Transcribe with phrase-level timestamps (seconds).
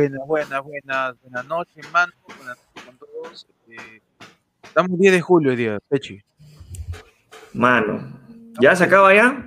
[0.00, 2.10] Buenas, buenas, buenas, buenas noches, mano.
[2.26, 3.46] Buenas noches con todos.
[3.68, 4.00] Eh,
[4.62, 6.22] estamos 10 de julio, hoy día, Pechi.
[7.52, 8.18] Mano,
[8.62, 9.44] ¿ya se acaba ya?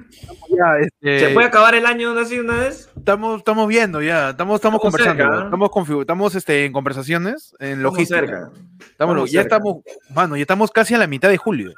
[0.55, 2.88] Ya, este, ¿Se puede acabar el año así una vez?
[2.95, 7.56] Estamos, estamos viendo ya, estamos, estamos Estamos conversando, cerca, estamos, configu- estamos este, en conversaciones,
[7.59, 8.20] en Estamos logística.
[8.20, 8.52] cerca.
[8.92, 9.56] Estamos, ya cerca.
[9.56, 9.78] estamos,
[10.14, 11.73] mano, ya estamos casi a la mitad de julio.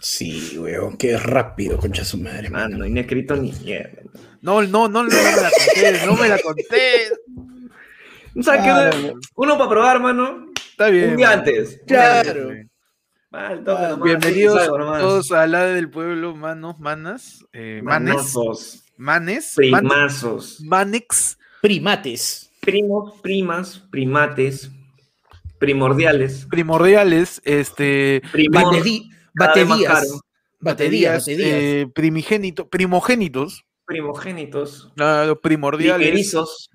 [0.00, 2.48] Sí, weón, qué rápido, concha su madre.
[2.48, 4.02] Mano, no he escrito ni mierda.
[4.42, 7.08] No, no, no, no me la conté, no me la conté.
[8.42, 8.66] ¿Sabes qué?
[8.66, 9.14] Claro.
[9.36, 10.46] Uno para probar, mano.
[10.70, 11.10] Está bien.
[11.10, 11.38] Un día mano.
[11.40, 11.80] antes.
[11.86, 12.50] Claro.
[13.30, 15.00] Mal, toque Ah, nomás, Bienvenidos sí, salgo nomás.
[15.00, 22.50] todos a la del pueblo, manos, manas, eh, manes, Manosos, manes, man- primazos, manex, Primates.
[22.60, 24.70] primos, primas, primates,
[25.58, 28.22] primordiales, primordiales, este,
[28.52, 29.10] más Baterías.
[29.36, 30.20] Baterías,
[30.60, 31.48] baterías, baterías.
[31.50, 36.70] eh, primigénito, primogénitos, primogénitos, claro, primordiales, primerizos,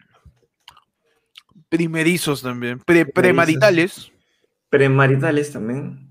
[1.70, 4.12] primerizos también, pre- premaritales.
[4.70, 6.08] premaritales también.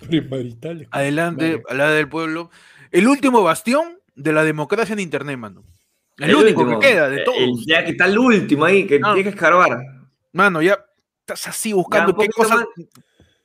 [0.00, 0.88] Primaritales.
[0.90, 1.64] Adelante, Vale.
[1.68, 2.50] a la del pueblo.
[2.92, 5.64] El último bastión de la democracia en internet, mano.
[6.18, 7.38] El, único último, que queda de todos.
[7.38, 9.12] el- ya que está el último ahí, que Ah.
[9.14, 9.78] tiene que escarbar.
[10.32, 10.78] Mano, ya
[11.20, 12.56] estás así buscando qué cosa.
[12.56, 12.64] más,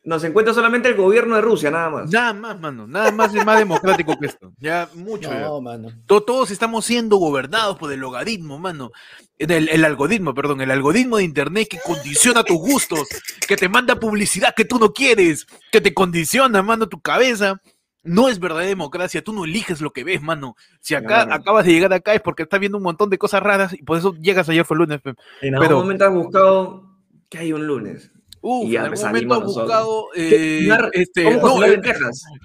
[0.06, 2.12] Nos encuentra solamente el gobierno de Rusia, nada más.
[2.12, 2.86] Nada más, mano.
[2.88, 4.52] Nada más es más democrático que esto.
[4.58, 5.30] Ya mucho.
[5.32, 5.40] ya.
[5.42, 5.90] No, mano.
[6.08, 8.92] To- Todos estamos siendo gobernados por el logaritmo, mano.
[9.38, 13.08] El, el algoritmo, perdón, el algoritmo de internet que condiciona tus gustos,
[13.48, 17.62] que te manda publicidad que tú no quieres, que te condiciona, mano, tu cabeza.
[18.06, 20.58] No es verdadera democracia, tú no eliges lo que ves, mano.
[20.82, 21.34] Si acá Claro.
[21.36, 23.98] acabas de llegar acá es porque estás viendo un montón de cosas raras y por
[23.98, 25.00] eso llegas ayer fue lunes.
[25.02, 25.14] pe.
[25.42, 26.90] En algún Pero- momento has buscado
[27.30, 28.12] que hay un lunes.
[28.46, 31.80] Uf, Y ya en momento buscado ¿Qué- eh, este, ¿Cómo no, eh,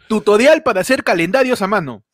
[0.07, 2.05] tutorial para hacer calendarios a mano.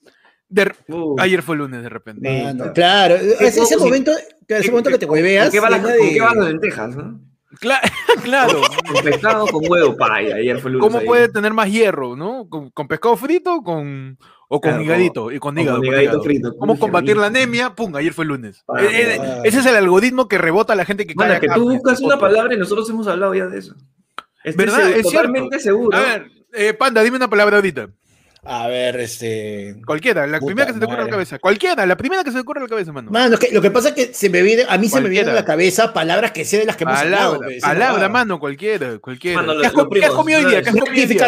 [0.49, 2.45] De- Uh, ayer fue lunes de repente.
[2.45, 3.17] Mano, claro.
[3.17, 3.17] claro.
[3.41, 4.13] Es ese momento,
[4.49, 5.47] que ese momento que te hueveas.
[5.47, 6.97] ¿Con qué van las, de- qué van las lentejas?
[6.97, 7.21] ¿no?
[7.61, 7.81] Cla-
[8.25, 8.63] claro.
[8.93, 10.37] Con pescado, con huevo, paya.
[10.37, 10.87] Ayer fue el lunes.
[10.87, 11.07] ¿Cómo ahí.
[11.07, 12.49] puede tener más hierro, no?
[12.49, 14.17] ¿Con, con pescado frito con,
[14.49, 15.33] o con Claro, higadito?
[15.33, 15.79] Y con hígado.
[15.79, 16.23] con con higadito hígado.
[16.23, 16.57] frito.
[16.59, 17.71] ¿Cómo combatir la anemia?
[17.75, 18.65] Pum, ayer fue lunes.
[18.69, 21.35] Ah, Eh, eh, ese es el algoritmo que rebota a la gente que Mano, cae
[21.37, 23.75] es que acá, tú pues, buscas una palabra y nosotros hemos hablado ya de eso.
[24.45, 24.79] Estoy ¿Verdad?
[24.81, 25.19] seguro- Es cierto.
[25.29, 25.97] totalmente seguro.
[25.97, 27.89] A ver, eh, Panda, dime una palabra ahorita.
[28.47, 29.81] A ver, este.
[29.87, 31.39] Cualquiera, la Puta primera que se te ocurra a la cabeza.
[31.39, 33.11] Cualquiera, la primera que se te ocurra a la cabeza, mano.
[33.11, 35.31] Mano, que lo que pasa es que se me viene, a mí se me viene
[35.31, 37.39] a la cabeza palabras que sé de las que hemos hablado.
[37.39, 39.41] Palabra, pues, palabra, esa mano, cualquiera, cualquiera.
[39.41, 40.63] Mano, ¿Qué, has, qué comido hoy día?
[40.63, 41.27] ¿Qué has comido hoy día?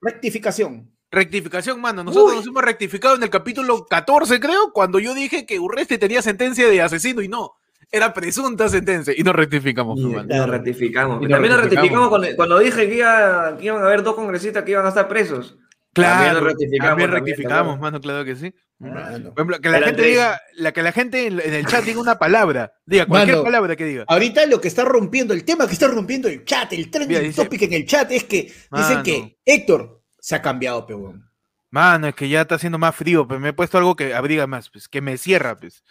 [0.00, 0.88] Rectificación.
[1.12, 1.80] Rectificación.
[1.80, 2.02] Mano.
[2.02, 6.22] Nosotros nos hemos rectificado en el capítulo 14, creo, cuando yo dije que Urresti tenía
[6.22, 7.52] sentencia de asesino y no.
[7.90, 9.12] Era presunta sentencia.
[9.16, 10.46] Y nos rectificamos, Y pues, mano.
[10.46, 11.22] Lo ratificamos.
[11.22, 12.08] Y también lo rectificamos.
[12.08, 15.06] cuando, cuando dije que, iba, que iban a haber dos congresistas que iban a estar
[15.08, 15.58] presos.
[15.92, 17.80] Claro, También rectificamos, también rectificamos, también.
[17.80, 18.54] mano, claro que sí.
[18.78, 19.34] Mano.
[19.60, 23.04] Que la gente diga, la que la gente en, el chat diga una palabra, diga
[23.04, 23.44] cualquier Mano.
[23.44, 24.04] palabra que diga.
[24.08, 27.20] Ahorita lo que está rompiendo, el tema que está rompiendo el chat, el trending Mira,
[27.28, 31.28] dice- topic en el chat es que dicen que Héctor se ha cambiado, peón.
[31.70, 34.46] Mano, es que ya está haciendo más frío, pues me he puesto algo que abriga
[34.46, 35.82] más, pues, que me cierra, pues.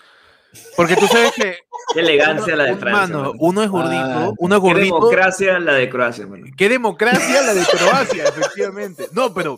[0.78, 1.58] Porque tú sabes que,
[1.94, 2.92] Qué elegancia la de Francia.
[3.16, 3.34] mano, mano.
[3.40, 4.96] uno es gordito, Ah, uno es Qué gordito.
[4.96, 6.46] democracia la de Croacia, mano.
[6.56, 9.08] Qué democracia la de Croacia, efectivamente.
[9.12, 9.58] No, pero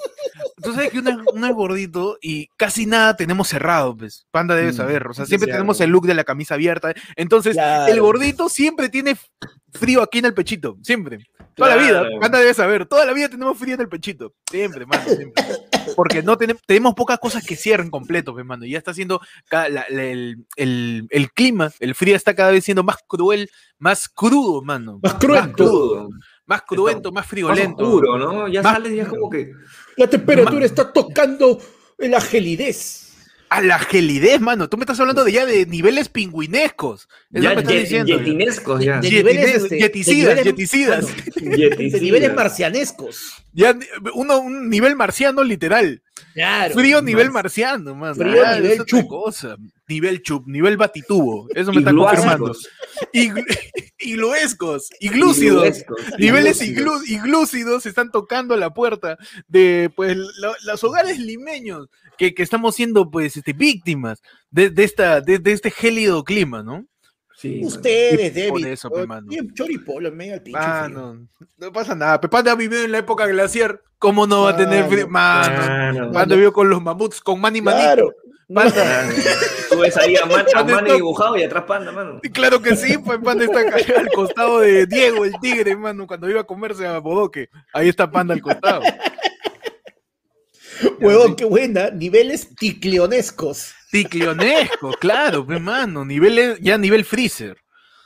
[0.63, 4.25] tú sabes que uno es, uno es gordito y casi nada tenemos cerrado, pues.
[4.31, 5.07] Panda debe Mm, saber.
[5.07, 6.93] O sea, sí, siempre tenemos el look de la camisa abierta.
[7.15, 7.91] Entonces, Claro.
[7.93, 9.17] el gordito siempre tiene
[9.73, 10.77] frío aquí en el pechito.
[10.81, 11.19] Siempre.
[11.55, 12.03] Toda la vida.
[12.19, 12.85] Panda debe saber.
[12.87, 14.33] Toda la vida tenemos frío en el pechito.
[14.49, 15.03] Siempre, mano.
[15.05, 15.43] Siempre.
[15.95, 18.65] Porque no tenemos, tenemos pocas cosas que cierren completo, pues, mano.
[18.65, 19.19] Ya está siendo
[19.49, 23.49] ca- la- la- el, el- el clima, el frío está cada vez siendo más cruel,
[23.77, 24.99] más crudo, mano.
[25.03, 25.55] Más cruento.
[25.55, 26.09] Crudo.
[26.45, 27.83] Más cruento, más Más friolento.
[27.83, 28.47] oscuro, ¿no?
[28.47, 29.51] Ya Más- sales ya como que...
[29.97, 31.59] La temperatura está tocando
[31.99, 33.02] la gelidez.
[33.53, 34.67] A la gelidez, mano.
[34.67, 37.07] Tú me estás hablando de ya de niveles pingüinescos.
[37.31, 38.17] Es Ya lo que estás diciendo.
[38.17, 38.99] yetinescos ya.
[38.99, 41.03] De Yetine- niveles, este, de yeticidas, niveles- yeticidas.
[41.03, 41.91] mano, Yeticidas.
[41.93, 43.33] de niveles marcianescos.
[43.53, 43.77] Ya
[44.15, 46.01] uno, un nivel marciano literal.
[46.33, 46.73] Claro.
[46.73, 48.15] Frío nivel Más- marciano, mano.
[48.15, 49.07] Frío Ah, nivel chup.
[49.07, 49.55] cosa.
[49.87, 51.47] Nivel chup, nivel batitubo.
[51.53, 52.53] Eso me está confirmando.
[53.13, 53.45] Iglu-
[53.99, 55.63] Igluescos, iglúcidos.
[55.65, 56.19] Iglúescos.
[56.19, 57.09] Niveles Iglúcidos.
[57.09, 59.17] iglúcidos están tocando la puerta
[59.47, 61.87] de pues lo- los hogares limeños
[62.17, 64.21] que, que estamos siendo pues este, víctimas
[64.51, 66.85] de, de esta, de, de este gélido clima, ¿no?
[67.35, 67.67] Sí, mano.
[67.67, 68.73] Ustedes, Por David.
[68.73, 69.27] eso, pe, mano.
[69.27, 71.27] Bien choripolo en medio del pinche Ah, no,
[71.57, 72.21] no pasa nada.
[72.21, 73.81] Pepanda ha vivido en la época glaciar.
[73.97, 75.07] ¿Cómo no va a tener Mano, frío?
[75.07, 76.11] Mano, Claro.
[76.11, 77.61] Panda vivió con los mamuts, con Manny.
[77.61, 78.11] Claro.
[78.53, 79.15] Panda- Claro.
[79.69, 82.19] Tú ves ahí a, Man, a ¿Dónde Manny dibujado y atrás Panda, mano.
[82.21, 86.05] Y Claro que sí, pues Panda está acá al costado de Diego, el tigre, mano,
[86.05, 87.49] cuando iba a comerse a Bodoque.
[87.73, 88.81] Ahí está Panda al costado.
[90.99, 91.89] Huevón, qué buena.
[91.89, 93.73] Niveles ticleonescos.
[93.93, 96.03] Ticlionesco, claro, pues, mano.
[96.05, 97.57] Niveles, ya nivel freezer.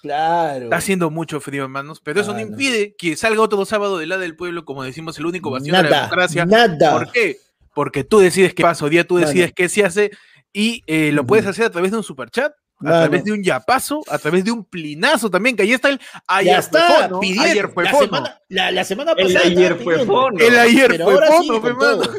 [0.02, 0.66] Claro.
[0.66, 2.48] Está haciendo mucho frío, hermanos, pero eso Ah, no no.
[2.52, 5.90] impide que salga otro sábado del lado del pueblo, como decimos, el único bastión de
[5.90, 6.46] la democracia.
[6.46, 6.92] nada.
[6.92, 7.38] ¿Por qué?
[7.74, 10.12] Porque tú decides qué pasa, hoy día tú decides qué se hace
[10.54, 14.02] y eh, lo puedes hacer a través de un superchat, a través de un yapazo,
[14.08, 17.20] a través de un plinazo también, que ahí está el ayer ya fue está, fono,
[17.20, 17.44] pidiendo.
[17.44, 18.06] ayer fue la, fono.
[18.06, 19.46] semana, la, la semana El pasada.
[19.48, 20.38] ayer estaba fue fono.
[20.40, 21.98] El ayer Pero fue sí, fono, con fe, mano.
[22.04, 22.14] todo.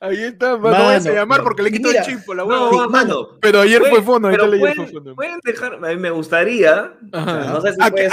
[0.00, 2.44] Ahí está, mano, no vayas a llamar porque le quito mira, el chip por la
[2.44, 2.84] No, hueva.
[2.84, 3.28] Sí, mano.
[3.40, 5.14] Pero ayer fue el ayer pueden, fue fono.
[5.14, 7.44] pueden dejar, a mí me gustaría, Ajá.
[7.52, 8.12] no sé si Ah, puede ser-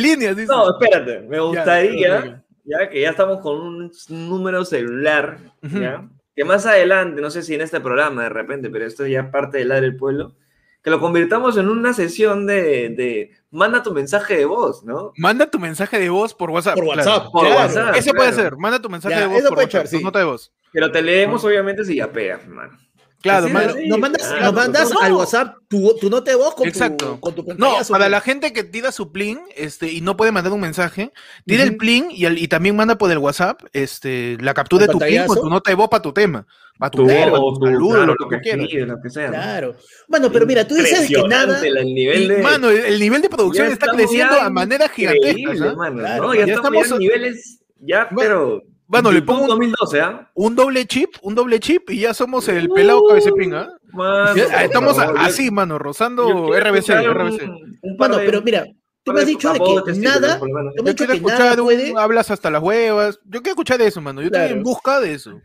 [0.00, 0.48] líneas, dice.
[0.52, 6.64] no, espérate, me gustaría, ya que ya estamos con un número celular, ya, que más
[6.64, 9.68] adelante, no sé si en este programa de repente, pero esto ya es parte del
[9.68, 10.34] lado del pueblo,
[10.82, 15.12] que lo convirtamos en una sesión de, de manda tu mensaje de voz, ¿no?
[15.16, 16.74] Manda tu mensaje de voz por WhatsApp.
[16.76, 16.98] Por claro.
[17.10, 17.32] WhatsApp.
[17.32, 17.56] Por claro.
[17.60, 17.96] WhatsApp.
[17.96, 18.56] Ese puede ser.
[18.56, 19.98] Manda tu mensaje Ya, de voz eso por puede WhatsApp, ser, sí.
[19.98, 20.52] tu nota de voz.
[20.72, 22.78] Pero te leemos obviamente si ya pegas, hermano.
[23.22, 23.74] Claro, mano.
[23.74, 23.86] sí.
[23.86, 25.00] Nos mandas, claro, nos mandas no.
[25.00, 27.14] al WhatsApp tu, tu nota de voz con Exacto.
[27.14, 28.10] tu, con tu No, para pues.
[28.10, 31.12] la gente que tira su plin este, y no puede mandar un mensaje,
[31.44, 34.92] tira el plin y, y también manda por el WhatsApp este, la captura ¿El de
[34.92, 35.40] tu plin con pantallazo?
[35.42, 36.46] tu nota de voz para tu tema.
[36.78, 38.88] Para tu Tu tema, voz, tu tu- saludo, claro, lo que tú quieras.
[38.88, 39.28] lo que sea.
[39.28, 39.76] Claro.
[40.08, 41.60] Bueno, pero mira, tú dices que nada.
[41.62, 42.38] El nivel Y, de...
[42.38, 45.28] mano, el, el nivel de producción está creciendo a manera gigantesca.
[45.28, 45.76] increíble, ¿sabes?
[45.76, 46.34] mano, Claro, ¿no?
[46.34, 48.62] Ya, ya estamos, en niveles, ya, Bueno, pero...
[48.90, 50.30] bueno, le pongo un- 2012, ¿ah?
[50.34, 53.68] Un doble chip, un doble chip y ya somos el pelado cabezepín, ¿ah?
[53.92, 57.44] Mano, Ya- por Estamos favor, yo- así, mano, rozando RBC, RBC.
[57.44, 58.66] un- un de- pero mira,
[59.04, 60.38] tú me has de dicho de que nada.
[60.40, 61.92] Yo has dicho quiero escuchar un puede.
[61.96, 63.18] hablas hasta las huevas.
[63.24, 64.20] Yo quiero escuchar eso, mano.
[64.22, 65.40] Yo estoy en busca de eso.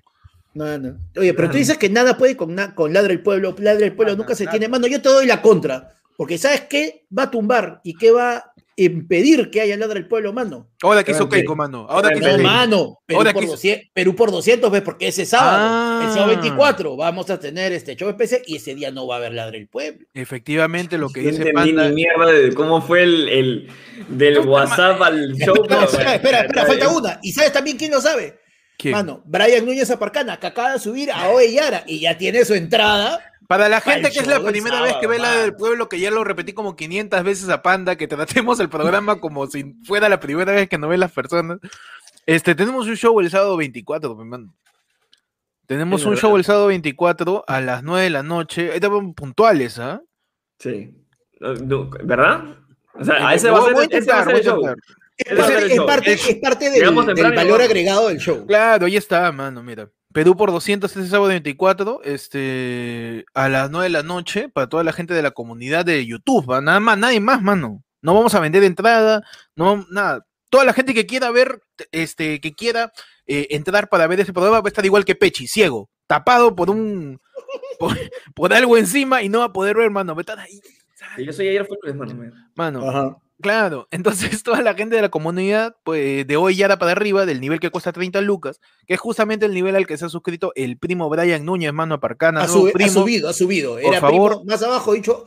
[0.55, 0.95] No, no.
[1.17, 3.53] Oye, pero tú dices que nada puede con, na- con Ladra el Pueblo.
[3.59, 4.51] Ladra el Pueblo nunca se nada.
[4.57, 4.69] tiene.
[4.69, 5.91] Mano, yo te doy la contra.
[6.17, 7.05] Porque ¿sabes qué?
[7.15, 10.69] Va a tumbar y qué va a impedir que haya Ladra el Pueblo, mano.
[10.83, 11.37] Ahora que hizo Grande.
[11.37, 11.87] Keiko, mano.
[11.89, 12.43] Ahora que hizo Grande.
[12.43, 12.99] No, mano.
[13.05, 14.81] Perú, Ahora por quiso- 200, Perú por 200, ¿ves?
[14.81, 16.01] Porque ese sábado, Ah.
[16.05, 19.17] el sábado 24, vamos a tener este show especial y ese día no va a
[19.19, 20.05] haber Ladra el Pueblo.
[20.13, 21.89] Efectivamente, lo que No dice Panda.
[21.89, 23.67] mierda de cómo fue el, el
[24.09, 25.55] del WhatsApp al show.
[25.69, 27.19] No, espera, espera, falta una.
[27.23, 28.39] ¿Y sabes también quién lo sabe?
[28.77, 28.91] ¿Quién?
[28.93, 32.53] Mano, Brian Núñez Aparcana, que acaba de subir a Oe Yara y ya tiene su
[32.55, 33.21] entrada.
[33.47, 36.09] Para la gente que es la primera vez que ve la del pueblo, que ya
[36.11, 40.19] lo repetí como 500 veces a Panda, que tratemos el programa como si fuera la
[40.19, 41.59] primera vez que nos ven las personas.
[42.25, 44.53] Este, tenemos un show el sábado 24, mi mano.
[45.67, 46.21] Tenemos Es un verdad.
[46.21, 48.69] show el sábado 24 a las 9 de la noche.
[48.69, 50.01] Ahí estaban puntuales, ¿ah?
[50.59, 50.91] Sí.
[51.39, 52.43] No, no, ¿Verdad?
[52.93, 54.35] O sea, a Eh, ese va a voy- ser, voy ese va a intentar, ser
[54.35, 54.59] el voy a show.
[54.59, 54.95] intentar.
[55.17, 58.45] Es parte, es parte, Es- es parte del, del valor agregado del show.
[58.45, 59.89] Claro, ahí está, mano, mira.
[60.15, 64.81] Perú por 200 este sábado 24, este, a las 9 de la noche, para toda
[64.85, 66.61] la gente de la comunidad de YouTube, ¿va?
[66.61, 67.83] nada más, nadie más, mano.
[68.01, 69.23] No vamos a vender entrada,
[69.57, 70.25] no, nada.
[70.49, 72.93] Toda la gente que quiera ver, este, que quiera
[73.27, 76.69] eh, entrar para ver ese programa va a estar igual que Pechi, ciego, tapado por
[76.69, 77.19] un,
[77.77, 77.97] por,
[78.33, 80.15] por algo encima y no va a poder ver, mano.
[80.15, 80.61] Va a estar ahí,
[81.17, 82.31] Sí, Yo soy ayer fue mano.
[82.55, 82.89] mano.
[82.89, 83.17] Ajá.
[83.41, 87.41] Claro, entonces toda la gente de la comunidad, pues de hoy ya para arriba, del
[87.41, 90.51] nivel que cuesta 30 lucas, que es justamente el nivel al que se ha suscrito
[90.55, 93.73] el primo Brian Núñez, mano aparcana, Ha, subido, ha subido.
[93.73, 94.31] Por Era favor.
[94.31, 95.25] primo, más abajo, dicho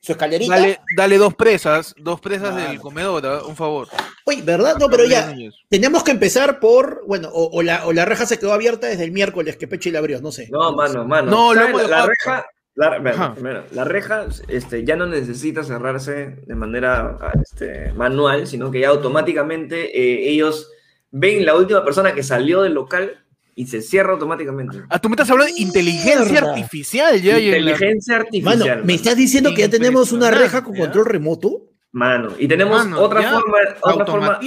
[0.00, 0.54] su escalerita.
[0.54, 2.70] Dale, dale dos presas, dos presas Claro.
[2.70, 3.42] del comedor, ¿ah?
[3.44, 3.88] un favor.
[4.24, 4.76] Oye, ¿verdad?
[4.78, 5.34] No, pero ya,
[5.68, 9.02] teníamos que empezar por, bueno, o, o la, o la reja se quedó abierta desde
[9.02, 10.48] el miércoles que Peche la abrió, no sé.
[10.50, 11.30] No, mano, mano.
[11.30, 12.46] No, lo hemos la, reja,
[12.76, 13.34] la, bueno, Ajá.
[13.34, 18.88] primero, la reja este, ya no necesita cerrarse de manera este, manual, sino que ya
[18.90, 20.70] automáticamente eh, ellos
[21.10, 23.18] ven la última persona que salió del local
[23.54, 24.82] y se cierra automáticamente.
[24.90, 26.50] Ah, tú me estás hablando de inteligencia Mierda.
[26.50, 27.32] artificial ya.
[27.34, 28.84] la- Inteligencia Mano, artificial.
[28.84, 31.62] ¿me estás diciendo que ya tenemos una reja con control remoto?
[31.92, 34.38] Mano, y tenemos Mano, otra, forma, otra, forma,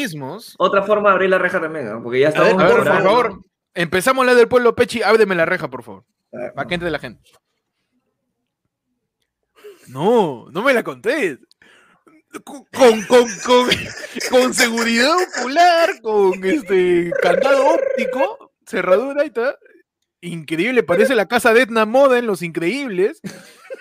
[0.60, 2.04] otra forma de abrir la reja también, ¿no?
[2.04, 3.42] porque ya A estamos ver, A ver, por favor,
[3.74, 7.00] empezamos la del pueblo Pechi, ábreme la reja, por favor, Ah, para que entre la
[7.00, 7.24] gente.
[9.90, 11.40] No, no me la contés.
[12.44, 13.68] Con, con, con, con,
[14.30, 19.58] con seguridad ocular, con este candado óptico, cerradura y está.
[20.22, 23.20] Increíble, parece la casa de Etna Moda en Los Increíbles.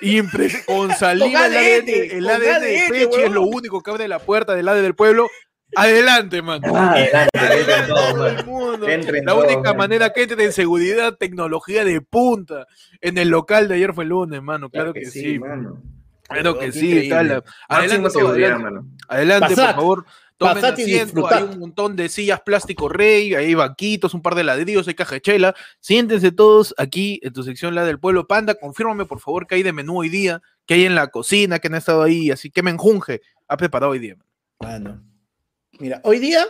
[0.01, 3.91] Impres- con saliva, el ADN, ADN, el ADN de ADN, Pechi es lo único que
[3.91, 5.29] abre la puerta del lado del pueblo.
[5.75, 6.63] Adelante, man.
[6.65, 7.31] Ah, adelante,
[7.67, 8.87] que todos, Todo el mundo.
[8.87, 12.67] Que entren La única manera que entre en seguridad, tecnología de punta.
[13.01, 14.71] En el local de ayer fue el lunes, mano.
[14.71, 15.39] Claro, que, sí.
[15.39, 15.83] mano.
[16.29, 16.99] Claro que sí.
[16.99, 18.29] está la- Adelante, todo,
[19.09, 20.07] adelante, por favor.
[20.37, 24.87] Tomen asiento, hay un montón de sillas plástico rey, hay banquitos, un par de ladrillos,
[24.87, 25.55] hay caja de chela.
[25.81, 28.29] Siéntense todos aquí en tu sección La del Pueblo.
[28.29, 31.59] Panda, confírmame por favor que hay de menú hoy día, que hay en la cocina,
[31.59, 34.15] que han estado ahí, así que menjunje ha preparado hoy día.
[34.61, 35.03] Mano.
[35.81, 36.45] Mira, hoy día,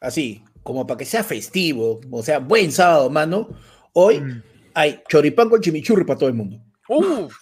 [0.00, 3.48] así, como para que sea festivo, o sea, buen sábado, mano,
[3.94, 4.42] hoy Mm.
[4.74, 6.60] hay choripán con chimichurri para todo el mundo.
[6.88, 7.34] Uf.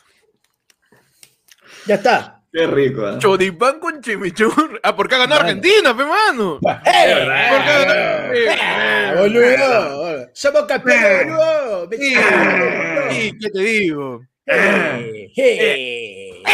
[1.86, 2.36] Ya está.
[2.52, 3.14] Qué rico, ¿eh?
[3.18, 4.78] Choripán con chimichurri.
[4.82, 5.50] Ah, porque ha ganado Mano.
[5.56, 6.58] Argentina, pe, mano.
[6.84, 7.48] ¡Eh!
[7.48, 10.28] Porque ha ganado- Eh, Ah, eh, boludo!
[10.34, 11.88] ¡Somos campeones, boludo!
[11.88, 11.96] ¡Me
[13.14, 14.20] Sí, ¿qué te digo?
[14.46, 16.42] Eh, eh.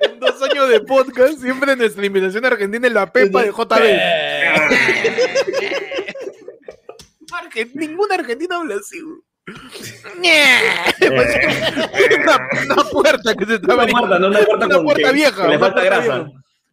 [0.00, 3.72] En dos años de podcast, siempre nuestra invitación argentina es la Pepa de JB.
[7.32, 9.00] Argen- Ningún argentino habla así.
[9.00, 9.18] güey.
[12.18, 15.14] una, una puerta que se está Una puerta, no una puerta Una con puerta que-
[15.14, 16.26] vieja, que Le falta grasa.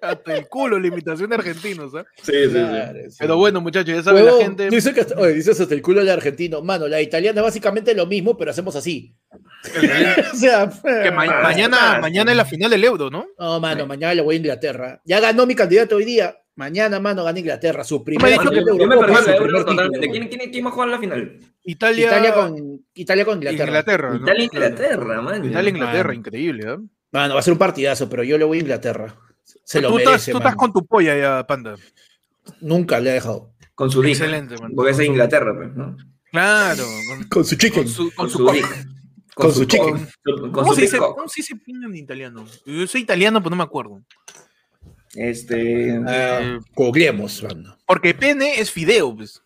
[0.02, 2.04] Hasta el culo la imitación de argentinos, ¿ah?
[2.18, 2.52] Sí, sí, sí.
[2.52, 3.16] Claro, sí.
[3.20, 4.70] Pero bueno, muchachos, ya saben la gente.
[4.70, 6.62] Dice que hasta, oye, dices hasta el culo del argentino.
[6.62, 9.16] Mano, la italiana es básicamente lo mismo, pero hacemos así.
[10.34, 10.70] o sea,
[11.04, 13.26] Que ma- Ah, mañana, mañana es la final del euro, ¿no?
[13.40, 15.00] no, mano, mañana le voy a Inglaterra.
[15.06, 16.36] Ya ganó mi candidato hoy día.
[16.56, 17.84] Mañana, mano, gana Inglaterra.
[17.84, 18.52] Su primera dijo Yo,
[18.88, 20.10] me perdí la primer Euro totalmente.
[20.12, 21.40] ¿Quién, quién, quién va a jugar la final?
[21.64, 23.66] Italia, Italia con, Italia con Inglaterra.
[23.68, 24.10] Inglaterra.
[24.10, 24.16] ¿no?
[24.18, 24.66] Italia, Claro.
[24.68, 25.46] Inglaterra, man.
[25.46, 26.78] Italia, Inglaterra, increíble, ¿ah?
[27.12, 29.16] Mano, va a ser un partidazo, pero yo le voy a Inglaterra.
[29.64, 30.46] Se lo tú merece, estás, tú mano.
[30.50, 31.76] estás con tu polla ya, panda.
[32.62, 33.52] Nunca le he dejado.
[33.76, 34.12] Con su dick.
[34.12, 34.72] Excelente, man.
[34.76, 35.96] Porque es de Inglaterra, pues, ¿no?
[36.32, 36.84] Claro.
[37.10, 37.84] Con, Con su chicken.
[37.84, 38.88] con su, con Con su dick.
[39.36, 40.08] Con su chicken.
[40.24, 40.98] Con ¿Cómo su se dice?
[40.98, 42.46] dick ¿Cómo se dice pinga en italiano?
[42.66, 44.02] Yo soy italiano, pero no me acuerdo.
[45.16, 46.00] Este.
[46.76, 47.78] Googleemos, mano.
[47.86, 49.42] Porque pene es fideo, pues.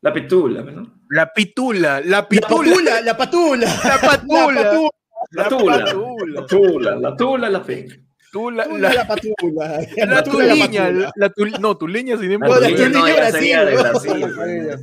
[0.00, 0.94] La petula, pues, ¿no?
[1.10, 3.66] La pitula, la La pitula, patula, la patula.
[3.84, 4.62] la patula,
[5.30, 5.84] La la tula.
[5.84, 5.84] patula,
[6.40, 7.88] La tula, la tula, la pe.
[8.30, 9.80] tula, La, la, patula.
[9.96, 12.60] la tula, tuliña, la no, tuliña sin La embargo.
[12.60, 13.56] la tuliña Brasil.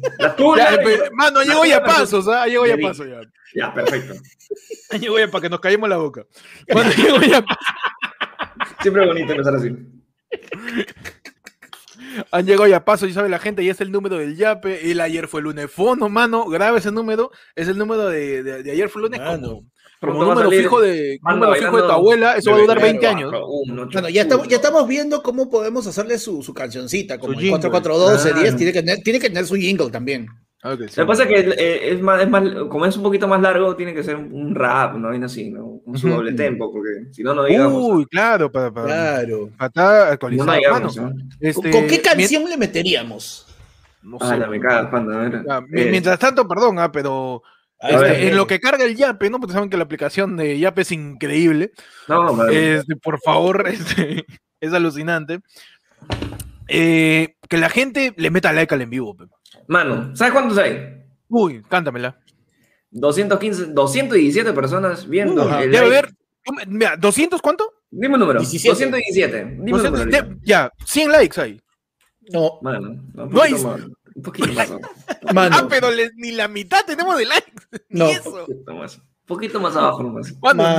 [0.20, 0.80] La tula.
[1.14, 2.46] Mano, llegó ya pasos, ¿ah?
[2.48, 3.22] Llegó ya Ya pasos ya.
[3.54, 4.16] Ya, perfecto.
[5.00, 6.26] Llegó ya para que nos callemos la boca.
[6.74, 7.46] Mano, llegó ya
[8.82, 9.70] Siempre es bonito empezar así.
[12.32, 14.92] Han llegado ya paso, y sabe la gente, y es el número del Yape.
[14.92, 15.70] El ayer fue el lunes.
[15.72, 17.32] Fono, mano, grave ese número.
[17.56, 19.64] Es el número de, de- de ayer fue el lunes como,
[20.00, 22.36] como número fijo de, número fijo de tu abuela.
[22.38, 23.32] Eso va a durar Claro, 20 años.
[23.68, 27.46] Bueno, ya estamos, ya estamos viendo cómo podemos hacerle su, su cancioncita, como Su el
[27.46, 27.60] jingle.
[27.70, 28.42] 4412, Claro.
[28.44, 30.28] 10, tiene que, tener, tiene que tener su jingle también.
[30.68, 31.00] Ah, que sí.
[31.00, 33.40] Lo que pasa es que eh, es más, es más, como es un poquito más
[33.40, 35.10] largo, tiene que ser un, un rap, ¿no?
[35.10, 35.80] Vaina así, ¿no?
[35.86, 37.84] Con su doble tempo, porque si no, no digamos.
[37.84, 39.50] Uy, claro, para, para, Claro.
[39.56, 40.48] para estar no, actualizado.
[40.52, 41.10] no digamos, mano.
[41.16, 41.24] ¿no?
[41.40, 43.46] Este, ¿Con qué canción le meteríamos?
[44.02, 45.56] No Ah, sé, la me cagas, panda.
[45.56, 47.44] a mi- Eh, Mientras tanto, perdón, ah, pero
[47.80, 48.24] A este, ver.
[48.26, 49.40] en lo que carga el Yape, ¿no?
[49.40, 51.74] Porque saben que la aplicación de Yape es increíble.
[52.08, 52.78] No, madre.
[52.78, 54.26] Este, por favor, este,
[54.60, 55.42] es alucinante.
[56.68, 59.16] Eh, que la gente le meta like al en vivo.
[59.16, 59.26] pe.
[59.68, 61.04] Mano, ¿sabes cuántos hay?
[61.28, 62.20] Uy, cántamela.
[62.92, 65.42] 215, 217 personas viendo.
[65.44, 65.64] Ajá.
[65.64, 66.10] el Debe haber,
[66.68, 67.72] mira, ¿200 cuánto?
[67.92, 68.40] Dime un número.
[68.40, 68.70] 17.
[68.70, 69.38] 217.
[69.38, 70.28] Dime un 200, número.
[70.30, 71.62] de- ya, 100 likes hay.
[72.32, 72.80] No, Mano,
[73.14, 73.82] no, un No hay- poquito más.
[74.16, 74.70] Un poquito más.
[74.70, 75.56] Un mano.
[75.60, 77.52] Ah, pero le- ni la mitad tenemos de likes.
[77.90, 78.10] Ni No.
[78.10, 78.48] eso.
[79.26, 79.76] Poquito más.
[79.76, 80.34] Abajo nomás.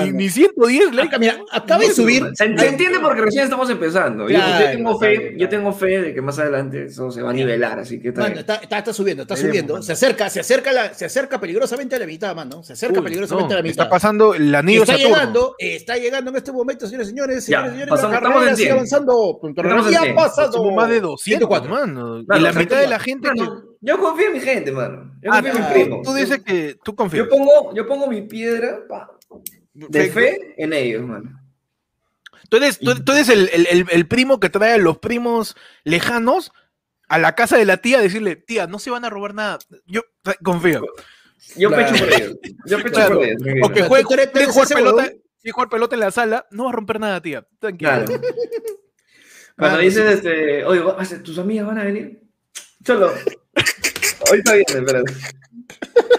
[0.05, 1.09] Ni, ni 110 likes.
[1.09, 2.23] Acá, mira, acaba de subir.
[2.35, 4.29] Se, se entiende porque recién estamos empezando.
[4.29, 7.23] Yo- Claro, yo, tengo fe, claro, yo tengo fe de que más adelante eso se
[7.23, 8.41] va a nivelar, así que está Mano, bien.
[8.41, 9.73] está, está, está subiendo, está Veremos, subiendo.
[9.75, 9.83] mano.
[9.83, 12.63] Se acerca, se acerca, la, se acerca peligrosamente a la mitad, mano.
[12.63, 13.85] Se acerca Uy, peligrosamente no, a la mitad.
[13.85, 15.17] está pasando el anillo está Saturno.
[15.17, 18.17] llegando, está llegando en este momento, señores y señores, Ya, señores y señores, pasamos- la
[18.19, 18.77] estamos carrera en sigue 100.
[18.77, 19.41] avanzando.
[19.57, 20.15] Estamos en Ya 100.
[20.15, 20.73] pasado.
[20.73, 21.71] Más de 200, 104.
[21.71, 22.21] mano.
[22.21, 23.29] Y la mitad de la gente
[23.87, 25.15] yo confío en mi gente, mano.
[25.23, 26.03] Yo Ah, confío en tú, mi ah, primo.
[26.05, 27.25] tú dices que tú confías.
[27.25, 29.11] Yo pongo, yo pongo mi piedra pa,
[29.73, 31.41] de fe en ellos, mano.
[32.49, 35.57] Tú eres, tú, tú eres el, el- el- el primo que trae a los primos
[35.85, 36.53] lejanos
[37.09, 39.59] a la casa de la tía a decirle, tía, no se van a robar nada.
[39.87, 40.03] Yo
[40.45, 40.85] confío.
[41.57, 41.93] Yo Claro.
[41.93, 42.37] pecho por ellos.
[42.67, 43.15] Yo pecho Claro.
[43.17, 43.43] por ellos.
[43.63, 45.13] O que juegue, eres quiere jugar pelota,
[45.53, 47.47] jugar pelota en la sala, no va a romper nada, tía.
[47.61, 47.91] Tranquilo.
[47.91, 48.07] Claro.
[49.59, 50.83] Cuando dices, este, oye,
[51.25, 52.23] tus amigas van a venir.
[52.85, 53.13] Cholo.
[54.29, 55.13] Ahorita viene, espérate.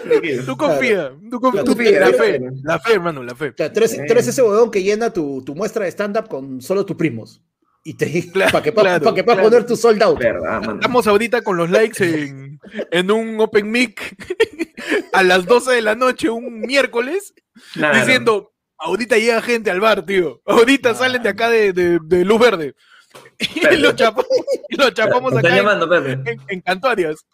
[0.02, 0.44] Tranquilo.
[0.44, 1.12] Tú confía.
[1.30, 1.64] Tú confía.
[1.64, 2.40] Tú- la fe.
[2.62, 3.48] La fe, hermano, la fe.
[3.48, 6.28] O sea, tú, eres, tú eres ese huevón que llena tu, tu muestra de stand-up
[6.28, 7.42] con solo tus primos.
[7.84, 9.50] Y te Claro, para que, pa- claro, pa' que puedas claro.
[9.50, 10.18] poner tu sold out.
[10.18, 10.62] Verdad.
[10.74, 12.58] Estamos ahorita con los likes en,
[12.90, 14.16] en un Open Mic
[15.12, 17.34] a las 12 de la noche, un miércoles,
[17.72, 17.98] Claro.
[17.98, 20.40] diciendo, ahorita llega gente al bar, tío.
[20.46, 22.74] Ahorita salen de acá de, de- de Luz Verde.
[23.72, 24.26] Y lo chapamos,
[24.68, 27.24] y lo chapamos acá en, llamando, en, en Cantuarias.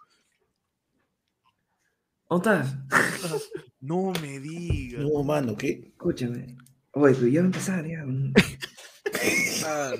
[2.28, 2.76] ¿Dónde estás?
[3.80, 5.02] No me digas.
[5.02, 5.88] No, mano, ¿qué?
[5.92, 6.56] Escúchame.
[6.92, 8.04] Oye, pero ya va a empezar, ya.
[9.66, 9.92] Ah,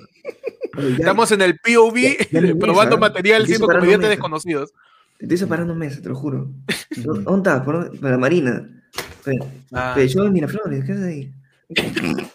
[0.77, 1.97] Oye, ya- Estamos en el POV
[2.31, 3.13] ya probando mesa.
[3.13, 4.73] material siendo comediantes desconocidos.
[5.19, 6.51] Te estoy separando meses, te lo juro.
[6.97, 7.65] ¿Dó- ¿Dónde estás?
[7.67, 8.69] Para la Marina.
[9.25, 9.93] Pero, Ah.
[9.95, 11.35] pero yo en Miraflores, ¿qué haces ahí?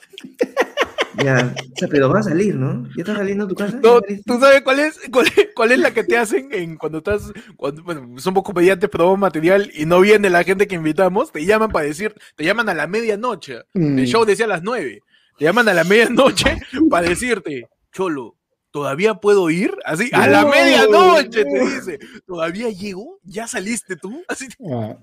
[1.24, 2.86] Ya, o sea, pero va a salir, ¿no?
[2.96, 3.80] ¿Ya está saliendo a tu casa?
[3.82, 7.32] ¿Tú sabes cuál es, cuál, es- cuál es la que te hacen en cuando estás,
[7.58, 11.32] cuando, bueno, somos comediantes, probamos material y no viene la gente que invitamos?
[11.32, 13.60] Te llaman para decir, te llaman a la medianoche.
[13.74, 14.00] Mm.
[14.00, 15.02] El show decía a las nueve.
[15.38, 16.58] Te llaman a la medianoche
[16.90, 18.36] para decirte, Cholo,
[18.72, 19.74] ¿todavía puedo ir?
[19.86, 23.20] Así, a la No, medianoche te dice, ¿todavía llego?
[23.24, 24.22] ¿Ya saliste tú?
[24.28, 24.96] Así, Ah.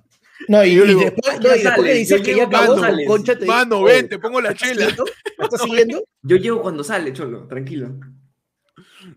[0.48, 2.36] No, y, Y yo y digo, después, "Ah, no, y después le dices yo que
[2.36, 3.06] ya acabó, cuando sales".
[3.08, 4.80] Concha te mano, "Oye, ven, te pongo la ¿me estás chela.
[4.82, 5.04] siguiendo?
[5.38, 6.04] ¿Me estás siguiendo?
[6.22, 7.94] Yo llego cuando sale, Cholo, tranquilo.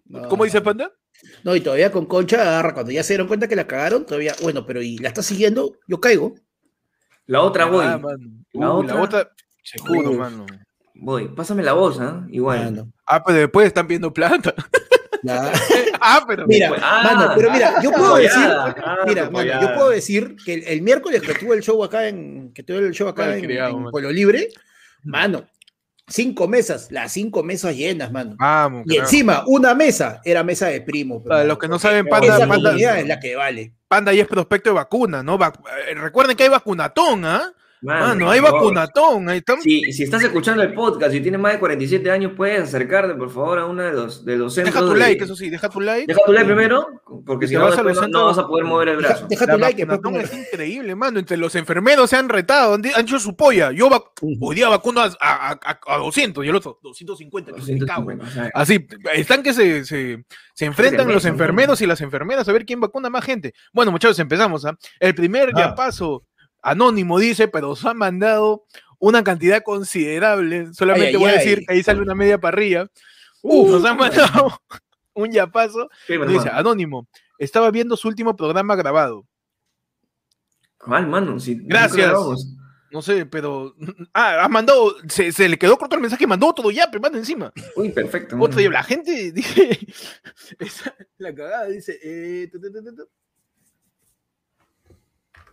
[0.06, 0.28] No.
[0.30, 0.92] ¿Cómo dice Panda?
[1.44, 4.34] No, y todavía con Concha agarra, cuando ya se dieron cuenta que la cagaron, todavía,
[4.42, 5.76] bueno, pero ¿y la estás siguiendo?
[5.88, 6.36] Yo caigo.
[7.26, 7.86] La otra voy.
[7.86, 8.00] Ah.
[8.02, 9.32] La Uy, la otra- otra,
[9.64, 10.18] se juro, Uf.
[10.18, 10.46] mano.
[10.96, 11.28] Voy.
[11.30, 12.26] Pásame la voz, ¿ah?
[12.30, 12.64] Igual.
[12.66, 12.92] Mano.
[13.06, 14.54] Ah, pero después están viendo plata.
[15.24, 15.52] Ya.
[16.02, 19.74] ah, pero Mira, Ah, mano, pero mira, yo puedo decir, apoyada, ah, mira, mano, yo
[19.76, 22.94] puedo decir que el, el miércoles que tuve el show acá en, que tuve el
[22.94, 23.90] show acá en.
[23.92, 24.50] Pueblo Libre,
[25.04, 25.46] mano,
[26.08, 28.36] cinco mesas, las cinco mesas llenas, mano.
[28.38, 31.24] Vamos, Y encima, una mesa era mesa de primos.
[31.26, 33.74] Para los que no saben, Esa Panda, Panda, es la que vale.
[33.88, 35.36] Panda ya es prospecto de vacuna, ¿no?
[35.36, 37.52] Eh, recuerden que hay vacunatón, ¿ah?
[37.82, 39.30] Mano, hay vacunatón.
[39.30, 39.64] Ahí estamos.
[39.64, 43.30] Si, si estás escuchando el podcast y tienes más de 47 años, puedes acercarte, por
[43.30, 44.74] favor, a uno de los, de los centros.
[44.76, 46.06] Deja tu de- like, eso sí, deja tu like.
[46.08, 46.88] Deja tu like primero,
[47.26, 48.98] porque si no, vas a después los no, no centros- vas a poder mover el
[48.98, 49.28] brazo.
[49.30, 51.20] deja tu like vacunatón es increíble, mano.
[51.20, 53.72] Entre los enfermeros se han retado, han, hecho su polla.
[53.72, 57.54] Yo vac- hoy día vacuno a, a, a- a 200 y el otro 250.
[57.54, 58.12] que me cago.
[58.12, 62.02] 250, o sea, Así, están que se, se, se enfrentan Se los enfermeros y las
[62.02, 63.54] enfermeras a ver quién vacuna más gente.
[63.74, 64.66] Bueno, muchachos, empezamos.
[64.66, 64.78] ¿ah?
[65.00, 65.58] El primer Ah.
[65.58, 66.26] ya paso
[66.62, 68.66] anónimo dice, pero os han mandado
[69.00, 70.74] una cantidad considerable.
[70.74, 71.38] Solamente Ay, ay, voy a ay.
[71.40, 72.88] decir que ahí sale una media parrilla.
[73.42, 73.70] Uf.
[73.72, 74.60] nos han mandado
[75.14, 75.90] un yapazo.
[76.08, 79.26] ¿qué, Nos dice, anónimo, estaba viendo su último programa grabado.
[80.78, 81.40] ¿Cuál, mano?
[81.40, 82.14] Si Gracias.
[82.92, 83.76] No sé, pero.
[84.14, 84.96] Ah, ha mandado.
[85.08, 87.54] Se, se le quedó corto el mensaje mandó todo ya, pero manda encima.
[87.76, 88.36] Uy, perfecto.
[88.40, 89.80] Otro día, la gente dice.
[90.58, 92.00] esa- la cagada dice.
[92.02, 93.10] eh, tu, tu, tu, tu, tu.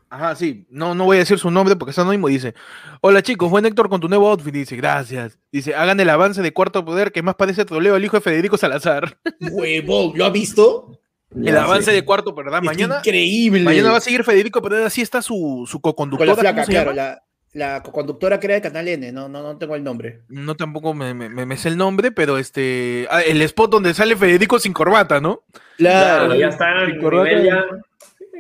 [0.09, 0.67] Ajá, sí.
[0.71, 2.29] No, no voy a decir su nombre porque es anónimo.
[2.29, 2.55] Dice:
[3.01, 4.53] Hola chicos, buen Héctor con tu nuevo outfit.
[4.55, 5.39] Dice: Gracias.
[5.51, 8.57] Dice: Hagan el avance de cuarto poder que más parece troleo al hijo de Federico
[8.57, 9.19] Salazar.
[9.41, 10.93] Huevón, ¿lo ha visto?
[11.35, 12.61] Ya, el avance de cuarto, ¿verdad?
[12.61, 12.99] Es Mañana.
[13.01, 13.63] increíble.
[13.65, 16.27] Mañana va a seguir Federico, pero así está su, su Con co-conductora.
[16.27, 17.21] la ¿cómo flaca, claro, la,
[17.53, 20.23] la conductora que era de Canal N, no, no, no tengo el nombre.
[20.29, 23.09] No tampoco me, me- me- sé el nombre, pero este.
[23.11, 25.43] ah, el spot donde sale Federico sin corbata, ¿no?
[25.77, 26.87] Claro, Claro, ya está.
[26.87, 27.31] Sí, en corbata.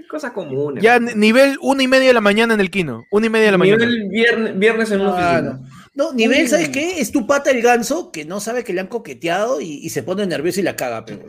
[0.06, 0.08] Nivel.
[0.08, 0.82] Cosas comunes.
[0.82, 3.04] Ya nivel una y media de la mañana en el Kino.
[3.10, 3.84] Una y media de la mañana.
[3.86, 5.52] Nivel viernes, viernes en una Ah, oficina.
[5.62, 5.86] no.
[5.94, 6.48] No, nivel, Uh.
[6.48, 7.00] ¿sabes qué?
[7.00, 10.02] Es tu pata el ganso que no sabe que le han coqueteado y, y se
[10.02, 11.24] pone nervioso y la caga, pero.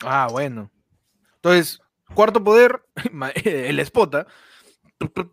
[0.00, 0.70] Ah, bueno.
[1.36, 1.80] Entonces,
[2.14, 2.82] cuarto poder,
[3.44, 4.26] el spota.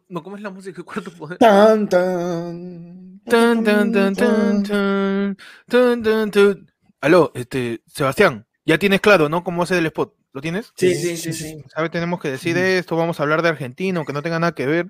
[0.08, 1.38] No, ¿cómo es la música de cuarto poder?
[1.40, 3.22] Tan, tan.
[3.26, 6.72] Tan, tan, tan, tan, tan, tan, tan, tan.
[7.02, 9.44] Aló, este, Sebastián, ya tienes claro, ¿no?
[9.44, 10.16] ¿Cómo hacer el spot?
[10.32, 10.72] ¿Lo tienes?
[10.76, 11.64] Sí, sí, sí, sí.
[11.74, 11.90] ¿Sabe?
[11.90, 14.88] Tenemos que decir esto, vamos a hablar de Argentina, aunque no tenga nada que ver.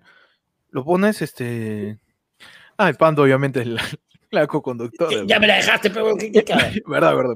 [0.71, 1.97] Lo pones, este.
[2.77, 3.83] Ah, el Pando, obviamente, es la,
[4.31, 5.23] la co-conductora.
[5.25, 6.71] Ya me la dejaste, pero ¿qué, qué caga?
[6.87, 7.35] verdad, verdad.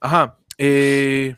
[0.00, 0.36] Ajá.
[0.58, 1.34] eh,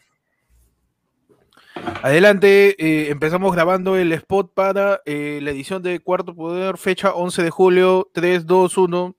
[2.03, 7.43] adelante, eh, empezamos grabando el spot para eh, la edición de Cuarto Poder, fecha 11
[7.43, 9.17] de julio, 3, 2, 1.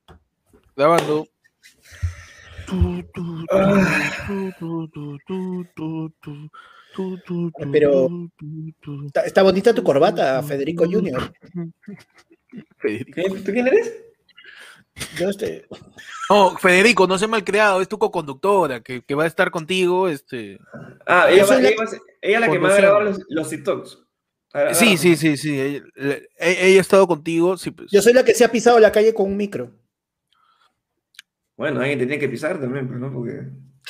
[0.76, 1.28] Grabando.
[7.72, 8.10] Pero-
[9.06, 11.32] Está, está bonita tu corbata, Federico Junior.
[11.54, 13.94] ¿Tú quién eres?
[15.18, 15.66] Yo este,
[16.30, 20.10] No, Federico, no seas malcriado, es tu co-conductora que, que va a estar contigo.
[20.10, 20.60] Este...
[21.06, 21.78] Ah, ella, va- la- ella
[22.22, 22.82] ella que me va a Conducción.
[22.82, 24.04] grabar los, los TikToks.
[24.54, 25.60] Ah, Sí, ah, sí, sí, sí.
[25.60, 27.56] Ella, le- e- ella ha estado contigo.
[27.58, 27.90] Sí, pues.
[27.92, 29.72] yo soy la que se ha pisado la calle con un micro.
[31.60, 33.12] Bueno, alguien tenía que pisar también, pues, ¿no?
[33.14, 33.42] Porque.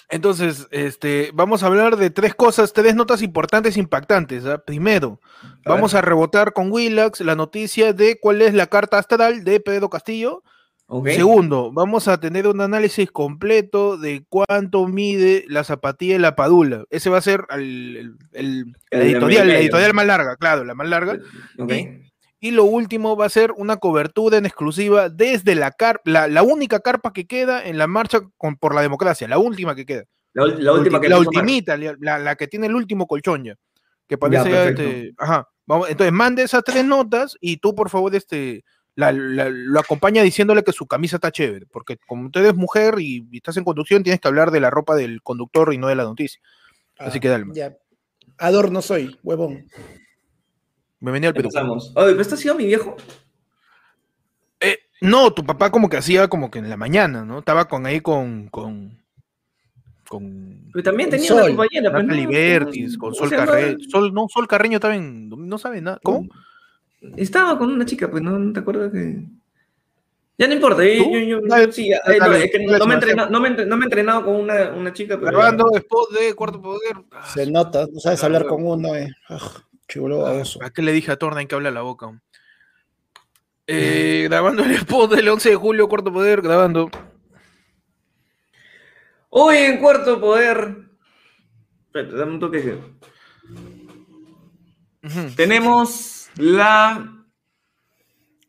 [0.09, 4.43] Entonces, este, vamos a hablar de tres cosas, tres notas importantes, impactantes.
[4.45, 4.57] ¿ah?
[4.65, 5.19] Primero,
[5.65, 6.03] A vamos ver.
[6.03, 10.43] a rebotar con Willax la noticia de cuál es la carta astral de Pedro Castillo.
[10.87, 11.09] Ok.
[11.09, 16.85] Segundo, vamos a tener un análisis completo de cuánto mide la zapatilla de la padula.
[16.89, 20.63] Ese va a ser el, el- el- la El editorial, la editorial más larga, claro,
[20.65, 21.19] la más larga.
[21.59, 21.71] Ok.
[22.39, 26.43] Y- lo último va a ser una cobertura en exclusiva desde la carpa, la, la
[26.43, 30.03] única carpa que queda en la marcha con- por la democracia, la última que queda.
[30.33, 33.55] La, última que la ultimita, la, que tiene el último colchón ya.
[34.07, 35.47] Que parece ya, este, ajá.
[35.65, 38.63] Vamos, entonces mande esas tres notas y tú, por favor, este,
[38.95, 41.65] la, la- lo acompaña diciéndole que su camisa está chévere.
[41.71, 44.69] Porque como tú eres mujer y, y estás en conducción, tienes que hablar de la
[44.69, 46.39] ropa del conductor y no de la noticia.
[46.97, 47.45] Así Ah, que dale.
[47.53, 47.75] Ya.
[48.37, 49.65] Adorno soy, huevón.
[50.99, 51.47] Bienvenido al Perú.
[51.47, 51.91] Empezamos.
[51.95, 52.95] Oye, ¿pero esto ha sido mi viejo?
[54.59, 57.39] Eh, No, tu papá como que hacía como que en la mañana, ¿no?
[57.39, 59.01] Estaba con ahí con, con,
[60.09, 61.51] con Pero también Con tenía una Sol.
[61.51, 61.91] compañera.
[61.91, 62.21] pues, Nata ¿no?
[62.21, 63.77] Libertis, con O Sol sea, no- Carreño.
[63.89, 65.99] Sol, no, Sol Carreño también, no sabe nada.
[66.03, 66.27] ¿Cómo?
[67.15, 69.23] Estaba con una chica, pues, ¿no, ¿No te acuerdas que...?
[70.37, 71.11] Ya no importa, yo, ¿Tú?
[71.11, 73.29] yo, yo- Dale, sí, eh, dale, no, dale, es que dale, no, me he entrenado,
[73.29, 75.31] no, me he entre- no me he entrenado con una, una chica, pero...
[75.31, 76.95] Grabando spot de Cuarto Poder.
[77.33, 79.09] Se nota, no sabes hablar con uno, eh.
[79.29, 79.37] Ah,
[79.89, 80.63] chulo baboso.
[80.63, 82.21] ¿A qué le dije a Torna en que habla la boca?
[83.67, 86.89] Eh, grabando el spot del 11 de julio, Cuarto Poder, grabando.
[89.29, 90.75] Hoy en Cuarto Poder...
[91.87, 92.77] Espérate, dame un toque.
[95.35, 97.15] Tenemos la...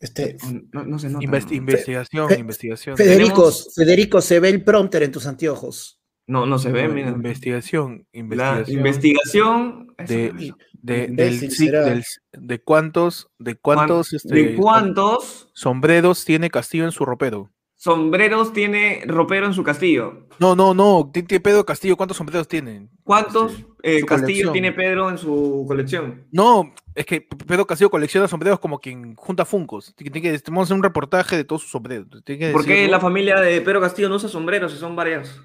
[0.01, 0.37] Este,
[0.73, 1.25] No, no se nota.
[1.27, 1.57] Investi- ¿no?
[1.57, 2.97] investigación, Fe- investigación.
[2.97, 6.01] Federico, Federico, se ve el prompter en tus anteojos.
[6.27, 7.09] No, no se ve, No, mira.
[7.11, 8.79] Investigación, La investigación.
[8.79, 9.95] investigación...
[9.99, 11.85] de- de, del, Imbécil sí, será.
[11.85, 17.51] del- de cuántos, de cuántos, este, ¿De cuántos sombreros tiene Castillo en su ropero.
[17.77, 20.27] sombreros tiene ropero en su castillo?
[20.39, 22.89] No, no, no, tiene Pedro Castillo, ¿cuántos sombreros tiene?
[23.05, 24.53] ¿Cuántos Sí, eh, colección.
[24.53, 26.27] tiene Pedro en su colección?
[26.31, 29.95] No, es que Pedro Castillo colecciona sombreros como quien junta funcos.
[29.97, 32.07] Tiene que, tenemos hacer un reportaje de todos sus sombreros.
[32.25, 35.41] Tiene que ¿Por qué la familia de Pedro Castillo no usa sombreros si son varias?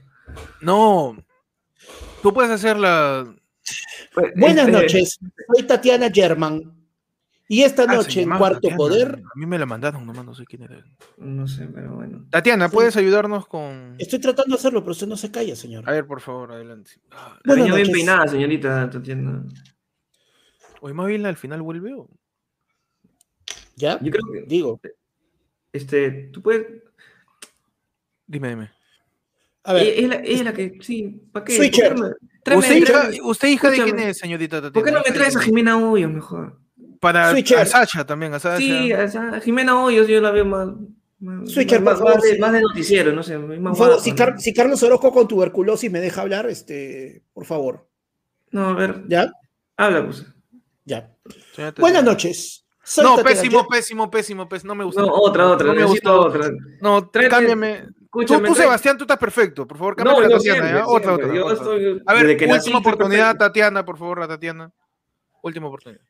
[0.62, 1.15] No,
[2.21, 3.26] tú puedes hacer la...
[4.15, 5.19] Pues, Buenas este, noches,
[5.54, 6.73] soy Tatiana German.
[7.47, 8.78] Y esta Ah, noche en Cuarto Tatiana.
[8.78, 10.84] Poder A mí me la mandaron, nomás no sé quién era.
[11.17, 12.25] No sé, pero bueno.
[12.32, 12.73] Tatiana, Sí.
[12.73, 13.95] ¿puedes ayudarnos con...?
[13.99, 15.88] estoy tratando de hacerlo, pero usted no se calla, señor.
[15.88, 16.91] A ver, por favor, adelante.
[17.12, 19.43] Ah, La niña bien peinada, señorita Tatiana.
[20.82, 22.10] Oye, más bien al final vuelve o...
[23.75, 23.99] ¿Ya?
[24.01, 24.80] Yo creo que, Digo.
[25.71, 26.65] este, tú puedes...
[28.25, 28.71] Dime, dime.
[29.65, 31.58] A ver, Es la, es la que, sí, ¿para qué?
[31.58, 31.93] Switcher.
[31.93, 34.73] ¿Por qué no me- tráeme- ¿Usted, hija, tráeme- ¿Usted hija de quién es, señorita Tatiana?
[34.73, 35.41] ¿Por qué no me traes a?
[35.41, 36.60] Jimena Hoyos mejor?
[36.99, 37.58] Para Switcher.
[37.60, 38.58] a Sasha también, a Sasha.
[38.58, 40.69] Sí, sea, Jimena Hoyos yo la veo más...
[41.19, 42.39] más- Switcher, más, más sí.
[42.39, 43.38] más de noticiero, no sé.
[43.38, 44.15] Más por favor, si, ¿no?
[44.15, 47.88] Car- si Carlos Orozco con tuberculosis me deja hablar, este, por favor.
[48.51, 49.31] No, a ver, ¿Ya?
[49.75, 50.25] habla, pues.
[50.86, 51.12] Ya.
[51.55, 52.62] Señorita Buenas noches.
[52.84, 54.67] Soy No, Tatiana pésimo, pésimo, pésimo, pésimo.
[54.73, 55.01] No me gusta.
[55.01, 56.13] No, otra, otra, No me gusta.
[56.13, 56.51] otra.
[56.81, 57.88] No, cámbiame.
[58.15, 59.67] Tú, Escúchame, tú, Sebastián, tú estás perfecto.
[59.67, 60.88] Por favor, No, cámbiame yo a Tatiana.
[60.88, 61.39] Otra, siempre.
[61.41, 61.54] otra, otra.
[61.54, 63.45] estoy- A ver, nací última oportunidad, perfecto.
[63.45, 64.71] Tatiana, por favor, a Tatiana.
[65.43, 66.01] Última oportunidad.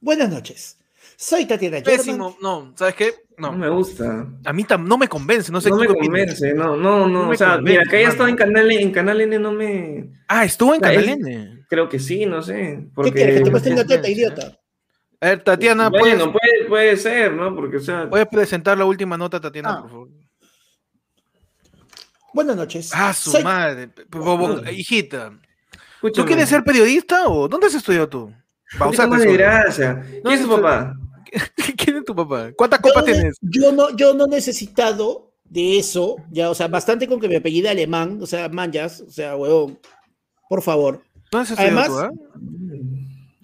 [0.00, 0.78] Buenas noches.
[1.16, 1.80] Soy Tatiana.
[1.82, 3.14] Pésimo, no, ¿sabes qué?
[3.36, 4.26] No No, me gusta.
[4.44, 6.06] a mí tam- no me convence, no sé No me opinas.
[6.06, 7.24] convence, no, no, no.
[7.24, 10.10] No o sea, mira, que haya estado en Canal, en Canal N no me.
[10.28, 11.64] Ah, estuvo en Canal es- N.
[11.68, 12.86] Creo que sí, no sé.
[13.02, 13.38] ¿Qué quieres?
[13.38, 14.58] Que te muestre una convence, teta, idiota.
[15.20, 17.54] A ver, Tatiana, Bueno, ¿puedes, puede, puede ser, ¿no?
[17.54, 18.08] Porque, o sea.
[18.08, 19.80] puedes presentar la última nota, Tatiana, Ah.
[19.82, 20.08] por favor?
[22.34, 22.90] Buenas noches.
[22.92, 23.88] Ah, su Soy- madre.
[24.72, 25.32] Hijita,
[26.12, 28.32] ¿tú quieres ser periodista o dónde has estudiado tú?
[28.78, 30.02] Bausate de gracia.
[30.22, 30.94] ¿Quién es tu papá?
[31.78, 32.50] ¿Quién es tu papá?
[32.56, 33.38] ¿Cuántas Yo copas no- tienes?
[33.40, 37.36] Yo no, yo no he necesitado de eso, ya, o sea, bastante con que me
[37.36, 39.78] apellide alemán, o sea, manjas, o sea, huevón,
[40.48, 41.02] por favor.
[41.30, 43.40] ¿Dónde has estudiado Además- tú, ah?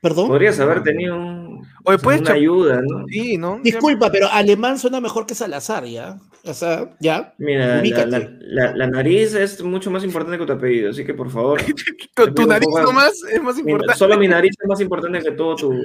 [0.00, 0.28] ¿Perdón?
[0.28, 1.41] Podrías haber tenido un,
[1.84, 3.04] o ¿puedes una ayuda, ¿no?
[3.08, 3.60] Sí, ¿no?
[3.62, 6.18] Disculpa, pero alemán suena mejor que Salazar, ¿ya?
[6.44, 7.34] O sea, ¿ya?
[7.38, 8.10] Mira, la, Ubícate.
[8.10, 11.60] la, la- la nariz es mucho más importante que tu apellido, así que por favor.
[12.14, 13.98] Tu, tu nariz poco- nomás es más importante.
[13.98, 15.82] solo mi nariz es más importante que todo tu,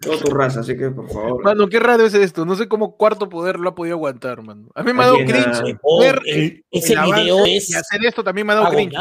[0.00, 1.42] toda tu raza, así que por favor.
[1.42, 2.44] Mano, qué raro es esto.
[2.46, 4.68] No sé cómo Cuarto Poder lo ha podido aguantar, mano.
[4.76, 5.76] A mí me ha dado cringe.
[5.82, 8.92] Oh, ver el- ese el video Y es hacer esto también me ha dado cringe.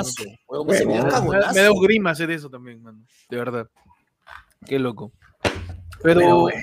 [0.67, 2.97] Me me ha dado grima hacer eso también, mano.
[3.29, 3.67] De verdad.
[4.65, 5.11] Qué loco.
[6.01, 6.61] Pero, Pero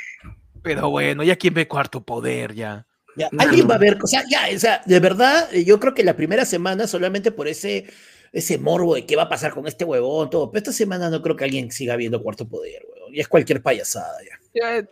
[0.63, 1.23] pero, bueno.
[1.23, 2.87] ya quién ve Cuarto Poder, ya.
[3.17, 3.69] Ya, alguien no.
[3.69, 6.17] va a ver, o sea, ya, o sea, de verdad, eh, yo creo que la
[6.17, 7.87] primera semana solamente por ese,
[8.33, 11.23] ese morbo de qué va a pasar con este huevón, todo, pero esta semana no
[11.23, 14.39] creo que alguien siga viendo Cuarto Poder, huevón, y es cualquier payasada ya.
[14.61, 14.89] Ya, eh,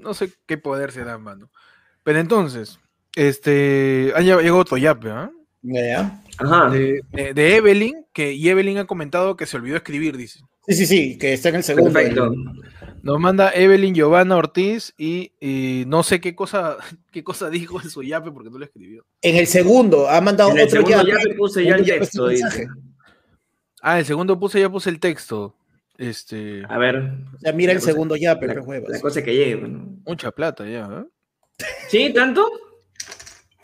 [0.00, 1.50] no sé qué poder se da, mano.
[2.02, 2.80] Pero entonces,
[3.14, 5.30] este, ha lleg- llegado otro yape, ¿ah?
[5.62, 6.22] ¿Ya?
[6.38, 6.70] Ajá.
[6.70, 10.40] De, de- de Evelyn, que y Evelyn ha comentado que se olvidó escribir, dice.
[10.66, 11.92] Sí, sí, sí, que está en el segundo.
[11.92, 12.32] Perfecto.
[13.02, 16.76] Nos manda Evelyn Giovanna Ortiz y, y no sé qué cosa,
[17.12, 19.04] qué cosa dijo en su yape porque no lo escribió.
[19.22, 21.14] En el segundo, ha mandado En el otro segundo ya.
[21.14, 22.44] ya puse ya el texto, puse el dice.
[22.58, 22.66] mensaje.
[23.80, 25.54] Ah, el segundo puse, ya puse el texto.
[25.96, 26.96] Este, A ver,
[27.34, 28.88] O sea, mira el cosa- segundo ya, la, pero huevas.
[28.90, 29.56] la cosa que llegue.
[29.56, 29.96] Bueno.
[30.06, 31.64] mucha plata ya, ¿eh?
[31.88, 32.12] ¿Sí?
[32.12, 32.48] ¿Tanto?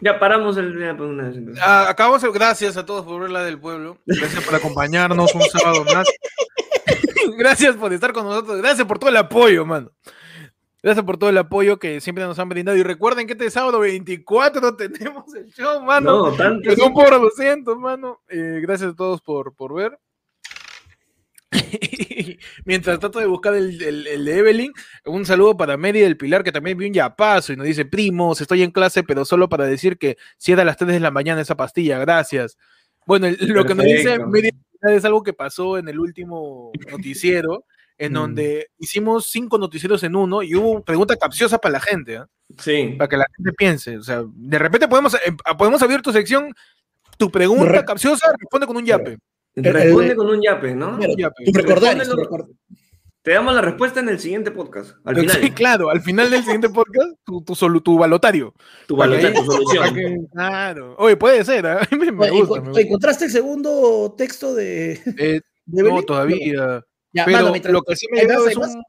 [0.00, 1.36] Ya paramos el día por una vez.
[1.36, 1.62] entonces.
[1.64, 3.98] Ah, acabamos, el- gracias a todos por ver la del pueblo.
[4.06, 6.06] Gracias por acompañarnos un sábado más.
[7.38, 8.58] gracias por estar con nosotros.
[8.58, 9.90] Gracias por todo el apoyo, mano.
[10.82, 12.76] Gracias por todo el apoyo que siempre nos han brindado.
[12.76, 16.26] Y recuerden que este sábado 24 tenemos el show, mano.
[16.30, 16.70] No, tanto.
[16.70, 18.20] Es un por ciento, mano.
[18.28, 19.98] Eh, gracias a todos por, por ver.
[22.64, 24.72] Mientras trato de buscar el, el- el de Evelyn,
[25.04, 28.40] un saludo para Mary del Pilar, que también vi un yapazo y nos dice, primos,
[28.40, 31.10] estoy en clase, pero solo para decir que si era a las 3 de la
[31.10, 32.58] mañana esa pastilla, gracias.
[33.06, 34.52] Bueno, el- lo que nos dice Pilar
[34.96, 37.64] es algo que pasó en el último noticiero,
[37.98, 38.14] en Mm.
[38.14, 42.28] donde hicimos cinco noticieros en uno y hubo pregunta capciosa para la gente, ¿ah?
[42.58, 42.94] Sí.
[42.98, 43.96] para que la gente piense.
[43.98, 46.52] O sea, de repente podemos, eh, podemos abrir tu sección,
[47.16, 49.18] tu pregunta Re- capciosa, responde con un yape.
[49.56, 50.98] Responde con un yape, ¿no?
[51.00, 51.44] Yape.
[51.46, 52.22] tú recordares, tú Respóndelo.
[52.46, 52.50] record-
[53.24, 54.96] Te damos la respuesta en el siguiente podcast.
[55.02, 55.40] Al final.
[55.40, 58.52] Sí, claro, al final del siguiente podcast, tu, tu, solu- tu balotario.
[58.86, 59.94] Tu que- tu solución.
[59.94, 60.94] que- Claro.
[60.98, 61.88] Oye, puede ser, ¿ah?
[61.90, 62.54] me, me Oye, gusta.
[62.56, 62.80] ¿encont- me gusta.
[62.82, 66.84] ¿Encontraste el segundo texto de, Eh, de no, todavía.
[67.14, 68.82] Ya, Pero mano, lo que sí me ¿Hay llegó es un.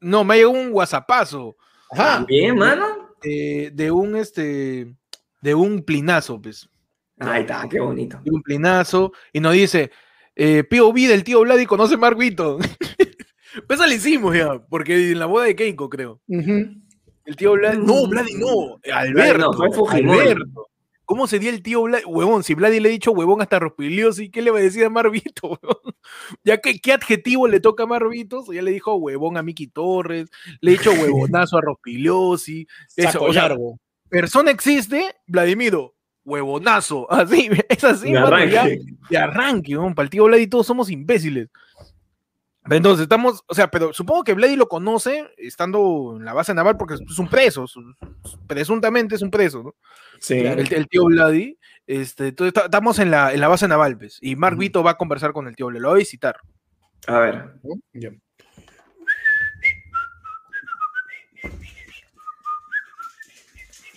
[0.00, 1.56] No, me llegó un WhatsAppazo
[1.90, 2.24] Ajá.
[2.26, 3.14] Bien, mano.
[3.22, 4.94] eh, de un este.
[5.42, 6.66] De un plinazo, pues.
[7.18, 8.18] Ahí está, qué bonito.
[8.24, 9.12] De un plinazo.
[9.34, 9.90] Y nos dice.
[10.34, 12.58] Eh, Pío Vida, el tío Vladi conoce Mark Vito.
[13.66, 16.20] pues eso le hicimos ya, porque en la boda de Keiko, creo.
[16.28, 17.78] El tío Vladi.
[17.78, 18.78] No, Vladi no.
[18.94, 19.50] Alberto.
[19.50, 20.18] no, fue Fujimori.
[20.20, 20.68] Alberto.
[21.04, 22.04] ¿Cómo sería el tío Vladi?
[22.04, 24.90] Huevón, si Vladi le ha dicho huevón hasta Rospiliosi, ¿qué le va a decir a
[24.90, 25.48] Marvito?
[25.62, 25.94] huevón?
[26.44, 28.44] Ya que, ¿qué adjetivo le toca a Marvito?
[28.52, 30.28] Ya le dijo huevón a Miki Torres,
[30.60, 32.66] le ha dicho huevonazo a Rospiliosi.
[32.96, 33.78] Eso, Saco o sea, largo.
[34.08, 37.08] persona existe, Vladimiro, huevonazo.
[37.10, 38.84] Así, es así, De mano, ya, arranque.
[39.08, 39.94] de arranque, huevón.
[39.94, 41.48] Para el tío Vladi todos somos imbéciles.
[42.70, 46.76] Entonces estamos, o sea, pero supongo que Vladi lo conoce estando en la base naval
[46.76, 47.94] porque es un preso, su-
[48.46, 49.74] presuntamente es un preso, ¿no?
[50.20, 50.34] Sí.
[50.40, 51.58] el, el tío Vladi.
[51.86, 54.56] Este, entonces ta- estamos en la, en la base naval, pues, y Mark.
[54.58, 56.36] Vito va a conversar con el tío Vladi, lo va a visitar.
[57.06, 57.54] A ver.
[57.92, 58.10] Ya.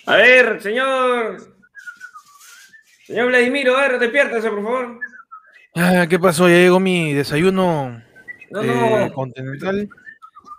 [0.06, 1.38] A ver, señor.
[3.06, 5.00] Señor Vladimiro, a ver, despiértese, por favor.
[5.76, 6.48] Ah, ¿Qué pasó?
[6.48, 8.02] Ya llegó mi desayuno
[8.52, 9.14] No, eh, no.
[9.14, 9.90] continental.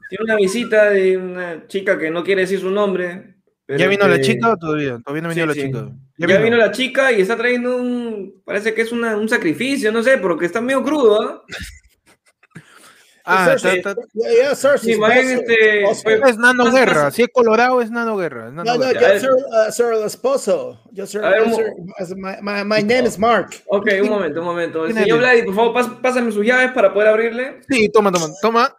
[0.08, 3.36] Tiene una visita de una chica que no quiere decir su nombre.
[3.68, 4.98] ¿Ya vino la chica o todavía?
[5.04, 5.62] Todavía no ha Sí, venido la sí.
[5.62, 5.88] chica.
[6.18, 6.56] Ya, vino?
[6.56, 8.42] la chica y está trayendo un.
[8.44, 11.44] Parece que es una- un sacrificio, no sé, porque está medio crudo, ¿ah?
[13.32, 14.00] Ah, Yes, está, sir, está- sí.
[14.14, 17.10] Yeah, yeah, sir, Sí, esposo, este, fue- es nano guerra.
[17.10, 18.48] Si es colorado, es nano guerra.
[18.48, 19.14] es nano No, no, guerra.
[19.14, 20.80] yo soy, uh, soy el esposo.
[20.92, 23.50] Yo soy, ver, yo soy- my, my, my name is Mark.
[23.66, 24.84] Ok, un momento, un momento.
[24.84, 25.18] ¿Quién Señor?
[25.18, 27.60] Vladi, por favor, pásame sus llaves para poder abrirle.
[27.68, 28.74] Sí, toma, toma, toma.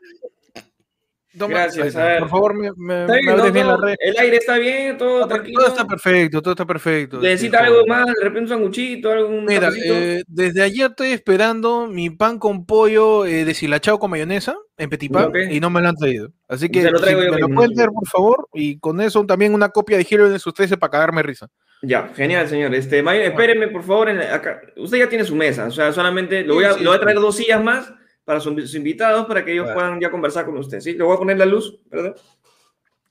[1.34, 2.20] Gracias, a ver.
[2.20, 3.96] Por favor, me, me, la red.
[4.00, 5.60] El aire está bien, todo tranquilo.
[5.60, 7.20] Todo está perfecto, todo está perfecto.
[7.20, 8.06] ¿Necesita algo más?
[8.06, 9.12] ¿De repente un sanguchito?
[9.12, 14.58] ¿Algún Mira, eh, desde ayer estoy esperando mi pan con pollo eh, deshilachado con mayonesa
[14.78, 16.30] en petit pan y no me lo han traído.
[16.48, 19.00] Así que Se lo traigo si yo me lo pueden traer, por favor, y con
[19.00, 21.48] eso también una copia de Hero de sus 13 para cagarme risa.
[21.84, 22.76] Ya, genial, señor.
[22.76, 24.10] Este, Mayo, espéreme, por favor.
[24.10, 24.62] en la- acá.
[24.78, 25.65] Usted ya tiene su mesa.
[25.65, 27.91] O sea, solamente le voy a, Sí, sí, le voy a traer dos sillas más
[28.23, 29.79] para sus, invitados para que ellos Claro.
[29.79, 30.79] puedan ya conversar con usted.
[30.79, 30.93] ¿Sí?
[30.93, 32.15] Le voy a poner la luz, ¿verdad?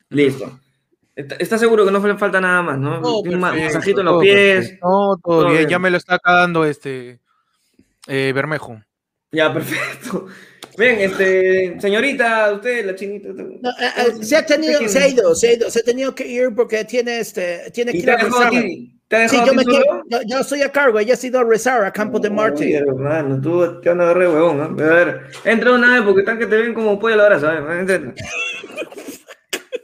[0.08, 0.58] Listo.
[1.14, 3.20] ¿Está, está seguro que no le falta nada más, no?
[3.22, 4.56] Tiene un masajito en los pies.
[4.60, 4.86] perfecto.
[4.88, 5.68] No, todo, Todo bien, bien.
[5.68, 7.20] ya me lo está cagando este
[8.06, 8.80] eh, Bermejo.
[9.32, 10.26] Ya, perfecto.
[10.78, 13.28] Bien, este, señorita, usted, la chinita.
[13.28, 16.14] No, eh, eh, se ha tenido, se ha ido, se ha ido, se ha tenido
[16.14, 20.18] que ir porque tiene este, tiene que ¿Y ir te Sí, yo me quedo, yo,
[20.24, 22.72] yo estoy a cargo, ella ha ido a rezar a Campo de Marte.
[22.76, 24.64] Hermano, tú te van a agarrar de huevón, ¿no?
[24.84, 27.46] A ver, entra una vez porque están que te ven como pollo a la brasa,
[27.48, 27.80] ¿sabes?
[27.80, 28.14] Entra, entra.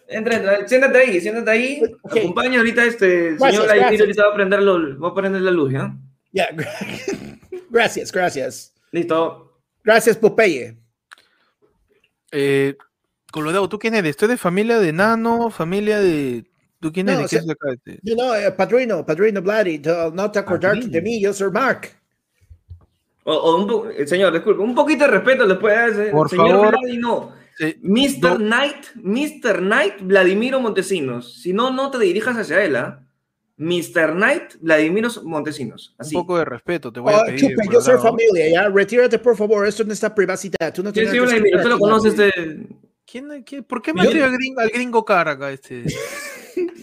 [0.09, 0.69] Entra, entra.
[0.69, 1.83] Siéntate ahí, siéntate ahí.
[2.03, 2.17] Ok.
[2.17, 4.01] Acompaña ahorita este Gracias, señor Vladimir, gracias.
[4.01, 5.97] ahorita va a prender, lo- va a prender la luz, ¿ya?
[6.33, 6.49] Ya,
[7.71, 8.73] gracias, gracias.
[8.93, 9.59] Listo.
[9.83, 10.77] Gracias, Popeye.
[12.31, 12.77] Eh,
[13.33, 14.17] Colorado, ¿tú quién eres?
[14.17, 15.51] ¿Tú eres familia de Nano?
[15.51, 16.45] ¿Familia de.?
[16.87, 17.25] ¿Tú quién No, eres?
[17.25, 17.73] o ¿Qué sea- es de acá?
[17.73, 17.99] Este?
[18.05, 20.93] You know, eh, padrino, padrino Bloody, to- no te acordarte Padrino.
[20.93, 21.89] de mí, yo soy Mark.
[23.25, 26.13] O, o un eh, señor, disculpe, un poquito de respeto después de ese.
[26.13, 26.71] Por señor favor.
[26.81, 27.33] Vladi, no.
[27.59, 28.21] Sí, Mr.
[28.23, 29.59] no, Knight, Mr.
[29.59, 31.41] Knight Vladimiro Montesinos.
[31.43, 33.03] Si no, no te dirijas hacia él, ¿ah?
[33.57, 34.13] Mr.
[34.15, 35.89] Knight Vladimiro Montesinos.
[35.89, 36.15] un Así.
[36.15, 37.41] poco de respeto, te voy a Oh, pedir.
[37.41, 38.03] chupe, yo soy Colorado.
[38.03, 41.25] familia, ya, retírate por favor, esto no está privacidad, tú no Sí, tienes sí, que
[41.25, 42.39] Vladimiro, usted lo escribir conoce, aquí.
[42.39, 42.77] este.
[43.11, 45.51] ¿Quién, quién- por qué me Yo- al gringo, al gringo cara acá?
[45.51, 45.85] Este?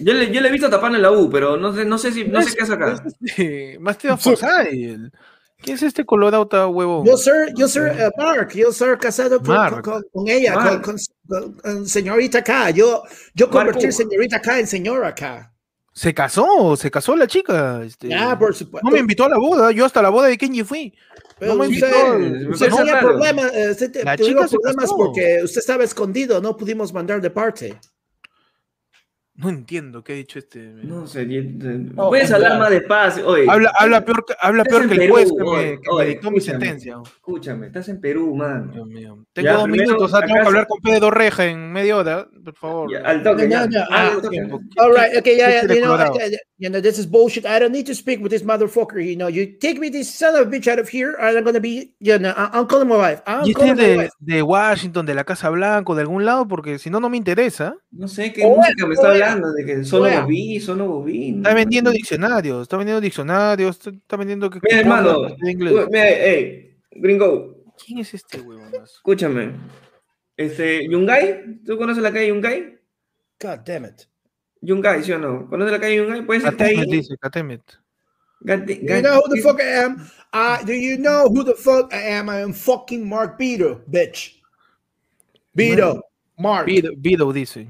[0.03, 2.11] Yo le, yo le he visto tapar en la U, pero no sé, no sé
[2.11, 3.03] si, no sé qué hace acá.
[3.21, 4.17] Este, Más te va a
[5.61, 7.05] ¿Quién es este Colorado huevón?
[7.05, 9.81] Yo soy, yo soy eh, Mark, yo soy casado con, Mark.
[9.81, 10.81] con- con- con ella, con, Mark.
[10.81, 12.69] con- con- señorita acá.
[12.71, 13.59] Yo, yo Marco.
[13.59, 15.53] convertir señorita acá en señora acá.
[15.93, 17.81] Se casó, se casó la chica.
[17.83, 18.85] Este, Ya, por supuesto.
[18.85, 20.93] no me invitó a la boda, yo hasta la boda de Kenji fui.
[21.39, 22.19] Pero no me usted, invitó.
[22.19, 23.07] me usted parece tenía raro.
[23.09, 24.97] problemas, eh, usted te- La chica se problemas casó.
[24.97, 27.79] porque usted estaba escondido, no pudimos mandar de parte.
[29.35, 30.59] No entiendo qué ha dicho este.
[30.59, 32.43] No sé, No, puedes claro.
[32.45, 33.27] hablar más despacio.
[33.27, 35.89] Oye, Habla, habla peor, que- habla peor que el Perú, juez que me, oye, que
[35.89, 36.97] me oye, dictó mi sentencia.
[37.03, 38.69] escúchame, estás en Perú, man.
[38.71, 39.25] Dios mío.
[39.33, 42.27] Tengo Ya, dos primero, minutos, ah, tengo que hablar con Pedro Reja en media hora,
[42.45, 42.91] por favor.
[42.91, 43.61] Ya, al toque, ya.
[43.65, 44.29] no, no, Ah, al toque.
[44.29, 44.61] tiempo.
[44.77, 46.19] All right, okay, yeah, ¿Qué yeah, quiere you know, Colorado?
[46.19, 47.45] I- I- you know, this is bullshit.
[47.45, 49.03] I don't need to speak with this motherfucker.
[49.05, 51.43] You know, you take me this son of a bitch out of here, and I'm
[51.43, 53.21] gonna be, you know, I'm calling my wife.
[53.27, 54.11] I'm ¿Y este calling my de, wife.
[54.19, 56.47] de Washington, de la Casa Blanca, de algún lado?
[56.47, 57.75] Porque si no, no me interesa.
[57.91, 59.23] No sé qué Oye, música me está oye.
[59.23, 61.35] hablando, de que solo bobí, solo bobí.
[61.35, 67.57] Está vendiendo diccionarios, está vendiendo diccionarios, está, está vendiendo que Mira, hermano, Mira, hey, gringo,
[67.85, 68.83] ¿Quién es este huevonazo?
[68.85, 69.51] escúchame.
[70.37, 72.79] Este, Yungay, ¿tú conoces la calle Yungay?
[73.41, 74.03] God damn it.
[74.63, 75.47] Yungay, ¿sí o no?
[75.49, 76.25] ¿Conoces la calle Yungay?
[76.25, 76.91] Puedes Catemet, ahí.
[76.91, 77.61] dice, Catemet.
[78.45, 80.09] You know who the fuck I am?
[80.33, 82.29] Uh, do you know who the fuck I am?
[82.29, 84.41] I am fucking Mark Beto, bitch.
[85.55, 86.01] Beto,
[86.37, 86.65] Mark.
[86.65, 87.67] Vido, Vido dice.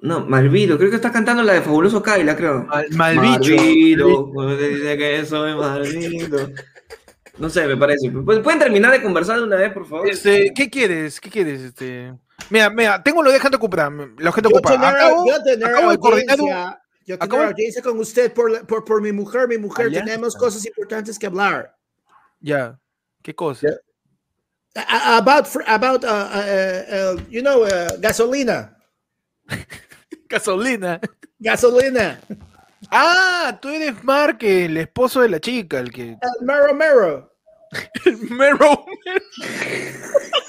[0.00, 2.64] No, Malvido, creo que estás cantando la de Fabuloso Kaila, creo.
[2.64, 2.86] Mal.
[2.92, 6.50] Malvido, dice que soy Malvido.
[7.38, 8.10] No sé, me parece.
[8.10, 10.08] ¿Pueden pueden terminar de conversar de una vez, por favor?
[10.08, 11.20] Este, ¿Qué quieres?
[11.20, 11.60] ¿Qué quieres?
[11.60, 12.14] Este...
[12.50, 13.90] Mira, mira, tengo lo de gente ocupada.
[14.18, 14.76] La gente Yo ocupada.
[14.76, 16.48] tener, Acabo, yo tener acabo de coordinar un-
[17.04, 20.06] yo de- audiencia con usted por, por, por mi mujer, mi mujer, Alianza.
[20.06, 21.74] tenemos cosas importantes que hablar.
[22.40, 22.78] Ya.
[23.22, 23.68] ¿Qué cosa?
[24.74, 28.76] A- About, fr- about uh, uh, uh, you know, uh, gasolina.
[30.28, 31.00] Gasolina.
[31.38, 32.20] Gasolina.
[32.90, 36.10] Ah, tú eres Mark, el esposo de la chica, el que.
[36.10, 37.32] El mero mero.
[38.30, 38.84] Mero.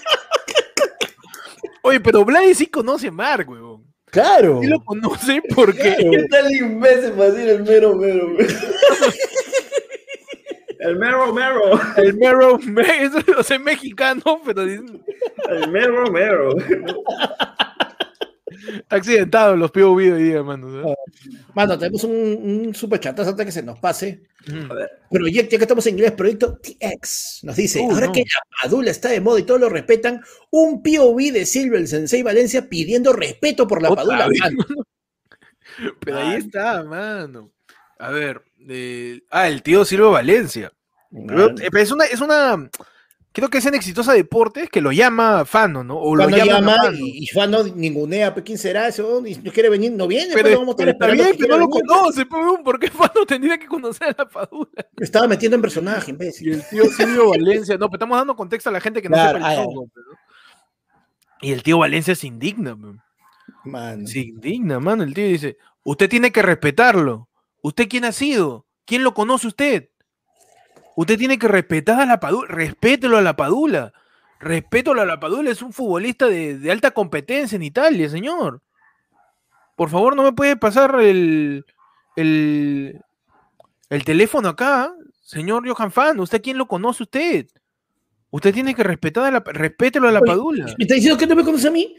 [1.88, 3.84] Oye, pero Blay sí conoce a Mark, weón.
[4.06, 4.60] Claro.
[4.62, 5.95] Sí lo conoce porque.
[5.95, 6.26] Claro.
[6.30, 8.28] tal imbécil para decir el mero mero?
[10.80, 11.62] el mero mero.
[11.97, 16.50] El Mero, me- eso lo sé mexicano, pero El mero mero.
[18.77, 20.69] Está accidentado los POV hoy día, hermano.
[20.81, 20.97] ¿sabes?
[21.53, 22.13] Mano, tenemos un,
[22.67, 24.23] un super chatazo antes que se nos pase.
[25.09, 28.11] Proyecto, ya que estamos en inglés, proyecto TX nos dice, Uh, ahora no.
[28.13, 31.87] que la padula está de moda y todos lo respetan, un POV de Silver el
[31.87, 34.27] Sensei Valencia pidiendo respeto por la Otra padula.
[34.27, 34.39] vez.
[34.39, 34.57] mano.
[35.99, 36.37] Pero ahí Mano.
[36.37, 37.51] está, mano.
[37.99, 38.41] A ver.
[38.69, 40.71] eh, ah, el tío Silvio Valencia.
[41.11, 41.49] Mano.
[41.61, 42.69] eh, es una, es una.
[43.38, 45.95] Creo que es en Exitosa Deportes que lo llama Fano, ¿no?
[46.00, 46.97] O lo Cuando llaman a llama Fano.
[46.97, 49.23] y, y Fano ningunea, pues, ¿quién será eso?
[49.28, 51.23] Y no quiere venir, no viene, pues, Pero, lo vamos a pero estar está esperando
[51.23, 51.86] bien, que pero no lo venir.
[51.88, 54.71] conoce, pues, ¿por qué Fano tendría que conocer a la Padula?
[54.97, 56.52] Me estaba metiendo en personaje, Y imbécil.
[56.54, 59.38] el tío Silvio Valencia, no, pero estamos dando contexto a la gente que no Claro,
[59.38, 60.08] sepa el ah, pero-
[61.41, 63.00] Y el tío Valencia se indigna, man.
[63.63, 64.08] Mano.
[64.08, 65.04] se indigna, mano.
[65.04, 67.30] El tío dice, usted tiene que respetarlo.
[67.62, 68.65] ¿Usted quién ha sido?
[68.86, 69.89] ¿Quién lo conoce usted?
[70.97, 72.47] Usted tiene que respetar a la Padula.
[72.49, 73.93] Respételo a la Padula.
[74.39, 75.51] Respételo a la Padula.
[75.51, 78.63] Es un futbolista de, de alta competencia en Italia, señor.
[79.75, 81.63] Por favor, no me puede pasar el,
[82.15, 82.99] el,
[83.91, 86.19] el teléfono acá, señor Johan Fan.
[86.19, 87.45] ¿Usted quién lo conoce usted?
[88.31, 90.65] Usted tiene que respetar a la, respételo a la Oye, Padula.
[90.65, 91.95] ¿Me está diciendo que no me conoce a mí?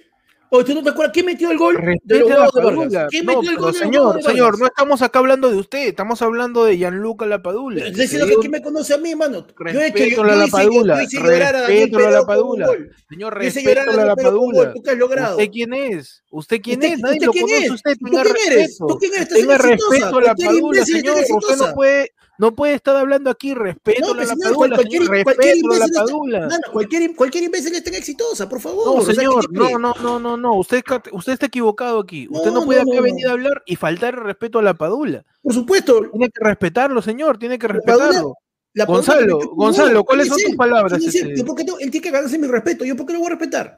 [0.51, 1.77] ¿O tú no te acuerdas quién metió el gol?
[1.77, 2.81] de Respete los a la huevos de Padula.
[2.85, 3.11] Vargas?
[3.11, 5.51] ¿Quién No, metió el gol de los señor, huevos de señor, no estamos acá hablando
[5.51, 7.85] de usted, estamos hablando de Gianluca Lapadula.
[7.87, 9.47] Estoy diciendo que quién me conoce a mí, mano.
[9.73, 12.27] Yo he hecho, yo, la hice, yo, hice llorar a Daniel respétalo a la Peredo
[12.27, 12.67] con un Padula.
[12.67, 12.91] gol.
[13.09, 14.55] Señor, llorar a respétalo a la Daniel Peredo con un gol.
[14.55, 14.73] Padula.
[14.75, 15.37] ¿Tú qué has logrado?
[15.37, 16.23] ¿Usted quién es?
[16.31, 16.99] ¿Usted quién ¿Usted- es?
[17.01, 17.71] Nadie usted lo quién conoce es?
[17.71, 17.93] usted.
[17.99, 18.33] ¿Tú quién eres?
[18.47, 18.87] respeto.
[18.87, 19.29] ¿Tú quién eres?
[19.29, 21.39] Tenga respeto a la Cualquier Padula, imbécil está señor.
[21.43, 23.55] Usted no puede, no puede estar hablando aquí.
[23.55, 25.23] Respeto No, a la señor, Padula, cualquier, señor.
[25.25, 26.41] cualquier Respétalo a la imbécil está- Padula.
[26.41, 28.87] mano, cualquier, cualquier imbécil está exitosa, por favor.
[28.87, 30.55] No, o sea, ¿qué señor, no, no, no, no, no.
[30.57, 32.29] Usted, usted está equivocado aquí.
[32.31, 35.25] Usted no puede no, acá venir a hablar y faltar el respeto a la Padula.
[35.43, 36.01] Por supuesto.
[36.13, 38.35] Tiene que respetarlo, señor, tiene que La Padula- respetarlo.
[38.75, 40.05] La Gonzalo, Gonzalo.
[40.05, 41.37] ¿cuáles ¿Quién son tus palabras, este?
[41.37, 41.79] Yo, ¿por qué no?
[41.81, 42.85] Él tiene que ganarse mi respeto.
[42.85, 43.77] ¿Yo por qué lo voy a respetar?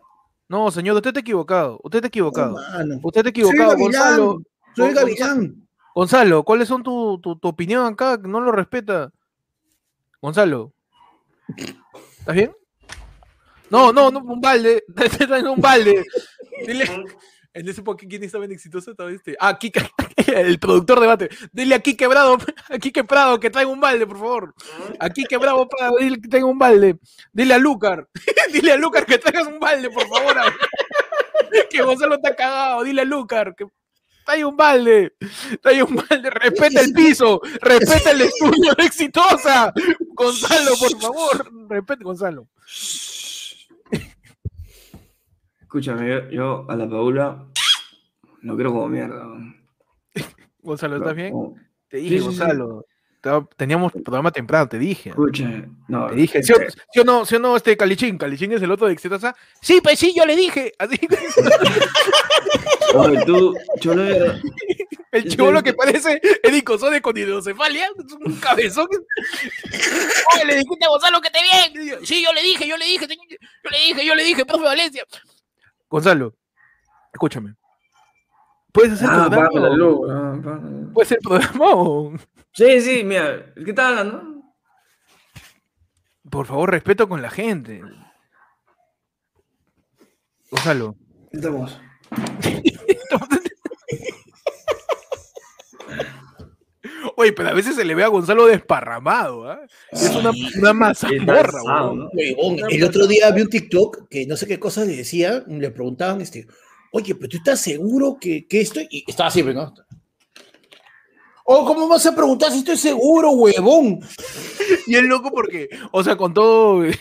[0.48, 1.80] No, señor, usted está equivocado.
[1.82, 2.56] Usted está equivocado.
[3.02, 3.76] Usted está equivocado.
[3.78, 4.42] Gonzalo.
[4.76, 5.59] Soy Gavilán.
[5.94, 8.18] Gonzalo, ¿cuáles son tu, tu, tu opinión acá?
[8.22, 9.12] No lo respeta.
[10.20, 10.72] Gonzalo.
[12.18, 12.52] ¿Estás bien?
[13.70, 14.84] No, no, no, un balde.
[15.54, 16.04] Un balde.
[16.66, 16.84] Dile.
[17.52, 19.36] En ese porque quién estaba en exitoso este.
[19.40, 19.80] Ah, Kike,
[20.36, 21.28] el productor de debate.
[21.52, 22.38] Dile aquí quebrado,
[22.68, 24.54] aquí quebrado que traiga un balde, por favor.
[25.00, 26.98] Aquí quebrado Prado, dile que traiga un balde.
[27.32, 28.08] Dile a Lucar,
[28.52, 30.36] dile a Lucar que traigas un balde, por favor.
[31.68, 32.84] que Gonzalo está cagado.
[32.84, 33.66] Dile a Lucar que
[34.30, 35.16] traiga un balde.
[35.60, 36.30] Traiga un balde.
[36.30, 37.40] Respeta el piso.
[37.60, 39.72] Respeta el estudio de exitosa.
[40.14, 41.50] Gonzalo, por favor.
[41.68, 42.48] Respete, Gonzalo.
[45.60, 47.46] Escúchame, yo, yo a la Paula
[48.42, 49.24] lo quiero como mierda.
[50.62, 51.32] Gonzalo, ¿estás bien?
[51.88, 52.24] Te Sí, dije, sí, sí.
[52.26, 52.86] Gonzalo.
[53.16, 55.10] Estaba- Teníamos programa temprano, te dije.
[55.10, 55.44] Escucha,
[55.88, 56.06] no.
[56.08, 56.56] Te dije, ¿sí o,
[56.92, 58.16] sí o no, sí o no, este Calichín?
[58.18, 59.36] Calichín es el otro de Exitosa.
[59.60, 60.72] Sí, pues sí, yo le dije.
[60.78, 60.98] Así.
[62.94, 64.02] Oye, tú, Cholo.
[65.12, 67.88] El chivolo que parece Eddie Cosone con hidrocefalia,
[68.24, 68.86] un cabezón.
[70.34, 71.98] Oye, le dijiste a Gonzalo que te bien.
[72.06, 75.04] Sí, yo le dije, yo le dije, yo le dije, yo le dije, profe Valencia.
[75.88, 76.36] Gonzalo,
[77.12, 77.56] escúchame.
[78.72, 79.68] ¿Puedes hacer Ah, programa?
[79.68, 80.60] la luz, ah.
[80.94, 82.12] ¿Puedes hacer programa o-
[82.52, 84.44] Sí, sí, mira, ¿qué estás hablando?
[86.30, 87.82] Por favor, respeto con la gente.
[90.52, 90.94] Gonzalo.
[91.32, 91.80] Estamos.
[97.16, 99.60] Oye, pero a veces se le ve a Gonzalo desparramado, ¿ah?
[99.92, 101.60] Es una, una mazamorra,
[102.68, 106.20] el otro día vi un TikTok que no sé qué cosas le decían, le preguntaban,
[106.20, 106.46] este,
[106.92, 109.72] oye, pero tú estás seguro que, que esto, y estaba así, pues, ¿no?
[111.52, 113.98] Oh, ¿cómo vas a preguntar si estoy seguro, huevón?
[114.86, 116.94] Y es loco porque, o sea, con todo el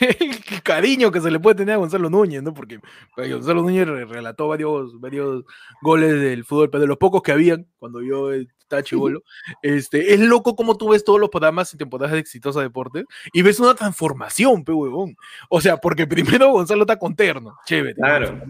[0.64, 2.52] cariño que se le puede tener a Gonzalo Núñez, ¿no?
[2.54, 2.80] Porque
[3.18, 5.44] oye, Gonzalo Núñez re- relató varios, varios
[5.84, 9.22] goles del fútbol, pero de los pocos que habían cuando yo estaba chivolo,
[9.62, 13.44] este, es loco como tú ves todos los programas y temporadas de Exitosa Deportes y
[13.44, 15.16] ves una transformación, pe huevón.
[15.50, 17.94] O sea, porque primero Gonzalo está con terno, chévere.
[17.94, 18.42] Claro.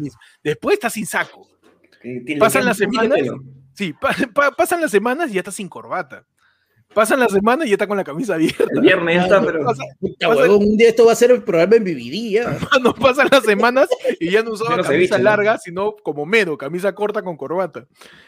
[0.42, 1.46] Después está sin saco.
[2.40, 3.18] Pasan las semanas.
[3.20, 3.44] pelo.
[3.80, 6.26] Sí, pa- pa- pasan las semanas y ya está sin corbata.
[6.94, 8.66] Pasan las semanas y ya está con la camisa abierta.
[8.74, 9.64] El viernes ya está, pero.
[9.64, 12.58] Pasa- Puta, Pasa- huevón, un día esto va a ser el programa en Vividía.
[12.74, 13.88] Mano, pasan las semanas
[14.20, 15.24] y ya no usaba camisa ¿no?
[15.24, 17.86] larga, sino como mero, camisa corta con corbata.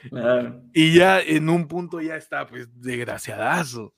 [0.09, 0.61] Claro.
[0.73, 3.93] Y ya en un punto ya está, pues, desgraciadazo.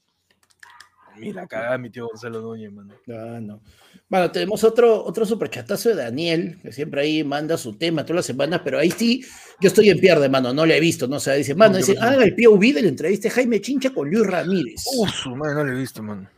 [1.18, 2.94] Mira, cagada mi tío Gonzalo Núñez, mano.
[3.10, 3.62] Ah, no.
[4.10, 8.26] Bueno, tenemos otro, otro superchatazo de Daniel, que siempre ahí manda su tema todas las
[8.26, 9.24] semanas, pero ahí sí,
[9.60, 11.96] yo estoy en pierde, mano, no le he visto, no sé, dice, mano, ¿qué dice,
[12.00, 14.84] hagan el POV de la entrevista de Jaime Chincha con Luis Ramírez.
[14.98, 16.30] Uf, su madre, no lo he visto, mano.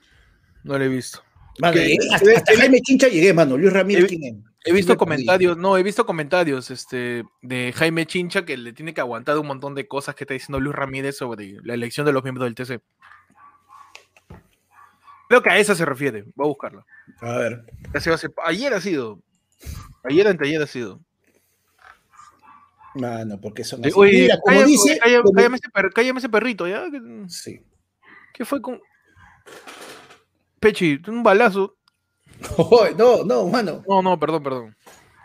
[0.63, 1.19] No lo he visto.
[1.59, 4.35] Mano, llegué- hasta, Jaime Chincha llegué, mano, Luis Ramírez, He- ¿quién es?
[4.67, 9.01] He visto comentarios, no, he visto comentarios este, de Jaime Chincha que le tiene que
[9.01, 12.23] aguantar un montón de cosas que está diciendo Luis Ramírez sobre la elección de los
[12.23, 12.81] miembros del TC.
[15.27, 16.23] Creo que a esa se refiere.
[16.35, 16.85] Voy a buscarla.
[17.21, 17.63] A ver.
[17.93, 19.19] Hace- hace- Ayer ha sido.
[20.03, 20.99] Ayer anteayer ha sido.
[22.95, 23.91] Mano, porque son así.
[23.95, 26.85] Oye, Mira, como cállame, dice, cállame- como- cállame ese per- cállame ese perrito, ¿ya?
[26.89, 27.61] ¿Qué- Sí.
[28.33, 28.79] ¿Qué fue con.
[30.59, 31.75] Pechi, un balazo.
[32.97, 33.83] No, no, mano.
[33.87, 34.75] No, no, perdón, perdón.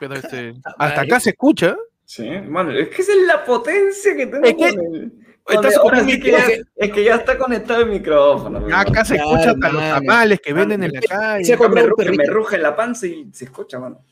[0.00, 0.54] Pero este.
[0.78, 1.76] Hasta acá se escucha.
[2.04, 5.10] Sí, mano, es que esa es la potencia que tengo Es que-
[5.58, 6.46] un sí que ya-
[6.76, 8.66] es que ya está conectado el micrófono.
[8.74, 11.52] Acá se escucha hasta los tamales que venden en la se calle.
[11.52, 12.32] ha Acá me, comprado un ruge, me perrito.
[12.34, 14.04] ruge la panza y se escucha, mano.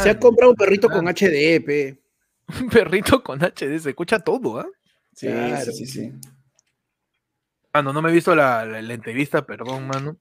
[0.00, 0.92] Se ha comprado un perrito Ah.
[0.94, 1.98] con HDP.
[2.62, 4.66] un perrito con HD, se escucha todo, ¿ah?
[5.14, 5.64] Sí, Claro.
[5.72, 6.12] sí, sí, sí.
[7.72, 10.16] Mano, no me he visto la, la- la entrevista, perdón, mano.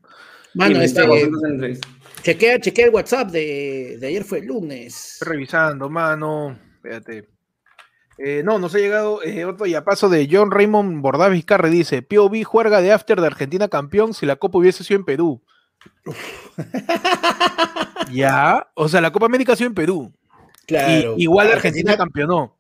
[0.56, 1.80] Mano, Sí, este,
[2.22, 5.14] chequea, chequea el WhatsApp de, de ayer fue el lunes.
[5.14, 6.58] Estoy revisando, mano.
[6.76, 7.30] Espérate.
[8.18, 11.70] Eh, no, nos ha llegado eh, otro yapazo de John Raymond Bordás Vizcarre.
[11.70, 15.42] Dice: POV juerga de after de Argentina campeón si la Copa hubiese sido en Perú.
[18.12, 20.12] ya, o sea, la Copa América ha sido en Perú.
[20.14, 21.14] Y- Claro.
[21.18, 22.58] igual Argentina, campeonó.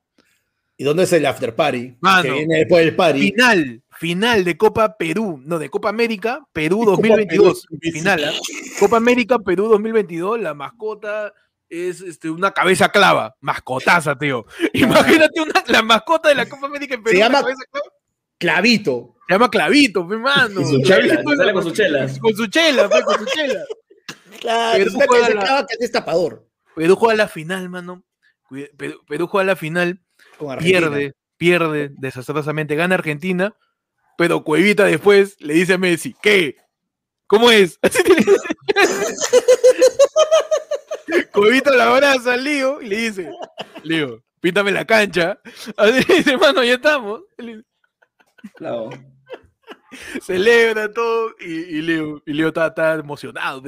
[0.77, 1.95] ¿Y dónde es el after party?
[2.01, 2.23] Mano.
[2.23, 3.19] que viene después del party.
[3.31, 7.65] Final, final de Copa Perú, no, de Copa América, Perú Copa 2022.
[7.67, 7.91] Perú.
[7.93, 8.31] Final, ¿ah?
[8.79, 11.33] Copa América, Perú 2022, la mascota
[11.69, 14.45] es este, una cabeza clava, mascotaza, tío.
[14.73, 17.15] Imagínate una, la mascota de la Copa América en Perú.
[17.17, 17.87] Se llama- cabeza clava.
[18.37, 19.15] Clavito.
[19.27, 20.61] Se llama Clavito, mi mano.
[20.61, 22.07] Y su chela, sale con su chela.
[22.19, 23.63] Con su chela, con su chela.
[24.41, 26.47] Claro, Perú juega se la- clava que es destapador.
[26.75, 28.03] Perú juega la final, mano.
[28.77, 30.01] Perú, Perú juega la final,
[30.37, 33.55] Con pierde, pierde desastrosamente, gana Argentina,
[34.17, 36.57] pero Cuevita después le dice a Messi, ¿qué?
[37.27, 37.79] ¿Cómo es?
[41.33, 43.31] Cuevita la abraza al Lío y le dice,
[43.83, 45.39] Lío, píntame la cancha.
[45.77, 47.21] Así dice, hermano, ya estamos.
[48.55, 48.89] Claro.
[50.21, 53.63] Celebra todo y, y Leo, y Leo está, está emocionado.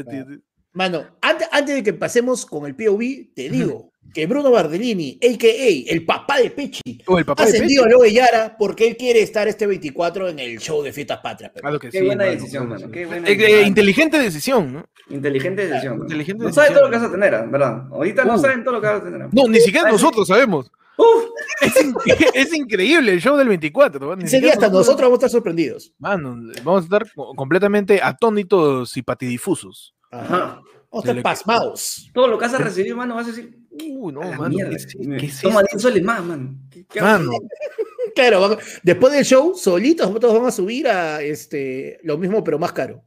[0.74, 5.94] Mano, antes, antes de que pasemos con el POV, te digo que Bruno Bardellini, a.k.a.
[5.94, 7.94] el papá de Pechi, Oh, el papá ha de ascendido a Pechi.
[7.94, 11.52] Lobo de Yara porque él quiere estar este 24 en el show de Fiestas Patrias.
[11.54, 12.92] pero- Claro que Qué sí, buena mano, decisión, mano.
[12.92, 13.68] Qué buena Eh, eh, decisión.
[13.68, 14.86] inteligente decisión, ¿no?
[15.10, 16.02] Inteligente decisión.
[16.02, 16.74] Inteligente no sabes decisión.
[16.74, 17.48] todo lo que vas a tener.
[17.50, 17.88] ¿verdad?
[17.92, 18.40] Ahorita no Uh.
[18.40, 19.28] saben todo lo que vas a tener.
[19.32, 20.72] No, ni siquiera nosotros sabemos.
[20.98, 21.26] Uf,
[21.62, 21.96] Es, in-
[22.34, 24.16] es increíble el show del 24.
[24.16, 24.24] ¿no?
[24.26, 25.94] Ese día hasta nosotros vamos a estar sorprendidos.
[26.00, 29.94] Mano, vamos a estar co- completamente atónitos y patidifusos.
[30.12, 30.62] Ajá.
[30.98, 32.10] Vamos a estar pasmados.
[32.14, 33.58] Todo lo que vas a recibir, mano, vas a decir.
[33.72, 34.50] Uy, no, "A la mano.
[34.50, 34.86] mierda, ¿qué
[35.18, 35.68] qué Toma esto?
[35.72, 36.56] 10 soles más, mano.
[36.72, 37.32] ¿Qué- qué Mano,
[38.16, 42.72] Claro, después del show, solitos todos van a subir a este, lo mismo, pero más
[42.72, 43.04] caro.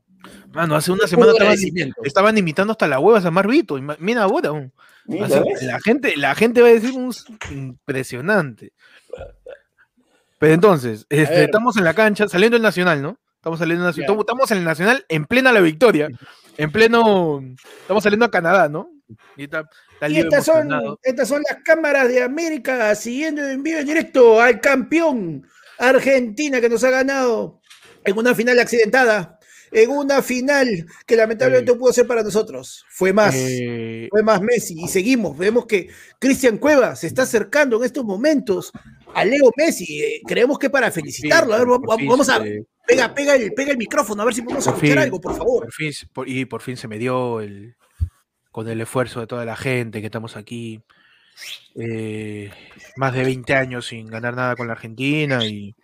[0.53, 1.57] mano, hace una Un semana estaban,
[2.05, 3.76] estaban imitando hasta la hueva a Samar Vito.
[3.99, 4.70] Mira ahora.
[5.07, 5.26] Mira,
[5.62, 7.12] la, gente, la gente va a decir un
[7.51, 8.72] impresionante.
[10.38, 13.18] Pero entonces, este, estamos en la cancha, saliendo el Nacional, ¿no?
[13.36, 16.09] Estamos saliendo del Nacional, estamos en el Nacional en plena la victoria,
[16.61, 17.42] en pleno,
[17.80, 18.92] estamos saliendo a Canadá, ¿no?
[19.34, 20.68] Y está, está Y Leo estas son,
[21.02, 25.46] estas son las cámaras de América siguiendo en vivo en directo al campeón
[25.78, 27.62] Argentina que nos ha ganado
[28.04, 29.38] en una final accidentada,
[29.72, 32.84] en una final que lamentablemente no pudo ser para nosotros.
[32.90, 33.34] Fue más.
[33.34, 35.38] Eh, fue más Messi y seguimos.
[35.38, 35.88] Vemos que
[36.18, 38.70] Cristian Cueva se está acercando en estos momentos
[39.14, 40.02] a Leo Messi.
[40.02, 41.54] Eh, creemos que para felicitarlo.
[41.54, 42.44] A ver, vamos, vamos a.
[42.91, 45.03] Pega, pega, el, pega el micrófono, a ver si podemos Por escuchar fin.
[45.05, 45.62] algo, por favor.
[45.64, 47.76] por fin, por- y por fin se me dio el,
[48.51, 50.82] con el esfuerzo de toda la gente que estamos aquí.
[51.74, 52.51] eh,
[52.97, 55.74] más de 20 años sin ganar nada con la Argentina y,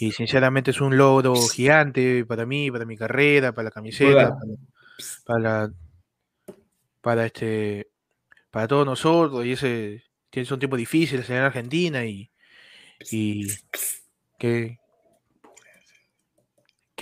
[0.00, 4.34] y sinceramente es un logro gigante para mí, para mi carrera, para la camiseta,
[5.24, 5.72] para, para,
[7.00, 7.88] para este
[8.50, 12.30] para todos nosotros y ese que son tiempos difíciles en Argentina y,
[13.10, 13.46] y
[14.38, 14.78] ¿qué,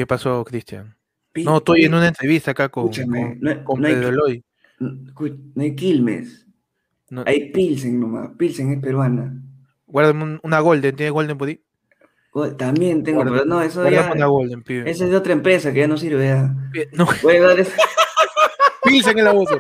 [0.01, 0.97] ¿qué pasó, Cristian?
[1.45, 4.45] No, estoy en una entrevista acá con, Escúchame, con, no- con no hay- Pedro Eloy.
[4.79, 4.97] No,
[5.63, 6.47] hay Quilmes.
[7.11, 8.31] No, Hay Pilsen nomás.
[8.39, 9.35] Pilsen es peruana.
[9.85, 11.61] guárdame un- una Golden, ¿tienes Golden por ahí?
[12.57, 14.11] También tengo, pero no, eso ya.
[14.11, 14.91] una Golden, pibe.
[14.91, 16.55] Esa es de otra empresa que ya no sirve ya.
[16.75, 17.77] Eh, No, Voy a dar esa-
[18.85, 19.51] Pilsen en la voz.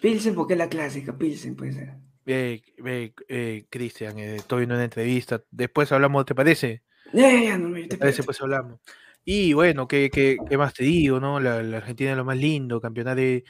[0.00, 1.90] Pilsen porque es la clásica, Pilsen puede ser.
[2.26, 5.40] Eh, eh, eh, Cristian, eh, estoy en una entrevista.
[5.52, 6.82] Después hablamos, ¿te parece?
[7.12, 8.24] Ya, ya, ya, no me te ¿Te parece?
[8.24, 8.80] Pues hablamos.
[9.24, 11.38] Y bueno, ¿qué, qué, qué más te digo, no?
[11.38, 13.44] La, la Argentina es lo más lindo, campeonato eh,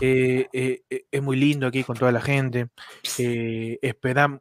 [0.00, 2.68] eh, eh, es muy lindo aquí con toda la gente.
[3.18, 4.40] Esperamos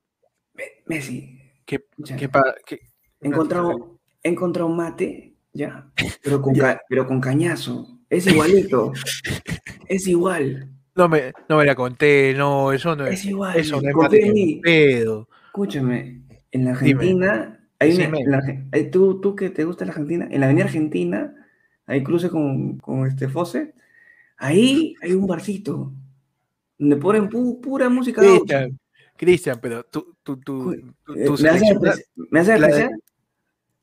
[0.54, 1.40] Me- Messi.
[1.66, 2.30] que, que,
[2.66, 2.80] que-
[3.22, 5.92] he encontrado, he encontrado un mate, ya,
[6.24, 8.00] pero con, ca- pero con cañazo.
[8.10, 8.94] Es igualito.
[9.90, 10.70] es igual.
[10.96, 13.58] no me, no me la conté, no, eso no Es es, igual.
[13.58, 14.62] eso no es mate.
[15.48, 16.22] Escúchame,
[16.52, 16.72] en la.
[16.72, 18.40] Argentina, hay una- la
[18.72, 21.34] eh, ¿tú, tú que te gusta la Argentina, en la avenida Argentina,
[21.86, 23.74] hay cruce con, con este Fose,
[24.38, 25.94] ahí hay un barcito,
[26.78, 28.22] donde ponen pu- pura música.
[29.16, 30.72] Cristian, pero tú, tú, tú,
[31.16, 31.26] Eh,
[32.32, 32.90] ¿Me haces despreciar?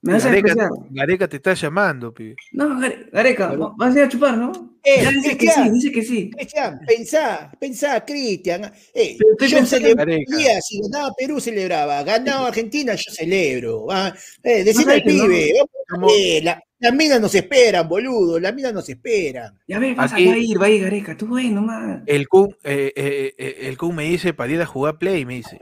[0.04, 0.70] ¿Me haces la- despreciar?
[0.70, 2.36] ¿Me haces Gareca, te está llamando, pibe.
[2.52, 4.52] No, Gare- Gareca, va- vas a ir a chupar, ¿no?
[4.84, 6.30] Eh, Ya dice que sí, dice que sí.
[6.30, 8.70] Cristian, pensá, pensá, Cristian.
[8.94, 9.16] Eh,
[9.48, 12.02] yo celebraría, si ganaba Perú, celebraba.
[12.02, 13.86] Ganaba Argentina, yo celebro.
[13.90, 14.14] ah.
[14.42, 15.04] Eh, decime al no.
[15.06, 15.52] pibe.
[15.56, 18.38] vamos a Como- ver, la- las minas nos esperan, boludo.
[18.38, 19.58] Las minas nos esperan.
[19.66, 22.00] Ya ves, vas a, Aquí- va a ir, va a ir Gareca, tú ves nomás.
[22.06, 25.34] El Kun, eh, eh, eh, el Kun me dice para ir a jugar Play, me
[25.34, 25.58] dice.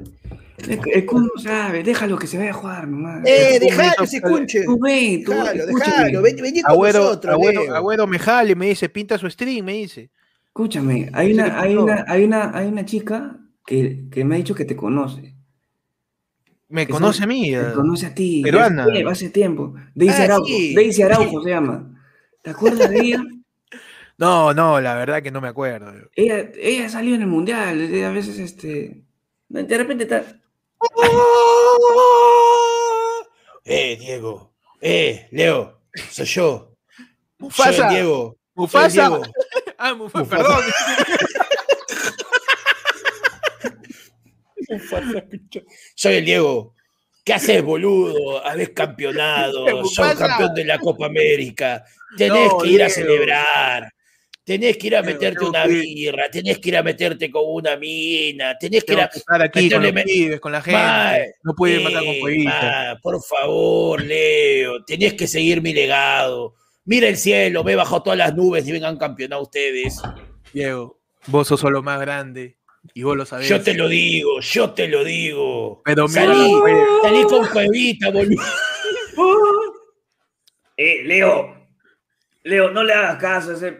[0.69, 3.25] El, el Kun no sabe, déjalo que se vaya a jugar nomás.
[3.27, 4.65] Eh, El Kun me dejalo, hizo- se escuche.
[4.65, 6.23] Tú ves, tú Déjalo, déjalo.
[6.23, 7.75] Ven, vení con Agüero, nosotros, Agüero.
[7.77, 10.11] Agüero me jale, me dice, pinta su stream, me dice.
[10.49, 14.55] Escúchame, hay una, hay una, hay una, hay una chica que, que me ha dicho
[14.55, 15.35] que te conoce.
[16.73, 17.51] Me conoce sabe- a mí.
[17.51, 17.73] Te eh.
[17.75, 18.41] conoce a ti.
[18.43, 18.83] Peruana.
[18.85, 19.75] Hace, tiempo, hace tiempo.
[19.95, 20.47] Daisy Ah, Araujo.
[20.47, 20.75] sí.
[20.75, 22.01] Daisy Araujo se llama.
[22.43, 23.23] ¿Te acuerdas de ella?
[24.19, 25.93] No, no, la verdad que no me acuerdo.
[26.15, 27.81] ella, ella salió en el mundial.
[28.05, 29.03] A veces, este.
[29.49, 30.25] De repente está.
[33.65, 34.53] Eh, Diego.
[34.81, 35.79] Eh, Leo.
[36.11, 36.75] Soy yo.
[36.97, 37.07] Soy
[37.39, 37.89] Mufasa.
[37.91, 38.17] Diego.
[38.25, 39.09] Soy el Mufasa.
[39.09, 39.23] Diego.
[39.79, 40.43] Ah, Mufasa, Mufasa.
[40.45, 40.65] perdón.
[40.65, 41.43] Mufasa, escucha.
[45.95, 46.75] Soy el Diego.
[47.25, 48.45] ¿Qué haces, boludo?
[48.45, 49.85] Habés campeonado.
[49.87, 51.85] Sos campeón de la Copa América.
[52.17, 53.93] Tenés No, que ir a celebrar.
[54.45, 56.29] Tenés que ir a meterte una birra.
[56.29, 58.59] Tenés que ir a meterte con una mina.
[58.59, 59.05] Tenés que ir a.
[59.05, 61.35] estar aquí con los pibes, con la gente.
[61.45, 62.63] No puede matar con jueguitas.
[62.65, 66.55] ma, por favor, Leo, tenés que seguir mi legado.
[66.85, 70.03] Mira el cielo, ve bajo todas las nubes y vengan campeonar ustedes.
[70.53, 70.99] Diego,
[71.29, 72.57] vos sos lo más grande
[72.95, 73.49] y vos lo sabés.
[73.49, 75.83] Yo te lo digo, yo te lo digo.
[75.85, 76.53] Pero salí,
[77.03, 78.43] salí con cuevita, boludo.
[80.75, 81.55] Eh, Leo.
[82.45, 83.79] Leo, no le hagas caso a ese.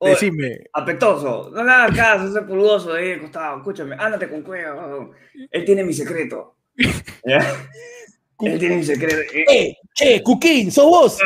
[0.00, 1.50] decime, apetoso.
[1.52, 3.58] No le hagas caso a ese pulgoso de ahí al costado.
[3.58, 5.10] Escúchame, ándate con cueva.
[5.50, 6.56] Él tiene mi secreto.
[8.42, 9.20] Él tiene mi secreto.
[9.34, 11.18] Eh, Eh, che, Cuquín, sos vos.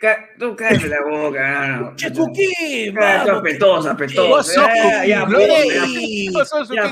[0.00, 1.96] Ca- Tú cállate la boca, no, no.
[1.96, 2.94] Che, Cuquín,
[3.38, 4.28] apetoso, apetoso.
[4.28, 5.34] Vos sos Cuquín, ya, vos
[6.70, 6.82] un ya,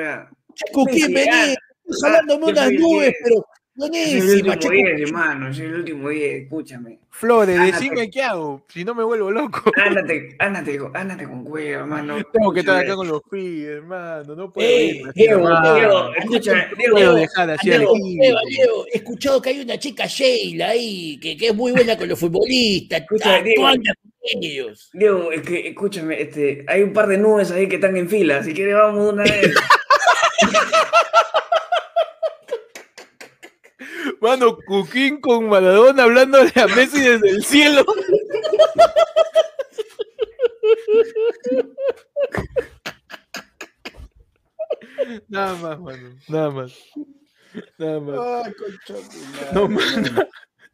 [0.00, 0.30] ya.
[0.54, 1.30] Che, Cuquín, vení.
[1.32, 1.54] ah,
[2.02, 3.42] jalándome yo unas nubes, diez.
[3.78, 5.06] Pero Es el último che, día, Cuquín.
[5.06, 5.48] hermano.
[5.48, 6.98] Es el último día, escúchame.
[7.10, 7.72] Flores, Ándate.
[7.72, 9.70] decime qué hago, si no me vuelvo loco.
[9.76, 12.16] Ándate, ándate, ándate con cueva, hermano.
[12.32, 14.34] Tengo que estar acá con los pibes, hermano.
[14.34, 15.48] No puedo Eh, así Diego.
[15.74, 17.92] Diego, escúchame, No Diego, dejar así Diego.
[18.48, 22.08] Diego, he escuchado que hay una chica Sheila ahí, que, que es muy buena con
[22.08, 23.68] los futbolistas, Escucha, Diego.
[24.22, 24.90] ellos.
[24.92, 28.42] Diego, es que, escúchame, este, hay un par de nubes ahí que están en fila.
[28.42, 29.54] Si quieres, vamos de una vez.
[34.20, 37.84] Mano, Cuquín con Maradona hablándole a Messi desde el cielo.
[45.28, 46.08] Nada más, mano.
[46.28, 46.72] Nada más.
[47.78, 48.54] Nada más.
[48.54, 50.02] De No madre.
[50.02, 50.28] manda,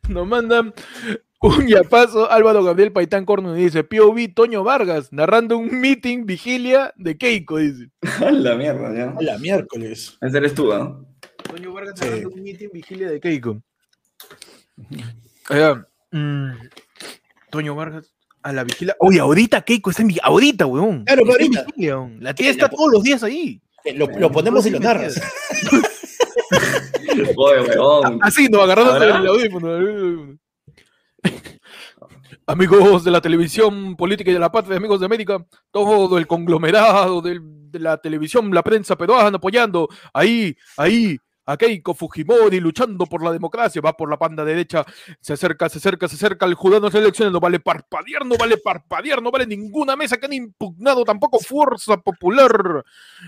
[0.08, 0.74] nos mandan
[1.40, 2.30] un yapazo.
[2.30, 7.58] Álvaro Gabriel Paitán Corno dice: POV Toño Vargas narrando un meeting vigilia de Keiko.
[7.58, 7.90] Dice:
[8.24, 9.10] A la mierda, ya.
[9.16, 10.16] A la miércoles.
[10.20, 11.06] Ese eres tú, ¿no?
[11.48, 12.04] Toño Vargas Sí.
[12.06, 13.62] narrando un meeting vigilia de Keiko.
[15.48, 16.50] Allá, mm,
[17.50, 18.96] Toño Vargas a la vigilia.
[18.98, 21.04] Oye, ahorita Keiko está en vi- Ahorita, weón.
[21.04, 21.64] Claro, ahorita.
[21.64, 22.18] vigilia, weón.
[22.20, 23.60] La tía está todos los días ahí.
[23.84, 25.20] Eh, Lo, lo ponemos y lo narras.
[27.36, 28.18] Oye, weón.
[28.22, 29.18] Así, no, agarrándose ¿Ahora?
[29.18, 30.38] el audífono.
[32.46, 37.22] Amigos de la televisión política y de la patria, amigos de América, todo el conglomerado
[37.22, 37.40] del-
[37.70, 43.32] de la televisión, la prensa peruana apoyando ahí, ahí, a Keiko Fujimori luchando por la
[43.32, 44.84] democracia, va por la banda derecha,
[45.20, 48.36] se acerca, se acerca, se acerca el jurado de las elecciones, no vale parpadear, no
[48.36, 52.84] vale parpadear, no vale ninguna mesa que han impugnado, tampoco Fuerza Popular.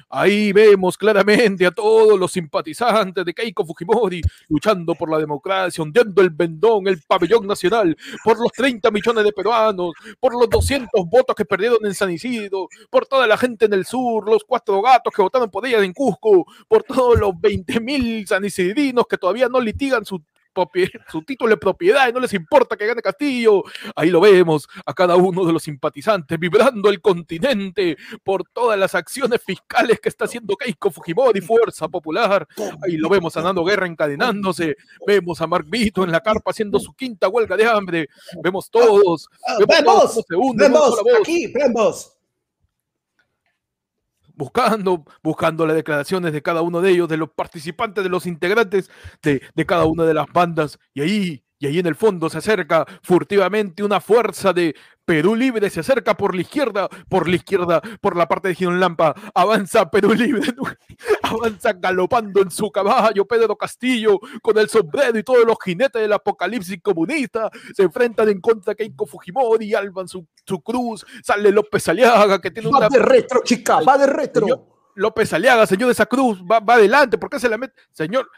[0.09, 6.23] Ahí vemos claramente a todos los simpatizantes de Keiko Fujimori luchando por la democracia, hundiendo
[6.23, 11.37] el vendón, el pabellón nacional, por los 30 millones de peruanos, por los 200 votos
[11.37, 15.13] que perdieron en San Isidro, por toda la gente en el sur, los cuatro gatos
[15.15, 19.61] que votaron por ella en Cusco, por todos los 20 mil sanisidrinos que todavía no
[19.61, 20.23] litigan su
[21.11, 23.63] su título de propiedad y no les importa que gane Castillo.
[23.95, 28.95] Ahí lo vemos a cada uno de los simpatizantes vibrando el continente por todas las
[28.95, 32.47] acciones fiscales que está haciendo Keiko Fujimori, Fuerza Popular.
[32.83, 34.77] Ahí lo vemos a Nando Guerra encadenándose.
[35.07, 38.09] Vemos a Mark Vito en la carpa haciendo su quinta huelga de hambre.
[38.43, 39.29] Vemos todos.
[39.47, 40.15] Ah, Vemos ven todos
[40.97, 42.16] sola voz, aquí, ven vos.
[44.37, 48.91] Buscando, buscando las declaraciones de cada uno de ellos, de los participantes, de los integrantes
[49.23, 50.79] de, de cada una de las bandas.
[50.95, 55.71] Y ahí, y ahí en el fondo se acerca furtivamente una fuerza de Perú Libre,
[55.71, 59.89] se acerca por la izquierda, por la izquierda, por la parte de Girón Lampa, avanza
[59.89, 60.43] Perú Libre,
[61.23, 66.13] avanza galopando en su caballo Pedro Castillo, con el sombrero y todos los jinetes del
[66.13, 71.89] apocalipsis comunista, se enfrentan en contra de Keiko Fujimori, alban su, su cruz, sale López
[71.89, 74.73] Aliaga, que tiene una Va de retro, chica, va de retro.
[74.97, 77.75] López Aliaga, señor de esa cruz, va, va adelante, ¿por qué se la mete?
[77.93, 78.29] Señor,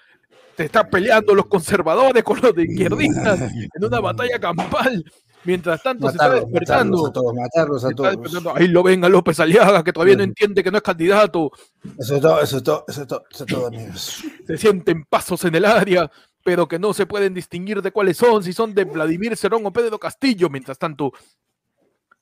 [0.58, 5.04] te está peleando los conservadores con los de izquierdistas en una batalla campal.
[5.44, 6.96] Mientras tanto se está despertando.
[6.96, 8.10] matarlos a todos, matarlos a se está todos.
[8.10, 8.56] despertando.
[8.56, 11.52] Ahí lo ven a López Aliaga, que todavía no entiende que no es candidato.
[11.96, 14.24] Eso es todo, eso es todo, eso es todo, eso es todo, amigos.
[14.48, 16.10] Se sienten pasos en el área,
[16.42, 19.72] pero que no se pueden distinguir de cuáles son, si son de Vladimir Cerón o
[19.72, 20.50] Pedro Castillo.
[20.50, 21.12] Mientras tanto,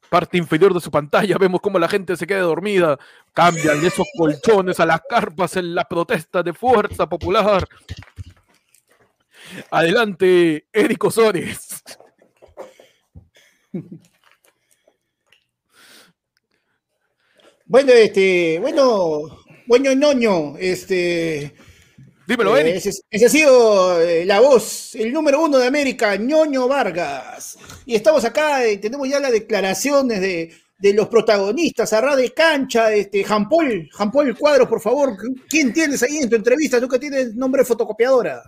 [0.08, 2.98] parte inferior de su pantalla, vemos cómo la gente se queda dormida,
[3.32, 7.66] cambian de esos colchones a las carpas en la protesta de Fuerza Popular.
[9.70, 11.82] Adelante, Eric Osores.
[17.68, 19.22] Bueno, este, bueno,
[19.66, 21.52] bueno, ñoño, este,
[22.26, 22.76] Dímelo, eh, Eric.
[22.76, 27.56] ese, ese ha sido eh, la voz, el número uno de América, ñoño Vargas.
[27.84, 32.32] Y estamos acá, y tenemos ya las declaraciones de, de los protagonistas, a ras de
[32.32, 35.16] cancha, este, Jampol, Jampol Cuadros, por favor,
[35.48, 36.80] ¿quién tienes ahí en tu entrevista?
[36.80, 38.42] Tú que tienes nombre de fotocopiadora.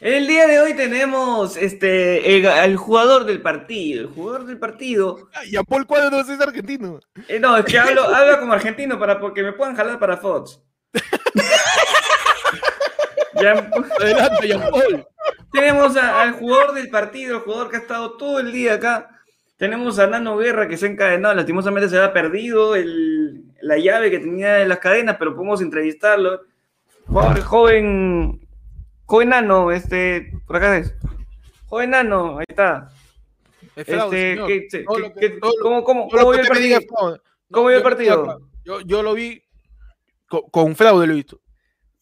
[0.00, 4.02] El día de hoy tenemos este, el, al jugador del partido.
[4.02, 5.28] El jugador del partido.
[5.50, 7.00] Y a Paul Cuadros es argentino.
[7.28, 10.60] eh, no, es que hablo, hablo como argentino para porque me puedan jalar para Fox.
[13.34, 15.06] Adelante, Jean Paul.
[15.52, 19.10] tenemos a- al jugador del partido, el jugador que ha estado todo el día acá.
[19.56, 24.10] Tenemos a Nano Guerra que se ha encadenado, lastimosamente se ha perdido el- la llave
[24.10, 26.42] que tenía en las cadenas, pero podemos entrevistarlo.
[27.44, 28.45] Joven,
[29.06, 30.94] joven Nano, este, por acá es.
[31.66, 32.90] Joven Nano, ahí está.
[33.74, 34.48] Es fraude, Este, señor.
[34.48, 36.80] ¿qué- Todo qué- lo que- qué- todo lo- ¿Cómo, cómo, cómo vio el partido?
[37.50, 38.40] ¿Cómo vio el partido?
[38.64, 39.42] Yo, yo lo vi
[40.28, 41.40] con, con fraude, lo he visto.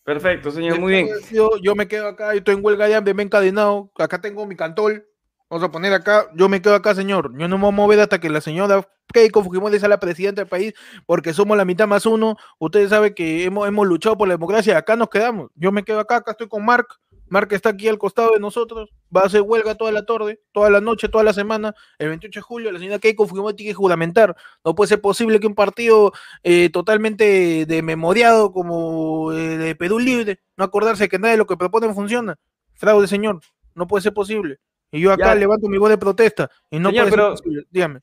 [0.04, 1.08] Perfecto, señor, muy bien.
[1.32, 3.90] Yo, yo me quedo acá, yo estoy en huelga de hambre, me he encadenado.
[3.98, 5.06] Acá tengo mi cantol.
[5.54, 7.30] Vamos a poner acá, yo me quedo acá, señor.
[7.38, 10.40] Yo no me voy a mover hasta que la señora Keiko Fujimori sea la presidenta
[10.40, 10.74] del país,
[11.06, 12.36] porque somos la mitad más uno.
[12.58, 15.52] Ustedes saben que hemos, hemos luchado por la democracia, acá nos quedamos.
[15.54, 16.88] Yo me quedo acá, acá estoy con Mark.
[17.28, 18.90] Mark está aquí al costado de nosotros.
[19.16, 21.72] Va a hacer huelga toda la tarde, toda la noche, toda la semana.
[22.00, 24.34] El 28 de julio, la señora Keiko Fujimori tiene que juramentar.
[24.64, 30.40] No puede ser posible que un partido eh, totalmente dememoriado como eh, de Perú Libre,
[30.56, 32.34] no acordarse que nada de lo que proponen funciona.
[32.74, 33.38] Fraude, señor,
[33.76, 34.58] no puede ser posible.
[34.96, 35.34] Y yo acá Ya.
[35.34, 37.34] levanto mi voz de protesta y no Señor, pero-.
[37.70, 38.00] Dígame.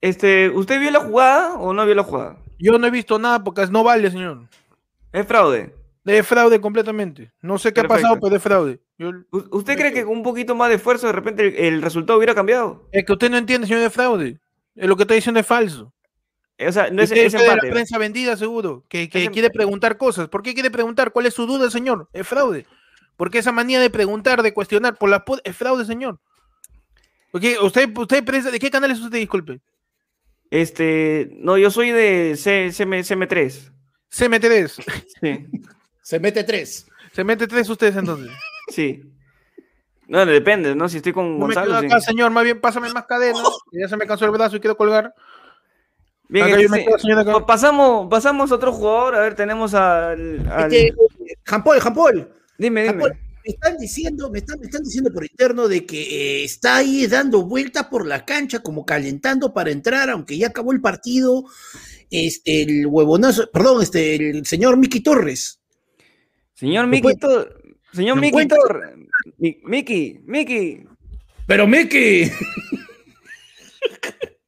[0.00, 2.36] Este, ¿usted vio la jugada o no vio la jugada?
[2.58, 4.48] Yo no he visto nada porque no vale, señor.
[5.12, 5.74] Es fraude.
[6.04, 7.32] De fraude completamente.
[7.42, 8.80] No sé qué ha pasado, pero de fraude.
[8.98, 11.82] Yo- ¿U- ¿Usted cree que con un poquito más de esfuerzo de repente el, el
[11.82, 12.88] resultado hubiera cambiado?
[12.92, 14.38] es que usted no entiende, señor, de fraude.
[14.76, 15.92] Es lo que está diciendo es falso.
[16.56, 19.24] Eh, O sea, no es, Usted es es de la prensa vendida, seguro, que, que
[19.24, 20.28] Es quiere preguntar cosas.
[20.28, 21.10] ¿Por qué quiere preguntar?
[21.12, 22.08] ¿Cuál es su duda, señor?
[22.12, 22.64] Es fraude.
[23.18, 26.18] Porque esa manía de preguntar, de cuestionar por la pod- es fraude, señor.
[27.30, 29.18] Porque usted, usted ¿de qué canal es usted?
[29.18, 29.60] Disculpe.
[30.50, 33.70] Este, no, yo soy de C, CM, CM3.
[34.10, 34.68] CMT3.
[35.20, 35.46] Sí,
[36.02, 36.86] Se mete tres.
[37.12, 38.30] Se mete tres ustedes entonces.
[38.68, 39.02] sí.
[40.06, 40.88] No, depende, ¿no?
[40.88, 41.86] Si estoy con No me Gonzalo.
[41.86, 42.06] quedo sí.
[42.06, 42.30] señor.
[42.30, 43.42] Más bien, pásame más cadenas.
[43.70, 45.12] que ya se me cansó el brazo y quiero colgar.
[46.30, 46.84] Bien, Acá este, yo me sí.
[46.86, 47.44] quedo, señor, acá.
[47.44, 49.16] Pasamos, pasamos a otro jugador.
[49.16, 50.48] A ver, tenemos al.
[50.50, 50.94] al- Este,
[51.44, 52.32] Jampol, Jampol.
[52.58, 52.92] Dime, dime.
[52.92, 53.12] Jampol,
[53.46, 56.02] Me están diciendo, me están, me están diciendo por interno de que
[56.40, 60.72] eh, está ahí dando vueltas por la cancha, como calentando para entrar, aunque ya acabó
[60.72, 61.44] el partido.
[62.10, 65.60] Este, el huevonazo, perdón, este, el señor Miki Torres.
[66.54, 68.96] Señor ¿Me Miki puede- Tor- Señor ¿Me Miki puede- Tor-
[69.38, 70.84] Mi- Miki, Miki,
[71.46, 72.30] Pero Miki,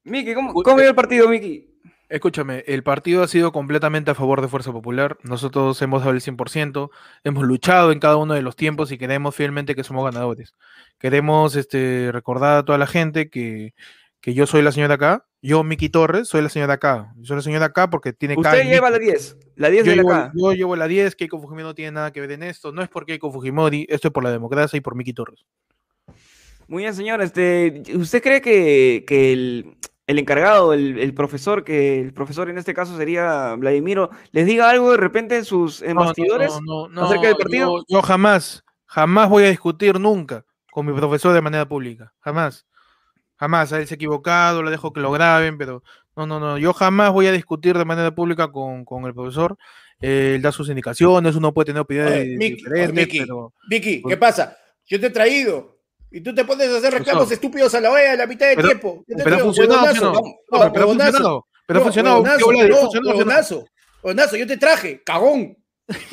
[0.05, 1.70] Miki, ¿cómo, cómo vio el partido, Miki?
[2.11, 5.17] Escúchame, el partido ha sido completamente a favor de Fuerza Popular.
[5.23, 6.91] Nosotros hemos dado el 100%,
[7.23, 10.55] hemos luchado en cada uno de los tiempos y queremos fielmente que somos ganadores.
[10.99, 13.75] Queremos este, recordar a toda la gente que,
[14.21, 17.15] que yo soy la señora acá, yo, Miki Torres, soy la señora acá.
[17.23, 20.03] Soy la señora acá porque tiene Usted lleva la 10, la 10 yo, de la
[20.03, 20.33] llevo, acá.
[20.35, 22.73] yo llevo la 10, Keiko Fujimori no tiene nada que ver en esto.
[22.73, 25.47] No es por Keiko Fujimori, esto es por la democracia y por Miki Torres.
[26.69, 27.23] Muy bien, señor.
[27.23, 29.77] Este, ¿Usted cree que, que el,
[30.11, 34.69] el encargado, el, el profesor, que el profesor en este caso sería Vladimiro, les diga
[34.69, 36.53] algo de repente en sus en No, no, bastidores?
[36.65, 37.79] no, no, acerca del no, partido?
[37.79, 42.13] Yo, yo jamás, jamás voy a discutir nunca con mi profesor de manera pública.
[42.21, 42.67] Jamás.
[43.37, 43.73] Jamás.
[43.73, 45.83] Él se ha equivocado, le dejo que lo graben, pero
[46.17, 46.59] no, no, no.
[46.59, 49.57] Yo jamás voy a discutir de manera pública con, con el profesor.
[50.01, 54.57] Eh, él da sus indicaciones, uno puede tener opiniones Oye, diferentes, pero Pues- ¿qué pasa?
[54.87, 55.80] Yo te he traído
[56.11, 58.57] y tú te pones a hacer reclamos estúpidos a la hora a la mitad del
[58.57, 59.05] Pero- tiempo.
[59.07, 60.13] Yo pero ha funcionado, ¿sí o huevonazo, no?
[60.59, 61.47] no, No, pero ha funcionado.
[61.67, 62.17] Pero ha no, funcionado.
[62.21, 63.55] huevonazo, Vladi, no, funcionado, ¿sí
[64.03, 64.37] o no?
[64.37, 65.57] yo te traje, cagón,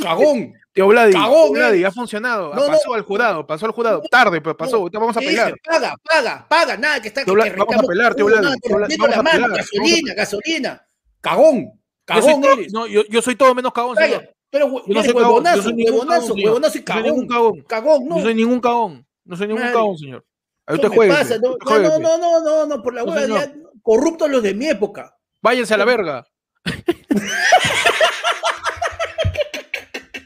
[0.02, 0.54] cagón.
[0.78, 1.89] Tío Vladi, Cagón, tío Vladi, eres.
[1.89, 2.54] ha funcionado.
[2.54, 2.68] No, no.
[2.68, 4.00] pasó al jurado, pasó al jurado.
[4.12, 4.74] Tarde, pero pasó.
[4.76, 5.56] No, Ahorita vamos a ¿Qué pelear.
[5.66, 8.98] Paga, paga, paga, nada que está que Vladi, vamos a pelear, tío no, Vladi, Vladi,
[8.98, 10.88] vamos a mano, gasolina, gasolina,
[11.20, 11.72] cagón, Yo
[12.06, 12.72] cagón todo, eres.
[12.74, 14.30] no, yo, yo soy todo menos cagón, señor.
[14.52, 18.08] Pero Yo no soy yo huevonazo, huevonazo, huevonazo y No cagón, cagón.
[18.08, 18.16] no.
[18.18, 19.07] No soy ningún cagón.
[19.28, 20.25] No soy ningún cagón, señor.
[20.65, 21.13] Ahí Eso usted me juegue.
[21.13, 24.43] pasa, no, usted no, no, no, no, no, por la No, hueá, ya, corruptos los
[24.43, 25.15] de mi época.
[25.41, 26.28] Váyanse a la verga.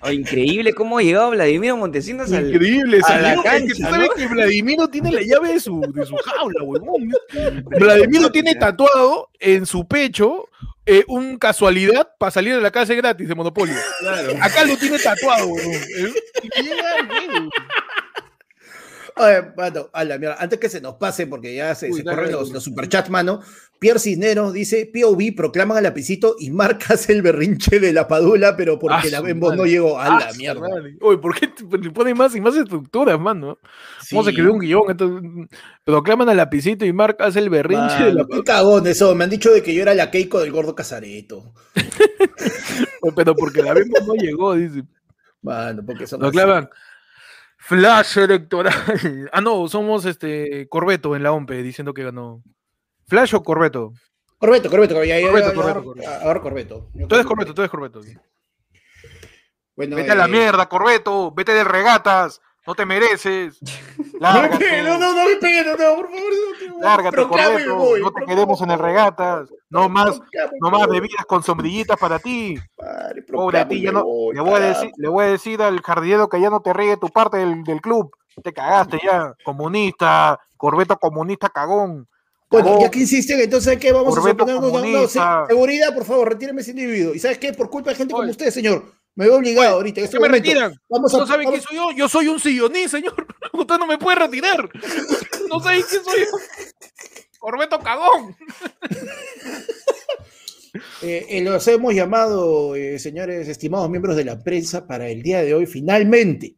[0.03, 2.49] Oh, increíble cómo ha llegado Vladimiro Montesinos al.
[2.49, 3.01] Increíble.
[3.07, 3.33] a la.
[3.33, 6.63] Es que cancha, tú sabes que Vladimiro tiene la llave de su, de su jaula,
[6.63, 7.11] huevón.
[7.65, 10.49] Vladimiro tiene tatuado en su pecho
[10.87, 13.75] eh, un casualidad para salir de la casa gratis de Monopolio.
[14.41, 15.71] Acá lo tiene tatuado, huevón.
[15.71, 17.49] Eh, y llega, huevón.
[19.17, 22.03] Oye, mano, a la mierda, antes que se nos pase, porque ya se, Uy, se
[22.03, 23.41] dale, corren los, los superchats, mano.
[23.79, 28.77] Pierre Cisneros dice: POV proclaman al lapicito y marcas el berrinche de la padula, pero
[28.77, 29.99] porque Ah, la su Bembo no llegó.
[29.99, 30.61] A Ah, la su mierda.
[30.61, 30.95] madre.
[31.01, 31.51] Oye, ¿por qué
[31.81, 33.57] le ponen más y más estructuras, mano?
[34.11, 34.35] Vamos a Sí.
[34.35, 34.83] escribir un guion.
[34.89, 35.29] Entonces,
[35.83, 39.15] proclaman al lapicito y marcas el berrinche de la Mano, qué cagón eso.
[39.15, 41.53] Me han dicho de que yo era la Keiko del gordo Casareto.
[43.15, 44.83] Pero porque la Bembo no llegó, dice.
[45.41, 46.19] Mano, porque son.
[46.19, 46.69] Proclaman
[47.61, 48.73] flash electoral.
[49.31, 52.41] Ah, no, somos este Corbeto en la OMPE diciendo que ganó.
[53.07, 53.93] ¿Flash o Corbeto?
[54.37, 55.27] Corbeto, Corbeto, Corbeto.
[55.27, 56.09] Corbeto, ahora- Corbeto.
[56.23, 56.89] Ahora Corbeto.
[56.93, 58.01] Yo Tú eres Corbeto, tú eres Corbeto.
[59.75, 61.31] Bueno, Vete a la eh, mierda, Corbeto.
[61.31, 62.41] Vete de regatas.
[62.67, 63.59] No te mereces.
[64.19, 64.83] Lárgate.
[64.83, 66.33] no, no, no me pegue, no, no, por favor.
[66.67, 67.75] No, no, Lárgate, proclame, Corbeto.
[67.75, 69.49] voy, no te queremos en el regatas.
[69.69, 70.19] No más,
[70.59, 72.55] no más bebidas con sombrillitas para ti.
[73.37, 76.29] Pobre ti, ya no, voy, le, voy a decir, le voy a decir al jardinero
[76.29, 78.11] que ya no te riegue tu parte del, del club.
[78.43, 79.33] Te cagaste ya.
[79.43, 82.07] Comunista, Corbeto comunista cagón.
[82.49, 84.91] Bueno, ya que insisten, entonces ¿qué vamos Corbeto a suponer?
[84.93, 87.13] No, se- seguridad, por favor, retíreme ese individuo.
[87.15, 87.53] ¿Y sabes qué?
[87.53, 88.83] Por culpa de gente como usted, señor,
[89.15, 90.01] me veo obligado ahorita.
[90.01, 90.47] En este ¿Qué me momento.
[90.49, 90.73] retiran?
[90.89, 91.97] Vamos a, ¿No saben vamos- quién soy yo?
[91.97, 93.13] Yo soy un silloní, señor.
[93.53, 94.69] Usted no me puede retirar.
[95.49, 96.37] No saben quién soy yo.
[97.39, 98.35] Corbeto cagón.
[101.01, 105.41] eh, eh, los hemos llamado, eh, señores estimados miembros de la prensa, para el día
[105.43, 106.55] de hoy, finalmente.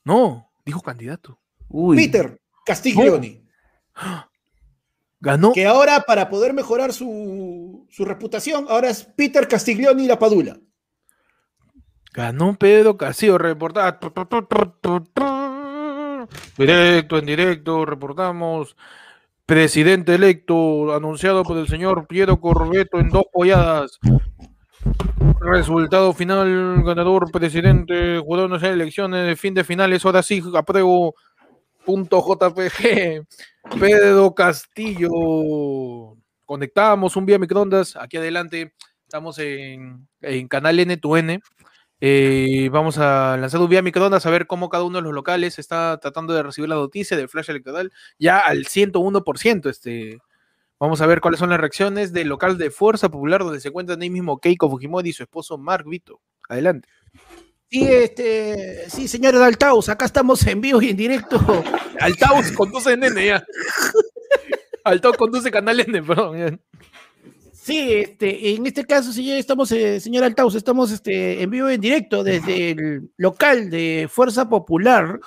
[0.06, 1.42] No, dijo candidato.
[1.68, 3.44] Uy, Peter Castiglioni.
[5.20, 5.52] Ganó.
[5.52, 10.58] que ahora para poder mejorar su, su reputación, ahora es Peter Castiglioni y la Padula.
[12.14, 14.00] Ganó Pedro Castillo, reportar.
[16.58, 18.78] Directo, en directo, reportamos.
[19.48, 23.98] Presidente electo, anunciado por el señor Piero Corbeto en dos polladas.
[25.40, 31.16] Resultado final, ganador, presidente, jurado de elecciones, fin de finales, ahora sí, apruebo.
[31.86, 33.26] Punto JPG.
[33.80, 36.18] Pedro Castillo.
[36.44, 37.96] Conectamos un vía microondas.
[37.96, 38.74] Aquí adelante
[39.04, 41.42] estamos en, en canal N2N.
[42.00, 45.58] Eh, vamos a lanzar un vía microondas a ver cómo cada uno de los locales
[45.58, 49.70] está tratando de recibir la noticia del flash electoral ya al 101%.
[49.70, 50.20] Este,
[50.80, 54.02] vamos a ver cuáles son las reacciones del local de Fuerza Popular donde se encuentran
[54.02, 56.22] ahí mismo Keiko Fujimori y su esposo Mark Vito.
[56.48, 56.88] Adelante.
[57.70, 61.38] Sí, este, sí, señores Altaus, acá estamos en vivo y en directo.
[62.00, 63.44] Altaus conduce N ya.
[64.86, 66.62] Altaus conduce canal N, perdón.
[67.68, 71.82] Sí, este, en este caso, señor, estamos, eh, señor Altaus, estamos este, en vivo en
[71.82, 75.20] directo desde el local de Fuerza Popular,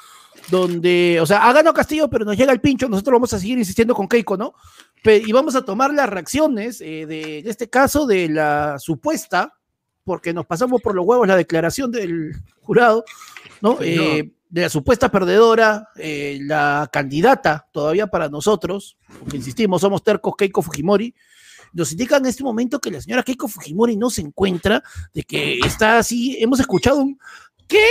[0.50, 3.58] donde, o sea, ha ganado Castillo, pero nos llega el pincho, nosotros vamos a seguir
[3.58, 4.54] insistiendo con Keiko, ¿no?
[5.02, 9.52] Pe- y vamos a tomar las reacciones eh, de, en este caso, de la supuesta,
[10.02, 12.32] porque nos pasamos por los huevos la declaración del
[12.62, 13.04] jurado,
[13.60, 13.76] ¿no?
[13.82, 20.34] Eh, de la supuesta perdedora, eh, la candidata todavía para nosotros, porque insistimos, somos tercos
[20.38, 21.14] Keiko Fujimori,
[21.72, 24.82] nos indican en este momento que la señora Keiko Fujimori no se encuentra,
[25.14, 27.18] de que está así, hemos escuchado un
[27.68, 27.86] ¿qué?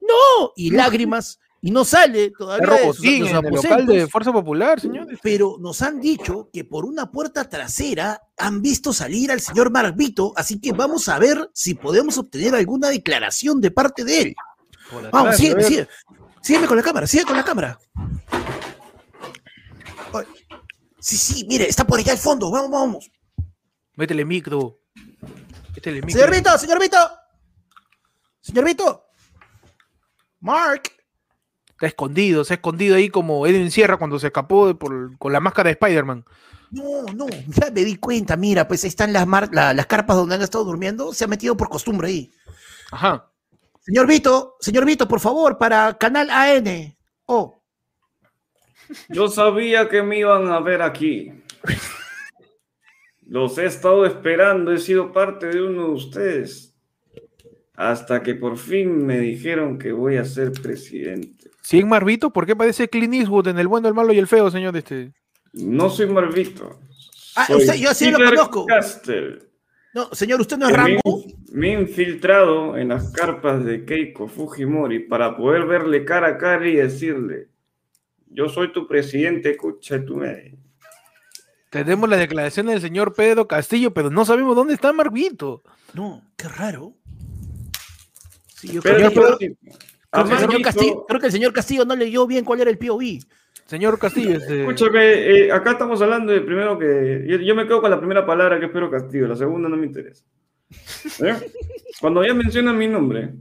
[0.00, 0.52] ¡No!
[0.56, 3.86] y lágrimas, y no sale todavía Perro de sus- Botín, de sus en el local
[3.86, 5.18] de Fuerza Popular, señores.
[5.22, 10.32] pero nos han dicho que por una puerta trasera han visto salir al señor Marvito,
[10.36, 14.36] así que vamos a ver si podemos obtener alguna declaración de parte de él.
[15.12, 15.64] Vamos, sígueme, ver.
[15.64, 15.88] sígueme.
[16.40, 17.78] Sígueme con la cámara, sígueme con la cámara.
[21.00, 23.10] Sí, sí, mire, está por allá al fondo, vamos, vamos.
[23.98, 24.78] Métele micro.
[25.74, 26.12] Métele micro.
[26.12, 26.96] Señor Vito, señor Vito.
[28.40, 29.04] Señor Vito.
[30.38, 30.82] Mark.
[31.70, 35.40] Está escondido, se ha escondido ahí como Edwin Sierra cuando se escapó por- con la
[35.40, 36.24] máscara de Spider-Man.
[36.70, 40.16] No, no, ya me di cuenta, mira, pues ahí están las, mar- la- las carpas
[40.16, 42.32] donde han estado durmiendo, se ha metido por costumbre ahí.
[42.92, 43.28] Ajá.
[43.80, 46.96] Señor Vito, señor Vito, por favor, para Canal AN.
[47.26, 47.60] Oh,
[49.08, 51.32] Yo sabía que me iban a ver aquí.
[53.28, 56.74] Los he estado esperando, he sido parte de uno de ustedes.
[57.74, 61.50] Hasta que por fin me dijeron que voy a ser presidente.
[61.62, 62.32] ¿Sí, en Marvito?
[62.32, 64.76] ¿Por qué parece Clint Eastwood en El bueno, el malo y el feo, señor?
[64.76, 65.12] Este?
[65.52, 66.80] No soy Marvito.
[67.36, 68.66] Ah, soy usted- yo sí lo conozco.
[68.66, 69.38] Castle.
[69.94, 71.24] no, señor, ¿usted no es que me, Rambo?
[71.52, 76.66] me he infiltrado en las carpas de Keiko Fujimori para poder verle cara a cara
[76.66, 77.48] y decirle:
[78.30, 80.56] Yo soy tu presidente, escucha tu madre.
[81.70, 85.62] Tenemos la declaración del señor Pedro Castillo, pero no sabemos dónde está Marvito.
[85.92, 86.94] No, qué raro.
[88.54, 89.56] Sí, yo Pero creo, yo que,
[90.10, 92.70] creo que el señor Castillo, creo que el señor Castillo no leyó bien cuál era
[92.70, 93.20] el POV.
[93.66, 97.26] Señor Castillo, este, Escúchame, eh, acá estamos hablando de primero que.
[97.28, 99.86] Yo, yo me quedo con la primera palabra que espero Castillo, la segunda no me
[99.86, 100.24] interesa.
[101.20, 101.34] ¿Eh?
[102.00, 103.34] Cuando ya mencionan mi nombre,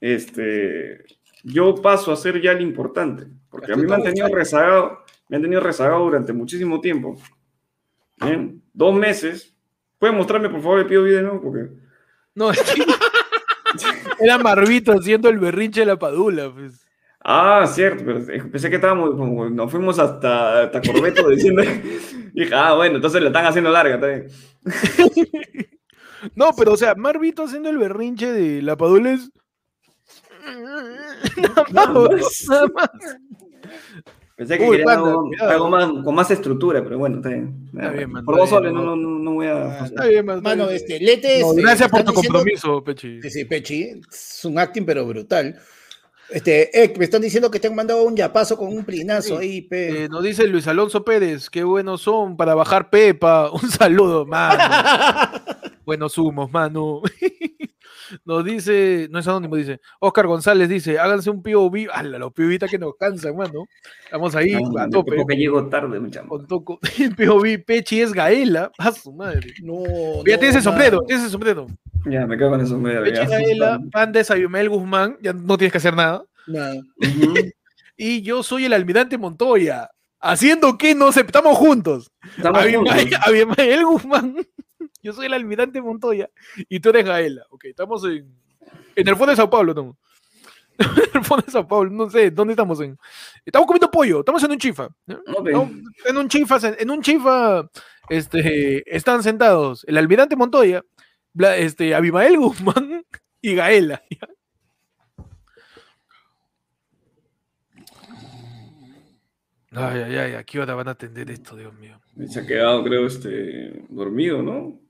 [0.00, 1.04] este,
[1.42, 5.36] yo paso a ser ya el importante, porque a mí me han tenido rezagado, me
[5.36, 7.16] han tenido rezagado durante muchísimo tiempo.
[8.16, 8.62] ¿Bien?
[8.72, 9.54] Dos meses.
[9.98, 11.40] ¿Pueden mostrarme por favor el POV de nuevo?
[11.42, 11.68] Porque
[12.34, 12.84] no, es que-
[14.24, 16.52] era Marvito haciendo el berrinche de la padula.
[16.52, 16.86] Pues.
[17.24, 21.62] Ah, cierto, pero eh, pensé que estábamos, como nos fuimos hasta, hasta Corbeto diciendo,
[22.34, 24.26] dije, ah, bueno, entonces la están haciendo larga también.
[26.34, 29.30] No, pero o sea, Marvito haciendo el berrinche de la Padula es.
[30.42, 32.46] Nada Nada más, más.
[32.48, 32.90] nada más.
[34.36, 35.14] Pensé que Uy, querían panda,
[35.52, 37.68] algo, más, con más estructura, pero bueno, está bien.
[37.72, 38.96] Está bien, man, Por dos soles no, no.
[38.96, 39.82] no, voy a.
[39.82, 40.76] Ah, Está bien, man, está Mano, bien.
[40.76, 41.40] este, Lete.
[41.40, 43.22] No, este, gracias por tu diciendo- compromiso, Pechi.
[43.22, 44.00] Sí, sí, Pechi.
[44.10, 45.56] Es un acting, pero brutal.
[46.30, 49.42] Este, eh, me están diciendo que te han mandado un yapazo con un plinazo Sí.
[49.44, 50.04] ahí, pe.
[50.04, 53.50] Eh, nos dice Luis Alonso Pérez, qué buenos son para bajar Pepa.
[53.52, 54.58] Un saludo, mano.
[55.86, 57.02] buenos humos, mano.
[58.24, 61.88] Nos dice, no es anónimo, dice, Oscar González dice, háganse un POV.
[61.92, 63.66] ¡Hala, los POV que nos cansan, mano!
[64.04, 65.16] Estamos ahí No, a tope.
[65.16, 66.00] Porque llego tarde.
[66.28, 66.78] Con toco.
[67.16, 68.70] POV Pechi es Gaela.
[68.78, 69.52] A su madre.
[69.62, 69.82] No,
[70.26, 71.66] Ya no, tienes el sombrero, tienes el sombrero.
[72.06, 72.78] Ya, me quedo con eso.
[72.78, 73.26] medio, Pechi ya.
[73.28, 76.24] Gaela, Panda es Abimael Guzmán, ya no tienes que hacer nada.
[76.46, 76.74] Nada.
[77.96, 79.88] Y yo soy el almirante Montoya.
[80.20, 82.10] Haciendo que no sé, estamos juntos.
[82.36, 83.18] Estamos Abimael, juntos.
[83.26, 84.36] Abimael Guzmán,
[85.04, 87.44] yo soy el almirante Montoya y tú eres Gaela.
[87.50, 88.26] Ok, estamos en,
[88.96, 89.96] en el fondo de Sao Paulo, estamos.
[90.78, 92.80] en el fondo de Sao Paulo, no sé, ¿dónde estamos?
[92.80, 92.98] En,
[93.44, 94.88] estamos comiendo pollo, estamos en un chifa.
[95.06, 97.70] En un chifa, en un chifa,
[98.08, 100.82] este, están sentados el almirante Montoya,
[101.56, 103.04] este, Abimael Guzmán
[103.42, 104.02] y Gaela.
[104.08, 104.26] ¿ya?
[109.76, 112.00] Ay, ay, ay, ¿a qué hora van a atender esto, Dios mío?
[112.28, 114.83] Se ha quedado, creo, este, dormido, ¿no?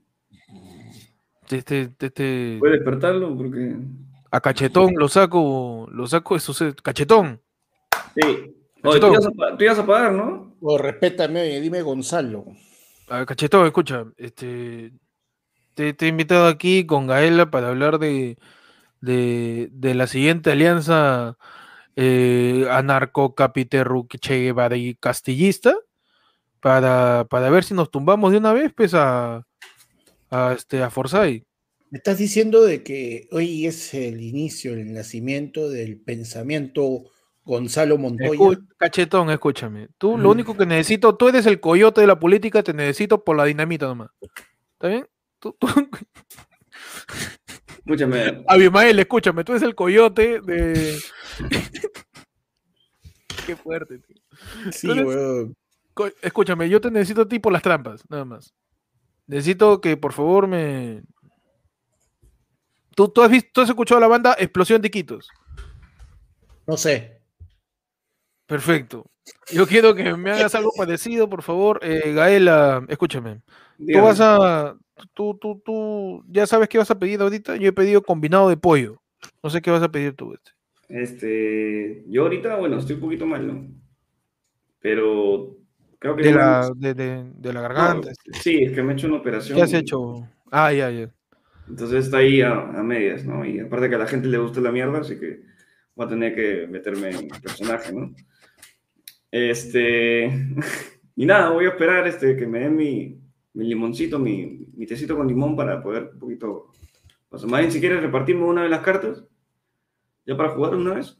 [1.49, 3.75] Este, este, Voy a despertarlo porque.
[4.31, 7.41] a cachetón lo saco, lo saco de su set- cachetón.
[8.15, 8.51] Sí.
[8.83, 10.55] Oye, tú ibas, a, pa- tú ibas a pagar, ¿no?
[10.61, 12.45] O respétame, oye, dime Gonzalo.
[13.09, 14.91] A ver, cachetón, escucha, este,
[15.73, 18.37] te, te he invitado aquí con Gaela para hablar de,
[19.01, 21.37] de, de la siguiente alianza
[21.95, 24.53] eh, anarco-capiterru-che
[24.99, 25.75] castillista
[26.59, 29.43] para, para ver si nos tumbamos de una vez, pues, a,
[30.29, 31.43] a, este, a Forsyth.
[31.91, 37.03] Me estás diciendo de que hoy es el inicio, el nacimiento del pensamiento
[37.43, 38.31] Gonzalo Montoya.
[38.31, 39.89] Escu- cachetón, escúchame.
[39.97, 43.37] Tú, lo único que necesito, tú eres el coyote de la política, te necesito por
[43.37, 44.09] la dinamita nomás.
[44.73, 45.07] ¿Está bien?
[45.39, 45.67] Tú, tú-
[47.77, 48.43] Escúchame.
[48.47, 50.97] Abimael, escúchame, tú eres el coyote de.
[53.45, 54.15] Qué fuerte, tío.
[54.71, 54.87] Sí.
[55.93, 58.53] Co- Escúchame, yo te necesito a ti por las trampas, nada más.
[59.27, 61.03] Necesito que por favor me.
[62.95, 65.27] ¿Tú, tú, has visto, tú has escuchado la banda Explosión de Quitos.
[66.65, 67.21] No sé.
[68.45, 69.05] Perfecto.
[69.51, 71.79] Yo quiero que me hagas algo parecido, por favor.
[71.81, 73.41] Eh, Gaela, escúchame.
[73.77, 74.77] Tú vas a.
[75.13, 76.23] Tú, tú, tú.
[76.27, 77.55] Ya sabes qué vas a pedir ahorita.
[77.57, 79.01] Yo he pedido combinado de pollo.
[79.43, 80.33] No sé qué vas a pedir tú.
[80.33, 80.51] este.
[80.87, 83.67] Este, yo ahorita, bueno, estoy un poquito mal, ¿no?
[84.79, 85.57] Pero
[86.13, 88.09] creo que De la, de, de- de la no, garganta.
[88.41, 89.55] sí, es que me he hecho una operación.
[89.57, 90.27] ¿Qué has hecho?
[90.51, 91.09] Ah, ya, ya.
[91.67, 93.43] Entonces está ahí a, a medias, ¿no?
[93.45, 95.41] Y aparte que a la gente le gusta la mierda, así que
[95.95, 98.13] voy a tener que meterme en el personaje, ¿no?
[99.31, 100.31] Este.
[101.17, 103.17] Y nada, voy a esperar este, que me den mi,
[103.53, 106.73] mi limoncito, mi, mi tecito con limón para poder un poquito.
[107.29, 109.23] O sea, más bien, si quieres repartirme una de las cartas,
[110.25, 111.17] ya para jugar una vez.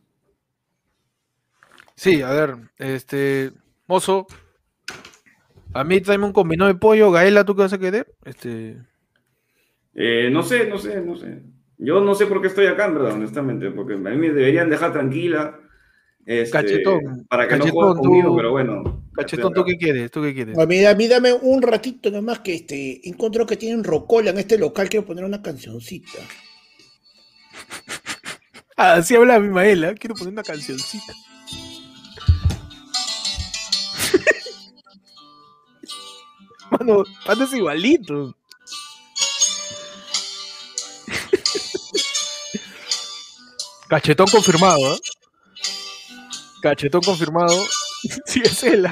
[1.96, 3.54] Sí, a ver, este.
[3.88, 4.28] Mozo.
[5.76, 7.12] A mí tráeme un combinado de pollo.
[7.12, 8.08] Gaela, ¿tú qué vas a querer?
[8.24, 8.78] Este.
[9.94, 11.42] Eh, no sé, no sé, no sé.
[11.78, 14.70] Yo no sé por qué estoy acá, en verdad, honestamente, porque a mí me deberían
[14.70, 15.60] dejar tranquila.
[16.26, 19.04] este, Cachetón, Para que no cachetón, juegues conmigo, tú- pero bueno.
[19.18, 20.10] Cachetón, ¿tú qué quieres?
[20.12, 20.58] ¿Tú qué quieres?
[20.58, 24.38] A mí, a mí dame un ratito nomás que este, encuentro que tienen rocola en
[24.38, 26.20] este local, quiero poner una cancioncita.
[28.78, 29.94] Así habla mi Maela.
[29.94, 31.12] Quiero poner una cancioncita.
[36.86, 38.36] Mano, andas igualito.
[43.90, 45.00] Cachetón confirmado, ¿eh?
[46.62, 47.66] Cachetón confirmado.
[48.28, 48.88] Sí, es él.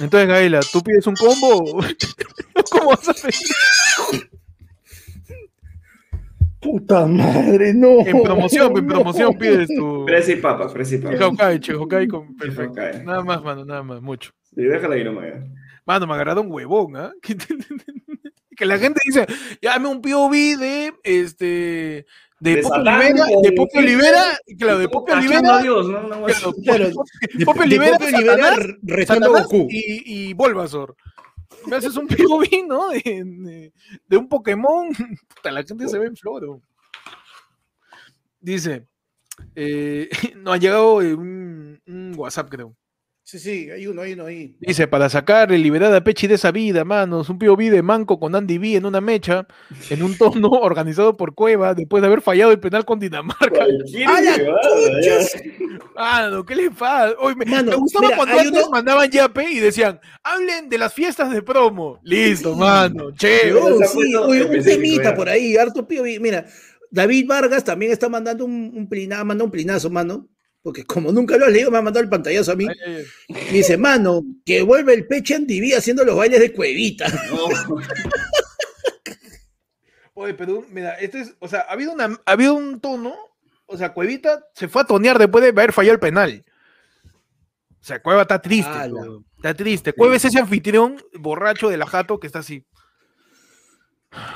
[0.00, 1.80] Entonces, Gaela, ¿tú pides un combo?
[2.72, 4.28] ¿Cómo vas a pedir?
[6.60, 8.00] Puta madre, no.
[8.04, 8.94] En promoción, en no.
[8.94, 10.04] promoción pides tu.
[10.06, 11.16] Fresa y papa, fresa y papa.
[11.16, 12.36] Hawkeye, che, Hawkeye con.
[12.36, 12.80] Perfecto.
[12.80, 13.04] Hawkeye.
[13.04, 14.32] Nada más, mano, nada más, mucho.
[14.54, 15.26] Sí, déjala ahí nomás.
[15.26, 15.46] ya.
[15.86, 17.12] Mano, me agarraron huevón, ¿ah?
[17.22, 17.36] Que,
[18.56, 19.26] que la gente dice,
[19.62, 22.06] llame un POV de este.
[22.40, 24.22] De, De Pope Olivera, de Pope Olivera,
[24.58, 25.98] claro, de Pope Olivera, Dios, ¿no?
[26.18, 26.90] Hueá claro,
[27.44, 29.66] Pope Olivera, Satanás, Goku.
[29.70, 30.94] y, y Bulbasaur.
[31.66, 32.90] Me haces un POV, ¿no?
[32.90, 34.88] De, un Pokémon.
[35.34, 36.60] Puta, la gente se ve en floro.
[38.40, 38.86] Dice,
[39.54, 42.76] eh, no ha llegado eh, un WhatsApp, creo.
[43.30, 44.56] Sí, sí, hay uno, hay uno ahí.
[44.58, 48.34] Dice, para sacar el liberada Pechi de esa vida, manos, un POV de Manco con
[48.34, 49.46] Andy B en una mecha,
[49.90, 53.64] en un tono organizado por Cueva, después de haber fallado el penal con Dinamarca.
[54.06, 54.34] ¡A ya.
[55.94, 57.14] Mano, ¿qué le pasa?
[57.20, 60.78] Oye, me, Mano, me gustaba mira, cuando antes uno- mandaban yape y decían, hablen de
[60.78, 62.00] las fiestas de promo.
[62.04, 63.52] Listo, mano, che.
[63.52, 66.02] Oh, sí, oye, un temita por ahí, harto pío.
[66.18, 66.46] Mira,
[66.90, 70.26] David Vargas también está mandando un, un plina- manda un plinazo, mano.
[70.62, 72.66] Porque como nunca lo has leído, me ha mandado el pantallazo a mí.
[72.68, 73.46] Ay, ay, ay.
[73.50, 77.08] Y dice, mano, que vuelve el Peche Andiví haciendo los bailes de cuevita.
[77.30, 77.46] No.
[80.20, 83.14] Oye, pero mira, este es, o sea, ha habido, una, ha habido un tono,
[83.66, 86.44] o sea, Cuevita se fue a tonear después de haber fallado el penal.
[87.80, 89.92] O sea, Cueva está triste, weón, está triste.
[89.92, 92.66] Cueva es ese anfitrión borracho de la jato que está así.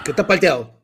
[0.05, 0.81] Que está palteado.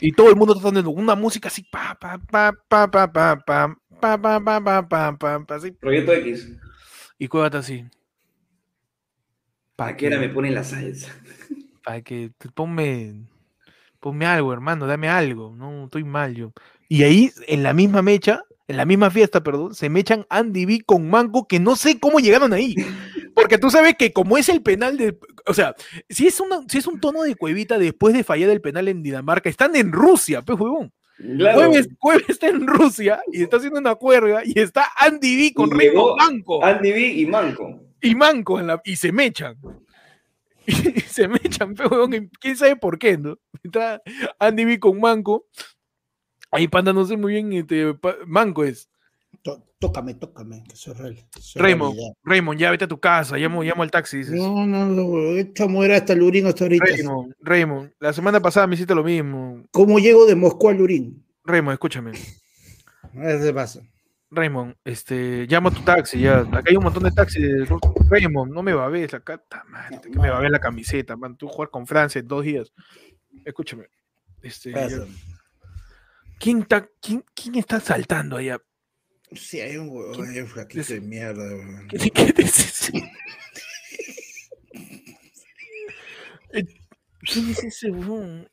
[0.00, 3.36] Y todo el mundo está teniendo una música así, pa, pa, pa, pa, pa, pa,
[3.36, 5.72] pa, pa, pa, pa, pa, pa, pa, pa, así.
[5.72, 6.50] Proyecto X.
[7.18, 7.80] Y Cueva está así.
[7.80, 7.90] ¿A
[9.76, 11.14] ¿Para qué hora me ponen la salsa?
[11.84, 13.26] Para que ponme,
[13.98, 15.54] ponme algo, hermano, dame algo.
[15.56, 16.52] No, estoy mal yo.
[16.88, 20.82] Y ahí, en la misma mecha, en la misma fiesta, perdón, se mechan Andy B
[20.84, 22.74] con Manco, que no sé cómo llegaron ahí.
[23.34, 25.18] Porque tú sabes que como es el penal de.
[25.46, 25.74] O sea,
[26.08, 29.02] si es, una, si es un tono de cuevita después de fallar el penal en
[29.02, 30.92] Dinamarca, están en Rusia, pues, huevón.
[31.20, 31.58] Claro.
[31.58, 35.70] Jueves, Jueves está en Rusia y está haciendo una cuerda y está Andy B con
[35.70, 37.78] llegó Manco Andy B y Manco.
[38.00, 39.56] y Manco en la, y se mechan.
[40.66, 41.74] Y se mechan,
[42.12, 43.38] y quién sabe por qué, ¿no?
[43.62, 44.00] Está
[44.38, 45.46] Andy B con Manco.
[46.50, 47.96] Ahí panda no sé muy bien, este,
[48.26, 48.89] Manco es.
[49.42, 51.16] Tó- tócame, tócame, que eso es real.
[51.54, 51.96] Raymond.
[52.22, 54.34] Raymond, ya vete a tu casa, llamo, llamo al taxi, dices.
[54.34, 56.84] No, no, no, esta mujer hasta Lurín hasta ahorita.
[56.84, 59.64] Raymond, Raymond, la semana pasada me hiciste lo mismo.
[59.70, 61.24] ¿Cómo llego de Moscú a Lurín?
[61.44, 62.12] Raymond, escúchame.
[63.12, 63.80] Qué pasa.
[64.32, 66.40] Raymond, este, llama a tu taxi ya.
[66.40, 67.42] Acá hay un montón de taxis.
[68.08, 69.38] Raymond, no me va a ver acá.
[69.38, 71.36] ta madre, que me va a ver la camiseta, man.
[71.36, 72.72] Tú jugar con Francia en dos días.
[73.44, 73.86] Escúchame.
[74.42, 74.72] Este,
[76.38, 78.60] ¿quién, está, quién, quién está saltando allá?
[79.32, 79.88] Sí, hay un
[80.28, 81.42] hay un flaquito de mierda.
[81.44, 81.88] huevón.
[81.88, 83.10] ¿Qué, qué es ese?
[86.52, 86.64] Eh,
[87.20, 88.48] ¿Quién es ese huevón?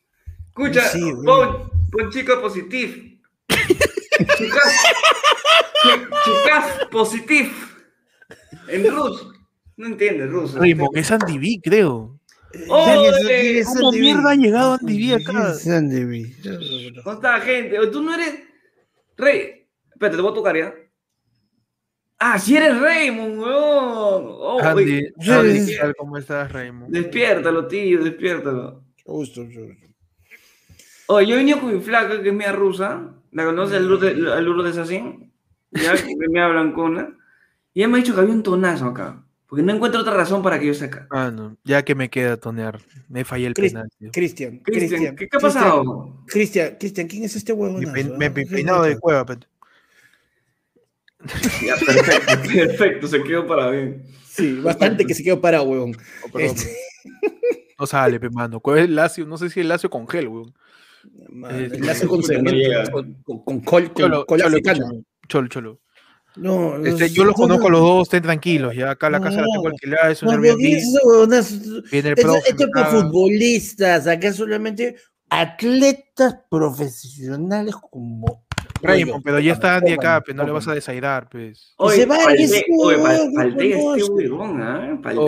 [0.49, 2.93] Escucha, Sí, pon, pon chico positivo.
[4.37, 4.73] Chicas,
[5.83, 7.75] chi- chicas positif.
[8.67, 9.33] En ruso.
[9.77, 10.59] No entiendes ruso.
[10.59, 12.19] Raymond, es Andy B, creo.
[12.69, 13.63] ¡Ole!
[13.65, 15.51] ¿Cómo mierda ha llegado Andy B acá?
[15.51, 16.35] Es Andy B.
[17.03, 17.77] ¿Cómo está, gente?
[17.91, 18.39] Tú no eres.
[19.17, 19.56] Rey.
[19.97, 20.75] Espérate, te voy a tocar ya.
[22.19, 23.51] Ah, si eres Raymond, weón.
[24.29, 25.75] Oh, Andy, Andy, sí.
[25.97, 26.91] ¿cómo estás, Raymond?
[26.93, 28.83] Despiértalo, tío, despiértalo.
[29.07, 29.41] Mucho gusto.
[31.07, 33.11] Oye, yo he venido con mi flaca, que es mía rusa.
[33.31, 33.77] ¿La conoces?
[33.77, 35.31] El Lourdes, así.
[35.71, 37.17] Ya, que es mía blancona.
[37.73, 39.23] Y ella me ha dicho que había un tonazo acá.
[39.47, 41.07] Porque no encuentro otra razón para que yo acá.
[41.09, 42.79] Ah, no, ya que me queda tonear.
[43.07, 43.89] Me fallé el Cris- penal.
[44.11, 45.15] Cristian, Cristian.
[45.15, 46.21] ¿qué, qué ha pasado?
[46.27, 47.79] Cristian, Cristian, ¿quién es este huevón?
[47.81, 49.37] Me, pe- me pe- peinado de cueva, pe-
[51.65, 54.03] Ya, perfecto, perfecto, se quedó para bien.
[54.27, 55.97] Sí, bastante que se quedó parado, huevón.
[56.25, 56.75] Oh, perdón, Este-
[57.79, 58.59] No sale, pe, mano.
[58.59, 60.53] Cueva es lacio, no sé si es lacio con gel, weón.
[61.29, 65.01] Man, Eh, enlace con puta, no cemento, con, con, con col, con Cholo, cola cholo,
[65.27, 65.81] cholo, cholo.
[66.35, 68.75] No, no, Este, yo los no, conozco no, los dos, estén tranquilos.
[68.75, 69.69] Ya acá la casa la tengo No.
[69.69, 70.55] alquilada, es un No, no, el
[71.35, 72.49] Esto, profe.
[72.49, 74.97] esto es para futbolistas, acá solamente
[75.29, 78.45] atletas profesionales como.
[78.81, 81.73] Raymond, pero ya está Andy acá, pe, no le vas a desairar, pues.
[81.89, 82.65] se va, ese oye, este
[84.27, 84.99] huevón, ¿ah?
[85.15, 85.27] Oh.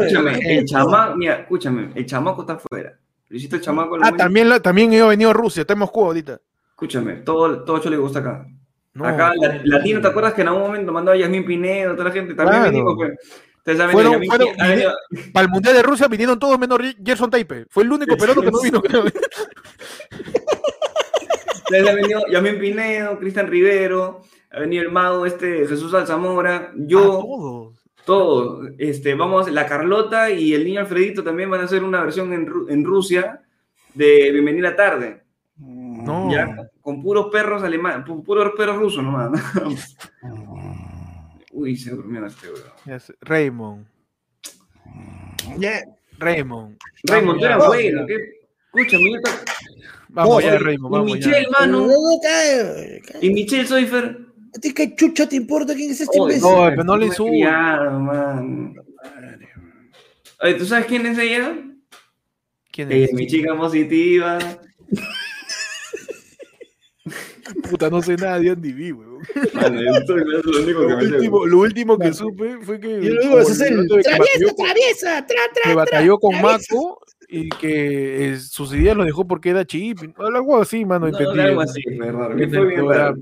[0.00, 2.98] Escúchame, el chamaco, mira, escúchame, el chamaco está afuera.
[3.28, 3.96] Luisito el chamaco.
[4.02, 6.40] Ah, también, también yo he venido a Rusia, está en Moscú ahorita.
[6.70, 8.46] Escúchame, todo, todo hecho le gusta acá.
[8.94, 12.08] No, acá, la- Latino, ¿te acuerdas que en algún momento mandó a Yasmín Pinedo, toda
[12.08, 12.34] la gente?
[12.34, 12.70] También Claro.
[12.72, 13.12] venimos, pues.
[13.92, 14.92] Fueron- fueron- venido-
[15.32, 17.66] Para el Mundial de Rusia vinieron todos menos Gerson Taipe.
[17.68, 19.04] Fue el único peruano que no vino, creo.
[21.70, 26.74] Ustedes han venido Yasmín Pinedo, Cristian Rivero, ha venido el mago este, Jesús Alzamora, Ah,
[26.76, 27.78] yo, todos.
[28.04, 28.68] todos.
[28.78, 32.46] Este, vamos, la Carlota y el niño Alfredito también van a hacer una versión en,
[32.46, 33.42] Ru- en Rusia
[33.94, 35.22] de Bienvenida tarde.
[35.56, 36.30] No.
[36.32, 39.30] Ya, con puros perros alemanes, pu- puros perros rusos nomás.
[41.52, 43.02] Uy, se durmió este weón.
[43.20, 43.86] Raymond.
[46.18, 46.76] Raymond.
[47.04, 48.06] Raymond, tú eras bueno.
[48.72, 49.18] Escúchame, yo
[50.12, 51.26] Vamos ya, Raymond, y vamos ya.
[51.28, 51.80] Michelle, mano.
[51.80, 53.18] No, no, cae, cae.
[53.20, 54.18] Y Michelle Soifer.
[54.54, 56.50] ¿A ti qué chucha te importa quién es este Oye, imbécil?
[56.50, 57.28] no, pero no le me subo.
[57.28, 58.74] criado, man.
[60.42, 61.56] Oye, ¿tú sabes quién es ella?
[62.72, 63.10] ¿Quién es?
[63.10, 64.38] es mi chica positiva.
[67.68, 69.20] Puta, no sé nada de Andy B, weón.
[69.44, 72.88] Es lo único que me último, lo último que supe fue que.
[72.88, 76.74] Y luego es el traviesa, traviesa, tra, tra, que batalló con traviesa.
[77.32, 79.98] Y que eh, sus ideas lo dejó porque era chip.
[80.18, 81.40] Algo así, mano, No, entendí.
[81.40, 82.34] algo así, fue raro.
[82.34, 83.16] bien raro.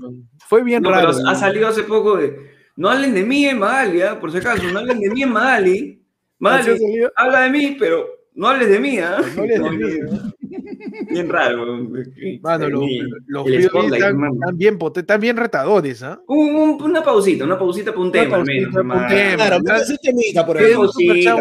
[0.47, 1.11] Fue bien No, raro.
[1.15, 2.57] pero ha salido hace poco de.
[2.75, 4.19] No hablen de mí en Magali, ¿ah?
[4.19, 5.95] por si acaso, no hablen de mí en Magali.
[6.41, 7.11] Ha Magali, salido.
[7.17, 9.19] habla de mí, pero no hables de mí, ¿ah?
[9.35, 10.58] No hables de No, mí,
[11.09, 11.65] Bien raro.
[12.41, 12.83] Mano, los,
[13.27, 16.21] los spotlight, están, bien, están bien retadores, ¿ah?
[16.27, 18.53] Un- un- una pausita, una pausita para un tema, al pausita
[18.83, 19.01] menos.
[19.01, 19.07] un tema.
[19.35, 20.73] Claro, ese temita por ahí.
[20.73, 20.89] Un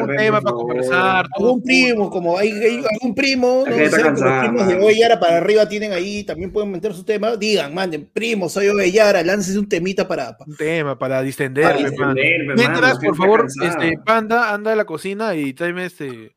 [0.08, 1.26] un tema para conversar.
[1.36, 4.74] Algún primo, como hay, hay algún primo, no sé, los primos de.
[4.76, 9.22] Ovellara para arriba tienen ahí, también pueden meter su tema, digan, manden, primo, soy Ovellara,
[9.22, 10.36] láncese un temita para...
[10.36, 12.14] pa- Un tema para distender, Para pe, mano.
[12.14, 16.32] distender, pe, mano, Mientras, por favor, este, Panda, anda a la cocina y tráeme este.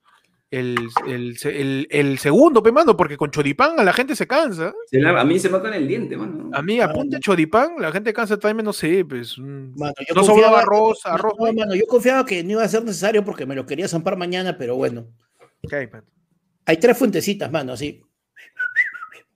[0.52, 0.76] El,
[1.08, 4.74] el, el, el segundo, pe, mano, porque con choripán a la gente se cansa.
[4.88, 6.50] Se la- a mí se me con el diente, mano.
[6.54, 9.38] A mí, apunte choripán, la gente cansa, tráeme, no sé, pues.
[9.38, 11.34] un- Mano, yo no sobraba confiaba- arroz, arroz.
[11.40, 14.18] No, mano, yo confiaba que no iba a ser necesario porque me lo quería zampar
[14.18, 15.08] mañana, pero bueno.
[15.64, 16.04] Ok, man.
[16.66, 18.04] Hay tres fuentecitas, mano, así.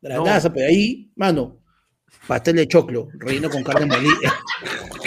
[0.02, 1.62] Granaza, pero ahí, mano,
[2.28, 4.34] pastel de choclo, relleno con carne molida.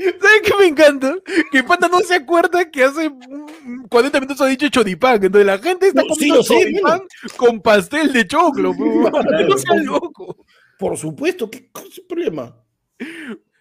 [0.00, 1.14] ¿Sabes qué me encanta?
[1.50, 5.22] Que Panda no se acuerda que hace mm, 40 minutos ha dicho choripán.
[5.22, 7.02] Entonces la gente está No, sí comiendo sé, choripán
[7.36, 8.74] con pastel de choclo.
[9.48, 10.44] No seas loco.
[10.78, 12.56] Por supuesto, ¿qué cuál es el problema?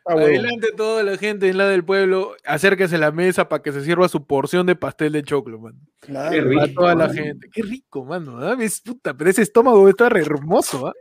[0.05, 0.13] Ah.
[0.13, 3.83] Adelante toda la gente en la del pueblo, acérquese a la mesa para que se
[3.83, 5.75] sirva su porción de pastel de choclo, man.
[6.07, 6.61] Nada, Qué rico.
[6.61, 7.49] Para toda la gente.
[7.51, 8.39] Qué rico, mano.
[8.39, 8.55] ¿ah?
[8.59, 10.93] Es puta, pero ese estómago debe estar hermoso, ¿ah?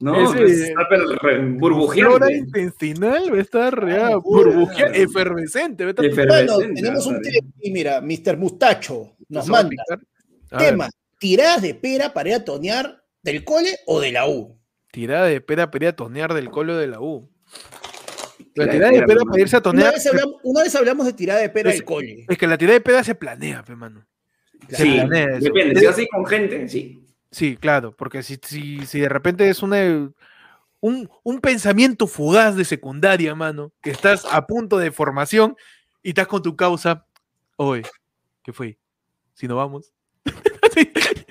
[0.00, 1.58] No, Ese- pues, está pero re-
[1.94, 4.98] Flora intestinal va a estar ya, Ah, burbujea- puta.
[4.98, 5.84] efervescente.
[5.84, 8.36] Va a estar Efer- Bueno, tenemos un tema y mira, Mr.
[8.36, 9.82] Mustacho nos manda
[10.58, 10.88] tema,
[11.18, 14.58] tiradas de pera para ir a tonear del cole o de la U.
[14.90, 17.30] tirada de pera para ir a tonear del colo de la U.
[18.54, 19.94] La tirada de pera, para irse a Una tonear.
[19.94, 22.24] vez, hablamos, una vez hablamos de tirada de pera Es- del cole.
[22.28, 24.06] Es que la tirada de pera se planea, pe, mano.
[24.68, 25.44] Se Sí, planea eso.
[25.44, 25.80] depende.
[25.80, 27.03] Si vas así con gente, sí.
[27.34, 29.78] Sí, claro, porque si, si, si de repente es una,
[30.80, 35.56] un, un pensamiento fugaz de secundaria, mano, que estás a punto de formación
[36.00, 37.08] y estás con tu causa,
[37.56, 37.82] oye,
[38.44, 38.78] ¿qué fue?
[39.34, 39.92] Si no vamos.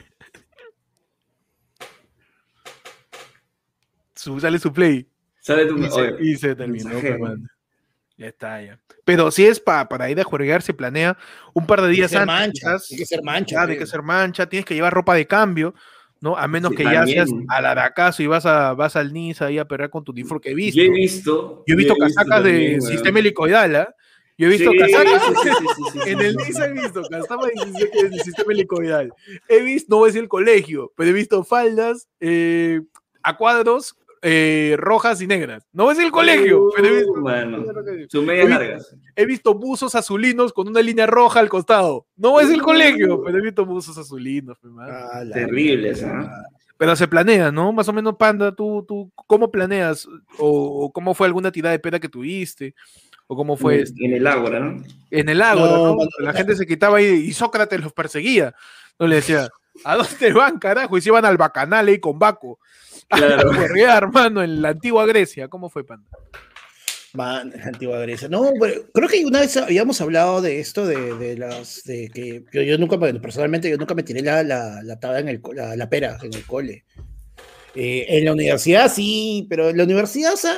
[4.14, 5.08] Su- sale su play
[5.40, 5.78] Sale tu.
[5.78, 6.90] y se, y se terminó.
[8.16, 8.80] Ya está, ya.
[9.06, 11.18] Pero si es pa- para ir a jugar, se planea
[11.54, 12.36] un par de que días ser antes.
[12.36, 12.92] mancha, quizás.
[12.92, 13.56] hay que ser mancha.
[13.56, 13.80] Claro, hay pe.
[13.84, 15.74] que ser mancha, tienes que llevar ropa de cambio,
[16.22, 16.38] ¿no?
[16.38, 19.58] A menos Sí, que ya seas al aracazo y vas, a, vas al Niza ahí
[19.58, 20.80] a perder con tu uniforme que he visto.
[20.80, 21.64] Yo he visto.
[21.68, 23.96] Yo he visto casacas de sistema helicoidal, ¿ah?
[24.38, 25.24] Yo he visto Sí, casacas.
[25.26, 26.36] sí, sí, sí, sí, sí, En el.
[26.36, 29.14] Niza he visto casacas de de sistema helicoidal.
[29.48, 32.82] He visto, no voy a decir el colegio, pero he visto faldas eh,
[33.22, 33.96] a cuadros
[34.26, 35.68] eh, rojas y negras.
[35.74, 37.12] No decir el colegio, pero he visto.
[37.12, 38.06] Uh.
[38.10, 38.96] Sus medias He visto- largas.
[39.16, 42.08] He visto buzos azulinos con una línea roja al costado.
[42.16, 44.58] No decir el colegio, pero he visto buzos azulinos.
[44.80, 46.06] Ah, Terribles.
[46.78, 47.72] Pero se planea, ¿no?
[47.72, 50.08] Más o menos, Panda, ¿tú, tú cómo planeas?
[50.40, 52.74] O, o cómo fue alguna tirada de pera que tuviste?
[53.28, 54.06] ¿O cómo fue En- este?
[54.06, 54.84] En el ágora, ¿no?
[55.12, 55.96] en el ágora, No, ¿no?
[55.96, 58.54] mano, La gente se quitaba ahí y Sócrates los perseguía.
[59.00, 59.50] No le decía,
[59.84, 60.98] ¿a dónde van, carajo?
[60.98, 62.60] Y se iban al bacanal ahí con Baco.
[63.10, 63.52] Claro.
[63.90, 65.48] A hermano, en la antigua Grecia.
[65.48, 66.08] ¿Cómo fue, Panda?
[67.14, 68.28] Man, antigua Grecia.
[68.28, 72.44] No, pero creo que una vez habíamos hablado de esto, de, de las, de que
[72.52, 75.42] yo, yo nunca, me- personalmente, yo nunca me tiré la, la, la tabla en el,
[75.54, 76.86] la, la pera en el cole.
[77.76, 80.58] Eh, en la universidad sí, pero en la universidad, o sea,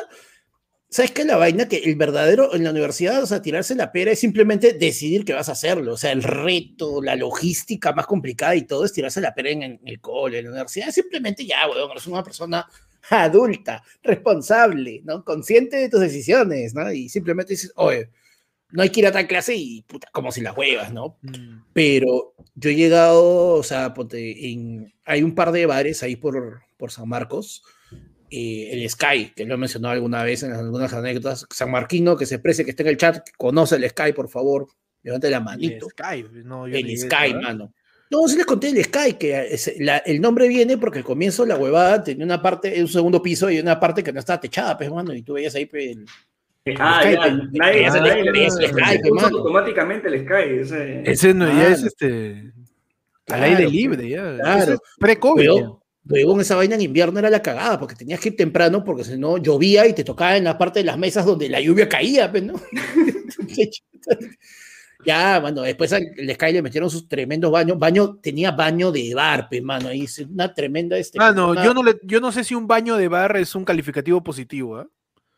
[0.95, 1.67] ¿sabes qué es la vaina?
[1.67, 5.33] Que el verdadero, en la universidad, o sea, tirarse la pera es simplemente decidir que
[5.33, 5.91] vas a hacerlo.
[5.91, 9.63] O sea, el reto, la logística más complicada y todo es tirarse la pera en,
[9.63, 10.39] en el cole.
[10.39, 12.65] En la universidad simplemente ya, weón, eres una persona
[13.09, 15.25] adulta, responsable, ¿no?
[15.25, 16.89] Consciente de tus decisiones, ¿no?
[16.89, 18.09] Y simplemente dices, oye,
[18.71, 21.17] no hay que ir a tal clase y puta, como si las huevas, ¿no?
[21.73, 26.61] Pero yo he llegado, o sea, ponte, en, hay un par de bares ahí por,
[26.77, 27.63] por San Marcos,
[28.31, 32.25] eh, el Sky, que lo he mencionado alguna vez en algunas anécdotas, San Marquino, que
[32.25, 34.67] se precie que esté en el chat, que conoce el Sky, por favor,
[35.03, 35.87] levante la manito.
[35.89, 37.73] Sky, no, yo El Sky, idea, mano.
[38.11, 41.45] No, sí les conté el Sky, que es- la- el nombre viene porque al comienzo
[41.45, 44.77] la huevada tenía una parte, un segundo piso y una parte que no estaba techada,
[44.77, 45.97] pues, mano, y tú veías ahí, pues,
[46.65, 47.25] el- Ah, Sky, ya.
[47.25, 47.95] el- Nadie, el-
[48.27, 50.59] el- el Sky, automáticamente el Sky.
[50.61, 51.87] ese- Ese no, ya es Claro.
[51.87, 52.31] este.
[53.27, 54.35] Al Claro, aire libre, ya.
[54.35, 54.61] claro.
[54.63, 55.49] Ese es Pre-COVID.
[56.07, 59.03] Huevón, huevón, esa vaina en invierno era la cagada, porque tenías que ir temprano, porque
[59.03, 61.89] si no llovía y te tocaba en la parte de las mesas donde la lluvia
[61.89, 62.53] caía, pues, ¿no?
[65.05, 67.77] Ya, mano, después al el Sky le metieron sus tremendos baños.
[67.77, 71.19] Baño, tenía baño de bar, pe, mano, ahí es una tremenda este.
[71.19, 73.63] Mano, una- yo no, le, yo no sé si un baño de bar es un
[73.63, 74.77] calificativo positivo.
[74.77, 74.87] ¿ah?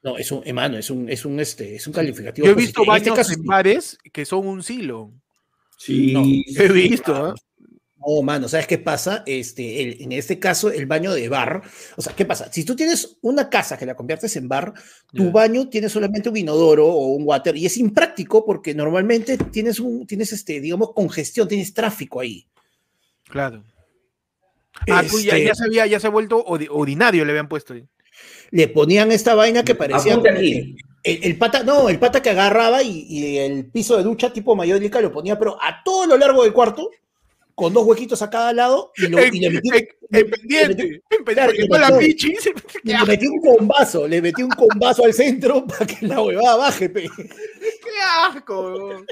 [0.03, 2.45] No, es un, hermano, es un, es un, este, es un calificativo.
[2.47, 2.93] Yo he visto positivo.
[2.93, 3.47] En este baños caso, en sí.
[3.47, 5.11] bares que son un silo.
[5.77, 7.35] Sí, No, He visto, mano.
[8.07, 9.23] No, mano, ¿sabes qué pasa?
[9.25, 11.61] Este, el- en este caso, el baño de bar.
[11.97, 12.49] O sea, ¿qué pasa?
[12.51, 14.73] Si tú tienes una casa que la conviertes en bar,
[15.13, 19.79] tu baño tiene solamente un inodoro o un water y es impráctico porque normalmente tienes
[19.81, 22.47] un, tienes este, digamos, congestión, tienes tráfico ahí.
[23.27, 23.63] Claro.
[24.89, 27.73] Ah, tú ya, Este, ya se había, ya se ha vuelto ordinario, le habían puesto.
[27.73, 27.83] ahí.
[28.51, 30.23] Le ponían esta vaina que parecía aquí.
[30.23, 34.31] que- el, el pata, no, el pata que agarraba y, y el piso de ducha
[34.33, 36.89] tipo mayólica lo ponía, pero a todo lo largo del cuarto,
[37.57, 41.01] con dos huequitos a cada lado, y, lo, En, y le metí, en- en pendiente,
[41.25, 42.33] claro, le con la metió- pichi.
[42.83, 46.55] y le metí un combazo, le metí un combazo al centro para que la huevada
[46.55, 47.09] baje, pe.
[47.17, 49.03] ¡Qué asco!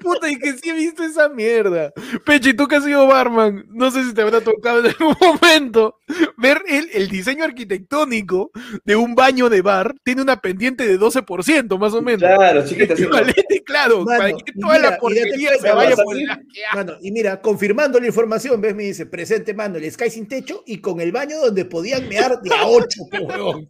[0.00, 1.92] Puta, y que sí he visto esa mierda.
[2.24, 5.98] Pechi, tú que has sido barman, no sé si te habrá tocado en algún momento
[6.36, 8.50] ver el, el diseño arquitectónico
[8.84, 9.94] de un baño de bar.
[10.04, 12.20] Tiene una pendiente de 12%, más o menos.
[12.20, 13.02] Claro, chiquita, sí.
[13.02, 16.40] Equivalente, claro, Mano, para que y toda mira, la porquería se vaya por la...
[16.74, 17.40] Mano, y mira,
[17.80, 21.12] confirmando la información, ves, me dice, presente, mano, el Sky sin techo y con el
[21.12, 23.68] baño donde podían mear de a ocho, huevón.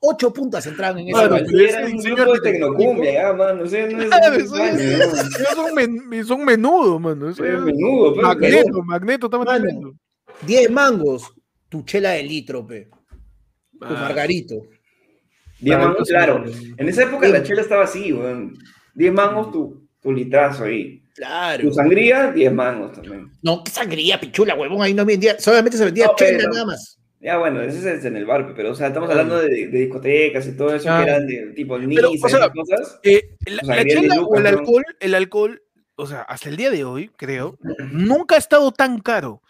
[0.00, 1.44] Ocho puntas entraban en ese baño.
[1.46, 3.62] pero Era ese un diseño grupo de arquitectónico- tecnocumbia, ya, mano.
[3.62, 5.64] O sea, no es Claro,
[6.36, 7.28] un menudo, mano.
[7.28, 9.58] Es menudo, pero- Magneto, Magneto, estamos Mano.
[9.64, 9.94] tremendo.
[10.46, 11.32] 10 mangos,
[11.68, 12.88] tu chela de litro, pe,
[13.78, 13.90] tu Ah.
[13.90, 14.54] margarito.
[15.60, 16.44] Diez Claro, mangos, claro.
[16.76, 18.54] En esa época la chela estaba así, weón.
[18.94, 21.01] 10 mangos tu, tu litrazo ahí.
[21.14, 21.68] Claro.
[21.68, 23.30] Tu sangría, 10 mangos también.
[23.42, 26.98] No, qué sangría, pichula, huevón, ahí no vendía, solamente se vendía No, pero- nada más.
[27.20, 30.44] Ya, bueno, ese es en el bar, pero, o sea, estamos hablando de, de discotecas
[30.48, 31.04] y todo eso Ah.
[31.04, 32.98] que eran de tipo Pero, Niza o sea, cosas.
[33.04, 35.62] Eh, la, la chela o el alcohol, el alcohol,
[35.94, 37.56] o sea, hasta el día de hoy, creo,
[37.92, 39.40] nunca ha estado tan caro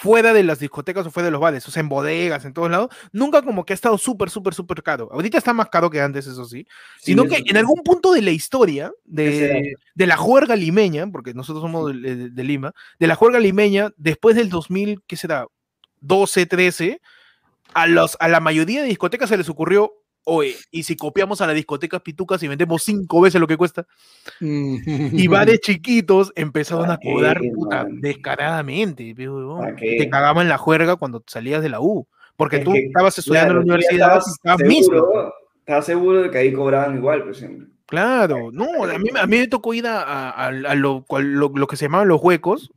[0.00, 2.70] fuera de las discotecas o fuera de los bares, o sea, en bodegas, en todos
[2.70, 5.10] lados, nunca como que ha estado súper, súper, súper caro.
[5.12, 6.66] Ahorita está más caro que antes, eso sí,
[6.98, 11.06] Sí, sino eso que en algún punto de la historia de, de la juerga limeña,
[11.12, 15.16] porque nosotros somos de, de- de Lima, de la juerga limeña, después del 2000, ¿qué
[15.16, 15.46] será?
[16.00, 17.00] 12, 13,
[17.74, 19.92] a, los, a la mayoría de discotecas se les ocurrió,
[20.24, 23.86] oye, y si copiamos a las discotecas pitucas y vendemos cinco veces lo que cuesta,
[24.40, 31.22] y bares chiquitos empezaron a ¿Pa' qué, cobrar puta, descaradamente, te cagaban la juerga cuando
[31.26, 32.06] salías de la U,
[32.36, 36.30] porque Es tú que, estabas estudiando en la universidad estabas estabas seguro, estabas seguro de
[36.30, 37.66] que ahí cobraban igual, pues siempre.
[37.86, 41.52] Claro, no, a mí, a mí me tocó ir a, a- a- a lo, lo-
[41.52, 42.70] lo que se llamaban los huecos,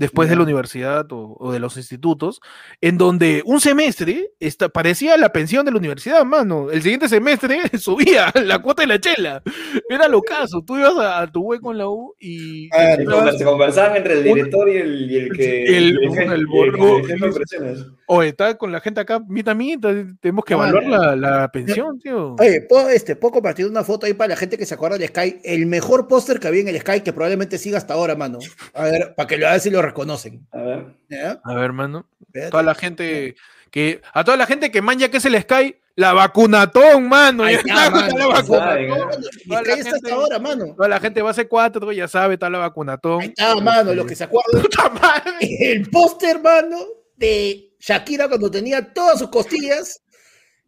[0.00, 2.40] después de la universidad o, o de los institutos,
[2.80, 6.70] en donde un semestre esta, parecía la pensión de la universidad, mano.
[6.70, 9.42] El siguiente semestre subía la cuota de la chela.
[9.88, 10.62] Era lo caso.
[10.66, 12.68] Tú ibas a, a tu hueco en la U y.
[12.74, 12.96] Ah,
[13.32, 15.64] Se, se conversaban entre el Un- director y el, y el que.
[15.76, 17.86] el- y el y.
[18.06, 21.98] Oye, está con la gente acá, mitad mitad, tenemos que Ah, evaluar la, la pensión,
[22.00, 22.34] tío.
[22.40, 25.08] Oye, ¿puedo, este, ¿puedo compartir una foto ahí para la gente que se acuerda del
[25.08, 25.40] Sky?
[25.44, 28.38] El mejor póster que había en el Sky, que probablemente siga hasta ahora, mano.
[28.74, 30.46] A ver, para que lo vean si lo reconocen.
[30.52, 30.86] A ver.
[31.08, 31.40] ¿Ya?
[31.44, 32.06] A ver, hermano.
[32.26, 32.50] Espérate.
[32.50, 33.36] Toda la gente
[33.70, 34.00] que.
[34.12, 37.44] A toda la gente que manja que es el Sky, la vacunatón, mano.
[37.48, 38.26] Ya está, mano, la.
[38.26, 40.74] Mano, Toda la Sky está gente- hasta ahora, mano.
[40.76, 43.20] Toda la gente base 4, ya sabe, está la vacunatón.
[43.22, 44.62] Ahí está, mano, los que se acuerdan.
[44.62, 45.32] Puta madre.
[45.72, 46.78] El póster, mano,
[47.16, 50.02] de Shakira cuando tenía todas sus costillas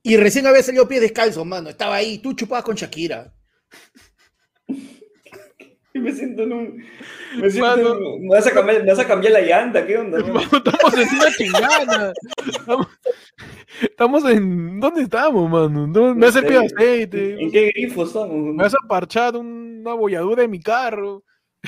[0.02, 1.70] y recién había salido pies descalzos, mano.
[1.70, 3.32] Estaba ahí, tú chupabas con Shakira.
[5.94, 6.84] Y me siento en un.
[7.38, 7.76] Me siento.
[7.76, 7.94] Mano.
[7.96, 10.18] en- me, vas a cambiar, me vas a cambiar la llanta, ¿qué onda?
[10.26, 10.40] mano?
[10.40, 12.12] Estamos en una chingada.
[12.46, 12.86] Estamos,
[13.80, 14.80] estamos en.
[14.80, 15.86] ¿Dónde estamos, mano?
[15.86, 17.40] No, me pie de aceite.
[17.42, 18.54] ¿En qué grifo estamos?
[18.54, 21.24] Me vas a parchar una bolladura de mi carro.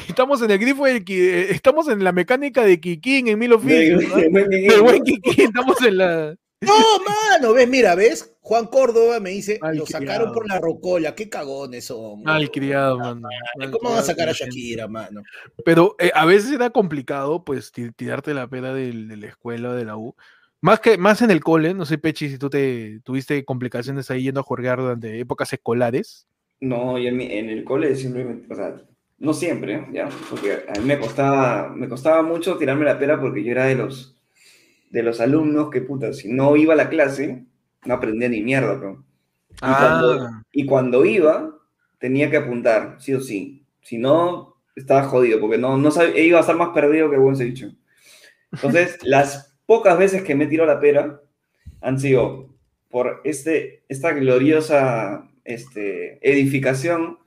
[0.09, 3.53] Estamos en el grifo de Qui- eh, Estamos en la mecánica de Kikín en mil
[3.53, 4.03] oficios.
[4.09, 4.17] ¿no?
[4.17, 5.03] de buen.
[5.05, 6.35] Kikín, estamos en la.
[6.61, 6.73] No,
[7.07, 10.33] mano, ves, mira, ves, Juan Córdoba me dice, Mal lo sacaron criado.
[10.35, 12.23] por la rocola, qué cagones son.
[12.25, 13.23] Mal criado, mano.
[13.57, 14.33] Mal ¿Cómo van a sacar a.
[14.33, 15.23] Shakira, mano?
[15.65, 19.73] Pero eh, a veces era complicado, pues, ti- tirarte la pena del- de la escuela,
[19.75, 20.15] de la U.
[20.61, 24.25] Más que más en el cole, no sé, Pechi, si tú te tuviste complicaciones ahí
[24.25, 26.27] yendo a jugar durante épocas escolares.
[26.61, 28.75] No, yo en, mi- en el cole simplemente, o sea,
[29.19, 30.11] no siempre, ¿ya?
[30.29, 33.75] Porque a mí me costaba, me costaba mucho tirarme la pera porque yo era de
[33.77, 34.19] los,
[34.91, 37.47] de los alumnos que, puta, si no iba a la clase,
[37.85, 39.05] no aprendía ni mierda, pero.
[39.51, 41.51] Y, cuando, y cuando iba,
[41.99, 43.65] tenía que apuntar, sí o sí.
[43.83, 47.37] Si no, estaba jodido, porque no, no sab- iba a estar más perdido que buen
[47.37, 47.75] ceviche.
[48.53, 51.21] Entonces, las pocas veces que me tiro la pera
[51.81, 52.49] han sido
[52.91, 57.19] por este, esta gloriosa este, edificación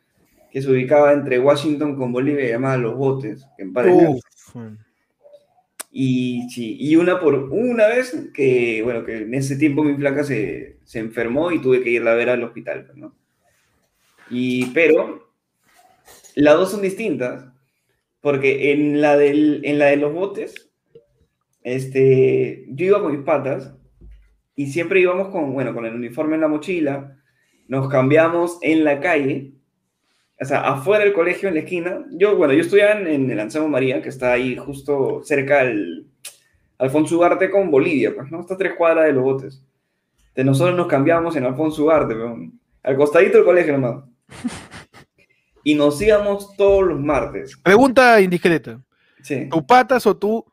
[0.52, 3.86] que se ubicaba entre Washington con Bolivia, llamada Los Botes, en paz.
[6.00, 10.24] Y sí, y una por una vez que, bueno, que en ese tiempo mi flaca
[10.24, 13.16] se, se enfermó y tuve que irla a ver al hospital, pues, ¿no?
[14.30, 15.32] Y, pero,
[16.36, 17.52] las dos son distintas,
[18.22, 20.70] porque en la, del, en la de los botes,
[21.64, 23.74] este, yo iba con mis patas
[24.56, 27.18] y siempre íbamos con, bueno, con el uniforme en la mochila,
[27.68, 29.54] nos cambiamos en la calle,
[30.40, 32.06] o sea, afuera del colegio, en la esquina.
[32.12, 36.06] Yo, bueno, yo estudiaba en, en el Anselmo María, que está ahí justo cerca al
[36.78, 38.42] Alfonso Ugarte con Bolivia, pues, ¿no?
[38.42, 39.64] Está a tres cuadras de los botes.
[40.36, 42.60] De nosotros nos cambiamos en Alfonso Ugarte, weón.
[42.84, 44.04] al costadito del colegio nomás.
[45.64, 47.58] Y nos íbamos todos los martes.
[47.64, 48.80] Pregunta indiscreta.
[49.24, 50.46] Sí, ¿Tu patas o tú?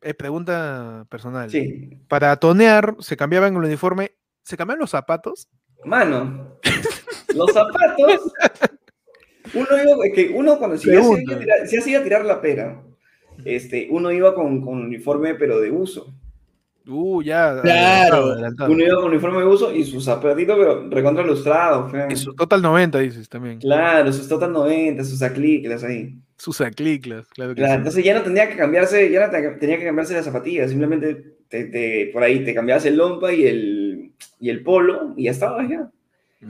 [0.00, 1.50] Es pregunta personal.
[1.50, 1.98] sí.
[2.08, 4.12] Para tonear, se cambiaban el uniforme.
[4.42, 5.48] ¿Se cambiaban los zapatos?
[5.84, 6.56] Mano,
[7.34, 8.32] los zapatos.
[9.54, 11.90] Uno iba, es que uno cuando si ya se, iba a tirar, si ya se
[11.90, 12.82] iba a tirar la pera,
[13.44, 16.12] este, uno iba con, con uniforme pero de uso.
[16.86, 17.60] Uh, ya.
[17.62, 18.32] Claro.
[18.32, 18.70] adelantado.
[18.72, 21.90] Uno iba con uniforme de uso y sus zapatitos pero recontra lustrados.
[21.92, 22.06] feo.
[22.10, 23.58] Y su Total 90, dices también.
[23.60, 26.16] Claro, sus Total 90, sus acliclas ahí.
[26.36, 27.78] Sus acliclas, claro que Claro, sí.
[27.78, 31.34] entonces ya no tenía que cambiarse, ya no te- tenía que cambiarse las zapatillas, simplemente
[31.48, 35.32] te, te- por ahí te cambiabas el lompa y el, y el polo y ya
[35.32, 35.90] estabas ya.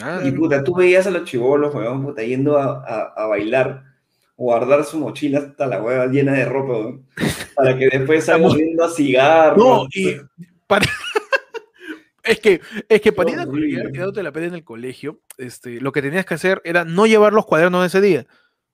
[0.00, 3.84] Ah, Y puta, tú veías a los chivolos, weón, puta, yendo a, a, a bailar,
[4.36, 7.06] guardar su mochila hasta la hueva llena de ropa, weón,
[7.56, 9.58] para que después salga Estamos- viendo a cigarros.
[9.58, 10.16] No, y
[10.66, 10.86] para-
[12.24, 13.46] es que, es que para ir a
[13.92, 17.32] quedándote la pena en el colegio, este, lo que tenías que hacer era no llevar
[17.32, 18.26] los cuadernos de ese día,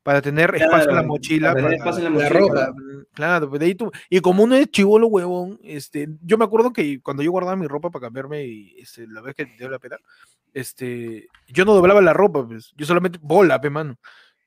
[0.03, 1.49] para tener espacio en la mochila.
[1.53, 2.67] para tener espacio en la la mochila.
[2.67, 2.75] ropa.
[3.15, 6.73] Claro, pues de ahí tú, y como uno es chivolo huevón, este, yo me acuerdo
[6.73, 9.79] que cuando yo guardaba mi ropa para cambiarme y este, la vez que dio la
[9.81, 9.97] pena,
[10.55, 13.97] este, yo no doblaba la ropa, pues, yo solamente bola, pe mano.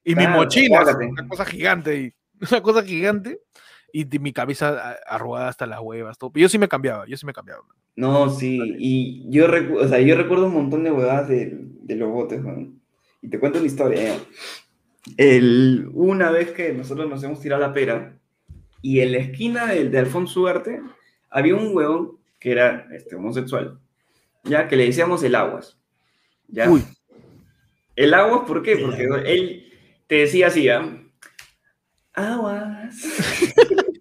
[0.03, 1.05] Y mi mochila, bólate.
[1.05, 2.13] una cosa gigante, y,
[2.51, 3.39] una cosa gigante,
[3.93, 6.31] y de mi cabeza a- arrugada hasta las huevas, todo.
[6.31, 7.61] Pero yo sí me cambiaba, yo sí me cambiaba.
[7.95, 9.45] No, sí, y yo,
[9.77, 12.41] o sea, yo recuerdo un montón de huevadas de, de los botes.
[13.21, 14.19] Y te cuento una historia, ya.
[15.17, 18.17] El, una vez que nosotros nos hemos tirado la pera,
[18.81, 20.81] y en la esquina del, de Alfonso Ugarte
[21.29, 23.79] había un huevón que era este, homosexual,
[24.43, 25.78] ya que le decíamos el aguas.
[26.51, 26.69] ¿Ya?
[26.69, 26.83] Uy.
[27.95, 28.77] El aguas, ¿por qué?
[28.77, 29.73] Porque él
[30.07, 31.03] te decía así, ¿ah?
[32.13, 32.95] Aguas.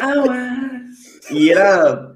[0.00, 1.30] aguas.
[1.30, 2.14] Y era.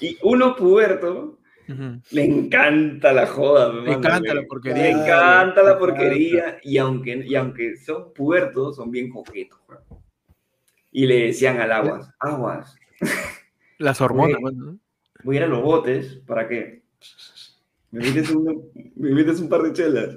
[0.00, 1.38] Y uno puberto
[1.68, 2.00] Ujú.
[2.12, 3.72] le encanta la joda.
[3.72, 4.82] Le encanta la porquería.
[4.82, 6.58] Le encanta la porquería.
[6.62, 9.58] Y aunque, y aunque son pubertos, son bien coquetos.
[9.68, 9.82] weón.
[10.90, 12.74] Y le decían al aguas, aguas,
[13.78, 14.56] Las hormonas, Oye.
[14.56, 14.78] mano.
[15.22, 16.82] voy a ir a los botes para que
[17.90, 20.16] me invites un, me invites un par de chelas.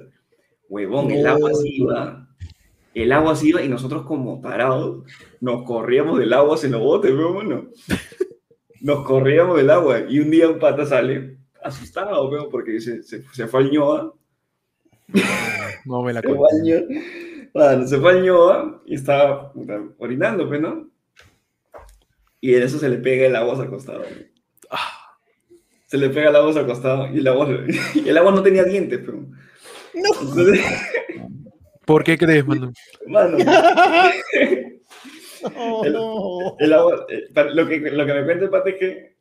[0.68, 2.28] Huevón, el agua sí iba.
[2.94, 5.04] El agua sí iba y nosotros como parados
[5.40, 7.66] nos corríamos del agua en los botes, weón, ¿no?
[8.80, 13.22] Nos corríamos del agua y un día un pata sale asustado, weón, porque se, se,
[13.32, 14.12] se fue al ñoa,
[15.84, 16.42] No me la cuento.
[17.54, 19.52] bueno, se fue al ñoa y estaba
[19.98, 20.90] orinando, pues, ¿no?
[22.40, 24.02] Y en eso se le pega el agua al costado.
[24.70, 25.01] Ah,
[25.92, 27.46] Se le pega el agua al costado y el agua,
[27.94, 29.26] y el agua no tenía dientes, pero...
[29.92, 30.64] Entonces,
[31.84, 32.72] ¿Por qué crees, mano?
[33.06, 33.36] mano,
[35.52, 36.56] No.
[36.58, 39.16] el agua, eh, lo, que, lo que me cuenta el pata es que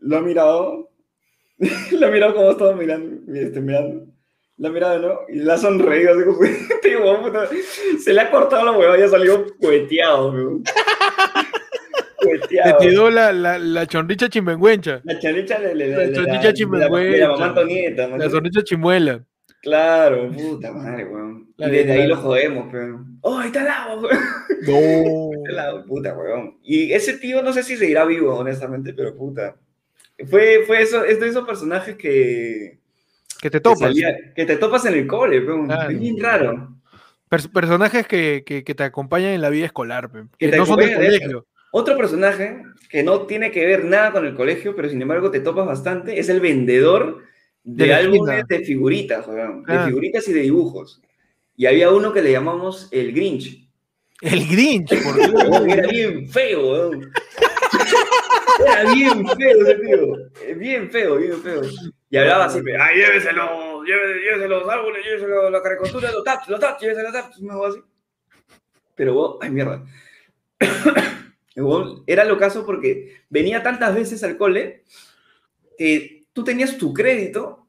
[0.00, 0.90] lo ha mirado,
[1.56, 4.04] lo ha mirado como estaba mirando, este, mirando,
[4.58, 5.20] lo ha mirado, ¿no?
[5.30, 7.62] Y le ha sonreído, así como, este
[8.04, 10.62] se le ha cortado la hueva y ha salido cueteado, weón.
[12.48, 15.00] Te tiró la, la, la chonricha chimbenguencha.
[15.04, 16.12] La chanicha le, le, La la- de
[16.42, 17.28] la chimbenguencha.
[17.28, 18.16] mamá Antonieta, ¿no?
[18.18, 19.24] La chonricha chimuela.
[19.62, 21.52] Claro, puta madre, weón.
[21.56, 23.04] La Y de- desde ahí la- lo jodemos, pero.
[23.20, 24.20] ¡Oh, ahí está el agua, weón!
[24.66, 25.30] No.
[25.50, 26.58] El agua, puta, weón.
[26.62, 29.56] Y ese tío no sé si seguirá vivo, honestamente, pero puta.
[30.30, 32.78] Fue, fue eso, es de esos personajes que.
[33.40, 33.80] Que te que topas.
[33.80, 35.66] salía- que te topas en el cole, weón.
[35.66, 35.90] Claro.
[35.90, 36.68] Es bien raro.
[37.30, 40.66] Pers- personajes que, que, que te acompañan en la vida escolar, pe, Que que no
[40.66, 41.46] son del colegio.
[41.74, 45.40] Otro personaje que no tiene que ver nada con el colegio, pero sin embargo te
[45.40, 47.22] topas bastante, es el vendedor
[47.64, 49.62] de, álbumes de figuritas, weón.
[49.64, 49.86] De Ah.
[49.86, 51.00] figuritas y de dibujos.
[51.56, 53.66] Y había uno que le llamamos el Grinch.
[54.20, 55.66] El Grinch, por Dios.
[55.66, 56.90] Era bien feo.
[58.66, 60.16] Era bien feo ese tío.
[60.46, 61.62] Eh, Bien feo, bien feo.
[62.10, 66.60] Y hablaba así, ay, lléveselo, llévese, llévese los árboles, lléveselo la caricatura, los taps, los
[66.60, 67.36] taps, llévese los taps,
[67.68, 67.80] así.
[68.94, 69.82] Pero ay, mierda.
[72.06, 74.84] Era lo caso porque venía tantas veces al cole
[75.76, 77.66] que tú tenías tu crédito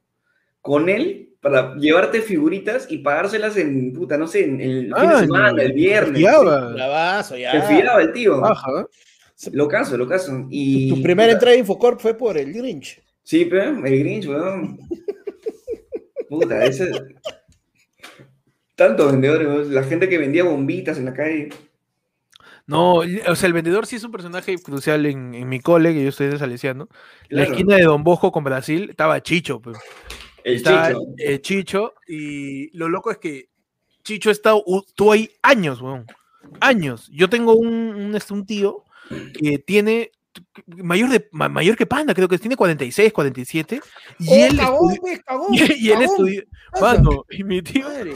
[0.62, 5.16] con él para llevarte figuritas y pagárselas en, puta, no sé, en el fin Ah,
[5.16, 6.18] de semana, el viernes.
[6.18, 6.70] Fiaba.
[6.72, 7.52] Bravazo, ya.
[7.52, 8.44] Se fiaba el tío.
[8.46, 8.88] Ajá.
[9.52, 10.48] Lo caso, lo caso.
[10.50, 13.02] Y, Tu primera puta, entrada a Infocorp fue por el Grinch.
[13.24, 14.80] Sí, pero el Grinch, weón.
[16.30, 16.92] Puta, ese.
[18.76, 19.76] Tantos vendedores, weón.
[19.76, 21.50] La gente que vendía bombitas en la calle.
[22.66, 22.94] No,
[23.28, 26.10] o sea, el vendedor sí es un personaje crucial en, en mi cole, que yo
[26.10, 26.88] estoy de Salesiano.
[27.30, 27.52] La Claro.
[27.52, 29.78] esquina de Don Bosco con Brasil estaba Chicho, pues.
[30.46, 31.02] El Estaba, Chicho.
[31.18, 33.50] eh, Chicho, y lo loco es que
[34.04, 34.54] Chicho está,
[34.88, 36.06] estuvo ahí años, weón.
[36.62, 37.10] Años.
[37.12, 38.84] Yo tengo un, un, este, un tío
[39.34, 40.12] que tiene
[40.68, 43.82] mayor, de, ma- mayor que Panda, creo que tiene 46, 47.
[44.20, 45.58] Y Oh, él cagón, estudió- pues, cagón, y,
[45.88, 46.44] y él estudió.
[46.82, 48.14] Mano, y mi tío, Madre.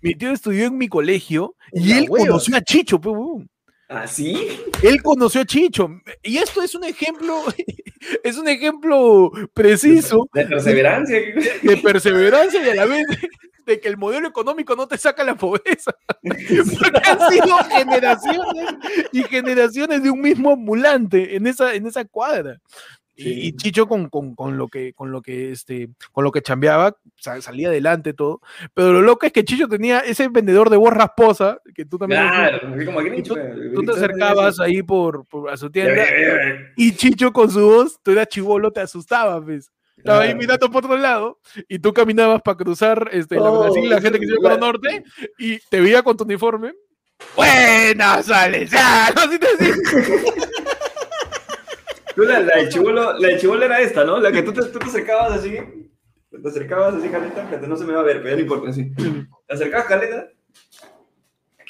[0.00, 2.26] Mi tío estudió en mi colegio y él hueva.
[2.26, 3.50] conoció a Chicho, pues, weón.
[3.88, 4.48] ¿Ah, sí?
[4.82, 5.88] Él conoció a Chicho.
[6.22, 7.42] Y esto es un ejemplo,
[8.24, 11.18] es un ejemplo preciso De perseverancia.
[11.62, 13.04] de perseverancia y a la vez
[13.66, 15.94] de que el modelo económico no te saca la pobreza.
[16.22, 18.74] Porque han sido generaciones
[19.12, 22.58] y generaciones de un mismo ambulante en esa, en esa cuadra.
[23.16, 23.40] Y, Sí.
[23.46, 26.96] y Chicho con, con- con lo que con lo que este con lo que chambeaba
[27.16, 28.40] sa- salía adelante todo
[28.74, 32.22] pero lo loco es que Chicho tenía ese vendedor de voz rasposa que tú también
[32.22, 33.28] Claro, así como Grinch.
[33.28, 33.36] tú,
[33.74, 36.02] tú te acercabas ahí por, por- a su tienda
[36.76, 39.70] y Chicho con su voz, tú eras chivolo, te asustaba, ¿ves?
[39.96, 41.38] Estaba ahí mirando por otro lado
[41.68, 44.54] y tú caminabas para cruzar este, la Oh, Brasil, la gente que se iba para
[44.56, 45.04] el norte
[45.38, 46.72] y te veía con tu uniforme.
[47.36, 49.46] Buenas, Salesiano, así te.
[52.14, 54.18] Tú, la, la del chibolo, la del chibolo era esta, ¿no?
[54.20, 55.50] La que tú te, tú te acercabas así.
[56.30, 58.70] Te acercabas así, Caleta, que no se me va a ver, pero ya no importa,
[58.70, 58.90] así.
[58.94, 60.28] Te acercabas, Caleta,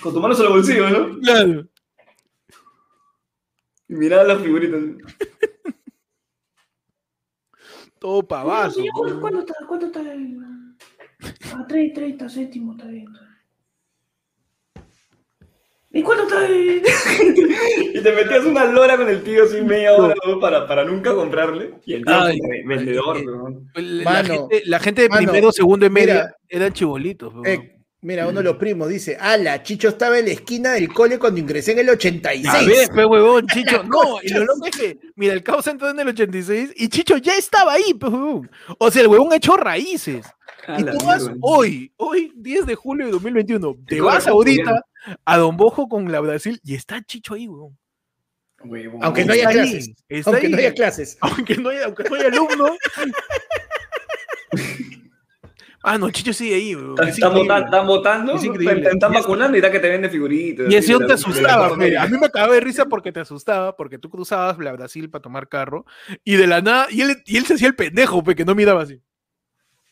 [0.02, 1.18] con tus manos en los bolsillos, ¿no?
[1.20, 1.66] Claro.
[3.88, 4.80] Y mirabas las figuritas.
[7.98, 8.80] Todo pavazo.
[8.80, 9.54] Señor, ¿cuánto, está?
[9.66, 10.00] ¿Cuánto está?
[10.12, 10.38] el-
[11.54, 13.06] Ah, 3, 30 céntimos, está bien.
[15.94, 16.44] ¿Y cuánto está?
[16.46, 16.82] el-
[17.94, 20.40] Y te metías una lora con el tío así media hora ¿no?
[20.40, 21.74] para, para nunca comprarle.
[21.86, 22.38] Y el tío, Ay.
[22.66, 23.62] vendedor, Eh, ¿no?
[23.74, 26.36] La, Mano, gente, la gente de mano, primero, segundo y media mira.
[26.48, 27.32] eran chibolitos.
[27.32, 27.46] weón.
[27.46, 31.18] Eh, mira, uno de los primos dice, ala, Chicho estaba en la esquina del cole
[31.18, 32.52] cuando ingresé en el 86.
[32.52, 33.82] A ver, pe huevón, Chicho.
[33.88, 37.16] No, y lo loco es que, mira, el caos entró en el 86 y Chicho
[37.18, 38.50] ya estaba ahí, pe huevón.
[38.78, 40.26] O sea, el huevón ha hecho raíces.
[40.66, 41.36] A Y tú vas mierda.
[41.42, 44.80] hoy, hoy 10 de julio de 2021, te vas ahorita
[45.24, 47.76] a Don Bojo con la Brasil y está Chicho ahí, weón.
[48.62, 49.02] Huevón.
[49.02, 49.94] Aunque no haya Está ahí, clases.
[50.08, 51.18] está Aunque no haya clases.
[51.20, 52.76] Aunque no haya, aunque no haya alumno.
[55.82, 56.96] ah, no, Chicho sigue ahí, weón.
[57.06, 60.72] Están, votando, están, vacunando y da que te vende figuritas.
[60.72, 61.98] Y aún te asustaba, fe.
[61.98, 65.22] A mí me acababa de risa porque te asustaba, porque tú cruzabas la Brasil para
[65.22, 65.84] tomar carro
[66.24, 68.54] y de la nada, y él, y él se hacía el pendejo, pe, que no
[68.54, 69.02] miraba así.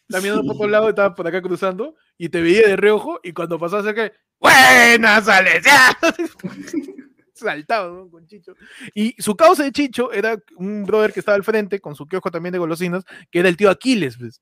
[0.09, 3.33] Estaba mirando por otro lado, estaba por acá cruzando y te veía de reojo y
[3.33, 4.13] cuando pasaba cerca,
[4.43, 5.97] ¡Buenas, Salesiano!
[7.33, 8.11] Saltaba ¿no?
[8.11, 8.55] con Chicho.
[8.95, 12.31] Y su causa de Chicho era un brother que estaba al frente con su kiosco
[12.31, 14.17] también de golosinas, que era el tío Aquiles.
[14.19, 14.41] Pues.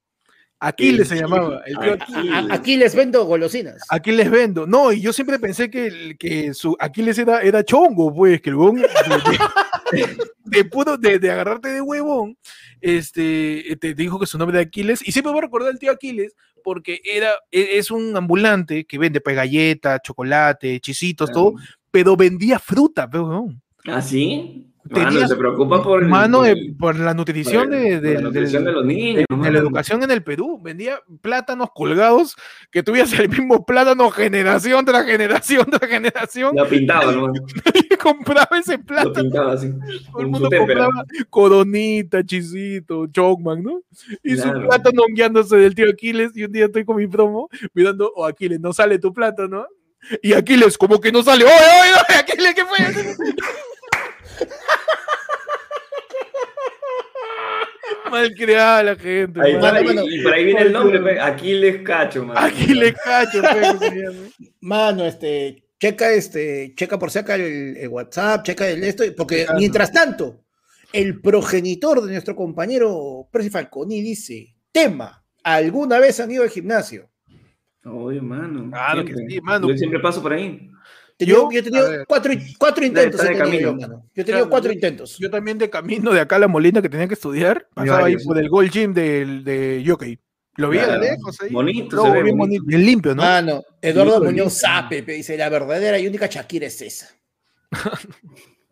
[0.61, 2.33] Aquiles se llamaba, el tío Aquiles.
[2.51, 3.83] A- aquí les vendo golosinas.
[3.89, 4.67] Aquí les vendo.
[4.67, 8.57] No, y yo siempre pensé que, que su Aquiles era, era chongo, pues, que el
[8.57, 8.83] huevón de,
[9.93, 12.37] de- de puro, de, de agarrarte de huevón,
[12.81, 15.93] este, te dijo que su nombre era Aquiles, y siempre voy a recordar al tío
[15.93, 21.55] Aquiles, porque era, e- es un ambulante que vende pues, galletas, chocolate, chisitos, todo,
[21.91, 23.63] pero vendía fruta, pues, huevón.
[23.87, 24.67] ¿Ah, sí?
[24.89, 28.15] Mano, se preocupa por, el- Mano, por de- el- por la nutrición por el- de,
[28.15, 29.25] la nutrición de los niños.
[29.29, 30.59] de, la educación en el Perú.
[30.63, 32.35] Vendía plátanos colgados
[32.71, 36.57] que tuviese el mismo plátano generación tras generación tras generación.
[36.57, 37.31] Lo pintaba, ¿no?
[38.03, 39.13] Compraba ese Lo plátano.
[39.15, 39.71] pintaba así.
[40.11, 43.83] Todo el mundo compraba coronita, chisito, chocman, ¿no?
[44.25, 46.33] Y su plátano guiándose del tío Aquiles.
[46.35, 49.67] Y un día estoy con mi promo mirando, oh Aquiles, no sale tu plátano.
[50.23, 51.45] Y Aquiles, como que no sale.
[51.45, 52.19] ¡Oye, oye, oye!
[52.19, 52.79] Aquiles, ¿qué fue?
[58.11, 59.41] Malcriada la gente.
[59.41, 59.81] Ahí mano.
[59.81, 60.03] y- mano.
[60.09, 62.37] y, por ahí viene el nombre, pe, Aquiles Cacho, man.
[62.39, 64.31] Aquiles cacho, pe.
[64.61, 69.41] Mano, este, checa este, checa por si acá el, el WhatsApp, checa el esto, porque
[69.41, 69.59] Checando.
[69.59, 70.45] mientras tanto,
[70.93, 77.09] el progenitor de nuestro compañero Percy Falconi dice, tema, ¿alguna vez han ido al gimnasio?
[77.85, 78.69] Oye, mano.
[78.71, 79.69] Claro que sí, mano.
[79.69, 80.70] Yo siempre paso por ahí.
[81.27, 83.21] Yo, Yo, he tenido cuatro, cuatro intentos.
[83.23, 83.73] he tenido yo, camino.
[83.75, 84.05] mano.
[84.15, 85.19] Yo he tenido Claro, cuatro yo- intentos.
[85.19, 88.17] Yo también de camino de acá a la Molina que tenía que estudiar, pasaba ahí
[88.25, 90.19] por el Gold Gym del, de Jockey.
[90.57, 90.95] Lo vi Claro.
[90.95, 91.51] lo lejos ahí.
[91.53, 92.63] Bonito, se ve bien bonito.
[92.63, 93.23] bonito, bien limpio, ¿no?
[93.23, 94.53] Mano, Eduardo Hijo de Muñoz.
[94.55, 97.09] Sape pe, dice, la verdadera y única Shakira es esa.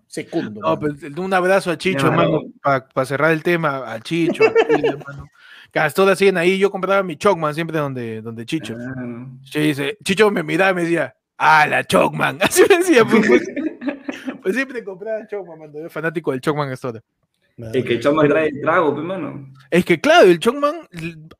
[0.06, 0.60] Secundo.
[0.60, 0.80] No, mano.
[0.80, 5.26] pues, un abrazo a Chicho, hermano, para cerrar el tema, a Chicho, hermano.
[5.70, 8.74] Que hasta ahora siguen ahí, yo compraba mi Chocman siempre donde, donde Chicho.
[8.78, 9.26] Ah,
[10.02, 12.38] Chicho me miraba y me decía, ah, la Chocman.
[12.42, 13.42] Así me decía, pues, pues,
[14.42, 17.00] pues siempre compraba Chocman, mano, yo fanático del Chocman Store.
[17.74, 19.52] Es que Choma trae el trago, pe, mano.
[19.68, 20.76] Es que claro, el Chocman,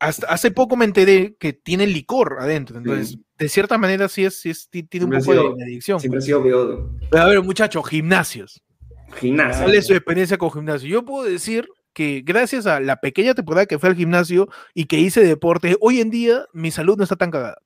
[0.01, 3.23] hasta hace poco me enteré que tiene licor adentro, entonces, Sí.
[3.37, 5.99] de cierta manera sí, es, sí es- ti- tiene un poco de, sido- de adicción.
[6.01, 6.25] Siempre ha pues.
[6.25, 6.91] sido beodo.
[7.09, 8.61] Pero a ver, muchachos, gimnasios.
[9.15, 9.63] Gimnasia.
[9.63, 10.89] ¿Cuál es su experiencia con gimnasio?
[10.89, 14.99] Yo puedo decir que gracias a la pequeña temporada que fue al gimnasio y que
[14.99, 17.59] hice deporte, hoy en día mi salud no está tan cagada.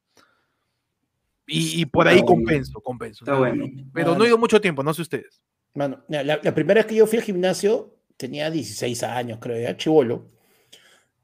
[1.48, 2.28] Y, y por ahí bueno.
[2.28, 3.26] compenso, compenso.
[3.26, 3.66] Está bueno.
[3.94, 5.42] Pero no he ido mucho tiempo, no sé ustedes.
[5.76, 10.28] Mano, la, primera vez que yo fui al gimnasio tenía 16 años, creo, ya, chivolo.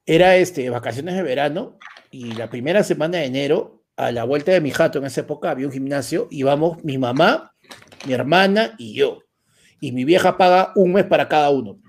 [0.06, 1.78] Era este, vacaciones de verano
[2.10, 5.52] y la primera semana de enero, a la vuelta de mi jato, en esa época
[5.52, 7.54] había un gimnasio, íbamos mi mamá,
[8.08, 9.20] mi hermana y yo.
[9.80, 11.80] Y mi vieja paga un mes para cada uno.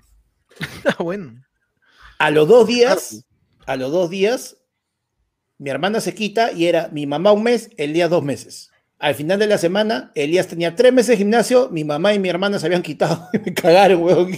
[0.84, 1.42] Ah, bueno.
[2.18, 3.24] A los dos días,
[3.64, 4.58] a los dos días,
[5.60, 8.70] mi hermana se quita y era mi mamá un mes, Elías dos meses.
[8.98, 12.28] Al final de la semana, Elías tenía tres meses de gimnasio, mi mamá y mi
[12.28, 13.28] hermana se habían quitado.
[13.44, 14.30] Me cagaron, weón.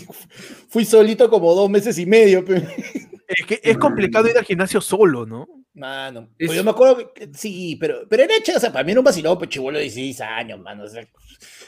[0.69, 2.45] Fui solito como dos meses y medio.
[2.47, 5.49] Es que es complicado ir al gimnasio solo, ¿no?
[5.75, 8.85] Mano, Es- pues yo me acuerdo que sí, pero, pero era hecha, o sea, para
[8.85, 10.85] mí era un vacilón, pues chivolo de 16 años, mano.
[10.85, 11.03] o sea,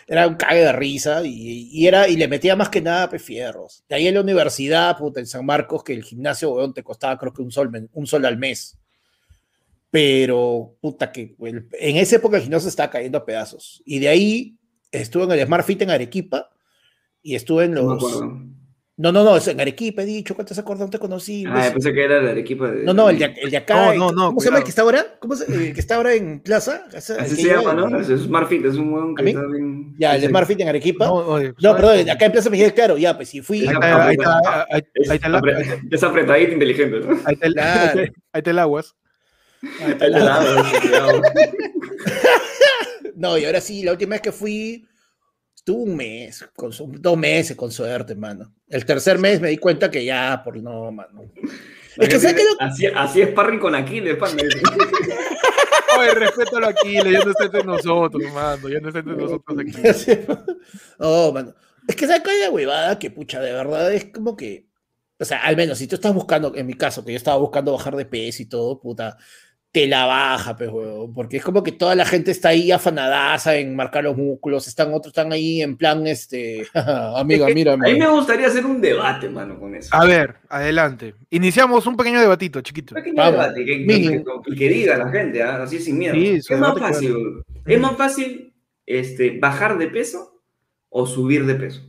[0.07, 3.23] era un cague de risa y, y era, y le metía más que nada pues,
[3.23, 3.83] fierros.
[3.89, 7.19] De ahí en la universidad, puta, en San Marcos, que el gimnasio, weón, te costaba
[7.19, 8.79] creo que un sol, un sol al mes.
[9.99, 13.81] Pero, puta, que el- en esa época el gimnasio estaba cayendo a pedazos.
[13.87, 14.57] Y de ahí
[14.91, 16.51] estuve en el Smart Fit en Arequipa
[17.23, 18.21] y estuve en No los...
[18.97, 21.45] No, no, no, es en Arequipa, he dicho, ¿cuántos acordes no te conocí?
[21.49, 22.83] Ah, pensé que era el equipo de.
[22.85, 23.93] No, no, el de, el de acá.
[23.95, 24.65] No, no, no, ¿Cómo se llama el cuidado.
[24.65, 25.07] que está ahora?
[25.21, 26.85] ¿Cómo se, el que está ahora en Plaza?
[26.97, 27.99] Así se llama, ¿no?
[28.01, 29.95] Es Smartfit, es un huevón que está bien.
[29.99, 31.07] Ya, el de Smart Fit en Arequipa.
[31.07, 33.61] No, No, oye, perdón, acá en Plaza Miguel, claro, ya, pues si fui.
[33.63, 37.21] Ahí Ahí está, ahí está, ahí- ahí está el- es apretadito inteligente, ¿no?
[37.25, 38.01] ahí está el- Claro.
[38.33, 38.95] ahí está el aguas.
[43.17, 44.87] No, y ahora sí, la última vez que fui,
[45.55, 48.53] estuve un mes, con su- dos meses con suerte, mano.
[48.69, 51.31] El tercer mes me di cuenta que ya, por no, mano.
[51.97, 52.43] Es que, ¿sabes qué?
[52.43, 54.37] lo- Así, así es Parry con Aquiles, pan.
[55.97, 59.73] Oye, respétalo aquí, ya no está entre nosotros, mano, ya no está entre nosotros aquí.
[60.99, 61.55] oh, mano.
[61.87, 64.67] Es que saca la huevada que, pucha, de verdad es como que.
[65.21, 67.71] O sea, al menos si tú estás buscando, en mi caso, que yo estaba buscando
[67.73, 69.17] bajar de peso y todo, puta,
[69.75, 71.13] te la baja, pues, huevón.
[71.13, 74.95] Porque es como que toda la gente está ahí afanadaza en marcar los músculos, están
[74.95, 79.59] otros están ahí en plan, este, amiga, A mí me gustaría hacer un debate, mano,
[79.59, 79.89] con eso.
[79.93, 81.17] A ver, adelante.
[81.29, 82.95] Iniciamos un pequeño debatito, chiquito.
[82.95, 83.33] Un pequeño Vamos.
[83.33, 84.43] debate, que, Mínimo.
[84.43, 85.65] que- que- que diga la gente, ¿ah?
[85.65, 86.15] así sin miedo.
[86.15, 87.43] Sí, ¿Es más fácil?
[87.67, 88.55] ¿Es más fácil
[88.87, 90.41] este, bajar de peso
[90.89, 91.83] o subir de peso?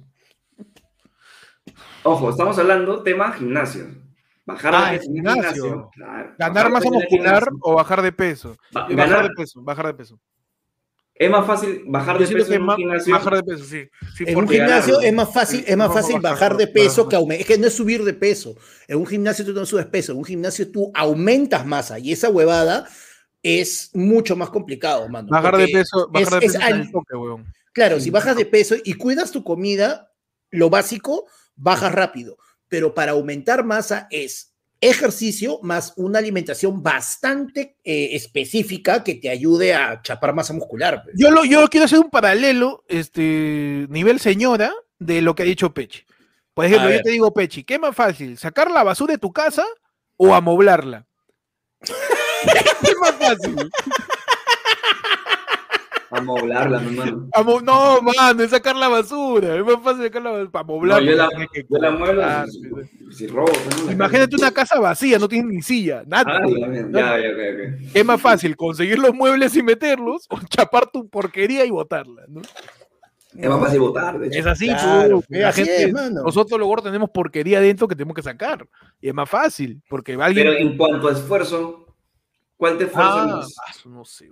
[2.01, 3.85] Ojo, estamos hablando tema gimnasio.
[4.45, 5.41] Bajar Ah, de peso gimnasio.
[5.43, 5.89] gimnasio.
[5.93, 6.35] claro.
[6.37, 8.57] ¿Ganar Bajar de masa muscular o bajar de peso?
[8.71, 10.19] Ba- bajar ganar- de peso, bajar de peso.
[11.17, 13.13] Es más fácil bajar de peso que en un gimnasio.
[13.13, 13.89] bajar de peso, sí.
[14.17, 17.41] sí En un gimnasio es más fácil, es más fácil bajar, de peso que aumentar.
[17.41, 18.55] Es que no es subir de peso.
[18.87, 22.29] En un gimnasio tú no subes peso, en un gimnasio tú aumentas masa y esa
[22.29, 22.85] huevada
[23.41, 25.29] es mucho más complicado, mano.
[25.29, 27.45] Bajar de peso, bajar de es- peso es es al- al toque, weón.
[27.71, 30.11] Claro, si bajas de peso y cuidas tu comida,
[30.51, 32.37] lo básico, bajas rápido.
[32.75, 39.73] Pero para aumentar masa es ejercicio más una alimentación bastante eh, específica que te ayude
[39.73, 41.01] a chapar masa muscular.
[41.01, 41.15] pues.
[41.17, 45.73] Yo, lo, yo quiero hacer un paralelo, este, nivel señora, de lo que ha dicho
[45.73, 46.03] Pechi.
[46.53, 48.37] Por ejemplo, yo te digo, Pechi, ¿qué más fácil?
[48.37, 49.63] ¿Sacar la basura de tu casa
[50.17, 51.07] o amoblarla?
[51.79, 53.71] ¿Qué más fácil?
[56.15, 57.29] A hablarla, mi hermano.
[57.33, 59.55] Amo- no, mano, es sacar la basura.
[59.57, 60.51] Es más fácil sacar la basura.
[60.51, 61.11] Para No, amoblarla.
[61.11, 62.89] yo la, tienes que yo la muevo cortar, si, pues.
[63.11, 63.51] si robo.
[63.79, 63.85] ¿no?
[63.87, 66.39] La Imagínate una casa vacía, no tienes ni silla, nada.
[66.43, 67.91] Ah, ya, ya, ya, ya, ok, ok.
[67.93, 68.55] ¿Qué es más fácil?
[68.55, 72.23] ¿Conseguir los muebles y meterlos o chapar tu porquería y botarla?
[72.27, 72.41] ¿no?
[73.37, 74.39] Es más fácil votar, de hecho.
[74.39, 76.23] Es así, Claro, la así gente- es, mano.
[76.23, 78.65] nosotros luego tenemos porquería dentro que tenemos que sacar.
[79.01, 80.47] Y es más fácil, porque alguien...
[80.47, 81.85] Pero en cuanto a esfuerzo,
[82.55, 83.55] ¿cuál te esfuerza Ah, más?
[83.67, 84.29] ah, no sé.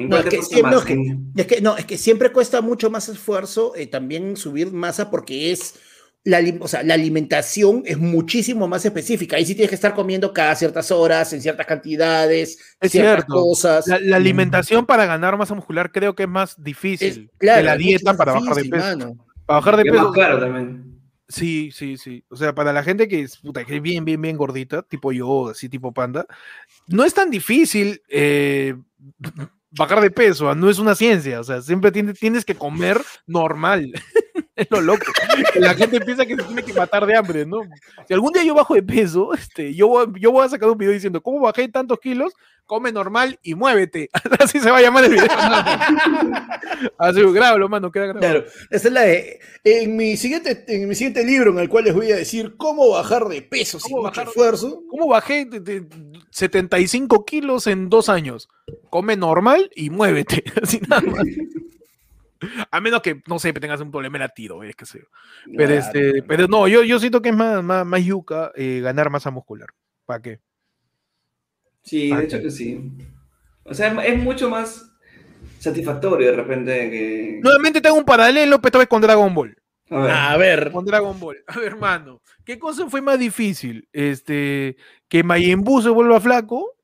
[0.00, 2.60] ¿En No, es que, no, es que- ¿En- es que no, es que siempre cuesta
[2.60, 5.74] mucho más esfuerzo eh, también subir masa porque es
[6.22, 9.36] la, o sea, la alimentación es muchísimo más específica.
[9.36, 13.32] Ahí sí tienes que estar comiendo cada ciertas horas, en ciertas cantidades, Es ciertas cierto.
[13.32, 13.86] cosas.
[13.86, 17.64] La, la alimentación para ganar masa muscular creo que es más Es- difícil claro, que
[17.64, 18.84] la dieta para bajar de difícil, peso.
[18.86, 19.26] mano.
[19.46, 21.00] Para bajar de Es más peso, claro también.
[21.26, 22.22] sí, sí, sí.
[22.28, 25.12] O sea, para la gente que es, puta, que es bien, bien, bien gordita, tipo
[25.12, 26.26] yo, así tipo panda,
[26.86, 28.74] no es tan difícil eh,
[29.70, 31.40] bajar de peso, no es una ciencia.
[31.40, 33.92] O sea, siempre tienes, que comer normal.
[34.60, 35.06] Es lo loco.
[35.54, 37.62] La gente piensa que se tiene que matar de hambre, ¿no?
[38.06, 40.76] Si algún día yo bajo de peso, este, yo, voy, yo voy a sacar un
[40.76, 42.34] video diciendo, ¿cómo bajé tantos kilos?
[42.66, 44.10] Come normal y muévete.
[44.38, 45.26] Así se va a llamar el video.
[46.98, 48.20] Así, grábalo, mano, queda grabado.
[48.20, 49.40] Claro, esa es la de.
[49.64, 52.90] En mi, siguiente, en mi siguiente libro, en el cual les voy a decir cómo
[52.90, 54.28] bajar de peso sin ¿Cómo mucho bajar?
[54.28, 54.82] esfuerzo.
[54.90, 55.84] ¿Cómo bajé de, de
[56.30, 58.48] 75 kilos en dos años?
[58.90, 60.44] Come normal y muévete.
[60.62, 61.24] Así nada más.
[62.70, 65.04] A menos que, no sé, tengas un problema en latido, es que sé.
[65.44, 65.74] Pero, Claro.
[65.74, 69.30] este, pero no, yo, yo siento que es más, más, más yuca eh, ganar masa
[69.30, 69.68] muscular.
[70.06, 70.40] ¿Para qué?
[71.82, 72.92] Sí, de hecho que sí.
[73.64, 74.90] O sea, es, es mucho más
[75.58, 77.40] satisfactorio de repente que...
[77.42, 79.56] Nuevamente tengo un paralelo, pero esta vez con Dragon Ball.
[79.90, 81.42] A ver, A ver, Con Dragon Ball.
[81.48, 83.88] A ver, hermano, ¿qué cosa fue más difícil?
[83.92, 84.76] Este,
[85.08, 86.76] que Majin Buu se vuelva flaco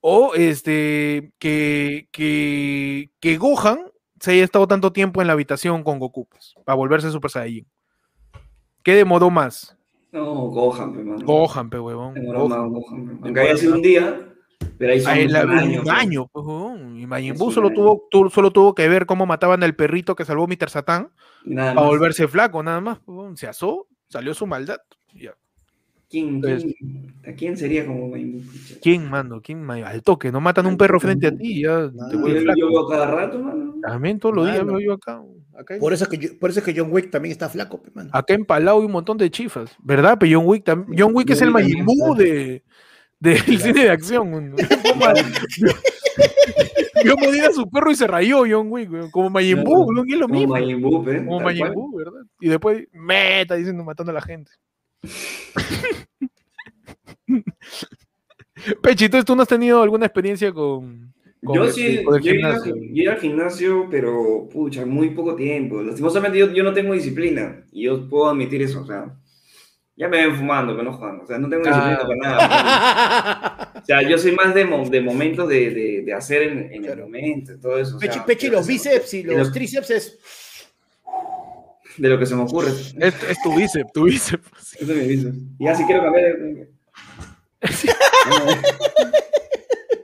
[0.00, 3.78] o este, que, que, que Gohan
[4.22, 7.66] se haya estado tanto tiempo en la habitación con Goku pues, para volverse Super Saiyajin.
[8.82, 9.76] ¿Qué demoró más?
[10.12, 11.24] no, Gohan, pe, mano.
[11.24, 12.14] Gohan, pe huevón.
[12.14, 12.70] Gohan.
[12.72, 13.20] Gohan.
[13.22, 14.28] Aunque haya sido un día,
[14.78, 16.98] pero ahí son Ah, un año, un año, pues, huevón.
[16.98, 17.76] Y Majin Buu solo año.
[17.76, 20.68] tuvo, tu- solo tuvo que ver cómo mataban al perrito que salvó Mr.
[21.44, 22.98] Nada para volverse flaco, nada más.
[22.98, 23.36] pues, huevón.
[23.36, 24.78] Se asó, salió su maldad.
[25.14, 25.34] Ya.
[26.12, 28.74] ¿Quién, Pues- quién, ¿A quién sería como pucha?
[28.82, 29.40] ¿Quién, mano?
[29.40, 32.40] ¿Quién, ma- Al toque, no matan un perro frente a ti ya te Ah, Yo,
[32.42, 32.68] flaco.
[32.70, 33.74] veo cada rato, mano.
[33.82, 34.76] También todos los días Mano.
[34.78, 35.22] veo acá.
[35.58, 37.80] Acá, por eso, es que yo- por eso es que John Wick también está flaco,
[37.82, 38.10] pe, mano.
[38.12, 40.16] acá empalado hay un montón de chifas, ¿verdad?
[40.20, 41.00] Pero John Wick también.
[41.00, 42.14] John Wick es el también, Buu claro.
[42.14, 42.62] de,
[43.20, 44.30] del cine de acción.
[44.50, 44.56] ¿no?
[47.04, 49.70] Vio morir a su perro y se rayó John Wick, como Majin Claro.
[49.70, 50.54] Buu, y es lo mismo.
[51.26, 51.72] Como Majin.
[51.74, 52.20] Buu, ¿verdad?
[52.40, 54.50] Y después meta diciendo matando a la gente.
[58.82, 61.12] Pechi, entonces tú no has tenido alguna experiencia con,
[61.44, 62.74] con Yo el- sí, con el yo iba, gimnasio?
[62.76, 65.82] yo iba al gimnasio, pero pucha, muy poco tiempo.
[65.82, 69.12] Lastimosamente yo, yo no tengo disciplina y yo puedo admitir eso, o sea,
[69.96, 72.06] ya me ven fumando, pero no jugando, o sea, no tengo disciplina Ah.
[72.06, 73.68] para nada.
[73.82, 76.84] O sea, yo soy más de, mo- de momentos de, de, de hacer en, en
[76.84, 77.96] el momento, todo eso.
[77.96, 80.18] o sea, Pechi, Pechi, los bíceps y los lo- tríceps es.
[81.98, 82.70] De lo que se me ocurre.
[82.70, 84.76] Es, es tu bíceps, tu bíceps.
[84.80, 85.34] Eso me dices.
[85.58, 86.36] Y ya si quiero cambiar.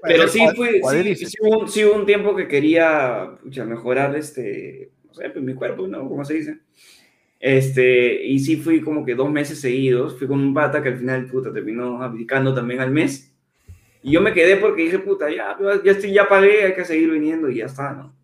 [0.02, 1.30] Pero sí, fui, sí, Cuadríceps.
[1.32, 5.44] sí hubo, un- sí hubo un tiempo que quería pucha, mejorar este, no sé, pues,
[5.44, 6.08] mi cuerpo, ¿no?
[6.08, 6.58] ¿Cómo se dice?
[7.40, 10.98] Este, y sí fui como que dos meses seguidos, fui con un pata que al
[10.98, 13.32] final, puta, terminó aplicando también al mes.
[14.02, 17.10] Y yo me quedé porque dije, puta, ya, ya, estoy, ya pagué, hay que seguir
[17.10, 18.14] viniendo y ya está, ¿no?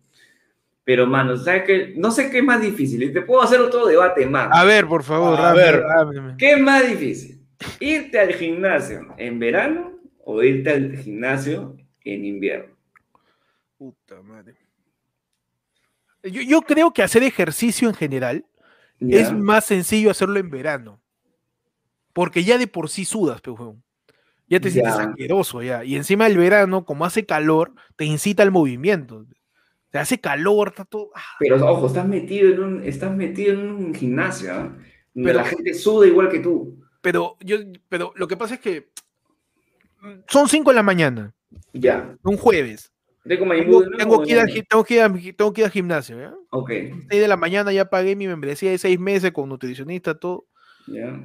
[0.85, 1.93] Pero, mano, ¿sabes qué?
[1.97, 4.49] No sé qué es más difícil, y te puedo hacer otro debate más.
[4.51, 6.35] A ver, por favor, A rápido, ver.
[6.37, 7.41] ¿Qué es más difícil?
[7.79, 12.75] ¿Irte al gimnasio en verano o irte al gimnasio en invierno?
[13.77, 14.55] Puta madre.
[16.23, 18.45] Yo, yo creo que hacer ejercicio en general
[18.99, 19.21] ¿Ya?
[19.21, 21.01] es más sencillo hacerlo en verano.
[22.13, 23.83] Porque ya de por sí sudas, pe, huevón.
[24.47, 25.83] Ya te sientes asqueroso ya.
[25.83, 29.25] Y encima el verano, como hace calor, te incita al movimiento.
[29.95, 31.09] Te hace calor, está todo.
[31.15, 34.75] ah, Pero ojo, estás metido en un, estás metido en un gimnasio, ¿ah?
[35.13, 36.83] Pero- la gente suda igual que tú.
[36.99, 37.55] Pero yo,
[37.87, 38.89] pero lo que pasa es que
[40.01, 41.33] mm, son 5 de la mañana,
[41.71, 42.13] Ya.
[42.23, 42.91] un jueves.
[43.23, 45.65] ¿De como Tengo, tengo que ir al, tengo, que ir al, gi- tengo que ir
[45.65, 46.33] al gimnasio, ¿ya?
[46.49, 46.69] Ok,
[47.09, 50.45] 6 de la mañana ya pagué mi membresía de 6 meses con nutricionista, todo.
[50.87, 51.17] ya.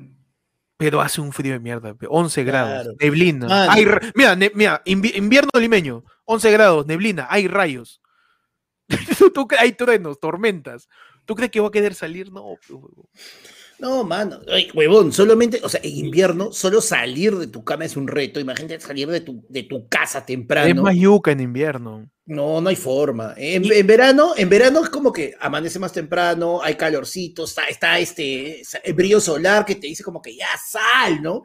[0.77, 3.73] Pero hace un frío de mierda, pe, 11 grados, neblina.
[3.73, 3.85] Hay
[4.15, 8.00] mira, ne- mira, invi- invierno limeño, 11 grados, neblina, hay rayos.
[9.35, 10.89] ¿Tú hay truenos, tormentas.
[11.25, 12.33] ¿Tú crees que va a querer salir?
[12.33, 12.91] No, huevón.
[13.79, 14.41] No, mano.
[14.53, 18.39] Ay, huevón, solamente, o sea, en invierno, solo salir de tu cama es un reto.
[18.39, 20.83] Imagínate salir de tu, de tu casa es temprano.
[20.83, 22.11] más yuca en invierno.
[22.27, 23.33] No, no hay forma.
[23.39, 27.99] En, en verano, en verano es como que amanece más temprano, hay calorcito, está, está
[27.99, 31.43] este el brillo solar que te dice como que ya sal, ¿no?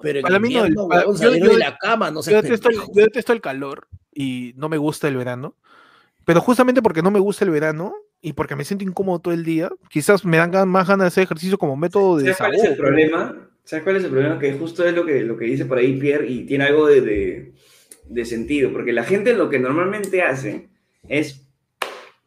[0.00, 2.10] Pero en Para mí no, el- invierno, para- huevón, yo- salir yo- de la cama,
[2.10, 2.30] no sé.
[2.32, 5.56] yo detesto el calor y no me gusta el verano.
[6.28, 9.44] Pero justamente porque no me gusta el verano y porque me siento incómodo todo el
[9.44, 12.64] día, quizás me dan más ganas de hacer ejercicio como método de ¿Sabes cuál es
[12.64, 13.48] el problema?
[13.64, 14.38] ¿Sabes cuál es el problema?
[14.38, 17.00] Que justo es lo que, lo que dice por ahí Pierre y tiene algo de,
[17.00, 17.52] de,
[18.10, 20.68] de sentido, porque la gente lo que normalmente hace
[21.08, 21.48] es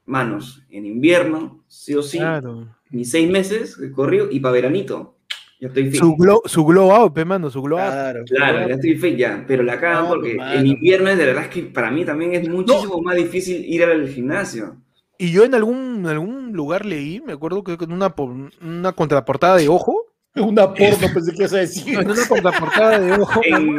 [0.07, 2.75] manos en invierno, sí o sí, Claro.
[2.89, 5.15] mis seis meses corrido y para veranito.
[5.61, 5.99] Ya estoy fit.
[5.99, 7.85] Su glow, su glow up, pe, mano, su glow up.
[7.91, 8.23] Claro.
[8.25, 10.59] Claro, ya estoy fit ya, pero la cagan No, porque mano.
[10.59, 14.09] en invierno de verdad es que para mí también es muchísimo más difícil ir al
[14.09, 14.75] gimnasio.
[15.19, 18.13] Y yo en algún, en algún lugar leí, me acuerdo que en una,
[18.61, 21.99] una contraportada de ojo, Una porno, pensé que ibas a decir.
[21.99, 23.75] en una contraportada de ojo, En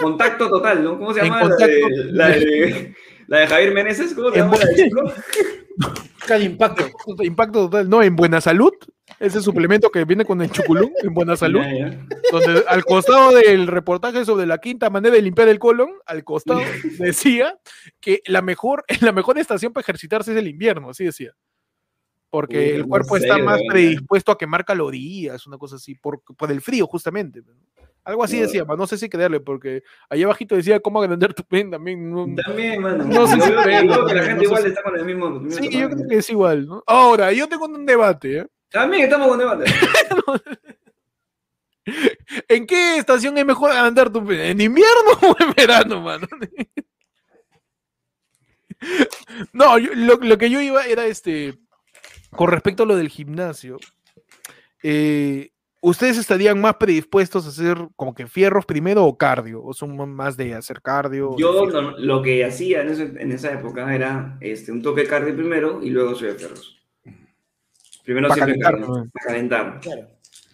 [0.00, 0.98] contacto total, ¿no?
[0.98, 1.42] ¿Cómo se En llama?
[1.42, 1.66] contacto-
[2.10, 2.94] La, de, la, de,
[3.28, 4.56] la de Javier Meneses, ¿cómo se En llama?
[6.26, 6.84] Cada impacto.
[7.22, 7.88] Impacto total.
[7.88, 8.72] No, en Buena Salud.
[9.18, 11.60] Ese suplemento que viene con el chuculún, en Buena Salud.
[11.60, 12.06] Ya, ya.
[12.30, 16.60] donde al costado del reportaje sobre la quinta manera de limpiar el colon, al costado
[16.98, 17.58] decía
[18.00, 21.32] que la mejor, la mejor estación para ejercitarse es el invierno, así decía.
[22.30, 23.68] Porque Uy, el no cuerpo sé, está más verdad.
[23.68, 27.42] predispuesto a quemar calorías, una cosa así, por, por el frío justamente.
[28.04, 28.42] Algo así No.
[28.42, 32.10] decía, no sé si creerle, porque allá abajito decía cómo agrandar tu pen también.
[32.10, 33.04] no- También, mano.
[33.04, 34.98] No sé Yo si creerlo, creo que la no gente sé igual si- está con
[34.98, 35.30] el mismo.
[35.30, 36.82] mismo Sí, yo creo que es igual, ¿no?
[36.86, 38.46] Ahora, yo tengo un debate, ¿eh?
[38.70, 39.64] También estamos con debate.
[42.48, 44.40] ¿En qué estación es mejor agrandar tu pen?
[44.40, 46.26] ¿En invierno o en verano, mano?
[49.52, 51.58] No, yo- lo, lo que yo iba era este.
[52.30, 53.78] Con respecto a lo del gimnasio.
[54.82, 55.50] eh,
[55.82, 59.62] ¿Ustedes estarían más predispuestos a hacer como que fierros primero o cardio?
[59.64, 61.36] ¿O son más de hacer cardio?
[61.38, 65.06] Yo no- lo que hacía en, ese- en esa época era este, un toque de
[65.08, 66.76] cardio primero y luego subir ferros.
[68.04, 69.10] Primero Pa' siempre calentar, cardio, ¿no?
[69.10, 69.80] para calentar.
[69.80, 70.08] Claro.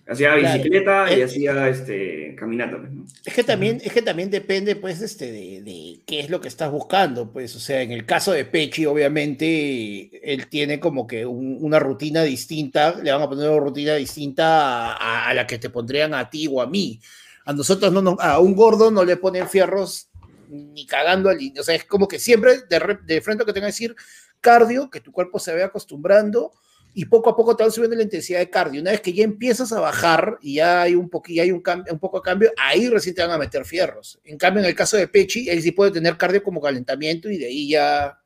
[0.09, 0.57] Hacía Claro.
[0.59, 1.25] bicicleta y Eh.
[1.25, 2.79] hacía este, caminata.
[2.79, 3.05] pues, ¿no?
[3.25, 6.47] Es que también, es que también depende, pues, este, de, de qué es lo que
[6.49, 7.33] estás buscando.
[7.33, 11.79] Pues, o sea, en el caso de Pechi, obviamente, él tiene como que un- una
[11.79, 15.71] rutina distinta, le van a poner una rutina distinta a, a- a la que te
[15.71, 17.01] pondrían a ti o a mí.
[17.45, 20.09] A nosotros no, nos- a un gordo no le ponen fierros
[20.49, 23.67] ni cagando al O sea, es como que siempre de, de frente lo que tenga
[23.67, 23.97] que decir
[24.41, 26.53] cardio, que tu cuerpo se vaya acostumbrando
[26.99, 28.81] y poco a poco te van subiendo la intensidad de cardio.
[28.81, 31.99] Una vez que ya empiezas a bajar y ya hay un poquillo, hay un, un
[31.99, 34.19] poco de cambio, ahí recién te van a meter fierros.
[34.25, 37.37] En cambio, en el caso de Pechi, él sí puede tener cardio como calentamiento y
[37.37, 38.19] de ahí ya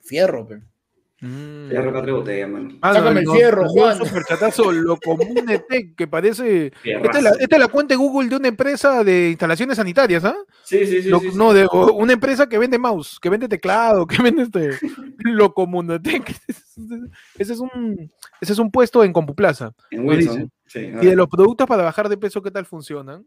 [0.00, 0.46] fierro.
[1.24, 1.70] Mm.
[1.70, 2.68] Ya roca tres botellas, mano.
[2.82, 4.06] Ah, Sácame el no, fierro, envió un Juan.
[4.08, 5.36] superchatazo, lo común
[5.96, 6.72] que parece.
[6.82, 10.24] Esta es, la, esta es la cuenta de Google de una empresa de instalaciones sanitarias,
[10.24, 10.34] ¿ah?
[10.64, 11.08] Sí, sí, sí.
[11.08, 11.38] Lo- sí, sí.
[11.38, 14.70] no, de o- una empresa que vende mouse, que vende teclado, que vende este
[15.18, 16.28] lo Comunatec.
[17.38, 19.72] Ese es un ese es un puesto en Compuplaza.
[19.92, 20.50] En Wilson.
[20.66, 23.24] Sí, Y de los productos para bajar de peso, ¿qué tal funcionan?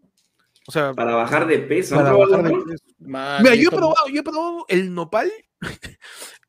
[0.68, 1.96] O sea, Para bajar de peso.
[1.96, 2.84] para ¿han probado bajar de peso.
[3.00, 5.32] Man, Mira, yo he probado, yo he probado el nopal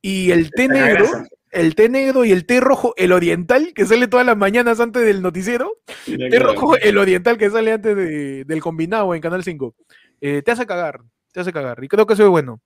[0.02, 1.06] y el té negro,
[1.50, 5.04] el té negro y el té rojo, el oriental, que sale todas las mañanas antes
[5.04, 5.72] del noticiero.
[6.06, 6.52] Ya, Té claro.
[6.52, 9.74] rojo, el oriental que sale antes de- del combinado en Canal 5.
[10.20, 11.00] Eh, te hace cagar,
[11.32, 11.82] te hace cagar.
[11.82, 12.60] Y creo que eso es bueno.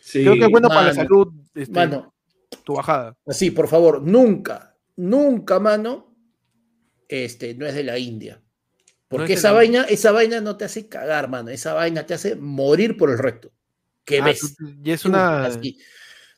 [0.00, 0.22] Sí.
[0.22, 2.14] Creo que es bueno para la salud, este, Mano,
[2.64, 3.16] tu bajada.
[3.26, 6.14] así, por favor, nunca, nunca, mano,
[7.08, 8.40] este, no es de la India.
[9.08, 11.50] Porque es esa la vaina, esa vaina no te hace cagar, mano.
[11.50, 13.52] Esa vaina te hace morir por el recto.
[14.04, 14.56] ¿Qué Ah, ves?
[14.56, 15.78] tú- y es una, así.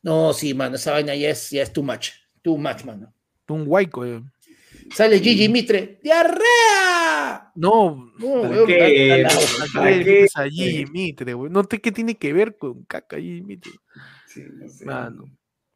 [0.02, 2.10] No, sí, mano, esa vaina ya es, ya es too much.
[2.42, 3.12] Too much, mano.
[3.48, 4.04] un huaico.
[4.04, 4.22] eh.
[4.92, 6.00] Sale Gigi Mitre.
[6.02, 7.50] ¡Diarrea!
[7.56, 9.20] No, No, ¿Para weón, qué?
[9.22, 11.50] está- está- ¿para ¿Para qué a Gigi Mitre, güey?
[11.50, 13.72] No sé qué tiene que ver con caca Gigi Mitre.
[14.26, 14.84] Sí, no sé.
[14.84, 15.24] Mano.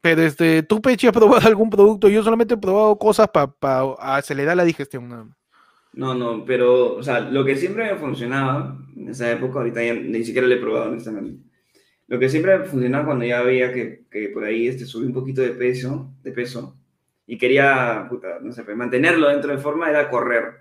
[0.01, 2.07] Pero este, tú, Pechi, has probado algún producto.
[2.09, 3.53] Yo solamente he probado cosas para
[3.99, 5.07] acelerar la digestión.
[5.09, 5.37] nada más.
[5.93, 9.93] No, no, pero, o sea, lo que siempre me funcionaba en esa época, ahorita ya
[9.93, 11.43] ni siquiera lo he probado, honestamente.
[12.11, 15.41] Lo que siempre funcionaba cuando ya veía que, que por ahí este, subí un poquito
[15.41, 16.75] de peso, de peso
[17.25, 20.55] y quería, puta, no sé, pues, mantenerlo dentro de forma era correr.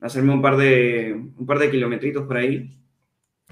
[0.00, 2.74] Hacerme un par de, un par de kilometritos por ahí.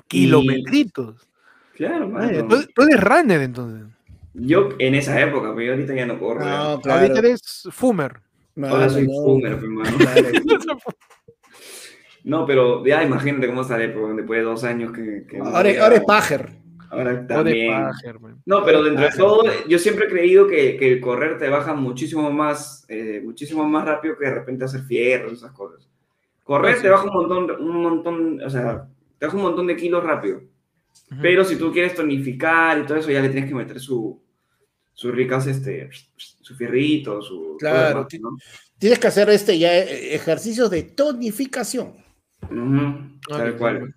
[0.06, 1.28] Kilometritos.
[1.74, 2.48] Claro, Ay, mano.
[2.48, 3.86] tú, tú eres runner entonces.
[4.32, 6.40] Yo en esa época, pero yo ahorita ya no corro.
[6.40, 7.02] No, claro.
[7.02, 8.18] Ahorita eres fumer.
[8.62, 9.12] Ahora soy no.
[9.12, 9.94] boomer, pues.
[9.94, 10.78] Claro.
[12.22, 15.26] No, pero ya imagínate cómo estaré pues, después de dos años que...
[15.40, 16.60] Ahora, ahora es pajer.
[16.90, 17.72] Ahora también.
[18.44, 21.72] No, pero dentro de todo, yo siempre he creído que, que el correr te baja
[21.72, 25.88] muchísimo más, eh, muchísimo más rápido que de repente hacer fierros, esas cosas.
[26.42, 26.82] Correr sí.
[26.82, 28.88] te baja un montón, un montón, o sea,
[29.18, 30.42] te baja un montón de kilos rápido.
[31.22, 34.20] Pero si tú quieres tonificar y todo eso, ya le tienes que meter su,
[34.92, 37.56] sus ricas, este, su fierrito, su...
[37.58, 38.36] Claro, demás, ¿no?
[38.78, 41.94] Tienes que hacer este ya eh, ejercicios de tonificación.
[42.42, 43.94] Ah, tal cual.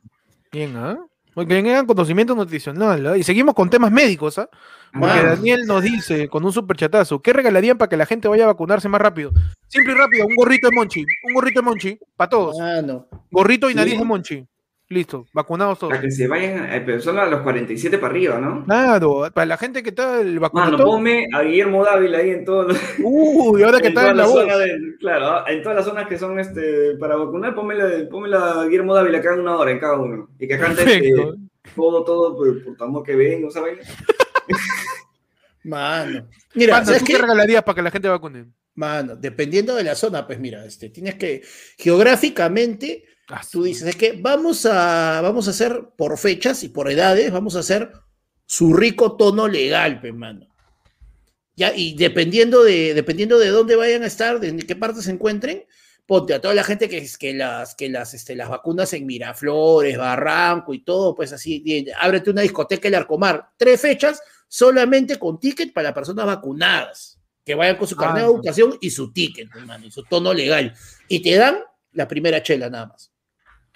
[0.51, 0.99] Bien, ¿ah?
[1.33, 3.17] Porque tengan conocimiento nutricional, ¿ah?
[3.17, 4.49] Y seguimos con temas médicos, ¿ah?
[4.91, 8.43] Porque Ah, Daniel nos dice con un superchatazo, ¿qué regalarían para que la gente vaya
[8.43, 9.31] a vacunarse más rápido?
[9.67, 12.57] Simple y rápido, un gorrito de Monchi, un gorrito de Monchi, para todos.
[12.59, 13.07] Mano.
[13.31, 13.77] Gorrito y Sí.
[13.77, 14.45] nariz de Monchi.
[14.89, 15.91] Listo, vacunados todos.
[15.91, 18.63] para que se vayan, eh, pero son a los 47 para arriba, ¿no?
[18.65, 20.85] Claro, para la gente que está el Mano, vacunatorio.
[20.85, 22.77] ponme a Guillermo Dávila ahí en todos los...
[23.01, 26.17] Uy, ahora que en está en la zonas de- claro, en todas las zonas que
[26.19, 30.29] son este, para vacunar, pónmela, pónmela a Guillermo Dávila haga una hora en cada uno.
[30.37, 31.13] Y que cante este,
[31.75, 33.79] todo, todo, por, por amor que vengo, ¿sabes?
[35.63, 36.27] Mano.
[36.55, 37.13] Mira, Panda, ¿sabes ¿tú qué?
[37.13, 38.45] qué regalarías para que la gente vacune?
[38.75, 41.41] Mano, dependiendo de la zona, pues mira, este, tienes que,
[41.77, 43.05] geográficamente,
[43.51, 47.55] Tú dices, es que vamos a, vamos a hacer por fechas y por edades, vamos
[47.55, 47.91] a hacer
[48.45, 50.47] su rico tono legal, pues, mano.
[51.55, 55.65] Ya, y dependiendo de, dependiendo de dónde vayan a estar, de qué parte se encuentren,
[56.05, 59.97] ponte a toda la gente que, que las, que las, este, las vacunas en Miraflores,
[59.97, 65.39] Barranco y todo, pues así, y ábrete una discoteca el Arcomar, tres fechas solamente con
[65.39, 68.35] ticket para personas vacunadas, que vayan con su carnet Ah, de no.
[68.35, 70.73] educación y su ticket, hermano, y su tono legal.
[71.07, 71.59] Y te dan
[71.91, 73.12] la primera chela nada más.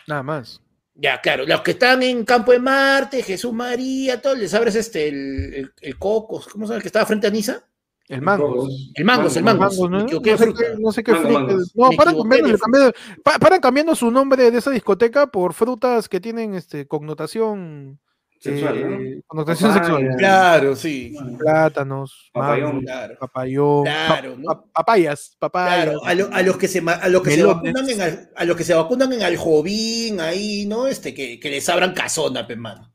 [0.07, 0.61] Nada más.
[0.95, 5.09] Ya, claro, los que están en Campo de Marte, Jesús María, todo, les abres este,
[5.09, 7.61] el, el, el Cocos, ¿cómo se llama el que estaba frente a Niza?
[8.07, 8.67] El mango.
[8.95, 9.59] El Mangos, el Me ¿no?
[9.59, 9.67] No
[10.07, 11.39] sé qué- no sé qué Mango, fruta.
[11.41, 11.75] mangos.
[11.75, 15.53] No, paran cambiando, de le cambian- pa- paran cambiando su nombre de esa discoteca por
[15.53, 17.99] frutas que tienen este connotación
[18.39, 19.21] Sexual, eh, ¿no?
[19.27, 19.95] connotación Papaya.
[19.97, 20.15] sexual.
[20.17, 21.15] Claro, sí.
[21.39, 22.67] Plátanos, Papayón.
[22.69, 23.15] mango, Claro.
[23.19, 24.43] papayón, Claro, pa- ¿no?
[24.45, 25.83] pa- papayas, papayas.
[25.85, 27.73] Claro, a, lo- a los que se ma- a los que se Melones.
[27.73, 30.87] vacunan en al- a los que se vacunan en Aljovín, ahí, ¿no?
[30.87, 32.93] Este, que, que les abran casona, pe, mano.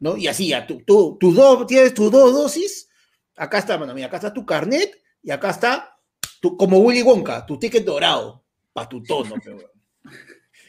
[0.00, 0.16] ¿No?
[0.16, 2.88] Y así, ya, tú, tú, tus dos, tienes tus dos dosis,
[3.36, 4.92] acá está, mano, mira, acá está tu carnet,
[5.24, 5.96] y acá está,
[6.40, 9.70] tu, como Willy Wonka, tu ticket dorado, para tu tono, pe, weón.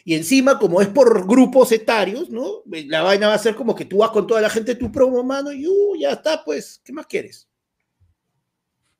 [0.05, 2.63] Y encima, como es por grupos etarios, ¿no?
[2.65, 4.91] La vaina va a ser como que tú vas con toda la gente de tu
[4.91, 7.47] promo, mano, y uh, ya está, pues, ¿qué más quieres?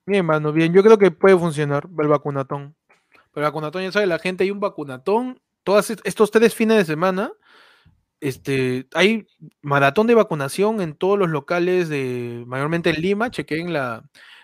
[0.06, 0.72] Bien, mano, bien.
[0.72, 2.74] Yo creo que puede funcionar el vacunatón.
[3.32, 5.40] Pero el vacunatón, ya sabe, la gente, hay un vacunatón.
[5.62, 7.32] Todos estos tres fines de semana,
[8.20, 9.26] este, hay
[9.62, 13.30] maratón de vacunación en todos los locales de, mayormente en Lima.
[13.30, 14.02] Chequen la,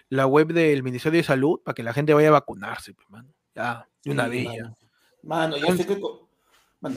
[0.09, 3.33] la web del Ministerio de Salud para que la gente vaya a vacunarse, pues, mano.
[3.55, 4.51] Ya, de una Sí, vez ya.
[4.63, 4.77] Mano,
[5.23, 6.26] Mano, yo, estoy co-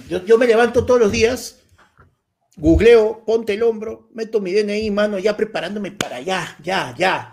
[0.08, 1.60] yo, yo me levanto todos los días,
[2.58, 7.32] googleo, ponte el hombro, meto mi DNI, mano, ya preparándome para allá, ya, ya.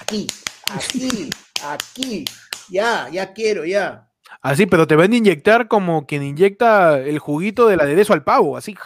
[0.00, 0.26] Aquí,
[0.70, 1.30] aquí,
[1.64, 2.24] aquí,
[2.70, 4.08] ya, ya quiero, ya.
[4.40, 8.56] Así, pero te van a inyectar como quien inyecta el juguito del aderezo al pavo,
[8.56, 8.76] así.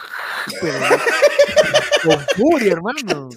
[2.03, 3.29] con furia, hermano.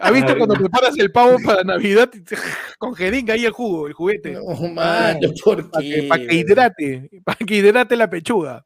[0.00, 2.10] ¿Has visto cuando preparas el pavo para Navidad?
[2.78, 4.32] Con jeringa ahí el jugo, el juguete.
[4.32, 6.02] No, mano, ¿por Para que, qué?
[6.08, 8.64] pa' que hidrate, para que hidrate la pechuga.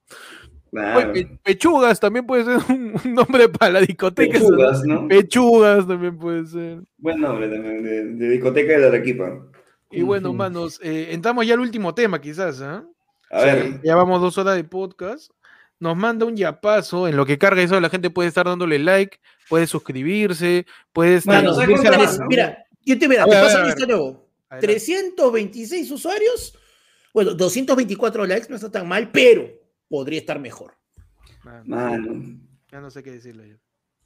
[0.70, 1.10] Claro.
[1.10, 4.38] Oye, pe- pechugas también puede ser un, nombre para la discoteca.
[4.38, 5.08] Pechugas, ¿no?
[5.08, 6.82] Pechugas también puede ser.
[6.98, 9.46] Buen nombre también, de, de discoteca de Arequipa.
[9.90, 12.60] Y bueno, manos, eh, entramos ya al último tema, quizás.
[12.62, 12.84] ¿ah?
[13.30, 15.32] A ver, Ya vamos dos horas de podcast.
[15.80, 17.08] Nos manda un yapazo.
[17.08, 21.42] En lo que carga eso, la gente puede estar dándole like, puede suscribirse, puede estar.
[21.42, 22.26] Mano, ¿sabes unirse a la- cuánto más, no?
[22.28, 24.28] mira, yo te, mira, A te ver, paso lista nuevo.
[24.50, 24.66] Adelante.
[24.74, 26.54] 326 usuarios,
[27.14, 29.48] bueno, 224 likes, no está tan mal, pero
[29.88, 30.74] podría estar mejor.
[31.44, 32.40] Mano, mano,
[32.70, 33.48] ya no sé qué decirle.
[33.48, 33.56] yo.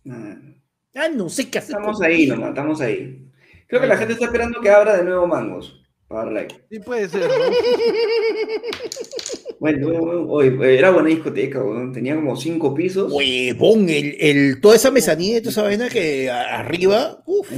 [0.05, 0.55] mano.
[0.95, 1.75] Ah, no sé qué hacer.
[1.77, 3.29] Estamos ahí nomás, estamos ahí.
[3.67, 5.81] Creo que la gente está esperando que abra de nuevo mangos.
[6.07, 6.67] Para dar like.
[6.71, 7.23] Sí, puede ser.
[7.23, 7.35] ¿no?
[9.65, 11.91] Bueno, oye, era buena discoteca, weón.
[11.91, 13.11] Tenía como cinco pisos.
[13.11, 17.51] Huevón, el, el, toda esa mezanilla y toda esa vaina que arriba, uf.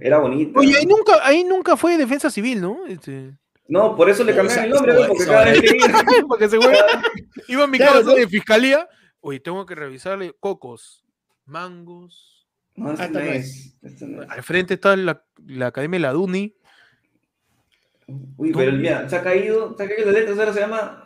[0.00, 0.60] Era bonita.
[0.60, 2.84] Oye, ahí nunca, ahí nunca fue defensa civil, ¿no?
[2.86, 3.32] Este,
[3.68, 6.48] No, por eso le No, cambiaron el nombre, porque cada vez que iba- porque
[7.48, 8.14] iba a mi Claro, casa ¿no?
[8.16, 8.86] de fiscalía.
[9.20, 11.06] Oye, tengo que revisarle cocos,
[11.46, 12.46] mangos.
[12.74, 13.74] No, Ah, no es.
[13.82, 14.28] esto no es.
[14.30, 16.54] Al frente está la, la Academia de la Duni.
[18.36, 21.05] Uy, pero mira, se ha caído, se ha caído la letra, ahora se llama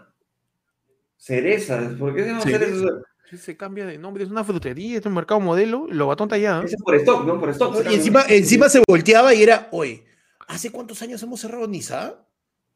[1.24, 1.92] Cerezas.
[1.94, 2.68] ¿Por qué se llama Cerezas.
[2.78, 3.02] Cerezas?
[3.30, 5.86] Sí, Se cambia de nombre, es una frutería, es un mercado modelo.
[5.90, 6.60] Lo batón está allá.
[6.62, 6.64] ¿eh?
[6.64, 7.38] Ese es por stock, ¿no?
[7.38, 7.84] Por stock.
[7.90, 10.02] Y encima, encima se volteaba y era, oye,
[10.48, 12.26] ¿hace cuántos años hemos cerrado Nisa?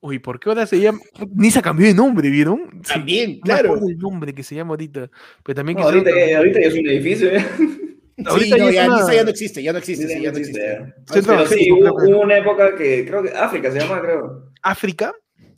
[0.01, 1.01] Oye, ¿por qué ahora se llama?
[1.35, 2.69] Ni se cambió de nombre, ¿vieron?
[2.85, 3.69] Sí, También, no me claro.
[3.71, 5.11] acuerdo el nombre que se llama ahorita.
[5.43, 7.45] Pero también No, ahorita, ya, ahorita ya es un edificio, ¿eh?
[8.27, 10.29] Ahorita sí, no, ya una- Nisa ya no existe, ya no existe, sí, Ya ya
[10.31, 12.07] no no existe, sí, hubo, que.
[12.13, 14.53] hubo una época que creo que África se llama, creo.
[14.63, 15.13] África.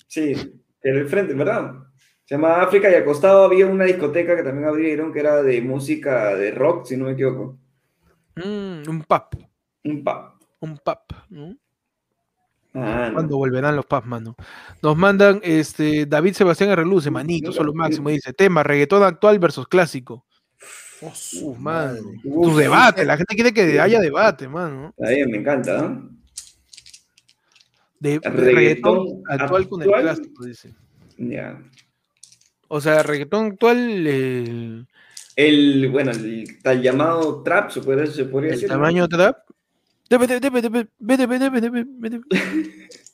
[0.06, 0.32] Sí,
[0.82, 1.72] en el frente, ¿verdad?
[2.26, 5.62] Se llama África y al costado había una discoteca que también abrieron que era de
[5.62, 7.56] música de rock, si no me equivoco.
[8.34, 9.46] Mm, un pub.
[9.84, 10.32] Un pub.
[10.58, 10.98] Un pub.
[11.30, 11.56] ¿no?
[12.74, 13.14] Ah, no.
[13.14, 14.34] ¿Cuándo volverán los pubs, mano?
[14.82, 18.10] Nos mandan este David Sebastián Reluce, manito, solo máximo.
[18.10, 20.26] Dice: tema, reggaetón actual versus clásico.
[21.02, 21.92] Oh, su Uf, mano.
[21.92, 22.20] madre.
[22.24, 24.92] Uf, Tu debate, la gente quiere que haya debate, mano.
[24.98, 26.10] Está bien, me encanta, ¿no?
[28.00, 30.74] De, Reggaetón reggaetón actual con el clásico, dice.
[31.18, 31.62] Ya.
[32.68, 34.86] O sea, reggaetón actual, el,
[35.36, 38.68] El, bueno, el tal llamado trap, se podría, se podría el decir.
[38.68, 38.74] ¿no?
[38.76, 39.38] tamaño trap.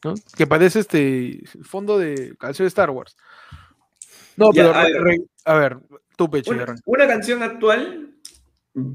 [0.05, 0.15] ¿no?
[0.37, 3.17] Que parece este fondo de canción de Star Wars.
[4.37, 5.03] No, Ya, pero a ver.
[5.03, 5.79] re- a ver,
[6.17, 6.53] tu pecho.
[6.87, 8.11] Una canción actual,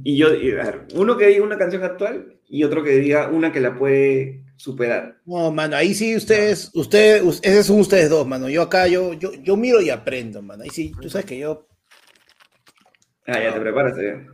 [0.04, 3.30] y yo, y, a ver, uno que diga una canción actual y otro que diga
[3.30, 5.20] una que la puede superar.
[5.26, 8.50] No, mano, ahí sí ustedes, ustedes, us- esos son ustedes dos, mano.
[8.50, 10.64] Yo acá, yo, yo, yo miro y aprendo, mano.
[10.64, 11.68] Ahí sí, tú sabes que yo.
[13.26, 14.26] Ah, ya te preparas, ya.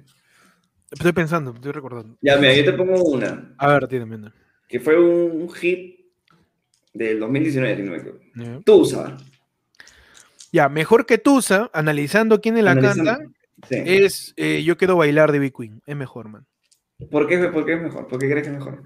[0.92, 2.18] Estoy pensando, estoy recordando.
[2.22, 4.32] Ya, mira, yo te pongo una, A ver, tiene, tiene.
[4.68, 6.00] que fue un hit
[6.94, 8.20] del 2019, si no me equivoco.
[8.36, 8.60] Ya.
[8.64, 9.18] Tusa.
[10.52, 13.12] Ya, mejor que Tusa, analizando quién la Analizando.
[13.12, 13.30] canta,
[13.68, 13.76] Sí.
[13.86, 15.82] es eh, Yo quiero bailar de B Queen.
[15.86, 16.46] Es mejor, man.
[17.10, 18.08] ¿Por qué, ¿Por qué es mejor?
[18.08, 18.84] ¿Por qué crees que es mejor?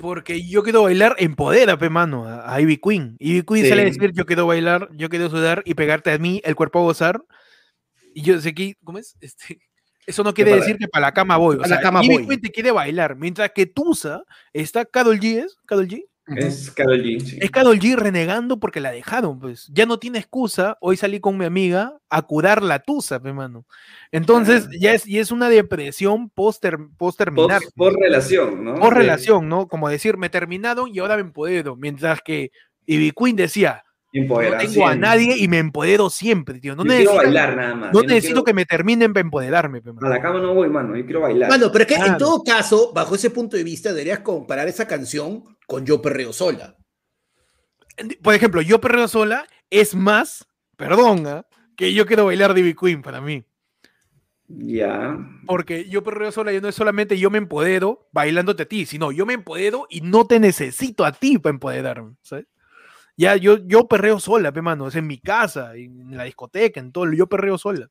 [0.00, 3.16] Porque yo quiero bailar empodera, pe mano, a, a Ivy Queen.
[3.18, 3.68] Ivy Queen Sí.
[3.68, 6.78] sale a decir yo quiero bailar, yo quiero sudar y pegarte a mí el cuerpo
[6.78, 7.22] a gozar.
[8.14, 9.16] Y yo sé que, ¿cómo es?
[9.20, 9.58] Este,
[10.06, 11.56] eso no quiere para- decir que para la cama voy.
[11.56, 12.26] O Pa' la sea, cama Ivy voy.
[12.26, 14.22] Queen te quiere bailar, mientras que Tusa
[14.52, 15.56] está Carol G, ¿es?
[15.66, 16.04] Carol G.
[16.36, 17.20] Es Karol G.
[17.20, 17.38] sí.
[17.40, 19.70] Es Carol G renegando porque la dejaron, pues.
[19.72, 20.76] Ya no tiene excusa.
[20.80, 23.64] Hoy salí con mi amiga a curar la tusa, pe mano.
[24.12, 26.64] Entonces, ya es, y es una depresión post,
[26.96, 27.60] post terminar.
[27.60, 28.74] Post, post relación, ¿no?
[28.78, 29.68] De- relación, ¿no?
[29.68, 31.76] Como decir, me terminaron y ahora me empodero.
[31.76, 32.52] Mientras que
[32.86, 36.74] Ivy Queen decía, no tengo a nadie y me empodero siempre, tío.
[36.74, 37.92] No Yo necesito, bailar nada más.
[37.92, 39.90] no yo necesito quiero- que me terminen para empoderarme, pe.
[40.00, 40.96] A la cama no voy, mano.
[40.96, 41.48] Yo quiero bailar.
[41.48, 44.86] Mano, pero es que en todo caso, bajo ese punto de vista, deberías comparar esa
[44.88, 46.76] canción con Yo Perreo Sola.
[48.22, 50.46] Por ejemplo, yo perreo sola es más,
[50.76, 51.46] perdón, ¿ah?
[51.76, 53.44] que yo quiero bailar de Ivy Queen para mí.
[54.48, 55.16] Ya.
[55.46, 59.12] Porque yo perreo sola, yo no es solamente yo me empodero bailándote a ti, sino
[59.12, 62.46] yo me empodero y no te necesito a ti para empoderarme, ¿sabes?
[63.20, 66.90] Ya yo, yo perreo sola, pe mano, es en mi casa, en la discoteca, en
[66.90, 67.86] todo, yo perreo sola.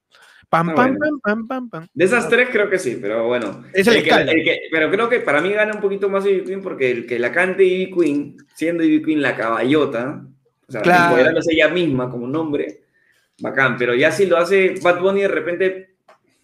[0.49, 1.19] Pam, Ah, pam, bueno.
[1.21, 1.87] pam, pam, pam, pam.
[1.93, 3.63] De esas tres creo que sí, pero bueno.
[3.71, 4.31] Es el que, escala.
[4.31, 7.05] el que- pero creo que para mí gana un poquito más Ivy Queen porque el
[7.05, 10.25] que la cante Ivy Queen, siendo Ivy Queen la caballota,
[10.67, 11.03] o sea, Claro.
[11.09, 12.81] empoderándose ella misma como nombre,
[13.39, 13.77] bacán.
[13.77, 15.88] Pero ya si lo hace Bad Bunny de repente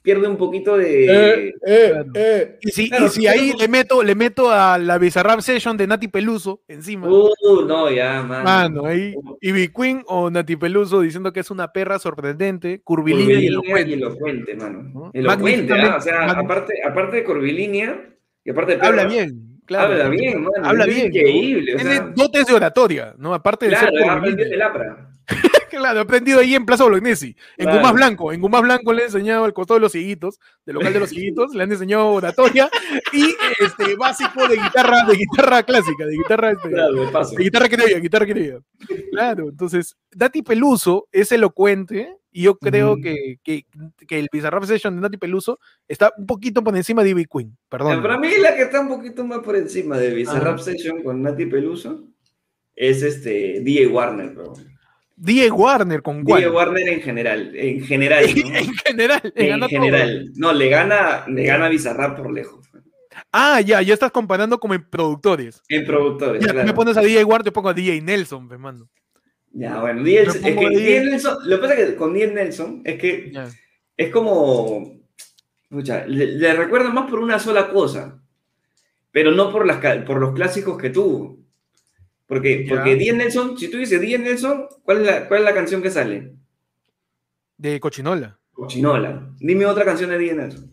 [0.05, 1.53] pierde un poquito de...
[1.65, 2.57] eh.
[2.61, 5.75] Y si, Claro, y si pero- ahí le meto, le meto a la Bizarrap Session
[5.75, 7.07] de Nati Peluso encima.
[7.09, 8.43] Uh, no, ya, mano.
[8.43, 13.53] Mano, ahí, Ivy Queen o Nati Peluso diciendo que es una perra sorprendente, curvilínea y
[13.53, 13.89] Curvilínea elocuente.
[13.89, 14.83] y elocuente, mano.
[14.93, 15.11] ¿no?
[15.13, 15.95] Elocuente, ¿ah?
[15.97, 18.09] O sea, aparte, aparte de curvilínea
[18.43, 19.91] y aparte de Habla perra, bien, claro.
[19.93, 20.51] Habla bien, mano.
[20.63, 21.07] Habla es bien.
[21.07, 23.33] Increíble, o Tiene sea, dotes de oratoria, ¿no?
[23.33, 24.55] Aparte de claro, ser ha aprendido curvilínea.
[24.55, 25.09] el APRA.
[25.69, 27.79] Claro, he aprendido ahí en Plaza Bolognesi, en Claro.
[27.79, 28.31] Gumas Blanco.
[28.31, 31.09] En Gumas Blanco le he enseñado al costado de los ciguitos, del local de los
[31.09, 32.69] ciguitos, le han enseñado oratoria
[33.11, 37.99] y este básico de guitarra, de guitarra clásica, de guitarra, este, Claro, de guitarra criolla,
[37.99, 38.59] guitarra criolla.
[39.11, 43.65] Claro, entonces, Nati Peluso es elocuente y yo creo que, que,
[44.07, 47.57] que el Bizarrap Session de Nati Peluso está un poquito por encima de Ivy Queen,
[47.69, 48.01] perdón.
[48.01, 50.63] Para mí la que está un poquito más por encima de Bizarrap Ajá.
[50.63, 52.03] Session con Nati Peluso
[52.75, 54.53] es este DJ Warner, bro.
[55.17, 56.41] Die Warner con cuál?
[56.41, 58.55] DJ Warner en general, en general, ¿no?
[58.57, 59.79] en general, le en gana todo.
[59.81, 60.31] general.
[60.35, 62.67] No, le gana, le gana Bizarrap por lejos.
[63.31, 65.61] Ah, ya, ya estás comparando como en productores.
[65.69, 66.67] En productores, Ya, claro.
[66.67, 68.89] me pones a DJ Warner, yo pongo a DJ Nelson, me mando.
[69.53, 72.99] Ya, bueno, DJ, es que Nelson, lo que pasa es que con DJ Nelson es
[72.99, 73.47] que Ya.
[73.95, 74.99] es como,
[75.69, 78.21] pucha, le, le recuerda más por una sola cosa,
[79.11, 81.39] pero no por, las, por los clásicos que tuvo.
[82.27, 82.75] Porque, Ya.
[82.75, 85.81] porque DJ Nelson, si tú dices DJ Nelson, ¿cuál es, la, ¿cuál es la canción
[85.81, 86.33] que sale?
[87.57, 88.39] De Cochinola.
[88.53, 89.29] Cochinola.
[89.39, 90.71] Dime otra canción de DJ Nelson.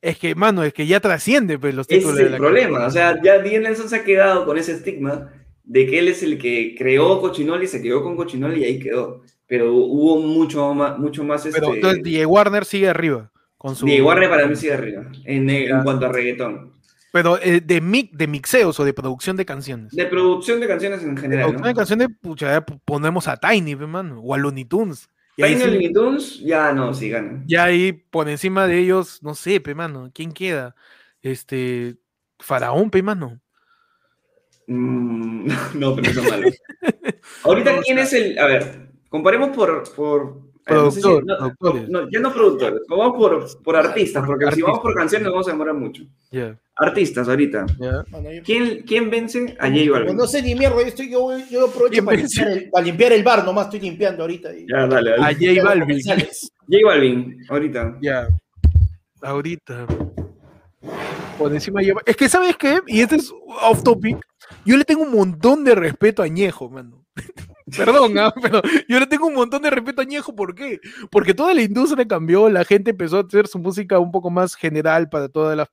[0.00, 2.86] Es que, mano, es que ya trasciende pues, los títulos es de el la problema.
[2.86, 5.32] O sea, ya DJ Nelson se ha quedado con ese estigma
[5.64, 8.78] de que él es el que creó Cochinola y se quedó con Cochinola y ahí
[8.78, 9.22] quedó.
[9.46, 11.76] Pero hubo mucho más, mucho más Pero este...
[11.76, 13.30] entonces DJ Warner sigue arriba.
[13.62, 16.72] Con su, Diego Warner para mí sigue arriba, en, en cuanto a reggaetón.
[17.12, 19.92] Pero eh, de, mi- de mixeos o de producción de canciones.
[19.92, 23.86] De producción de canciones en De general, producción de canciones, pucha, ponemos a Tiny, pe,
[23.86, 25.08] mano, o a Looney Tunes.
[25.36, 27.42] Y Tiny sí, Looney Tunes, ya no, sí gana.
[27.46, 30.74] ya ahí por encima de ellos, no sé, pe, mano, ¿quién queda?
[31.20, 31.96] Este,
[32.38, 33.40] Faraón, pe, mano.
[34.66, 36.54] Mm, no, pero son malos.
[37.44, 38.38] Ahorita, ¿quién es el...?
[38.38, 39.94] A ver, comparemos por...
[39.94, 41.24] por a ver, no sé si- Productor,
[41.88, 45.32] no, no, ya no productores, vamos por, por artistas, porque si vamos por canciones nos
[45.32, 46.02] vamos a demorar mucho.
[46.76, 47.66] Artistas, ahorita.
[47.78, 48.02] yo-
[48.44, 50.16] ¿Quién, quién vence a J Balvin?
[50.16, 53.12] No sé ni mierda, yo, estoy, yo, yo aprovecho ¿Quién para limpiar, el, para limpiar
[53.12, 54.54] el bar, nomás estoy limpiando ahorita.
[54.56, 55.32] y- Ya, dale, A.
[55.34, 56.00] J Balvin.
[56.02, 57.98] J Balvin, ahorita.
[58.00, 58.28] Ya.
[59.20, 59.86] Ahorita.
[61.38, 62.00] Por encima lleva.
[62.06, 62.80] Es que, ¿sabes qué?
[62.86, 63.32] Y este es
[63.62, 64.18] off topic.
[64.64, 67.04] Yo le tengo un montón de respeto a Ñejo, mano.
[67.76, 68.32] Perdón, ¿ah?
[68.40, 70.34] pero yo le tengo un montón de respeto a Ñejo.
[70.34, 70.80] ¿Por qué?
[71.10, 74.54] Porque toda la industria cambió, la gente empezó a hacer su música un poco más
[74.54, 75.70] general para toda la,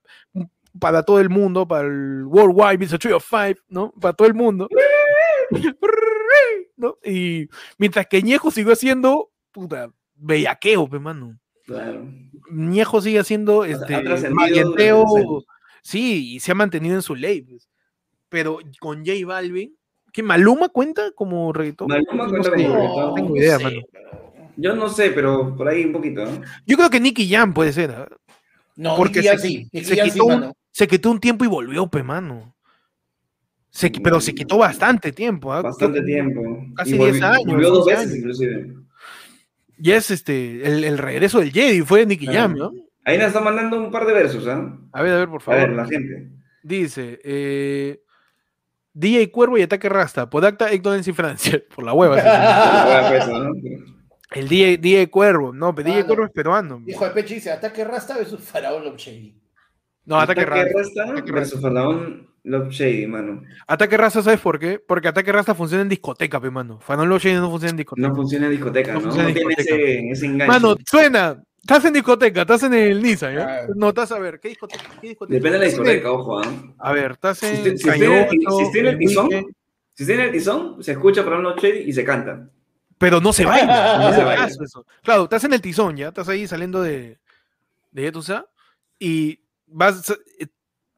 [0.79, 3.91] para todo el mundo, para el Worldwide, a Tree of Five, ¿no?
[3.99, 4.67] Para todo el mundo.
[6.77, 6.97] ¿no?
[7.03, 11.39] Y mientras que Ñejo siguió haciendo, puta, bellaqueo, pe, mano.
[11.65, 12.07] Claro.
[12.51, 14.23] Ñejo sigue haciendo este años.
[15.83, 17.41] sí, y se ha mantenido en su ley.
[17.41, 17.69] pues.
[18.29, 19.75] Pero con J Balvin,
[20.21, 21.87] ¿qué Maluma cuenta como reggaetón?
[21.87, 23.15] Maluma No cuenta como no reggaetón.
[23.15, 23.79] tengo idea, mano.
[23.91, 24.09] pero-
[24.57, 26.41] Yo no sé, pero por ahí un poquito, ¿no?
[26.65, 27.91] Yo creo que Nicky Jam puede ser.
[27.91, 28.07] ¿ah?
[28.75, 29.69] No, Porque se, sí.
[29.71, 30.53] Nicky se sí, quitó un, mano.
[30.71, 32.55] se quitó un tiempo y volvió, pe, mano.
[33.71, 35.53] Se pero se quitó bastante tiempo.
[35.53, 35.61] ¿ah?
[35.61, 36.41] Bastante tiempo.
[36.75, 38.17] casi Y volvió- 10 años, Volvió dos 11 veces, años.
[38.17, 38.73] inclusive.
[39.77, 42.39] Ya es este, el, el regreso del Jedi, fue Nicky Claro.
[42.39, 42.71] Jam, ¿no?
[43.05, 44.77] Ahí nos está mandando un par de versos, ¿ah?
[44.91, 45.61] A ver, a ver, por A favor.
[45.61, 46.29] ver, la gente.
[46.63, 48.01] Dice, eh,
[48.99, 51.61] DJ Cuervo y Ataque Rasta, Podacta, Ignorance y Francia.
[51.76, 52.15] Por la hueva.
[53.07, 53.23] pues,
[54.31, 56.07] el DJ, DJ Cuervo, no, pero DJ Ah, no.
[56.07, 56.84] Cuervo es peruano.
[56.85, 59.35] Hijo de Peche dice, ataque Rasta versus Faraón Love Shady.
[60.05, 60.69] No, Ataque Rasta.
[60.76, 63.41] Rasta Ataque versus Faraón Love Shady, mano.
[63.67, 64.80] Ataque Rasta, ¿sabes por qué?
[64.85, 66.80] Porque Ataque Rasta funciona en discoteca, pe, mano.
[66.81, 68.07] Faraón Love Shady no funciona en discoteca.
[68.07, 69.15] No funciona en discoteca, No ¿no?
[69.15, 70.47] No, tiene ese, ese enganche.
[70.47, 71.41] Mano, suena.
[71.61, 73.45] Estás en discoteca, estás en el Nissan, ¿ya?
[73.45, 73.73] Claro.
[73.76, 74.84] No, estás a ver, ¿qué discoteca?
[75.02, 75.36] ¿Qué discoteca?
[75.36, 76.73] Depende de la Estás en el- discoteca, ojo, ¿ah?
[76.80, 79.30] A ver, estás en si si usted en el tizón,
[79.94, 82.49] Si está en el tizón, se escucha Faraón Love Shady y se canta.
[82.98, 83.98] pero no se baila.
[84.10, 84.45] No se baila.
[84.48, 84.86] Eso.
[85.03, 87.19] Claro, estás en el tizón, ya, estás ahí saliendo de,
[87.91, 88.45] de Yetusa
[88.98, 90.10] y vas,
[90.40, 90.48] eh,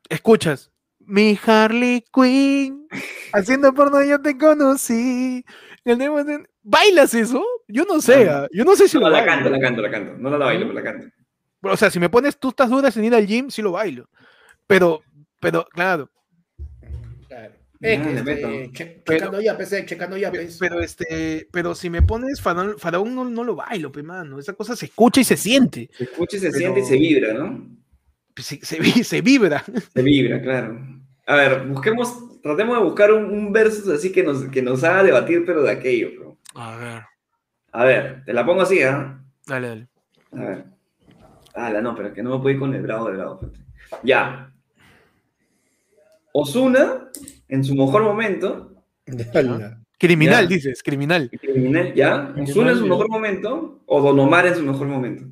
[0.09, 2.87] escuchas, mi Harley Quinn,
[3.33, 5.43] haciendo porno yo te conocí.
[5.83, 7.43] El demo de- ¿Bailas eso?
[7.67, 9.31] Yo no sé, ah, yo no sé si No, lo la bailo.
[9.33, 10.13] canto, la canto, la canto.
[10.17, 11.07] No la bailo, pero la canto.
[11.63, 14.09] O sea, si me pones, tú estás dudas en ir al gym, sí lo bailo.
[14.67, 15.01] Pero,
[15.39, 16.09] pero, claro,
[17.27, 17.53] Claro.
[17.79, 18.71] Es que, le este, meto.
[18.73, 20.57] che- Pero- checando ya, PC, checando ya, pues.
[20.59, 24.37] pero este, pero si me pones faraón, faraón no, no lo bailo, pe mano.
[24.37, 25.89] Esa cosa se escucha y se siente.
[25.97, 27.67] Se escucha y se Pero- siente y se vibra, ¿no?
[28.35, 29.63] Se, se se vibra.
[29.93, 30.79] Se vibra, claro.
[31.25, 35.03] A ver, busquemos, tratemos de buscar un, un versus así que nos, que nos haga
[35.03, 36.30] debatir, pero de aquello, bro.
[36.55, 37.01] A ver.
[37.71, 39.19] A ver, te la pongo así, ¿ah?
[39.47, 39.87] Dale, dale.
[40.33, 40.65] A ver.
[41.55, 43.39] Ah, la no, pero es que no me puedo ir con el bravo de bravo.
[44.03, 44.53] Ya.
[46.33, 47.09] Osuna,
[47.47, 48.67] en su mejor momento,
[49.97, 50.55] Criminal, Ya.
[50.55, 51.29] dices, criminal.
[51.29, 52.33] criminal, ya.
[52.41, 55.25] Osuna en su mejor momento, o Don Omar en su mejor momento.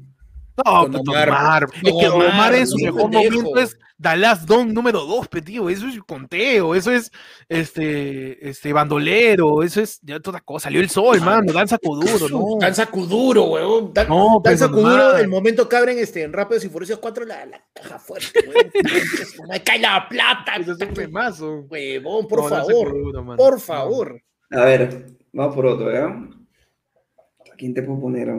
[0.65, 1.29] No, pues, Omar.
[1.29, 1.67] Omar.
[1.83, 3.35] Es que Omar Omar, en su mejor pendejo.
[3.41, 5.69] momento es Dallas Don número 2, tío.
[5.69, 7.11] Eso es conteo, eso es
[7.49, 10.65] este, este bandolero, eso es ya toda cosa.
[10.65, 12.45] Salió el sol, mano, danza Kuduro, ¿no?
[12.59, 13.93] Danza Kuduro, weón.
[13.93, 15.21] Dan- No, pues, Danza Kuduro, Omar.
[15.21, 18.71] el momento que abren este, en Rápidos y Furiosos 4 la, la caja fuerte, weón.
[19.49, 21.65] Me cae la plata, Eso es un temazo.
[21.69, 23.35] huevón, por No, favor.
[23.35, 24.21] Por favor.
[24.51, 26.05] A ver, vamos por otro, ¿ya?
[26.05, 28.29] ¿A quién te puedo poner?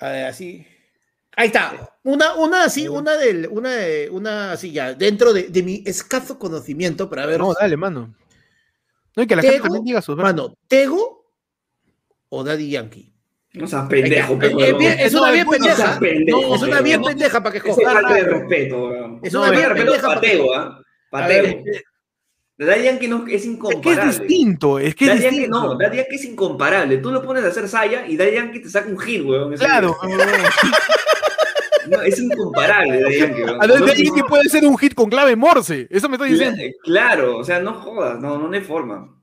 [0.00, 0.66] A ver, así.
[1.38, 1.92] Ahí está.
[2.02, 6.36] Una, una así, una del, una de, una así ya, dentro de, de mi escaso
[6.36, 7.38] conocimiento para ver.
[7.38, 8.12] No, dale, mano.
[9.14, 11.30] No, y que la Tego, gente también diga sus Mano, ¿Tego
[12.28, 13.12] o Daddy Yankee?
[13.52, 14.58] No seas pendejo, Es, pero.
[14.60, 15.98] es bien- es una bien pendeja.
[16.00, 18.90] pendejo, No, es una bien pendeja para que Esa es falta de respeto.
[19.22, 20.82] Es una bien de respeto pendeja a porque- Pateo, ¿ah?
[21.10, 21.62] Pateo.
[22.60, 24.04] Daddy Yankee no, es Es que es incomparable.
[24.18, 25.60] distinto, es que es Daddy Yankee distinto.
[25.62, 26.98] no, Daddy Yankee es incomparable.
[26.98, 29.54] Tú lo pones a hacer saya y Daddy Yankee te saca un hit, weón.
[29.56, 29.96] Claro.
[31.90, 33.62] No, es incomparable Daddy Yankee, weón.
[33.62, 35.86] A ver, No, de alguien que puede ser un hit con clave Morse.
[35.90, 36.62] Eso me estoy diciendo.
[36.82, 39.14] Claro, o sea, no jodas, no, no hay forma.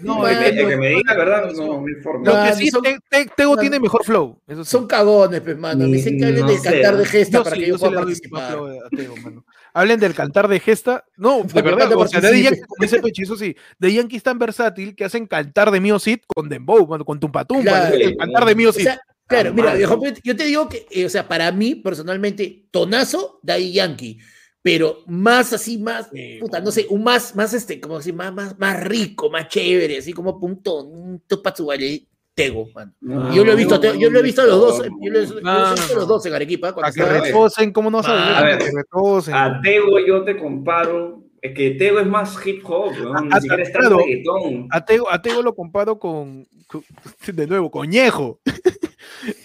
[0.00, 2.26] No, el, bueno, que, el que me diga la verdad, no, no, no hay forma.
[2.30, 4.38] Lo que sí, son- Te- Te- Tego tiene mejor flow.
[4.46, 4.70] Eso sí.
[4.72, 5.86] son cagones, pues, mano.
[5.86, 6.70] Me dicen que hablen No del sé.
[6.70, 8.42] cantar de gesta Yo para sí, que yo pueda le doy participar.
[8.42, 9.44] más flow a Tego, mano.
[9.72, 11.04] Hablen del cantar de gesta.
[11.16, 11.90] No, de verdad.
[11.96, 12.42] O sea, de.
[12.42, 13.56] Yankee, como dice Pechi, eso sí.
[13.78, 17.18] De Yankee es tan versátil que hacen cantar de Mio Cid con Dembow, mano, con
[17.18, 17.62] Tumpa Tumpa.
[17.70, 17.94] Claro.
[17.94, 18.82] el cantar de Mio O Cid.
[18.82, 23.40] sea, claro, mira, viejo, yo te digo que, eh, o sea, para mí, personalmente, tonazo,
[23.42, 24.18] Daddy Yankee.
[24.62, 28.32] Pero más así, más, Sí, puta, no sé, un más, más este, como así, más,
[28.32, 32.92] más, más rico, más chévere, así como punto, un topazubale, Tego, mano.
[33.00, 34.84] No, Y yo lo he visto, no, yo lo he visto a los dos, no,
[35.00, 36.06] yo lo he no, visto a los no.
[36.06, 36.72] dos en Arequipa.
[36.72, 38.22] cuando Para que retosen, ¿cómo no sabes?
[38.26, 38.58] Ah, a ver.
[38.58, 39.32] que.
[39.32, 41.22] A Tego yo te comparo.
[41.40, 43.98] Es que Tego es más hip hop, A- ni a- siquiera es tan claro.
[43.98, 44.66] reggaetón.
[44.70, 46.82] A Tego, a Tego lo comparo con, con-
[47.26, 48.40] de nuevo, Coñejo.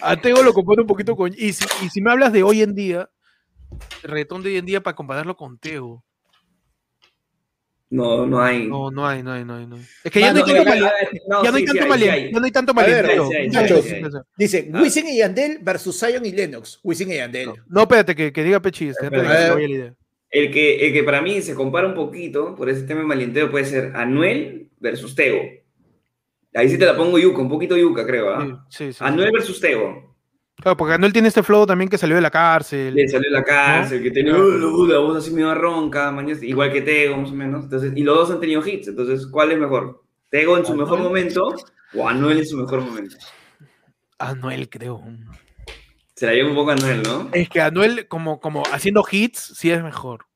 [0.00, 1.32] a Tego lo comparo un poquito con...
[1.36, 3.08] Y si, y si me hablas de hoy en día,
[4.02, 6.04] el reggaetón de hoy en día para compararlo con Tego.
[7.92, 8.68] No, no hay.
[8.68, 9.66] No, no hay, no hay, no hay.
[9.66, 9.82] No hay.
[10.04, 10.64] Es que ya no hay tanto,
[11.28, 13.94] no, ya no hay tanto sí.
[14.36, 14.80] Dice, Ah.
[14.80, 16.78] Wisin y Yandel versus Zion y Lennox.
[16.84, 17.48] Wisin y Yandel.
[17.48, 18.90] No, no, espérate, que, que diga Pechi.
[18.90, 19.06] este.
[20.30, 23.50] El que, el que para mí se compara un poquito por ese tema de malienteo
[23.50, 25.40] puede ser Anuel versus Tego.
[26.54, 28.34] Ahí sí te la pongo yuca, un poquito yuca, creo.
[28.34, 28.66] ¿ah?
[28.68, 28.98] Sí, sí, sí.
[29.04, 30.10] Anuel versus Tego.
[30.60, 32.94] Claro, porque Anuel tiene este flow también que salió de la cárcel.
[32.94, 36.72] Le salió de la cárcel, que tenía uh, la voz así medio ronca, mañana, igual
[36.72, 37.64] que Tego, más o menos.
[37.64, 38.88] Entonces, y los dos han tenido hits.
[38.88, 40.02] Entonces, ¿cuál es mejor?
[40.28, 40.86] ¿Tego en su Anuel.
[40.86, 41.54] mejor momento
[41.94, 43.16] o Anuel en su mejor momento?
[44.18, 45.02] Anuel, creo.
[46.14, 47.30] Se la lleva un poco a Anuel, ¿no?
[47.32, 50.26] Es que Anuel, como, como haciendo hits, sí es mejor.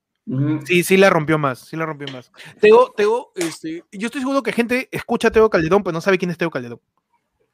[0.67, 2.33] Sí, sí la rompió más, sí la rompió más.
[2.61, 6.17] Teo, Teo, este, yo estoy seguro que gente escucha a Teo Calderón, pero no sabe
[6.19, 6.81] quién es Teo Calderón.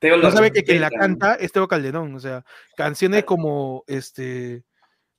[0.03, 2.15] No sabe que quien la canta es Teo Calderón.
[2.15, 2.45] O sea,
[2.77, 4.63] canciones como este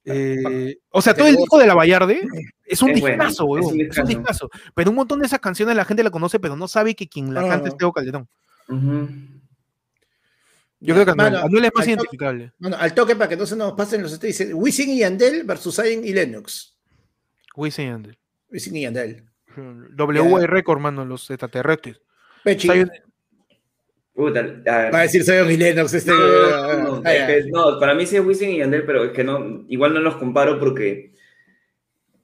[0.05, 2.21] Eh, o sea, todo el disco de la Vallarde
[2.65, 3.91] es un Es bueno, discazo, es un weón.
[3.91, 4.49] Es un discazo.
[4.73, 7.33] Pero un montón de esas canciones la gente la conoce, pero no sabe que quien
[7.33, 7.77] la canta es Ah.
[7.77, 8.27] Teo Calderón.
[10.79, 12.51] Yo creo que Anuel, Mano, Anuel es más toque- identificable.
[12.57, 15.43] Bueno, al toque para que no se nos pasen los este dice Wisin y Yandel
[15.43, 16.70] versus Zion y Lennox.
[17.55, 18.17] Wisin y Yandel.
[18.49, 19.23] Wisin y Yandel.
[19.95, 22.01] W Record, mano, los extraterrestres.
[22.43, 22.67] Pechi.
[22.69, 22.91] Zion-
[24.13, 24.93] Puta, a ver.
[24.93, 25.93] Va a decir Zion y Lennox.
[25.93, 28.83] Este, No, no, no, ah, es que no, para mí sí es Wisin y Yandel,
[28.85, 31.13] pero es que no, igual no los comparo porque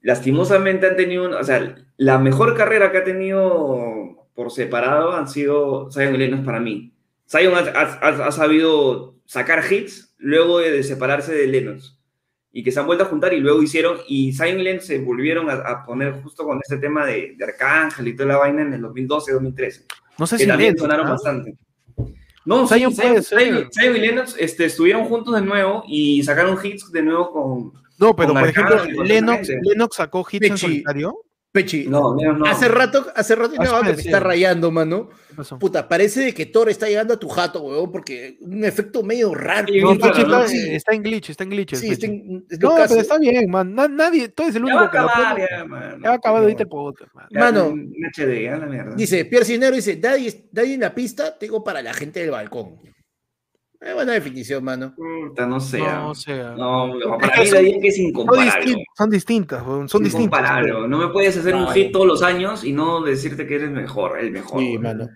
[0.02, 5.28] lastimosamente han tenido, un- o sea, la mejor carrera que ha tenido por separado han
[5.28, 6.92] sido Zion y Lennox para mí.
[7.28, 11.97] Zion ha, ha- sabido sacar hits luego de, de separarse de Lennox
[12.52, 15.54] y que se han vuelto a juntar y luego hicieron, y Lennox se volvieron a,
[15.54, 18.82] a poner justo con este tema de, de Arcángel y toda la vaina en el
[18.82, 19.84] 2012-2013
[20.18, 21.10] No sé que si también Lennox, sonaron ¿ah?
[21.10, 21.56] bastante.
[22.44, 23.38] No, Zion sí, puede Zion, ser.
[23.38, 27.72] Zion- Zion y Lennox este, estuvieron juntos de nuevo y sacaron hits de nuevo con...
[27.98, 29.48] No, pero con por ejemplo, Arcángel, Lennox.
[29.62, 31.18] Lennox sacó hits en solitario.
[31.50, 31.86] Pechi.
[31.88, 32.46] No, Lennox no.
[32.46, 35.08] Hace rato, hace rato no, que me está rayando, mano.
[35.58, 39.34] Puta, parece de que Thor está llegando a tu jato, weón, porque un efecto medio
[39.34, 39.66] raro.
[39.80, 40.06] No, ¿no?
[40.06, 41.74] está, Sí, está en glitch, está en glitch.
[41.74, 43.00] sí, está en- es No, lo pero caso.
[43.00, 43.74] está bien, man.
[43.74, 45.46] Na- nadie, tú eres el Ya va único que lo acabar, pone.
[45.50, 46.00] ya, man.
[46.02, 47.26] Ya va a acabar ahorita el podcast, man.
[47.30, 47.74] Ya, Mano.
[48.14, 48.94] HD, ya la mierda.
[48.94, 52.76] Dice, Pierre Cisnero dice, Daddy, Daddy en la pista, tengo para la gente del balcón.
[53.80, 54.94] Es buena definición, mano.
[55.36, 55.78] No sé.
[55.78, 56.08] No, ah.
[56.10, 56.50] o sea.
[56.56, 56.90] No,
[57.20, 58.84] para que mí son- la Yankee es incomparable.
[58.96, 60.14] son distintas, son distintas.
[60.40, 60.88] Incomparable.
[60.88, 64.18] No me puedes hacer un hit todos los años y no decirte que eres mejor,
[64.18, 64.60] el mejor.
[64.60, 65.08] Sí, mano.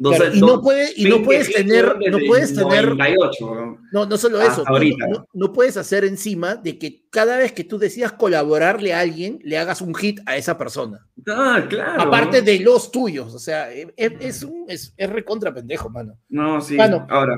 [0.00, 3.46] Dos- Claro, y dos- no, puede, y no 20 puedes tener, no puedes tener, 98,
[3.50, 3.78] weón.
[3.90, 5.06] no, no solo eso, no- ahorita.
[5.08, 9.40] no, no puedes hacer encima de que cada vez que tú decidas colaborarle a alguien,
[9.42, 11.04] le hagas un hit a esa persona.
[11.26, 12.00] Ah, claro.
[12.02, 16.14] Aparte de los tuyos, o sea, es, es un, es, es recontra pendejo, mano.
[16.28, 16.76] No, sí.
[16.76, 17.04] Mano.
[17.10, 17.36] Ahora.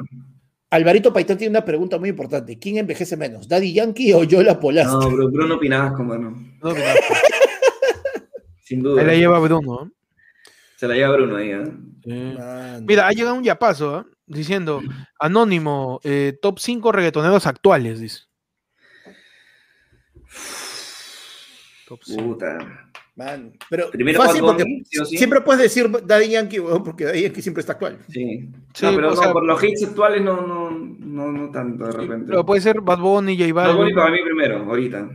[0.70, 2.56] Alvarito Paitón tiene una pregunta muy importante.
[2.58, 5.00] ¿Quién envejece menos, Daddy Yankee o Yola Polasco?
[5.00, 6.30] No, bro, Bruno Pinasco, mano.
[6.62, 6.94] No, mira,
[8.64, 9.00] Sin duda.
[9.00, 9.84] ahí la lleva Bruno.
[9.84, 9.90] ¿eh?
[10.76, 11.50] Se la lleva Bruno ahí.
[11.50, 11.64] ¿eh?
[12.04, 12.36] Sí.
[12.86, 14.06] Mira, ha llegado un yapazo ¿ah?
[14.26, 14.80] diciendo,
[15.18, 18.20] anónimo, eh, top 5 reggaetoneros actuales, dice.
[21.88, 22.22] Top 5.
[22.22, 22.89] Puta.
[23.16, 25.16] Man, Pero Primero fácil porque Bunny, sí o sí.
[25.18, 27.98] siempre puedes decir Daddy Yankee, weón, porque Daddy Yankee siempre está actual.
[28.08, 28.50] Sí.
[28.74, 31.86] Sí, no, pero o no, sea- por los hits actuales no, no, no, no tanto
[31.86, 32.26] de repente.
[32.28, 33.94] Pero puede ser Bad Bunny, J Bad Bunny Balvin.
[33.96, 35.10] para mí primero, ahorita.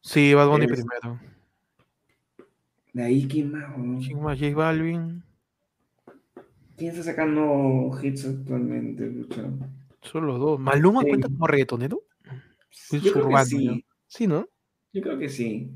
[0.00, 1.20] Sí, Bad Bunny Es- primero.
[2.92, 3.76] De ahí, ¿quién más?
[3.76, 3.98] weón?
[4.00, 4.38] ¿Quién más?
[4.38, 5.22] J Balvin.
[6.76, 9.04] ¿Quién está sacando hits actualmente?
[9.06, 9.42] pucha?
[10.02, 10.58] Son los dos.
[10.58, 11.08] ¿Maluma Sí.
[11.08, 12.00] cuenta como reggaetonero?
[12.90, 13.66] Yo creo que sí.
[13.66, 13.80] ¿no?
[14.06, 14.48] Sí, ¿no?
[14.92, 15.70] Yo creo que sí.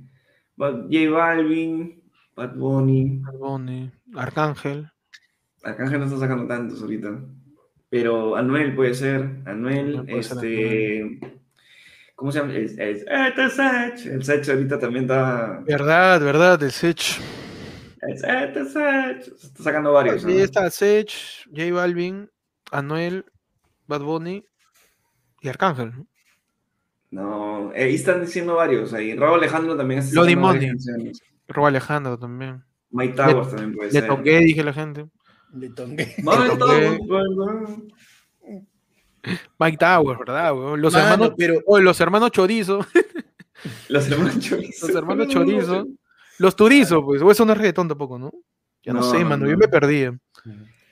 [0.56, 2.02] Bad- J Balvin,
[2.36, 3.18] Bad Bunny.
[3.22, 4.90] Bad Bunny, Arcángel.
[5.62, 7.20] Arcángel no está sacando tantos ahorita.
[7.90, 9.40] Pero Anuel puede ser.
[9.46, 11.20] Anuel, Puede ser este.
[12.16, 12.54] ¿Cómo se llama?
[12.54, 14.06] Es, es- este Sech.
[14.06, 15.60] El Sech ahorita también está.
[15.66, 17.20] Verdad, verdad, el Sech.
[18.08, 19.26] Es este Sech.
[19.42, 20.24] Está sacando varios.
[20.24, 20.30] ¿no?
[20.30, 21.10] Sí, está Sech,
[21.54, 22.28] J Balvin,
[22.70, 23.24] Anuel,
[23.86, 24.44] Bad Bunny
[25.40, 25.92] y Arcángel.
[27.14, 27.72] ¿No?
[27.74, 28.92] Eh, ahí están diciendo varios.
[28.92, 30.02] Ahí Raúl Alejandro también
[30.36, 30.68] Money.
[30.68, 31.22] canciones.
[31.48, 32.62] Robo Alejandro también.
[32.90, 34.08] Mike Towers también puede Le ser.
[34.08, 35.06] toqué, dije la gente.
[35.52, 36.16] Le Le toqué.
[39.58, 40.52] Mike Towers, ¿verdad?
[40.54, 40.80] weón?
[40.82, 42.80] Los Mano, hermanos, pero oh, los hermanos Chorizo,
[43.88, 44.86] Los hermanos Chorizo.
[44.88, 45.86] los hermanos Chorizo,
[46.38, 48.30] los Turizo, pues, o eso no es reggaetón tampoco, ¿no?
[48.82, 49.50] Ya no, No, sé, mano, no.
[49.50, 50.08] yo me perdí.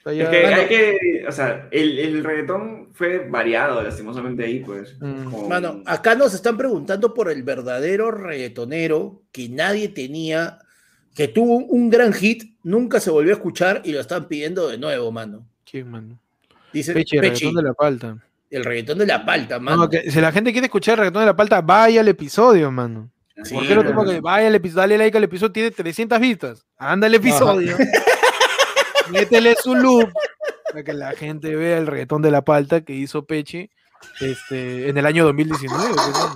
[0.05, 4.97] Es que hay que, o sea, el, el reggaetón fue variado, lastimosamente ahí, pues.
[5.01, 5.25] Mm.
[5.31, 10.59] Como- Mano, acá nos están preguntando por el verdadero reggaetonero que nadie tenía,
[11.15, 14.79] que tuvo un gran hit, nunca se volvió a escuchar y lo están pidiendo de
[14.79, 15.47] nuevo, mano.
[15.71, 16.19] ¿Quién, mano?
[16.73, 18.17] Dice Pechi, el Pechi, reggaetón de la palta.
[18.51, 19.77] el reggaetón de la palta, mano.
[19.77, 22.71] No, que si la gente quiere escuchar el reggaetón de la palta, vaya al episodio,
[22.73, 23.09] mano.
[23.45, 24.81] Sí, ¿Por qué no tengo que vaya al episodio?
[24.83, 26.65] Dale like al episodio, tiene 300 vistas.
[26.77, 27.77] Anda el episodio.
[29.13, 30.11] Métele su loop
[30.71, 33.71] para que la gente vea el reggaetón de la palta que hizo Pechi
[34.21, 35.95] este, en el año 2019.
[35.95, 36.35] pues, ¿no?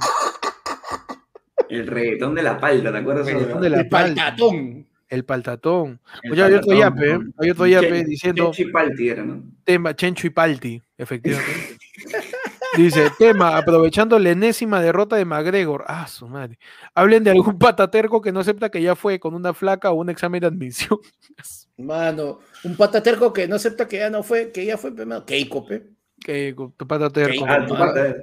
[1.69, 3.27] El reggaetón de la palta, ¿te acuerdas?
[3.27, 4.23] Reggaetón de la el palta.
[4.27, 4.86] paltatón.
[5.09, 6.01] El paltatón.
[6.23, 7.19] El Oye, hay otro paltatón, yape.
[7.19, 7.32] ¿no?
[7.39, 9.43] Hay otro yape diciendo Chencho y Palti era, ¿no?
[9.65, 11.77] tema Chencho y Palti, efectivamente.
[12.77, 15.85] Dice, tema, aprovechando la enésima derrota de McGregor.
[15.89, 16.59] Ah, su madre.
[16.94, 20.11] Hablen de algún pataterco que no acepta que ya fue con una flaca o un
[20.11, 20.98] examen de admisión.
[21.78, 25.24] Mano, un pataterco que no acepta que ya no fue, que ya fue, mano.
[25.27, 25.86] Keiko, pe.
[26.20, 27.44] que con tu pataterco.
[27.44, 28.16] Ok, Ah, tu pata.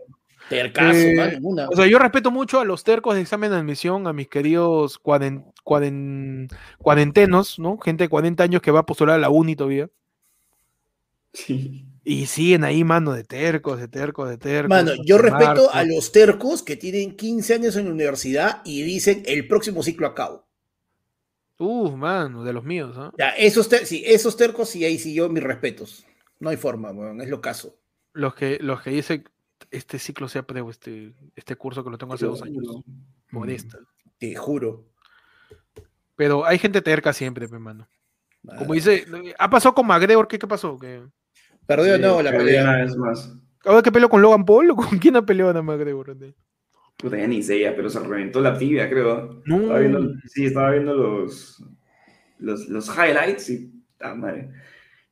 [0.50, 1.70] Tercazo, Eh, una.
[1.70, 5.00] O sea, yo respeto mucho a los tercos de examen de admisión, a mis queridos
[5.02, 6.50] cuaren- cuaren-
[6.80, 7.78] cuarentenos, ¿no?
[7.78, 9.88] Gente de 40 años que va a postular a la uni todavía.
[11.32, 11.86] Sí.
[12.06, 14.70] Y siguen ahí, mano, de tercos, de tercos, de tercos.
[14.70, 19.24] Mano, yo respeto a los tercos que tienen 15 años en la universidad y dicen
[19.26, 20.46] el próximo ciclo acabo.
[21.60, 23.12] Uf, mano, de los míos, ¿ah?
[23.18, 26.06] Ya, esos, ter- sí, esos tercos sí, ahí sí yo mis respetos.
[26.40, 27.80] No hay forma, weón, es lo caso.
[28.12, 29.30] Los que, los que dicen
[29.72, 32.66] este ciclo se aprueba, este, este curso que lo tengo hace dos años.
[33.32, 33.78] Por esta.
[34.18, 34.90] Te juro.
[36.16, 37.88] Pero hay gente terca siempre, pe, mano.
[38.58, 39.06] Como dice,
[39.40, 40.78] ha pasado con McGregor, ¿qué, qué pasó?
[40.78, 41.02] ¿Qué?
[41.65, 42.64] Perdió no la pelea.
[42.64, 43.34] Una vez más.
[43.65, 46.15] ¿Ahora que peleó con Logan Paul o con quién ha peleado a McGregor?
[46.98, 49.41] Puta, ya ni sé ya, pero se reventó la tibia, creo.
[49.45, 49.61] No.
[49.61, 51.64] Estaba viendo, sí, estaba viendo los,
[52.40, 53.72] los, los highlights y.
[53.99, 54.49] Ah, madre.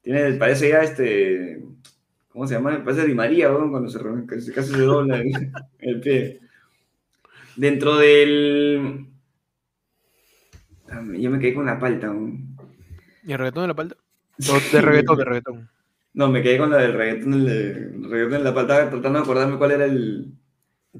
[0.01, 1.63] Tiene, parece ya este.
[2.29, 2.81] ¿Cómo se llama?
[2.83, 5.31] Parece Di María, weón, cuando se re- casi, se dobla el,
[5.79, 6.39] el pie.
[7.55, 9.07] Dentro del.
[10.89, 12.57] Ah, Yo me quedé con la palta, weón.
[13.23, 13.95] ¿Y el reggaetón de la palta?
[14.47, 15.69] No, de reggaetón, de reggaetón.
[16.13, 19.23] No, me quedé con la del reggaetón, el, el reggaetón en la palta, tratando de
[19.23, 20.33] acordarme cuál era el.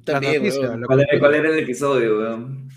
[0.05, 0.81] También, noticia, weón.
[0.81, 2.69] la ¿Cuál era, cuál era el episodio, weón?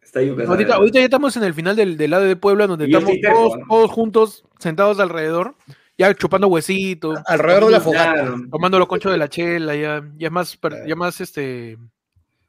[0.00, 0.44] Está yuca.
[0.46, 3.12] Ahorita, ahorita ya estamos en el final del, del lado de Puebla, donde Y estamos
[3.22, 3.66] todos, ¿no?
[3.68, 5.54] todos juntos, sentados alrededor,
[5.96, 8.34] ya chupando huesito, Alrededor de la fogata.
[8.50, 10.76] Tomando los conchos de la chela, ya, ya es más, Claro.
[10.86, 11.78] ya más este,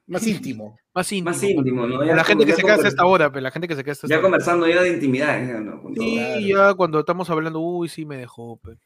[0.08, 0.78] Más íntimo.
[0.94, 1.30] más íntimo.
[1.32, 2.04] Más íntimo, ¿no?
[2.06, 3.84] Ya La gente que ya se queda hasta esta hora, pe, la gente que se
[3.84, 4.24] queda hasta esta Ya hora.
[4.24, 5.90] conversando ya de intimidad, ya, todo.
[5.96, 6.40] Sí, Claro.
[6.42, 8.78] ya cuando estamos hablando, uy, sí me dejó, pe.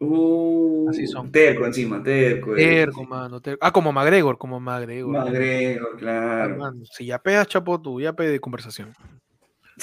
[0.00, 1.30] Uh, Así son.
[1.30, 2.52] Terco encima, terco.
[2.56, 2.64] eh.
[2.64, 3.64] Terco, mano, terco.
[3.64, 5.10] Ah, como McGregor, como McGregor.
[5.12, 6.56] Magrego, Ah, claro.
[6.56, 8.92] mano, Si ya pegas, chapo, tu yape de conversación.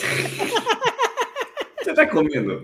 [1.83, 2.61] ¿Qué estás comiendo?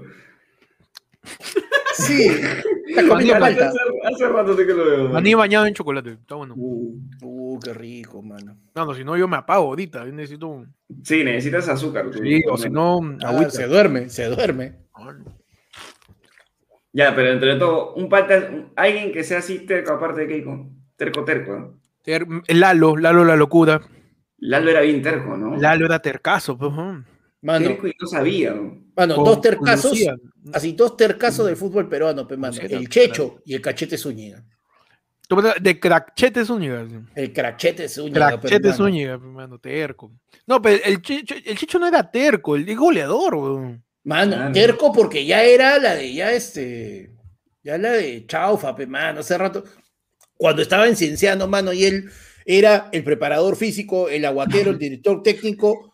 [1.94, 2.30] Sí.
[2.88, 3.68] Está comiendo palta.
[3.69, 3.77] Hace,
[4.14, 5.09] hace rato sé que lo veo.
[5.09, 6.53] Maní bañado en chocolate, está bueno.
[6.57, 8.57] Uh, Uh, qué rico, mano.
[8.76, 10.73] No, no, si no yo me apago ahorita, yo necesito un...
[11.03, 12.05] sí, necesitas azúcar.
[12.14, 13.49] Sí, o si no, Ah, agüita.
[13.51, 14.76] se duerme, se duerme.
[16.93, 20.68] Ya, pero entre todo, un pata, un- alguien que sea así terco aparte de Keiko.
[20.95, 21.51] Terco, terco.
[21.57, 21.80] ¿no?
[22.03, 23.81] Ter- Lalo, Lalo la locura.
[24.39, 25.57] Lalo era bien terco, ¿no?
[25.57, 26.72] Lalo era tercazo, pues.
[27.41, 28.51] Mano, no sabía.
[28.51, 28.84] ¿no?
[28.95, 30.15] mano, Con- dos tercazos, Lucía.
[30.53, 32.55] así dos tercazos del fútbol peruano, pe, mano.
[32.61, 33.41] El Checho claro.
[33.45, 34.43] y el Cachete Zúñiga.
[35.61, 36.88] De Crachete Zúñiga.
[36.89, 36.95] sí.
[37.15, 38.73] El Crachete Zúñiga, pe, Crachete.
[38.73, 40.11] Zúñiga, mano, terco.
[40.47, 43.84] No, pero el Chicho, el Chicho no era terco, el es goleador, weón.
[44.05, 44.51] Mano, Claro.
[44.53, 47.11] terco porque ya era la de, ya este,
[47.61, 49.65] ya la de Chaufa, pe, mano, hace rato,
[50.38, 52.09] cuando estaba en Cienciano, mano, y él
[52.45, 55.86] era el preparador físico, el aguatero, el director técnico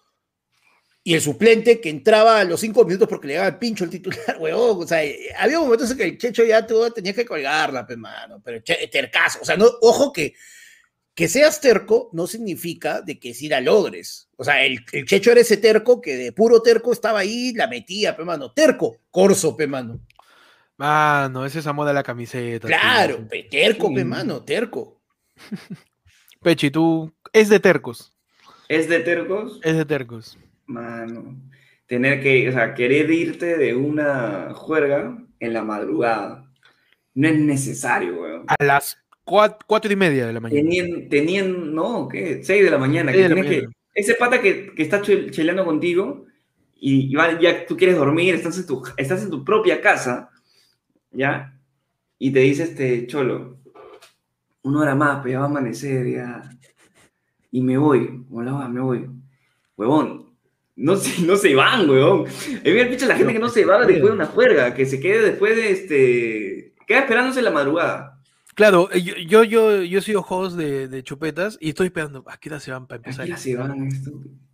[1.03, 3.89] y el suplente que entraba a los cinco minutos porque le daba el pincho el
[3.89, 7.25] titular, huevón, o sea, eh, había momentos en que el Checho ya tú tenías que
[7.25, 8.61] colgarla, pe, mano, pero
[8.91, 10.33] tercazo, o sea, no, ojo que
[11.15, 14.29] que seas terco no significa de que sí la logres.
[14.35, 17.67] O sea, el, el Checho era ese terco que de puro terco estaba ahí, la
[17.67, 18.51] metía, pe mano.
[18.51, 19.99] Terco, corso, pe mano.
[20.77, 22.67] Mano, ese es amor a la camiseta.
[22.67, 23.27] Claro, tío.
[23.27, 24.05] pe, terco, pe Sí.
[24.05, 25.01] mano, terco.
[26.41, 27.13] Pechi, tú.
[27.31, 28.11] Es de tercos.
[28.67, 29.59] ¿Es de tercos?
[29.63, 30.37] Es de tercos.
[30.65, 31.41] Mano.
[31.85, 36.49] Tener que, o sea, querer irte de una juerga en la madrugada.
[37.13, 38.45] No es necesario, weón.
[38.47, 40.61] A las cuat- cuatro, y media de la mañana.
[40.61, 42.43] Tenían, tenían, no, ¿qué?
[42.43, 43.11] 6 de la mañana.
[43.11, 43.73] Seis Que de la que, mañana.
[43.93, 46.25] ese pata que, que está chel- cheleando contigo
[46.75, 50.29] y, y va- ya tú quieres dormir, estás en, tu, estás en tu propia casa,
[51.11, 51.59] ¿ya?
[52.17, 53.59] Y te dice este cholo,
[54.63, 56.49] una hora más, pero ya va a amanecer, ya.
[57.51, 59.09] Y me voy, hola, me voy.
[59.77, 60.22] Huevón,
[60.75, 62.25] no se, no se van, huevón.
[62.27, 64.99] A mí me la gente que no se va después de una juerga, que se
[64.99, 66.73] quede después de este...
[66.87, 68.19] Queda esperándose la madrugada.
[68.55, 72.23] Claro, eh, yo, yo, yo, yo he sido host de, de chupetas y estoy esperando.
[72.27, 73.21] ¿A qué hora se van para empezar?
[73.23, 74.11] Aquí la se van, esto.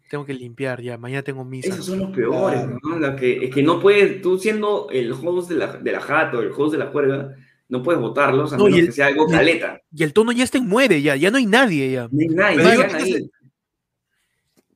[0.09, 0.97] Tengo que limpiar ya.
[0.97, 1.69] Mañana tengo misa.
[1.69, 2.79] Esos son los peores, Claro.
[2.83, 2.99] ¿no?
[2.99, 6.41] La que, es que no puedes, tú siendo el host de la, de la jato,
[6.41, 7.35] el host de la juerga,
[7.67, 9.81] no puedes votarlos a No, menos el- que sea algo caleta.
[9.93, 11.15] Y el tono ya está en muere, ya.
[11.15, 12.07] Ya no hay nadie, ya.
[12.11, 13.29] No hay nadie, yo- ahí.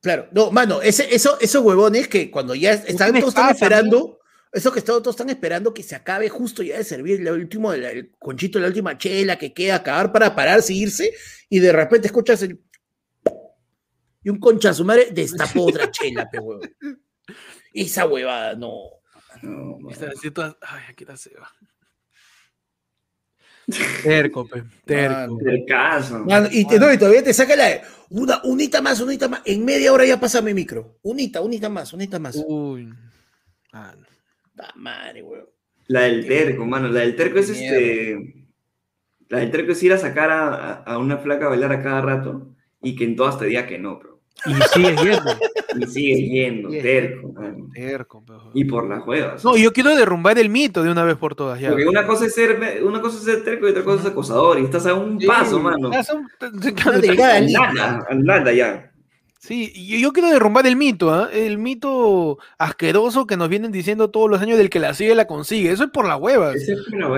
[0.04, 4.20] Claro, no, mano, ese, eso, esos huevones que cuando ya están, todos están esperando,
[4.52, 7.72] esos que todos, todos están esperando que se acabe justo ya de servir el último,
[7.72, 11.14] el, el conchito, la última chela que queda acabar para pararse e irse,
[11.48, 12.60] y de repente escuchas el.
[14.26, 16.70] Y un concha su madre destapó otra chela, pe huevón.
[17.74, 18.74] Esa huevada, no.
[19.42, 19.78] No,
[20.34, 21.50] todas- Ay, aquí está se va.
[24.04, 24.64] Terco, pe.
[24.86, 25.14] Terco.
[25.16, 25.38] Mano.
[25.38, 26.20] Del caso.
[26.26, 29.42] Mano, y, te, no, y todavía te saca la de una unita más, unita más.
[29.46, 31.00] En media hora ya pasa mi micro.
[31.04, 32.36] Unita, unita más, unita más.
[32.46, 32.94] Uy.
[33.72, 34.06] Mano.
[34.56, 35.50] Ta madre, huevón.
[35.88, 36.88] La del terco, mano.
[36.90, 37.78] La del terco es Mierda.
[37.78, 38.46] este.
[39.30, 41.82] La del terco es ir a sacar a, a- a una flaca a bailar a
[41.82, 44.13] cada rato y que en todas te diga que no, bro.
[44.46, 45.32] Y sigue yendo.
[45.80, 47.70] Y sigue yendo, terco, mano.
[47.74, 48.24] Terco.
[48.54, 49.44] Y por las huevas.
[49.44, 51.60] No, yo quiero derrumbar el mito de una vez por todas.
[51.60, 51.70] Ya.
[51.70, 54.60] Porque una cosa es ser, una cosa es ser terco y otra cosa es acosador.
[54.60, 55.90] Y estás a un Sí, paso, mano.
[58.16, 58.93] nada ya.
[59.46, 61.30] Sí, y yo quiero derrumbar el mito, ¿ah?
[61.34, 65.28] el mito asqueroso que nos vienen diciendo todos los años del que la sigue la
[65.28, 65.70] consigue.
[65.70, 66.54] Eso es por es una hueva,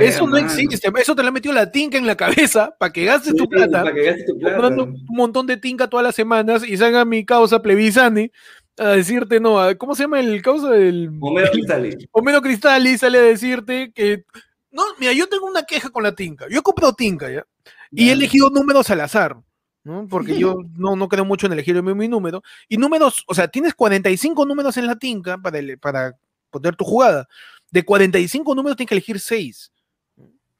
[0.01, 0.89] Eso no existe.
[0.99, 3.83] Eso te lo ha metido la tinca en la cabeza para que gastes tu plata,
[3.83, 4.55] Para que gastes tu plata.
[4.57, 8.31] comprando un montón de tinca todas las semanas y salga mi causa plebisani
[8.79, 11.95] a decirte, no, a- ¿cómo se llama el causa del Homero Cristales.
[12.11, 14.23] Homero Cristalli sale a decirte que
[14.71, 16.47] no, mira, yo tengo una queja con la tinca.
[16.49, 17.45] Yo he comprado tinca, ¿ya?
[17.91, 19.37] Y he elegido números al azar,
[19.85, 20.05] ¿no?
[20.09, 22.43] Porque yo no, no creo mucho en elegir mi, mi número.
[22.67, 26.13] Y números, o sea, tienes 45 números en la tinca para, ele- para
[26.49, 27.27] poner tu jugada.
[27.71, 29.71] De 45 números tienes que elegir 6.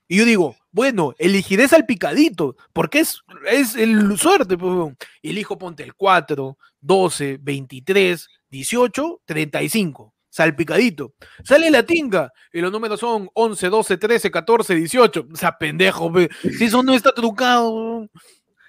[0.08, 4.56] Y yo digo, bueno, elegiré salpicadito, porque es, es el suerte.
[4.58, 4.94] pues,
[5.24, 10.14] elijo, ponte el 4, 12, 23, 18, 35.
[10.30, 11.14] Salpicadito.
[11.46, 15.28] Sale la tinga y los números son 11, 12, 13, 14, 18.
[15.32, 16.30] O sea, pendejo, pe.
[16.58, 18.08] si eso no está trucado.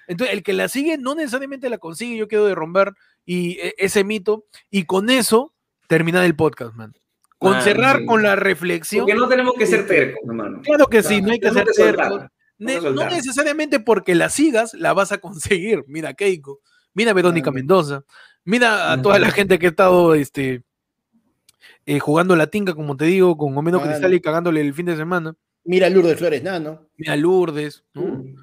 [0.07, 2.17] Entonces, el que la sigue no necesariamente la consigue.
[2.17, 2.93] Yo quiero derrumbar
[3.25, 5.53] y, e- ese mito y con eso
[5.87, 6.93] terminar el podcast, man.
[7.37, 8.05] Con Ah, cerrar sí.
[8.05, 9.05] con la reflexión.
[9.05, 10.61] Porque no tenemos que ser tercos, hermano.
[10.63, 12.23] Claro que sí, no hay que ser tercos.
[12.57, 15.83] Ne- a no necesariamente porque la sigas, la vas a conseguir.
[15.87, 16.61] Mira a Keiko,
[16.95, 18.03] mira a Verónica Mendoza,
[18.43, 20.63] mira a toda la gente que ha estado este,
[21.85, 23.81] eh, jugando la tinca, como te digo, con Homero.
[23.81, 25.35] Cristal y cagándole el fin de semana.
[25.63, 26.87] Mira Lourdes Flores Nano.
[26.97, 27.83] Mira a Lourdes.
[27.93, 28.01] ¿no?
[28.01, 28.35] Mm.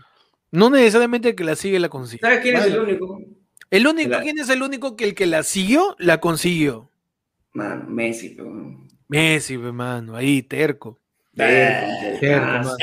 [0.55, 2.21] No necesariamente el que la sigue la consigue.
[2.21, 3.21] ¿Sabes quién es el único?
[3.71, 6.91] El único, La- ¿quién es el único que el que la siguió, la consiguió?
[7.55, 8.55] Mano, Messi, pero.
[9.09, 11.01] Messi, hermano, ahí, terco.
[11.35, 12.77] Terco, Terco, ah, mano.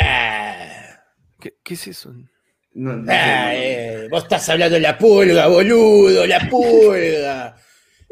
[1.40, 2.14] ¿Qué, qué es eso?
[2.74, 3.52] No, no, ah, no.
[3.54, 7.56] eh, vos estás hablando de la pulga, boludo, la pulga.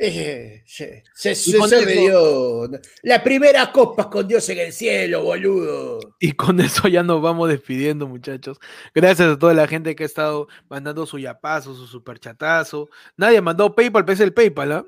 [0.01, 2.69] Eh, se se, se, me dio.
[3.03, 5.99] La primera copa con Dios en el cielo, boludo.
[6.21, 8.59] Y con eso ya nos vamos despidiendo, muchachos.
[8.95, 12.89] Gracias a toda la gente que ha estado mandando su yapazo, su superchatazo.
[13.17, 14.85] Nadie mandó PayPal, pese el PayPal, ¿ah?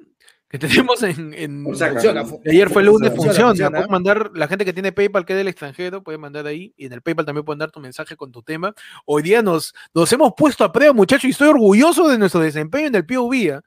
[0.47, 1.63] Que tenemos en.
[1.65, 3.77] Funciona, Ayer fue lunes, Funciona, funciona.
[3.77, 6.73] Pueden mandar, la gente que tiene PayPal que es del extranjero, puede mandar ahí.
[6.77, 8.73] Y en el PayPal también pueden dar tu mensaje con tu tema.
[9.05, 12.87] Hoy día nos, nos hemos puesto a prueba, muchachos, y estoy orgulloso de nuestro desempeño
[12.87, 13.61] en el POV, ¿ah?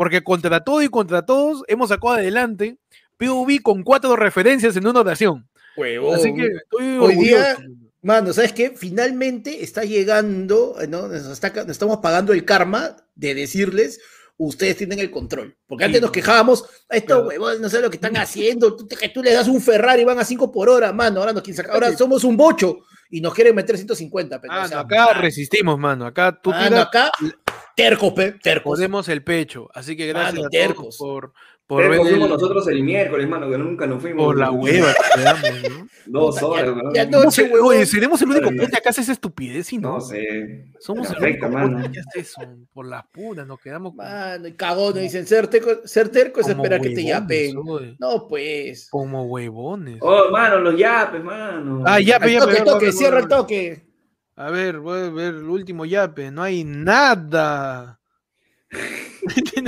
[0.00, 2.78] Porque contra todo y contra todos hemos sacado adelante
[3.18, 5.46] POV con cuatro referencias en una oración.
[5.76, 6.14] Huevón.
[6.14, 7.58] Así que estoy Hoy día-.
[8.00, 8.72] Mano, ¿sabes qué?
[8.74, 11.06] Finalmente está llegando, ¿no?
[11.06, 14.00] Nos, está- nos estamos pagando el karma de decirles,
[14.38, 15.54] ustedes tienen el control.
[15.66, 17.26] Porque antes nos quejábamos, estos Claro.
[17.28, 20.00] huevones no sé lo que están haciendo, tú, te- que tú le das un Ferrari
[20.00, 22.78] y van a 5 por hora, mano, ahora, nos ahora somos un bocho
[23.10, 24.40] y nos quieren meter 150.
[24.40, 26.06] pero, Ah, o sea, no, acá resistimos, mano.
[26.06, 27.10] Acá tú mano, tiras, acá,
[27.82, 28.76] tercos, pe, tercos.
[28.78, 29.68] ponemos el pecho.
[29.74, 30.96] Así que gracias Mano, a todos tercos.
[30.98, 31.32] por,
[31.66, 34.24] por Tercos ver fuimos el- nosotros el miércoles, mano, que nunca nos fuimos.
[34.24, 35.86] por la hueva que te damos, ¿no?
[36.06, 36.94] Dos horas, ya- weón.
[36.94, 37.68] ya no- ¿Cómo Noche, se- huevón.
[37.68, 39.92] Oye, seremos el único que hace esa estupidez y no.
[39.94, 40.64] No sé.
[40.80, 41.76] Somos el único mano.
[41.76, 42.40] podcast que hace eso.
[42.72, 46.48] Por las puras, nos quedamos con- Mano, y cagones, dicen, ser terco, ser terco es
[46.48, 47.58] como esperar que te huevones, yapen.
[47.68, 48.88] oye, No, pues.
[48.90, 49.98] Como huevones.
[50.00, 51.84] Oh, mano, los yapes, mano.
[51.86, 53.89] Ah, ya, Al ya, toque, toque, cierra el toque.
[54.36, 56.30] A ver, voy a ver el último yape.
[56.30, 58.00] No hay nada.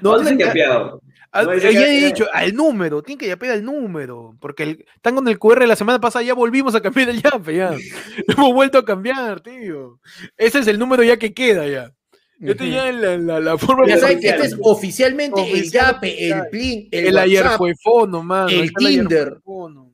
[0.00, 1.02] no, ¿Dónde dicen se que- yapeado?
[1.34, 5.14] No, dice ya he dicho, al número, tienen que yapear al número, porque el- están
[5.14, 7.74] con el QR la semana pasada, ya volvimos a cambiar el yape, ya.
[8.28, 9.98] Hemos vuelto a cambiar, tío.
[10.36, 11.90] Ese es el número ya que queda, ya.
[12.38, 16.28] Este ya es la, la, la forma Ya saben que este es oficialmente el yape,
[16.28, 17.58] el plin, el, El, ayer WhatsApp.
[17.58, 18.48] fue fono, mano.
[18.48, 19.40] el ayer Tinder.
[19.44, 19.91] fono.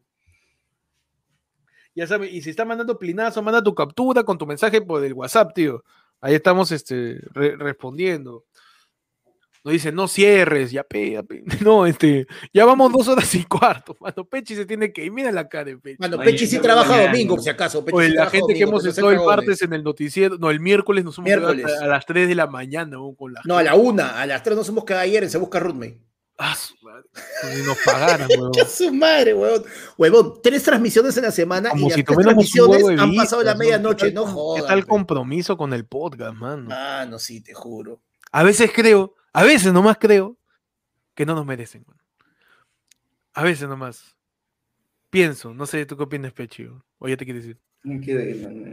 [1.98, 5.12] Ya sabes, y si está mandando plinazo, manda tu captura con tu mensaje por el
[5.14, 5.82] WhatsApp, tío.
[6.20, 8.44] Ahí estamos este, re- respondiendo.
[9.64, 11.42] Nos dice, no cierres, ya pe, ya pe.
[11.60, 14.24] No, este, ya vamos dos horas y cuarto, mano.
[14.24, 15.10] Pechi se tiene que ir.
[15.12, 15.96] Mira la cara de Pechi.
[15.98, 17.10] Mano, Pechi sí trabaja mañana.
[17.10, 17.84] domingo, por si acaso.
[17.84, 20.60] Pechi Oye, sí la gente que hemos estado el martes en el noticiero, no, el
[20.60, 21.72] miércoles nos hemos quedado Miércoles.
[21.74, 23.12] hasta a las 3 de la mañana ¿no?
[23.14, 25.38] con la No, a la una, a las tres nos hemos quedado ayer en Se
[25.38, 26.00] Busca Roommate.
[26.40, 27.02] Ah, su madre.
[27.40, 28.52] Como si nos pagaran, weón.
[28.56, 29.64] ¡Ya su madre, huevón!
[29.96, 33.14] Huevón, tres transmisiones en la semana Como y si las tres tuviéramos un transmisiones han
[33.16, 33.58] pasado la ¿no?
[33.58, 34.62] medianoche, ¿Qué no jodas.
[34.62, 36.68] ¿Qué tal compromiso con el podcast, mano?
[36.68, 38.00] Mano, sí, te juro.
[38.30, 40.36] A veces creo, a veces nomás creo
[41.16, 41.84] que no nos merecen.
[43.34, 44.16] A veces nomás.
[45.10, 46.68] Pienso, no sé, ¿tú qué opinas, Pechi?
[46.98, 47.60] O ya te quieres decir.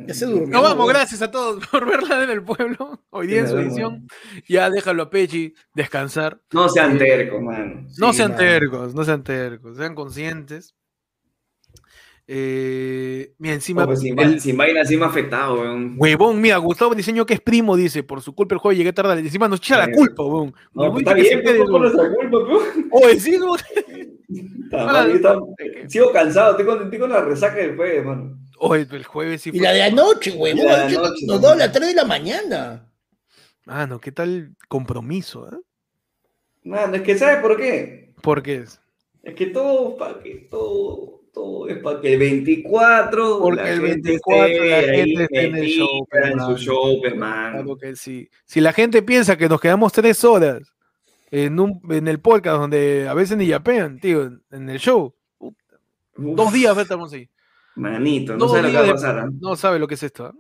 [0.07, 0.47] Ya se durmió.
[0.47, 3.01] No vamos, gracias a todos por verla en el pueblo.
[3.11, 4.07] Hoy día en su edición.
[4.47, 6.41] Ya déjalo a Pechi descansar.
[6.51, 7.85] No sean tercos, mano.
[7.97, 10.75] No Sí, sean tercos, no sean tercos, sean conscientes.
[12.27, 13.83] Eh, mira, encima.
[13.83, 15.95] Oh, pues, sin, el- sin vaina así me ha afectado, weón.
[15.99, 19.19] Huevón, mira, Gustavo Diseño que es primo, dice, por su culpa el juego llegué tarde.
[19.19, 20.55] Encima nos echa la culpa, huevón.
[20.73, 22.89] No, pues, está bien, nuestra culpa, weón.
[22.91, 23.37] Oye, sí,
[25.87, 28.39] Sigo cansado, estoy con, estoy con la resaca del jueves, mano.
[28.59, 29.61] Oye, el jueves sí Y fue.
[29.61, 30.59] la de anoche, huevón.
[30.59, 31.41] Y la de anoche nos- también.
[31.41, 32.91] dio a las 3 de la mañana.
[33.65, 35.47] Mano, ¿qué tal compromiso?
[35.51, 35.57] eh?
[36.63, 38.13] Mano, es que ¿sabes por qué?
[38.21, 38.79] Porque es.
[39.23, 43.81] Es que todo, para que todo, todo es para que el 24, Porque la el
[43.81, 46.57] gente 24 esté la gente esté en el show, en hermano.
[46.57, 47.51] su show, hermano.
[47.63, 48.29] Claro que sí.
[48.45, 50.61] Si la gente piensa que nos quedamos tres horas
[51.31, 55.13] en, un, en el podcast donde a veces ni yapean, tío, en, en el show,
[55.39, 55.55] Uf,
[56.15, 57.27] dos días estamos ahí.
[57.75, 59.19] Manito, no Dos sabes lo que va a pasar.
[59.19, 59.29] ¿ah?
[59.39, 60.25] No sabe lo que es esto.
[60.25, 60.33] ¿ah?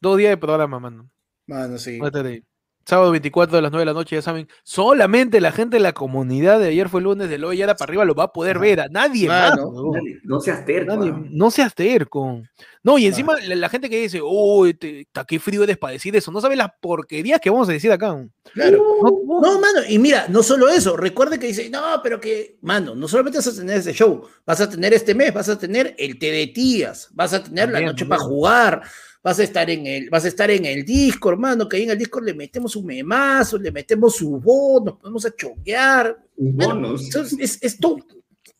[0.00, 1.10] Dos días de programa, mano.
[1.46, 1.98] Mano, sí.
[2.02, 2.44] Ahí.
[2.86, 4.46] Sábado 24 a las 9 de la noche, ya saben.
[4.62, 8.04] Solamente la gente de la comunidad de ayer fue lunes de Loya ahora para arriba
[8.04, 8.80] lo va a poder ver.
[8.80, 9.50] A nadie más.
[9.50, 9.92] Mano, huevón.
[9.94, 10.94] Nadie- No seas terco.
[10.94, 11.22] Nadie- ah.
[11.30, 12.42] no seas terco.
[12.82, 15.92] No, y encima la, la gente que dice, uy, te- ta, qué frío eres para
[15.94, 16.30] decir eso.
[16.30, 18.14] No sabe las porquerías que vamos a decir acá.
[18.52, 18.84] Claro.
[19.02, 22.94] No, No, mano, y mira, no solo eso, recuerde que dice, no, pero que, mano,
[22.94, 25.94] no solamente vas a tener ese show, vas a tener este mes, vas a tener
[25.98, 28.82] el té de tías, vas a tener la noche para jugar,
[29.24, 31.90] vas a estar en el, vas a estar en el Discord, hermano, que ahí en
[31.90, 36.16] el Discord le metemos un memazo, le metemos su voz, nos ponemos a choquear.
[36.36, 37.04] Bonos.
[37.06, 37.96] Entonces, es, es todo,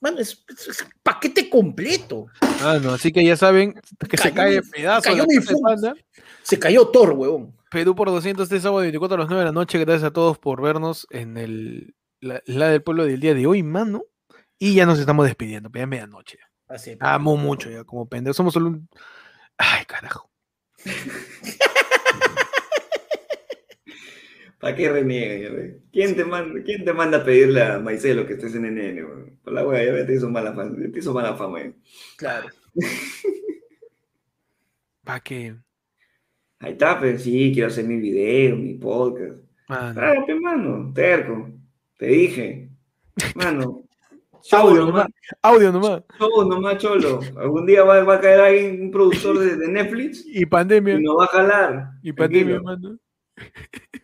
[0.01, 2.27] mano, es, es- es paquete completo.
[2.41, 3.75] Ah, no, así que ya saben
[4.09, 5.37] que se Cayó cae pedazo cayó mi.
[6.43, 7.55] Se cayó Thor, huevón.
[7.71, 9.79] Perú por 200 este sábado 24 a las 9 de la noche.
[9.79, 13.63] Gracias a todos por vernos en el, la, la del pueblo del día de hoy,
[13.63, 14.05] mano.
[14.59, 16.39] Y ya nos estamos despidiendo, ya es medianoche.
[16.69, 18.37] Así, Amo mucho ya, como pendejos.
[18.37, 18.89] Somos solo un...
[19.59, 20.31] Ay, carajo.
[24.61, 25.75] ¿Para qué ves?
[25.93, 29.39] ¿Quién te manda, quién te manda a pedirle a Maicelo que estés en NN?
[29.43, 31.75] Por la wea, ya te hizo mala fama, te hizo mala fama, eh.
[32.17, 32.49] claro.
[35.05, 35.55] ¿Para qué?
[36.61, 39.39] Ahí está, pero sí, quiero hacer mi video, mi podcast.
[39.69, 40.01] Mano.
[40.41, 41.51] Mano, terco.
[41.99, 42.71] Te dije.
[43.35, 43.84] Mano.
[44.53, 45.07] Audio nomás.
[45.43, 46.03] Audio nomás.
[46.19, 47.21] Cholo, nomás, cholo.
[47.37, 50.95] Algún día va, va a caer alguien, un productor de, de Netflix, Y pandemia.
[50.95, 51.91] y nos va a jalar.
[52.03, 52.99] Y pandemia, mano.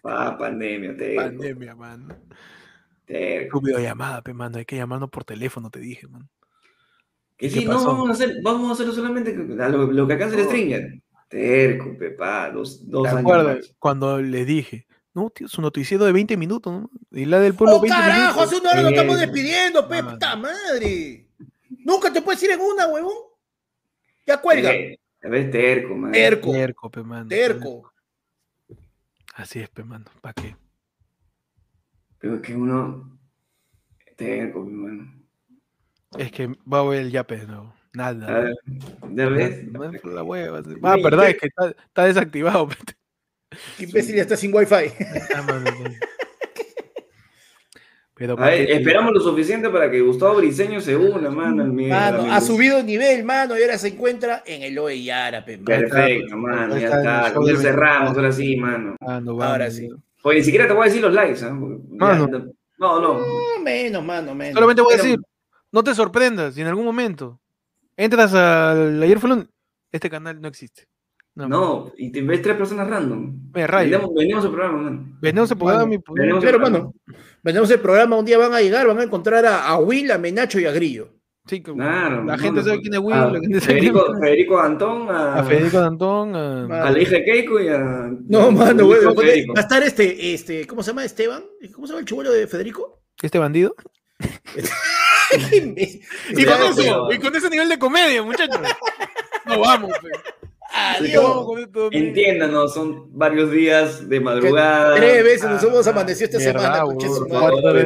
[0.02, 1.22] Ah, pandemia, terco.
[1.22, 2.08] Pandemia, mano.
[3.06, 4.58] videollamada, pe, mano.
[4.58, 6.28] Hay que llamarnos por teléfono, te dije, man.
[7.36, 10.36] Que ¿Qué sí, no, vamos a, hacer, vamos a hacerlo solamente lo, lo que alcanza
[10.36, 11.00] el Stringer.
[11.28, 14.86] Terco, pepa, dos, dos ¿Te años acuerdas cuando le dije?
[15.12, 16.90] No, tío, su noticiero de 20 minutos, ¿no?
[17.10, 18.20] Y la del pueblo ¡Oh, 20 carajo!
[18.20, 18.42] minutos.
[18.44, 21.28] Hace una hora nos estamos despidiendo, pe, puta madre.
[21.84, 23.14] Nunca te puedes ir en una, huevón.
[24.26, 24.72] Ya cuelga.
[24.72, 26.12] Eh, a ver, terco, man.
[26.12, 27.28] Terco, Terco, pe, mano.
[27.28, 27.92] terco.
[29.34, 30.04] Así es, pe, mano.
[30.20, 30.56] ¿Para qué?
[32.18, 33.18] Pero es que uno.
[34.16, 35.12] Terco, mi mano.
[36.18, 37.74] Es que va a ver el yape de nuevo.
[37.92, 38.50] Nada.
[39.02, 40.62] No, por la hueva.
[40.82, 42.68] Ah, verdad, es que está, está desactivado.
[42.68, 42.76] pe.
[43.76, 44.74] Qué imbécil ya está sin wifi.
[45.34, 45.64] Ah.
[48.14, 51.62] Pero A ¿para ver, esperamos lo suficiente para que Gustavo Briseño se una, mano.
[51.62, 55.56] al Mano, ha subido nivel, mano, y ahora se encuentra en el Oe Yara, pe.
[55.56, 58.94] Perfecto, mano, ya está el Ya cerramos, ahora sí, mano.
[59.00, 59.88] Ah, Ahora sí.
[60.22, 62.28] Oye, ni siquiera te voy a decir los likes, ya- Mano.
[62.76, 63.20] No, no.
[63.20, 63.24] No,
[63.64, 64.52] menos, mano, menos.
[64.54, 65.18] Solamente voy a decir,
[65.72, 67.40] no te sorprendas si en algún momento
[67.96, 69.46] entras al ayer fue lunes,
[69.92, 70.89] este canal no existe.
[71.40, 73.50] No, No, y te ves tres personas random.
[73.52, 73.90] Me rayo.
[73.90, 75.18] Vendemos, vendemos el programa, mano.
[75.20, 76.94] Venimos a programa mi Pero, mano,
[77.42, 80.18] vendemos el programa, un día van a llegar, van a encontrar a, a Will, a
[80.18, 81.08] Menacho y a Grillo.
[81.46, 82.22] Sí, Claro.
[82.24, 84.20] la no, gente no, sabe quién es Will, a la gente sabe quién Federico, es-
[84.20, 88.10] Federico Antón, a, a Federico Dantón, a, a la hija de Keiko y a.
[88.28, 89.04] No, mano, güey.
[89.04, 91.04] Va a estar este, este, ¿cómo se llama?
[91.04, 91.42] Esteban.
[91.74, 93.00] ¿Cómo se llama el chivolo de Federico?
[93.22, 93.74] este bandido.
[95.32, 98.60] Y con eso, pero- y con ese nivel de comedia, muchachos.
[99.46, 100.08] No vamos, pe.
[100.98, 101.46] Adiós.
[101.92, 104.94] Entiéndanos, son varios días de madrugada.
[104.96, 107.84] Tres veces nos Ah, hemos amanecido esta verdad, semana,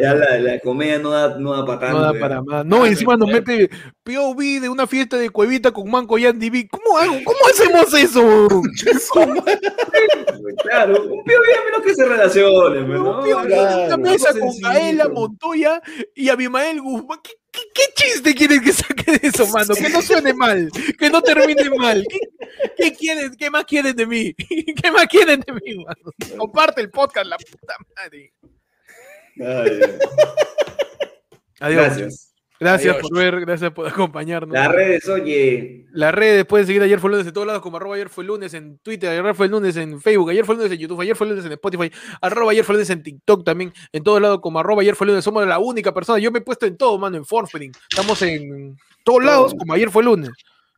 [0.00, 1.98] ya la, la comedia no da, no da para tanto.
[1.98, 2.20] No da ya.
[2.20, 2.66] para más.
[2.66, 3.68] No, Ah, encima nos mete
[4.04, 6.68] POV de una fiesta de Cuevita con Manco y Andy B.
[6.70, 7.14] ¿Cómo hago?
[7.24, 8.48] ¿Cómo hacemos eso?
[10.62, 13.18] Claro, un pío bien menos que se relacionen, ¿no?
[13.20, 14.50] Un POV una mesa con.
[14.60, 15.80] Gaela Montoya
[16.14, 17.18] y Abimael Guzmán.
[17.22, 19.74] ¿Qué, qué, qué chiste quieren que saque de eso, mano?
[19.74, 22.04] Que no suene mal, que no termine mal.
[22.08, 22.18] ¿Qué,
[22.76, 23.34] qué quieren?
[23.36, 24.34] ¿Qué más quieren de mí?
[24.82, 26.36] ¿Qué más quieren de mí, mano?
[26.38, 28.32] Comparte el podcast, la puta madre.
[29.38, 29.80] Ay.
[31.60, 31.84] Adiós.
[31.84, 32.31] Gracias.
[32.62, 33.08] Gracias Adiós.
[33.08, 34.54] por ver, gracias por acompañarnos.
[34.54, 35.84] Las redes, oye.
[35.90, 38.54] Las redes pueden seguir ayer fue lunes en todos lados como arroba ayer fue lunes
[38.54, 41.44] en Twitter, ayer fue lunes en Facebook, ayer fue lunes en YouTube, ayer fue lunes
[41.44, 44.94] en Spotify, arroba ayer fue lunes en TikTok también, en todos lados como arroba ayer
[44.94, 45.24] fue lunes.
[45.24, 47.72] Somos la única persona, yo me he puesto en todo, mano, en Forfering.
[47.90, 50.30] Estamos en todos lados como ayer fue lunes.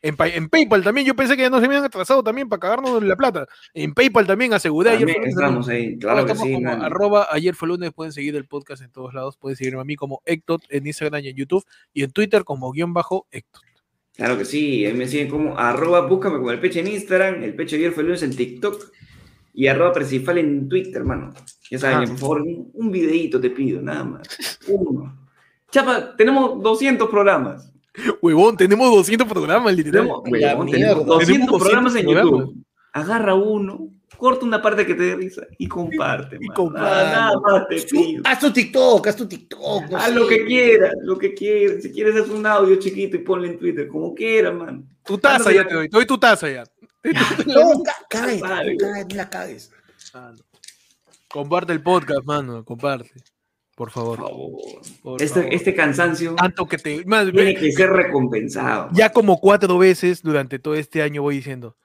[0.05, 3.17] En, en PayPal también, yo pensé que ya nos habían atrasado también para cagarnos la
[3.17, 3.47] plata.
[3.73, 5.35] En PayPal también aseguré ayer También lunes.
[5.35, 5.49] también.
[5.49, 8.91] estamos ahí, claro que sí, como arroba ayer fue lunes, pueden seguir el podcast en
[8.93, 12.13] todos lados, pueden seguirme a mí como Ectot en Instagram y en YouTube y en
[12.13, 13.63] Twitter como guion bajo Ectot.
[14.15, 17.55] Claro que sí, ahí me siguen como arroba, búscame como el peche en Instagram, el
[17.57, 18.93] peche ayer fue lunes en TikTok
[19.55, 21.33] y arroba principal en Twitter, hermano.
[21.71, 22.05] Ya saben, Ah.
[22.11, 24.61] por favor, un, un videíto te pido, nada más.
[24.69, 25.19] Uno.
[25.71, 27.73] Chapa, tenemos 200 programas.
[28.21, 30.03] Huevón, tenemos 200 programas, literal.
[30.03, 30.81] Tenemos, huevón, mierda.
[30.89, 32.65] tenemos 200 Tenemos programas en 200 YouTube.
[32.93, 36.39] Agarra uno, corta una parte que te dé risa y comparte.
[36.41, 36.89] Y comparte.
[36.89, 38.23] Nada, nada más te pido.
[38.25, 39.91] Haz tu TikTok, haz tu TikTok.
[39.91, 40.15] no Haz sé.
[40.15, 41.83] lo que quieras, lo que quieras.
[41.83, 44.89] Si quieres, haz un audio chiquito y ponlo en Twitter, como quieras, man.
[45.05, 46.65] Tu taza ya te doy, te doy tu taza ya.
[47.47, 48.77] No, ca- cállate, Vale.
[48.77, 49.71] cállate, no la cagues.
[51.29, 53.11] Comparte el podcast, mano, comparte.
[53.77, 54.19] Por favor.
[54.19, 54.53] Por favor.
[55.03, 55.55] por Este, favor.
[55.55, 57.05] este cansancio Tanto que te.
[57.07, 58.89] más, tiene que ser recompensado.
[58.93, 61.77] ya como cuatro veces durante todo este año voy diciendo.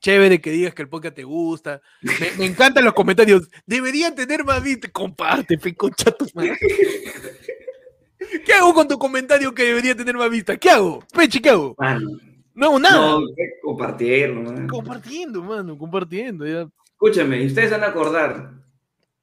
[0.00, 1.80] Chévere que digas que el podcast te gusta.
[2.02, 3.48] Me, me encantan los comentarios.
[3.66, 4.88] Deberían tener más vista.
[4.90, 6.58] Comparte, fe, concha tu madre.
[8.44, 10.56] ¿Qué hago con tu comentario que debería tener más vista?
[10.56, 11.04] ¿Qué hago?
[11.14, 11.74] Pechi, ¿qué hago?
[11.78, 12.08] Mano,
[12.54, 12.96] No hago nada.
[12.96, 14.66] no, hay que compartirlo, man.
[14.68, 16.46] Compartiendo, mano, compartiendo.
[16.46, 16.68] Ya.
[16.92, 18.52] Escúchame, y ustedes van a acordar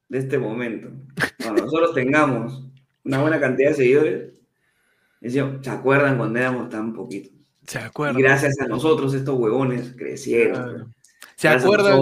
[0.09, 0.89] de este momento.
[1.41, 2.63] Cuando nosotros tengamos
[3.05, 4.33] una buena cantidad de seguidores,
[5.21, 7.31] decíamos, ¿se acuerdan cuando éramos tan poquitos?
[7.67, 8.21] Se Y acuerdan.
[8.21, 10.63] gracias a nosotros estos huevones crecieron.
[10.63, 10.88] Claro.
[11.35, 11.99] ¿Se acuerdan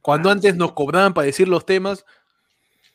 [0.00, 2.04] cuando antes nos cobraban para decir los temas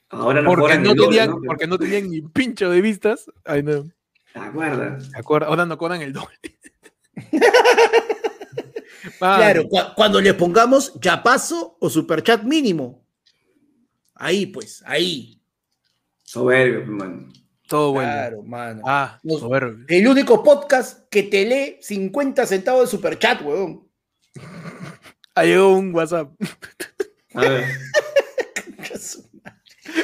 [0.09, 1.42] Ahora nos porque cobran no, el doble, tenían, ¿no?
[1.45, 3.25] porque no tenían ni pincho de vistas?
[3.43, 3.85] Ay, no.
[4.34, 6.35] Ahora nos cobran el doble.
[9.19, 13.05] Claro, cua- cuando le pongamos ya paso o superchat mínimo.
[14.16, 15.40] Ahí, pues, ahí.
[16.24, 17.27] Soberbio, hermano.
[17.68, 18.11] Todo bueno.
[18.11, 18.82] Claro, mano.
[18.85, 19.85] Ah, Nos- soberbio.
[19.88, 23.88] El único podcast que te lee 50 centavos de superchat, weón.
[25.34, 26.32] Ha llegado un WhatsApp.
[27.34, 27.64] A ver.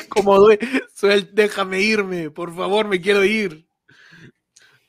[0.10, 0.60] Como due-
[0.96, 3.66] suel- déjame irme, por favor, me quiero ir.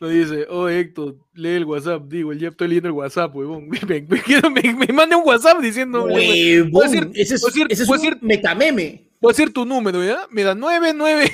[0.01, 2.02] Nos dice, oh Héctor, lee el WhatsApp.
[2.09, 3.68] Digo, ya estoy leyendo el WhatsApp, huevón.
[3.70, 7.89] Me, me, me quiero- me- me manda un WhatsApp diciendo, Huevón, ese es, ese es
[7.89, 9.11] un ser- metameme.
[9.23, 10.26] Voy a decir tu número, ¿ya?
[10.31, 11.33] Me da 99.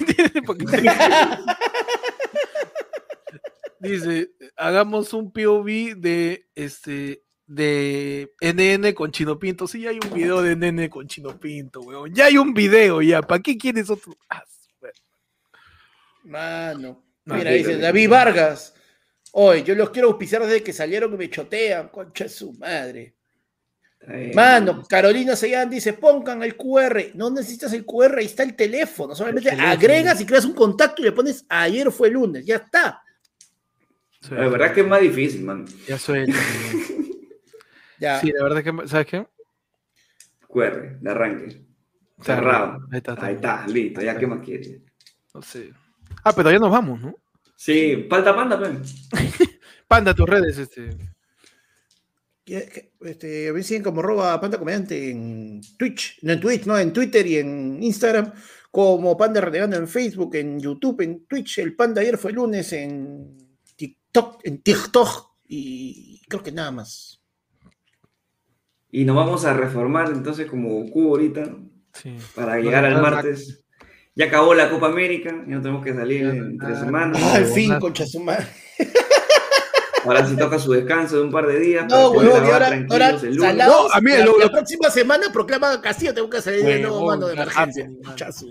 [3.80, 9.66] Dice, hagamos un POV de este de NN con Chino Pinto.
[9.66, 12.14] Sí, hay un video de NN con Chino Pinto, weón.
[12.14, 13.22] Ya hay un video, ya.
[13.22, 14.14] ¿Para qué quieres otro?
[14.28, 14.44] Ah.
[16.24, 17.02] Mano.
[17.24, 17.78] No, Mira, dice.
[17.78, 18.74] David Vargas.
[19.32, 23.17] Oye, yo los quiero auspiciar desde que salieron y me chotean, concha de su madre.
[24.00, 27.10] Eh, Mano, Carolina Seyán dice, pongan el QR.
[27.14, 29.14] No necesitas el QR, ahí está el teléfono.
[29.14, 29.72] Solamente teléfono.
[29.72, 32.44] agregas y creas un contacto y le pones ayer fue lunes.
[32.44, 33.02] Ya está.
[34.30, 35.66] La verdad es que es más difícil, man.
[35.86, 36.36] Ya suelta.
[38.00, 38.20] Ya.
[38.20, 39.26] Sí, la verdad es que, ¿sabes qué?
[40.46, 41.66] QR, de arranque.
[42.22, 42.86] Cerrado.
[42.92, 44.00] Ahí está, está Ahí está, listo.
[44.00, 44.80] Ya, ¿qué más quieres?
[45.34, 45.72] No sé.
[46.22, 47.16] Ah, pero ya nos vamos, ¿no?
[47.56, 48.82] Sí, falta panda, pen.
[49.88, 50.90] Panda, tus redes, este.
[52.48, 56.92] Este, a mí siguen como roba panda comediante en Twitch, no en Twitch, no, en
[56.92, 58.32] Twitter y en Instagram,
[58.70, 61.58] como panda renegando en Facebook, en YouTube, en Twitch.
[61.58, 63.36] El panda ayer fue lunes en
[63.76, 67.22] TikTok, en TikTok y creo que nada más.
[68.90, 71.54] Y nos vamos a reformar entonces como Goku ahorita
[71.94, 72.16] Sí.
[72.34, 73.64] para llegar al martes.
[74.14, 77.20] Ya acabó la Copa América, ya no tenemos que salir en tres semanas.
[77.22, 78.46] Ah, al fin, concha su madre.
[80.08, 81.86] Ahora sí toca su descanso de un par de días.
[81.88, 83.40] No, para grabar ahora, ahora el lunes.
[83.42, 86.64] salados, No, a mí la, lo- la lo- próxima semana proclama Castillo, tengo que salir
[86.64, 87.90] de nuevo, mano de emergencia.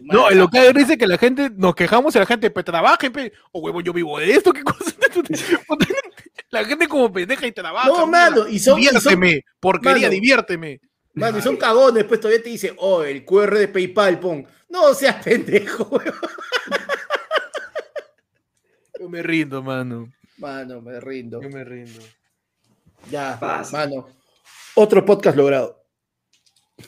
[0.03, 3.33] No, lo que dice que la gente, nos quejamos y la gente, pues trabaje, pe.
[3.51, 4.91] O huevo, yo vivo de esto, qué cosa.
[6.49, 7.87] La gente como pendeja y trabaja.
[7.89, 10.09] No, mano, y son- y son- Diviérteme, porquería, Mano.
[10.11, 10.81] diviérteme.
[11.13, 14.47] Mano, y son cagones, pues todavía te dice, oh, el QR de PayPal, pon.
[14.69, 16.13] No seas pendejo, weón.
[18.99, 20.09] Yo me rindo, mano.
[20.37, 21.41] Mano, me rindo.
[21.41, 21.99] Yo me rindo.
[23.09, 23.77] Ya, Pasa.
[23.77, 24.07] mano.
[24.75, 25.83] Otro podcast logrado.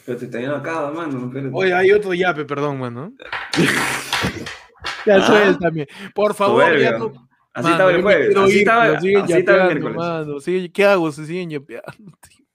[0.06, 1.26] Pero te está yendo acá, mano.
[1.28, 1.50] espérate.
[1.54, 3.14] Oye, hay otro yape, perdón, mano.
[5.06, 5.26] ya Ah.
[5.28, 5.88] suéltame.
[6.14, 7.00] Por favor, ya Soberbio.
[7.14, 7.30] no.
[7.52, 8.36] Así Mano, estaba el jueves.
[8.38, 9.98] Así ir, estaba, así estaba el miércoles.
[9.98, 10.40] mano.
[10.40, 11.12] Sí, ¿Qué hago?
[11.12, 12.18] Se siguen yapeando.
[12.22, 12.46] tío.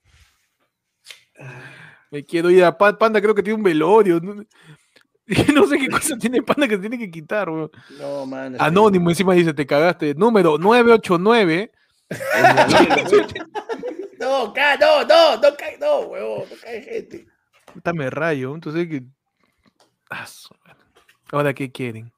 [2.11, 4.21] Me quiero ir a Pa- Panda, creo que tiene un velorio.
[5.55, 5.65] ¿no?
[5.65, 7.71] sé qué cosa tiene pana que tiene que quitar, weón.
[7.99, 10.13] No, este- Anónimo encima dice, te cagaste.
[10.15, 11.71] Número 989.
[14.19, 17.27] No, ca, no, no, no cae, no, huevón, no cae gente.
[17.71, 18.55] Puta me rayo.
[18.55, 19.03] Entonces que.
[20.09, 20.25] Ah.
[21.31, 22.11] Ahora, ¿qué quieren?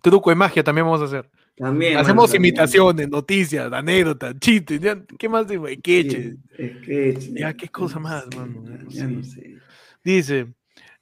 [0.00, 1.28] Truco de magia también vamos a hacer.
[1.56, 1.96] También.
[1.96, 2.44] Hacemos mano, también.
[2.54, 4.80] imitaciones, noticias, anécdotas, chistes.
[4.80, 6.36] ya, ¿Qué más de queches?
[6.56, 8.62] Es que- Ya, qué cosa más, mano.
[8.88, 9.12] Ya Sí.
[9.12, 9.56] no sé.
[10.04, 10.54] Dice.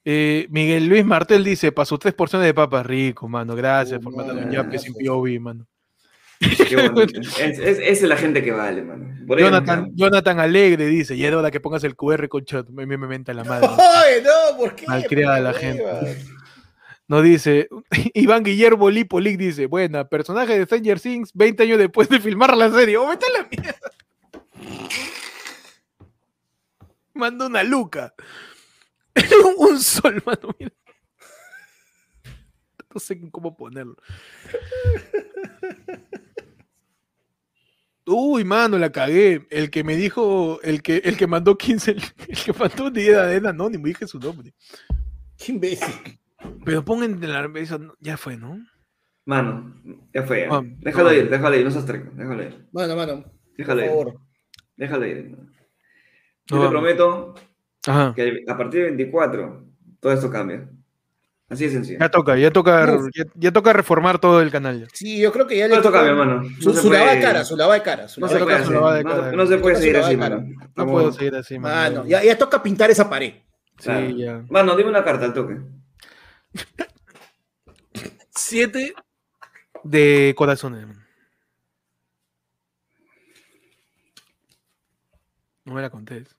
[0.04, 3.54] Eh, Miguel Luis Martel dice, para sus tres porciones de papas rico, mano.
[3.54, 4.94] Gracias Oh, por mandar un yape sin.
[4.94, 5.66] POV, mano.
[6.40, 7.20] Qué bonito.
[7.38, 9.14] Es, es- esa es la gente que vale, mano.
[9.26, 9.90] Por Jonathan.
[9.94, 12.66] Jonathan Alegre dice, ya es hora que pongas el QR con chat.
[12.70, 13.68] Me, me, me menta la madre.
[13.70, 14.86] Ay, no, ¿por qué?
[14.86, 15.84] Malcriada ¿Por la gente.
[17.08, 17.68] Nos dice,
[18.14, 22.70] Iván Guillermo Lipolic dice, buena, personaje de Stranger Things 20 años después de filmar la
[22.70, 22.96] serie.
[22.96, 23.90] ¡Oh, vete a la mierda!
[27.14, 28.14] Manda una luca.
[29.58, 30.72] Un sol, mano, mira.
[32.92, 33.96] No sé cómo ponerlo.
[38.06, 39.46] Uy, mano, la cagué.
[39.50, 42.02] El que me dijo, el que, el que mandó 15, el,
[42.44, 44.52] que mandó un día de anónimo, dije su nombre.
[45.36, 46.18] Qué imbécil.
[46.64, 48.58] Pero pongan la eso ya fue, ¿no?
[49.26, 49.80] Mano,
[50.12, 50.40] ya fue.
[50.42, 50.48] ya.
[50.56, 51.14] Ah, déjalo ah.
[51.14, 52.10] ir, déjalo ir, no seas treco.
[52.14, 52.68] Déjalo ir.
[52.72, 53.88] Mano, mano, por Déjalo ir.
[53.88, 54.20] favor.
[54.76, 55.30] Déjalo ir.
[55.30, 55.42] Yo No,
[56.48, 56.70] te vamos.
[56.70, 57.34] prometo
[57.86, 58.12] Ajá.
[58.14, 59.64] que a partir del 24
[60.00, 60.68] todo esto cambia.
[61.48, 61.98] Así de sencillo.
[61.98, 64.86] Ya toca, ya toca, ya, ya toca reformar todo el canal ya.
[64.92, 66.42] Sí, yo creo que ya Todo esto tocó- cambia, mano.
[66.60, 68.06] Su, No su de puede- cara, su lavada de cara.
[68.08, 68.66] Su No se de puede cara.
[68.66, 69.32] su de No, cara.
[69.32, 70.46] no se puede Toca seguir así, de mano.
[70.76, 71.74] No puedo seguir así, mano.
[71.74, 73.32] Mano, ya, ya toca pintar esa pared.
[73.78, 74.10] Sí, Claro.
[74.10, 74.44] ya.
[74.48, 75.56] Mano, dime una carta al toque.
[78.34, 78.94] Siete
[79.82, 80.86] de corazones.
[85.64, 86.36] No me la contés.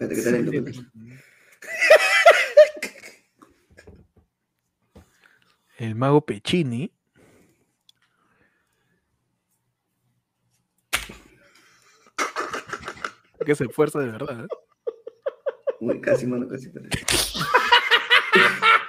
[0.00, 0.50] Espérate, que talento.
[0.52, 0.90] espérate.
[5.76, 6.90] El mago Pechini.
[13.44, 14.44] Que se esfuerza de verdad.
[14.44, 14.48] ¿eh?
[15.80, 16.70] Uy, casi, mano, casi.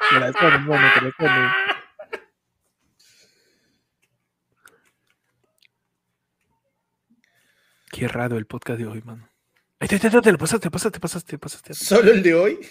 [0.09, 1.51] Corazones, mano, corazones.
[7.91, 9.31] Qué raro el podcast de hoy, mano.
[9.82, 11.74] Ay, te, te, te, te lo pasaste, te pasaste, te pasaste, te pasaste.
[11.74, 12.60] Solo el de hoy.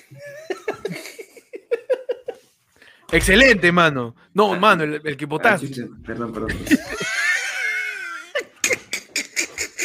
[3.12, 4.14] Excelente, mano.
[4.32, 5.88] No, mano, el, el que Ah, votaste.
[6.06, 6.50] Perdón, perdón.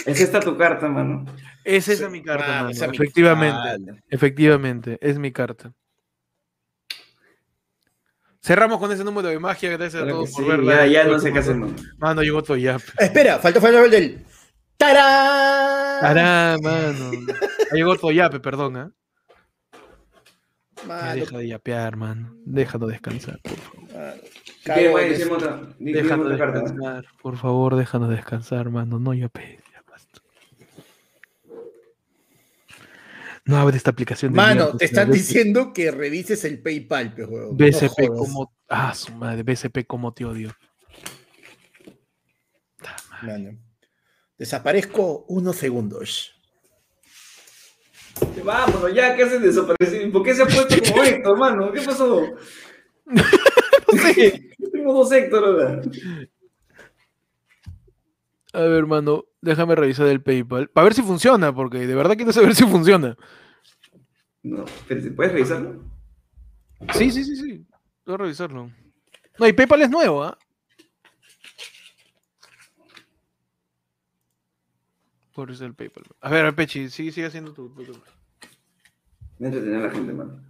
[0.05, 1.25] Es esta tu carta, mano.
[1.63, 2.69] Es esa mi carta, Mano, mano.
[2.69, 4.03] esa es mi- Efectivamente.
[4.11, 5.73] Efectivamente, es mi carta.
[8.39, 9.71] Cerramos con ese número de magia.
[9.71, 10.85] Gracias a todos por sí, verla.
[10.85, 11.75] ya, ya no sé qué hacer, mano.
[11.97, 12.77] Mano, llegó otro ya.
[12.99, 14.23] Espera, faltó falta el del.
[14.77, 15.84] ¡Tarán!
[16.05, 17.11] Ará, mano.
[17.11, 18.91] Ya llegó otro yape, perdón, ¿ah?
[20.77, 22.35] Ya Mano, deja de yapear, mano.
[22.45, 23.89] Déjalo descansar, por favor.
[25.79, 28.99] Déjalo descansar, por favor, déjanos descansar, mano.
[28.99, 30.21] No yapees, ya basta.
[33.45, 37.25] No abre esta aplicación de Mano, mierda, te están diciendo que revises el PayPal, pe,
[37.25, 37.57] huevón.
[37.57, 38.53] BCP No como.
[38.69, 40.55] Ah, su madre, BCP como te odio.
[43.23, 43.57] Mano.
[44.37, 46.31] Desaparezco unos segundos.
[48.43, 50.11] Vámonos, ya, ¿qué haces desaparecer?
[50.11, 51.71] ¿Por qué se ha puesto como Héctor, mano?
[51.71, 52.21] ¿Qué pasó?
[53.93, 54.49] No sé.
[54.57, 55.81] Yo tengo dos Héctor ahora.
[58.53, 60.69] A ver, hermano, déjame revisar el PayPal.
[60.69, 63.15] Para ver si funciona, porque de verdad quiero saber si funciona.
[64.41, 65.83] No, pero ¿puedes revisarlo?
[66.93, 67.65] Sí, sí, sí, sí.
[68.05, 68.71] Voy a revisarlo.
[69.37, 70.37] No, y PayPal es nuevo, ¿ah?
[75.35, 76.05] Por eso el PayPal.
[76.21, 77.69] A ver, Pechi, sigue, sigue haciendo tu.
[77.69, 78.01] tu- tu-
[79.37, 80.41] Me entretenía a la gente, mano.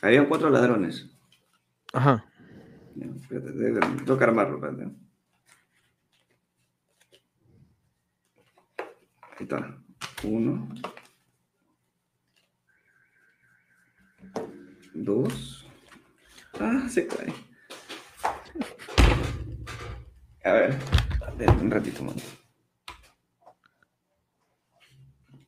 [0.00, 1.06] Habían cuatro ladrones.
[1.92, 2.24] Ajá.
[2.94, 4.84] Ya, espérate, tengo que- tengo que armarlo, espérate.
[9.38, 9.78] Ahí está.
[10.24, 10.68] Uno.
[14.94, 15.66] Dos.
[16.58, 17.32] Ah, se cae.
[20.44, 20.78] A ver,
[21.28, 22.20] a ver, un ratito, mano.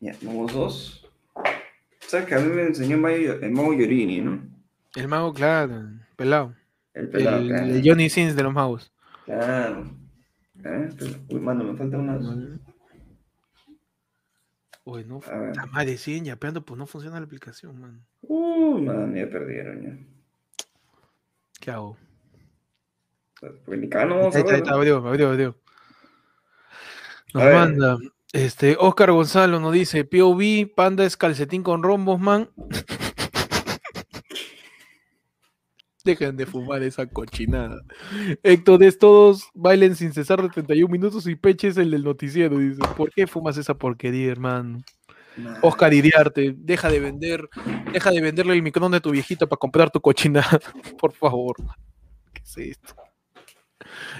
[0.00, 1.10] Ya, vamos dos.
[2.00, 4.42] ¿Sabes que a mí me enseñó el mago, Yorini, no?
[4.94, 6.54] El mago, claro, pelado.
[6.92, 7.66] El pelado, El, claro.
[7.66, 8.92] el Johnny Sins de los magos.
[9.24, 9.84] Claro.
[10.64, 10.88] ¿Eh?
[11.28, 12.22] Uy, mano, me falta unas.
[14.84, 15.20] Uy, no.
[15.54, 18.04] La madre, siguen yapeando, pues no funciona la aplicación, man.
[18.22, 19.98] Uh, man, ya perdieron ya.
[21.60, 21.96] ¿Qué hago?
[23.40, 24.62] Porque ni cada no vamos a ver.
[24.68, 25.59] abrió, abrió, abrió.
[27.34, 27.54] Nos A ver.
[27.54, 27.98] manda
[28.32, 32.50] Este, Oscar Gonzalo nos dice, POV, panda es calcetín con rombos, man.
[36.04, 37.82] Dejen de fumar esa cochinada.
[38.42, 42.58] Héctor, es todos bailen sin cesar de 31 minutos y Peche es el del noticiero.
[42.58, 44.78] Dice, ¿por qué fumas esa porquería, hermano?
[45.62, 47.48] Oscar Iriarte, deja de vender,
[47.92, 50.60] deja de venderle el micrófono de tu viejita para comprar tu cochinada,
[50.98, 51.56] por favor.
[52.32, 52.94] ¿Qué es esto?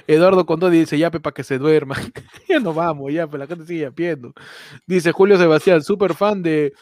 [0.07, 1.97] Eduardo Condó dice, yape para que se duerma.
[2.49, 4.33] ya no vamos, ya, pero la gente sigue yapeando.
[4.87, 6.73] Dice Julio Sebastián, súper fan de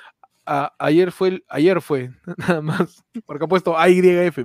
[0.46, 4.38] a- ayer fue, ayer fue, nada más, porque ha puesto AYF.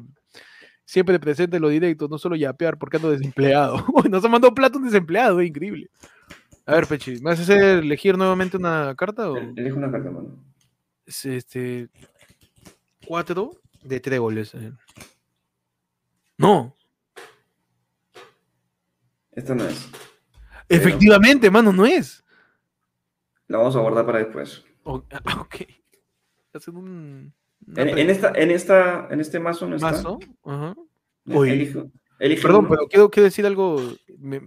[0.85, 3.85] Siempre presente en los directos, no solo yapear porque ando desempleado.
[3.93, 5.89] Uy, Nos ha mandado plata un desempleado, es increíble.
[6.65, 9.29] A ver, Pechi, ¿me vas a hacer elegir nuevamente una carta?
[9.31, 9.37] O?
[9.37, 10.35] El- Elige una carta, mano.
[11.05, 11.87] es, este
[13.05, 13.51] cuatro
[13.81, 14.53] de tres goles.
[14.55, 14.71] eh.
[16.37, 16.75] No,
[19.35, 19.89] Esta no es.
[20.69, 22.23] efectivamente, mano, no es.
[23.47, 24.63] La vamos a guardar para después.
[24.83, 25.55] Ok.
[26.53, 27.33] Hacen un
[27.65, 29.91] una En, en esta, en, esta, en este mazo no está.
[29.91, 30.19] mazo.
[30.43, 30.75] Ajá.
[31.25, 31.91] Perdón,
[32.65, 32.69] uno.
[32.69, 33.81] pero quiero, quiero decir algo.
[34.19, 34.41] Me,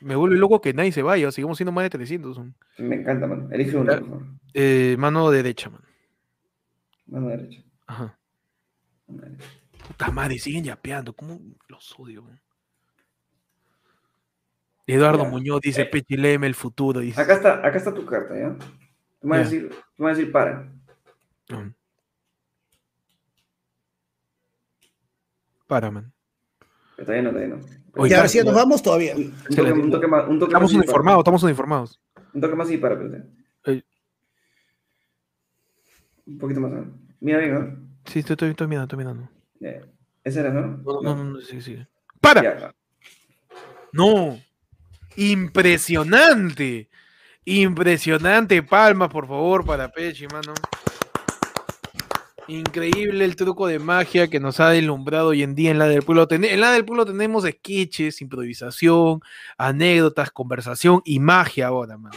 [0.00, 1.30] me vuelve loco que nadie se vaya.
[1.32, 2.38] Sigamos siendo más de 300.
[2.78, 3.48] Me encanta, mano.
[3.50, 4.22] Elige por favor.
[4.54, 5.82] Eh, mano derecha, man.
[7.06, 7.62] Mano derecha.
[7.86, 8.18] Ajá.
[9.08, 9.44] Mano derecha.
[9.86, 11.12] Puta madre, siguen yapeando.
[11.14, 12.22] ¿Cómo los odio?
[12.22, 12.40] man?
[14.88, 15.28] Eduardo Ya.
[15.30, 15.86] Muñoz dice: Eh.
[15.86, 17.00] Pechileme el futuro.
[17.00, 17.20] Dice.
[17.20, 18.56] Acá está, acá está tu carta, ¿ya?
[19.20, 20.72] Tú me vas a decir, tú me vas a decir para.
[21.50, 21.74] Mm.
[25.66, 26.12] Para, man.
[26.96, 27.60] Pero todavía no, todavía no.
[27.96, 29.14] Oye, Ya, ya, ahora sí, nos vamos todavía.
[29.16, 30.84] Un, un toque, un más, un toque Estamos más y para.
[30.86, 32.00] uniformados, estamos uniformados.
[32.32, 33.28] Un toque más y para, espérate.
[33.66, 33.82] Eh.
[36.26, 36.72] Un poquito más.
[36.72, 36.86] ¿no?
[37.20, 37.88] Mira bien, ¿no?
[38.06, 39.28] Sí, estoy, estoy, estoy mirando, estoy mirando.
[40.24, 40.78] Ese era, ¿no?
[40.78, 41.78] No, no, no, no, sí, sí.
[42.20, 42.42] ¡Para!
[42.42, 42.74] Ya.
[43.92, 44.38] No.
[45.18, 46.88] Impresionante.
[47.44, 48.62] Impresionante.
[48.62, 50.54] Palmas, por favor, para Pechi, mano.
[52.46, 56.02] Increíble el truco de magia que nos ha deslumbrado hoy en día en la del
[56.02, 56.26] pueblo.
[56.30, 59.20] En la del pueblo tenemos sketches, improvisación,
[59.58, 62.16] anécdotas, conversación y magia ahora, mano.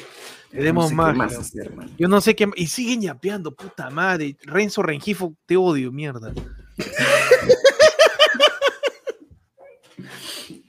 [0.51, 1.13] Tenemos No sé magia.
[1.13, 1.89] más hacer, hermano.
[1.97, 2.49] Yo no sé qué.
[2.55, 4.37] Y siguen yapeando, puta madre.
[4.43, 6.33] Renzo Rengifo, te odio, mierda.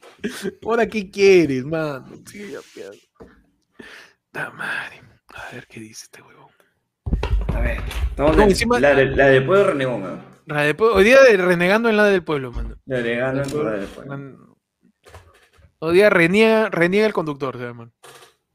[0.64, 2.06] Ahora, ¿qué quieres, mano?
[2.26, 2.98] Sigue yapeando.
[4.30, 5.02] Puta madre.
[5.34, 6.50] A ver qué dice este huevón.
[7.54, 7.80] A ver.
[8.10, 10.32] Estamos No, en- encima- la, de, la de Pueblo Renegón, ¿no?
[10.46, 12.76] La de- Hoy día de renegando en la del pueblo, mano.
[12.86, 14.36] La de Gano, La del pueblo, de man.
[15.78, 17.90] Hoy día reniega, reniega el conductor, se llama.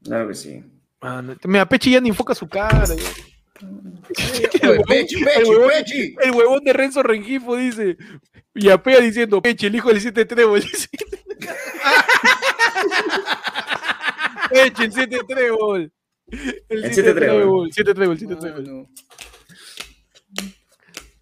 [0.02, 0.62] Claro que sí.
[1.00, 2.84] Mano, Mira, Pechi ya ni enfoca su cara.
[2.86, 2.94] ya.
[4.70, 6.16] Oye, Pechi, Pechi, huevón- Pechi.
[6.22, 7.96] El huevón de Renzo Rengifo dice.
[8.54, 10.26] Y apea diciendo, Peche, el hijo del 7
[14.50, 15.92] Peche, el 7 trébol.
[16.30, 17.36] El El 7 siete trébol.
[17.38, 17.72] trébol.
[17.72, 18.86] 7 trébol, 7 trébol.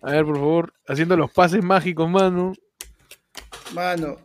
[0.03, 2.53] A ver, por favor, haciendo los pases mágicos, mano.
[3.75, 4.19] Mano,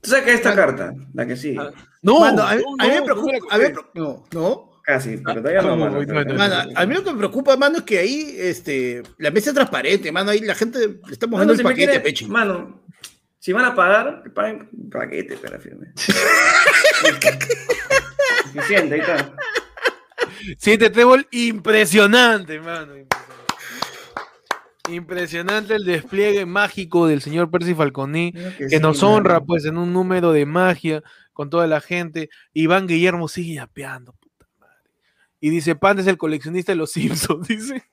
[0.00, 0.94] ¿Tú esta carta?
[1.14, 1.56] La que sí.
[1.58, 1.70] Ah,
[2.02, 3.32] No, mano, a mí, no, a mí me no, preocupa.
[3.50, 4.70] a mí me no, no.
[4.84, 6.00] Casi, pero todavía no, no, mano.
[6.00, 9.02] no, no, no, Mano, a mí lo que me preocupa, mano, es que ahí este,
[9.18, 10.30] la mesa es transparente, mano.
[10.30, 12.26] Ahí la gente le estamos Mano, dando el paquete, quiere- Pechi.
[12.26, 12.84] Mano,
[13.46, 15.92] si van a pagar, que paguen un paquete, pero firme.
[18.52, 19.36] Suficiente, ahí está.
[20.58, 22.96] 7 trébol, impresionante, mano.
[22.96, 23.16] Impresionante.
[24.88, 28.32] Impresionante el despliegue mágico del señor Percy Falconi.
[28.68, 32.30] que nos honra pues en un número de magia con toda la gente.
[32.52, 34.90] Iván Guillermo sigue yapeando, puta madre.
[35.38, 37.84] Y dice, Pan es el coleccionista de los Simpsons, dice.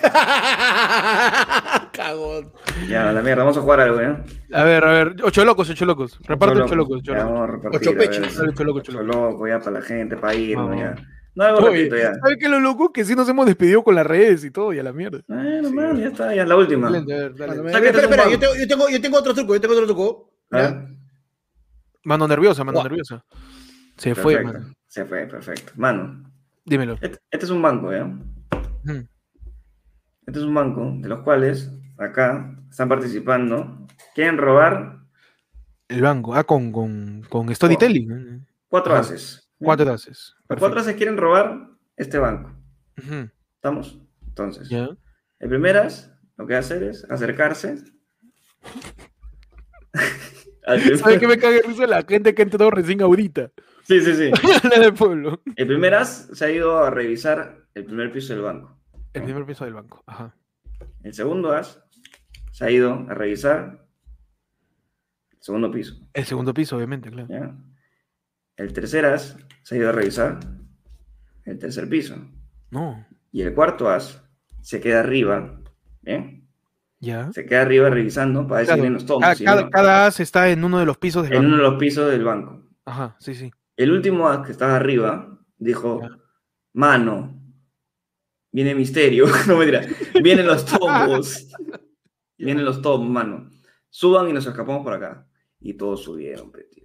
[1.92, 2.52] Cagón.
[2.88, 4.16] Ya, la mierda, vamos a jugar algo, ¿eh?
[4.52, 6.18] A ver, a ver, ocho locos, ocho locos.
[6.24, 7.74] Reparte ocho locos, ocho locos.
[7.74, 8.36] Ocho pechos.
[8.36, 9.06] Dale, ocho locos, ocho locos.
[9.06, 10.96] locos, ya para la gente, para ya.
[11.34, 12.14] No, algo Oye, repito, ya.
[12.14, 12.92] ¿Sabes qué es lo loco?
[12.92, 15.20] Que sí nos hemos despedido con las redes y todo, y a la mierda.
[15.28, 16.88] Bueno, man, ya está, ya es la última.
[16.88, 17.56] Excelente, a ver, dale.
[17.56, 19.86] Mano, Sácate espera, espera, yo tengo, yo, tengo, yo tengo otro truco, yo tengo otro
[19.86, 20.32] truco.
[22.04, 23.24] Mano nerviosa, mano nerviosa.
[23.96, 24.74] Se fue, mano.
[24.88, 25.72] Se fue, perfecto.
[25.76, 26.24] Mano,
[26.64, 26.94] Dímelo.
[26.94, 28.10] este, este es un banco, ¿ya?
[30.26, 33.86] Este es un banco de los cuales acá están participando.
[34.14, 35.00] Quieren robar
[35.88, 36.34] El banco.
[36.34, 38.46] Ah, con, con, con storytelling.
[38.68, 39.00] cuatro Ajá.
[39.02, 39.48] haces.
[39.58, 40.34] Cuatro haces.
[40.48, 42.52] Los cuatro haces quieren robar este banco.
[43.54, 43.98] ¿Estamos?
[44.26, 44.88] Entonces, Ya.
[45.40, 47.76] el primer as lo que hacer es acercarse.
[50.98, 53.50] ¿Sabes qué me caga risa la gente que ha entrado recién ahorita?
[53.84, 54.30] Sí, sí, sí.
[54.70, 55.40] La del pueblo.
[55.56, 58.78] El primer as se ha ido a revisar el primer piso del banco.
[59.12, 60.02] El primer piso del banco.
[60.06, 60.34] Ajá.
[61.02, 61.82] El segundo as
[62.52, 63.86] se ha ido a revisar
[65.32, 65.94] el segundo piso.
[66.12, 67.28] El segundo piso, obviamente, claro.
[67.28, 67.54] ¿ya?
[68.56, 70.38] El tercer as se ha ido a revisar
[71.44, 72.16] el tercer piso.
[72.70, 74.22] No, Y el cuarto as
[74.60, 75.60] se queda arriba,
[76.04, 76.44] ¿eh?
[77.00, 77.32] ya.
[77.32, 79.22] Se queda arriba revisando para Claro, los tomos.
[79.22, 81.64] Cada, cada- no, cada as está en uno de los pisos del en uno banco.
[81.64, 82.62] de los pisos del banco.
[82.84, 83.50] Ajá, sí, sí.
[83.76, 86.10] El último as que estaba arriba dijo, Ya.
[86.74, 87.39] mano,
[88.52, 89.86] viene misterio, no me dirá,
[90.22, 91.46] vienen los tomos,
[92.38, 93.50] vienen los tomos, mano.
[93.88, 95.26] Suban y nos escapamos por acá.
[95.60, 96.84] Y todos subieron, tío.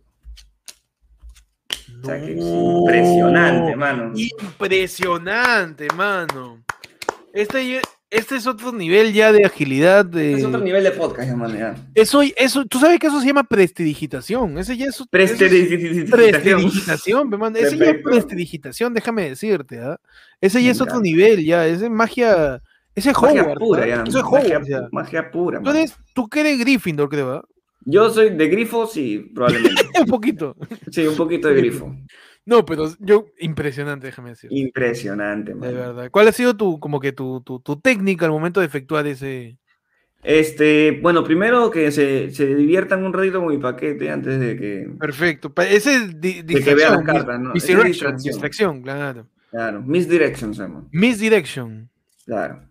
[2.01, 2.79] O sea que es No.
[2.79, 4.11] impresionante, mano.
[4.15, 6.63] Impresionante, mano.
[7.33, 10.03] Este, este es otro nivel ya de agilidad.
[10.05, 10.33] De...
[10.33, 11.75] Es otro nivel de podcast, ya, mano, ya.
[11.93, 14.57] Eso, eso, tú sabes que eso se llama prestidigitación.
[14.57, 16.09] Ese ya es, eso es Prestidigitación.
[16.09, 17.55] prestidigitación.
[17.55, 19.99] Ese ya es prestidigitación, déjame decirte, ¿ah?
[20.41, 21.65] Ese ya es otro nivel, ya.
[21.67, 22.61] Ese es magia.
[22.93, 24.03] Ese es Magia pura, ya.
[24.07, 24.87] Eso es magia, ya.
[24.91, 27.43] magia pura, eres, tú que eres Gryffindor, creo, ¿ah?
[27.87, 29.81] Yo soy de grifo, sí, probablemente.
[29.99, 30.55] Un poquito.
[30.91, 31.95] Sí, un poquito de grifo.
[32.45, 34.49] No, pero yo, impresionante, déjame decir.
[34.51, 35.73] Impresionante, De mano.
[35.73, 36.09] verdad.
[36.11, 39.57] ¿Cuál ha sido tu, como que tu, tu, tu técnica al momento de efectuar ese.
[40.23, 44.87] Este, bueno, primero que se, se diviertan un ratito con mi paquete antes de que.
[44.99, 45.53] Perfecto.
[45.57, 47.53] Ese es di- De que vean las cartas, ¿no?
[47.53, 48.17] Distracción.
[48.17, 49.27] distracción, claro.
[49.55, 50.85] Claro, misdirection se llama.
[50.91, 51.89] Misdirection.
[52.25, 52.67] Claro.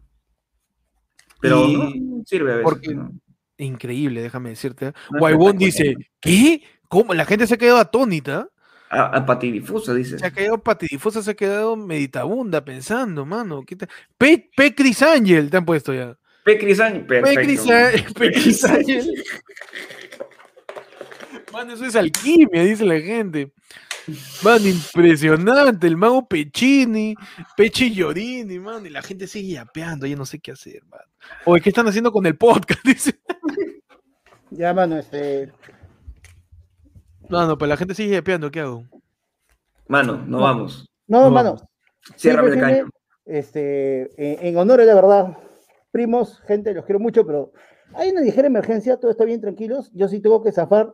[1.40, 2.64] Pero Y- no, sirve a veces.
[2.70, 3.10] porque- ¿no?
[3.56, 4.92] Increíble, déjame decirte.
[5.12, 6.62] No, Guaybón dice, ¿qué?
[6.88, 7.14] ¿Cómo?
[7.14, 8.48] La gente se ha quedado atónita.
[8.90, 10.18] A, a patidifusa, dice.
[10.18, 13.62] Se ha quedado patidifusa, se ha quedado meditabunda pensando, mano.
[13.66, 13.88] ¿qué tal?
[14.18, 16.18] Pe, Pe Chris Angel te han puesto ya.
[16.44, 17.40] Pe perfecto.
[17.40, 19.10] Chris, Á- Pe Chris Angel.
[21.52, 23.52] Mano, eso es alquimia, dice la gente.
[24.42, 25.86] Mano, impresionante.
[25.86, 27.14] El mago Pechini,
[27.56, 28.86] Pechi Llorini, mano.
[28.86, 31.04] Y la gente sigue yapeando, ya no sé qué hacer, mano.
[31.46, 32.80] Oye, ¿qué están haciendo con el podcast?
[32.84, 33.18] Dice.
[34.50, 35.52] Ya, mano, este.
[37.28, 38.84] Mano, pues la gente sigue yapeando, ¿qué hago?
[39.88, 40.86] Mano, no vamos.
[41.06, 41.56] No, No, mano.
[42.16, 42.90] Ciérrame el siempre, caño.
[43.24, 45.38] Este, en, en honor a la verdad,
[45.90, 47.52] primos, gente, los quiero mucho, pero
[47.94, 49.90] hay una ligera emergencia, todo está bien, tranquilos.
[49.94, 50.92] Yo sí tengo que zafar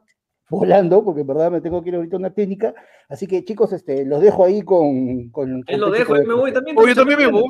[0.51, 2.75] volando, porque en verdad me tengo que ir ahorita a una clínica.
[3.09, 5.31] Así que, chicos, este, los dejo ahí con.
[5.31, 6.77] con, Él con lo dejo, él me voy también.
[6.79, 7.45] Oye, yo también me voy.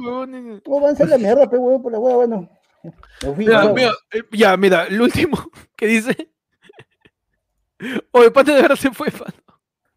[0.80, 2.48] van a la mierda, pe, huevón, por la hueá, bueno.
[2.82, 3.74] Me fui, Mira, chao.
[3.74, 5.36] mira, eh, ya, mira, el último
[5.76, 6.30] que dice.
[8.12, 9.32] Oye, Pate de verdad se fue, mano.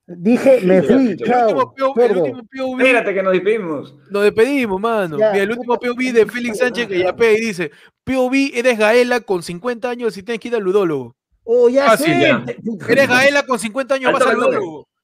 [0.06, 1.48] Dije, me fui, El chao.
[1.76, 3.96] último, el POV, Espérate que nos despedimos.
[4.10, 5.18] nos despedimos, mano.
[5.18, 5.32] Ya.
[5.32, 7.72] Mira, el último POV de Félix Sánchez que yapea y dice:
[8.04, 11.16] POV, eres Gaela con 50 años y tienes que ir al ludólogo.
[11.44, 12.06] Oh, ya Ah, sé.
[12.06, 12.44] sí, ya.
[12.90, 14.38] Eres Gaela con 50 años, vas al.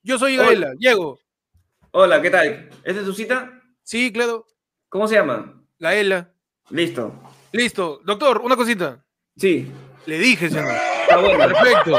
[0.04, 0.38] Yo soy.
[0.38, 1.20] Gaela, llego.
[1.92, 2.70] Hola, ¿qué tal?
[2.84, 3.52] ¿Esta es su cita?
[3.84, 4.46] Sí, claro,
[4.90, 5.62] ¿Cómo se llama?
[5.80, 6.32] Gaela.
[6.70, 7.14] Listo.
[7.52, 8.00] Listo.
[8.06, 9.04] Doctor, una cosita.
[9.38, 9.72] Sí.
[10.06, 10.72] Le dije, señor.
[11.02, 11.38] Está bueno.
[11.40, 11.98] Perfecto.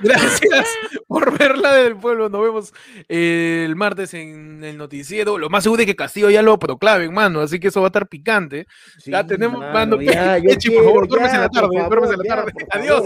[0.02, 0.68] Gracias
[1.06, 2.28] por verla del pueblo.
[2.28, 2.74] Nos vemos
[3.08, 5.38] eh, el martes en el noticiero.
[5.38, 7.40] Lo más seguro es que Castillo ya lo proclamen, mano.
[7.40, 8.66] Así que eso va a estar picante.
[8.98, 10.02] Sí, ya tenemos, mano, mano.
[10.02, 11.68] ya, yo Pechi, por favor, duermes en la tarde.
[11.88, 13.04] por en la Adiós.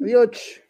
[0.00, 0.62] Adiós.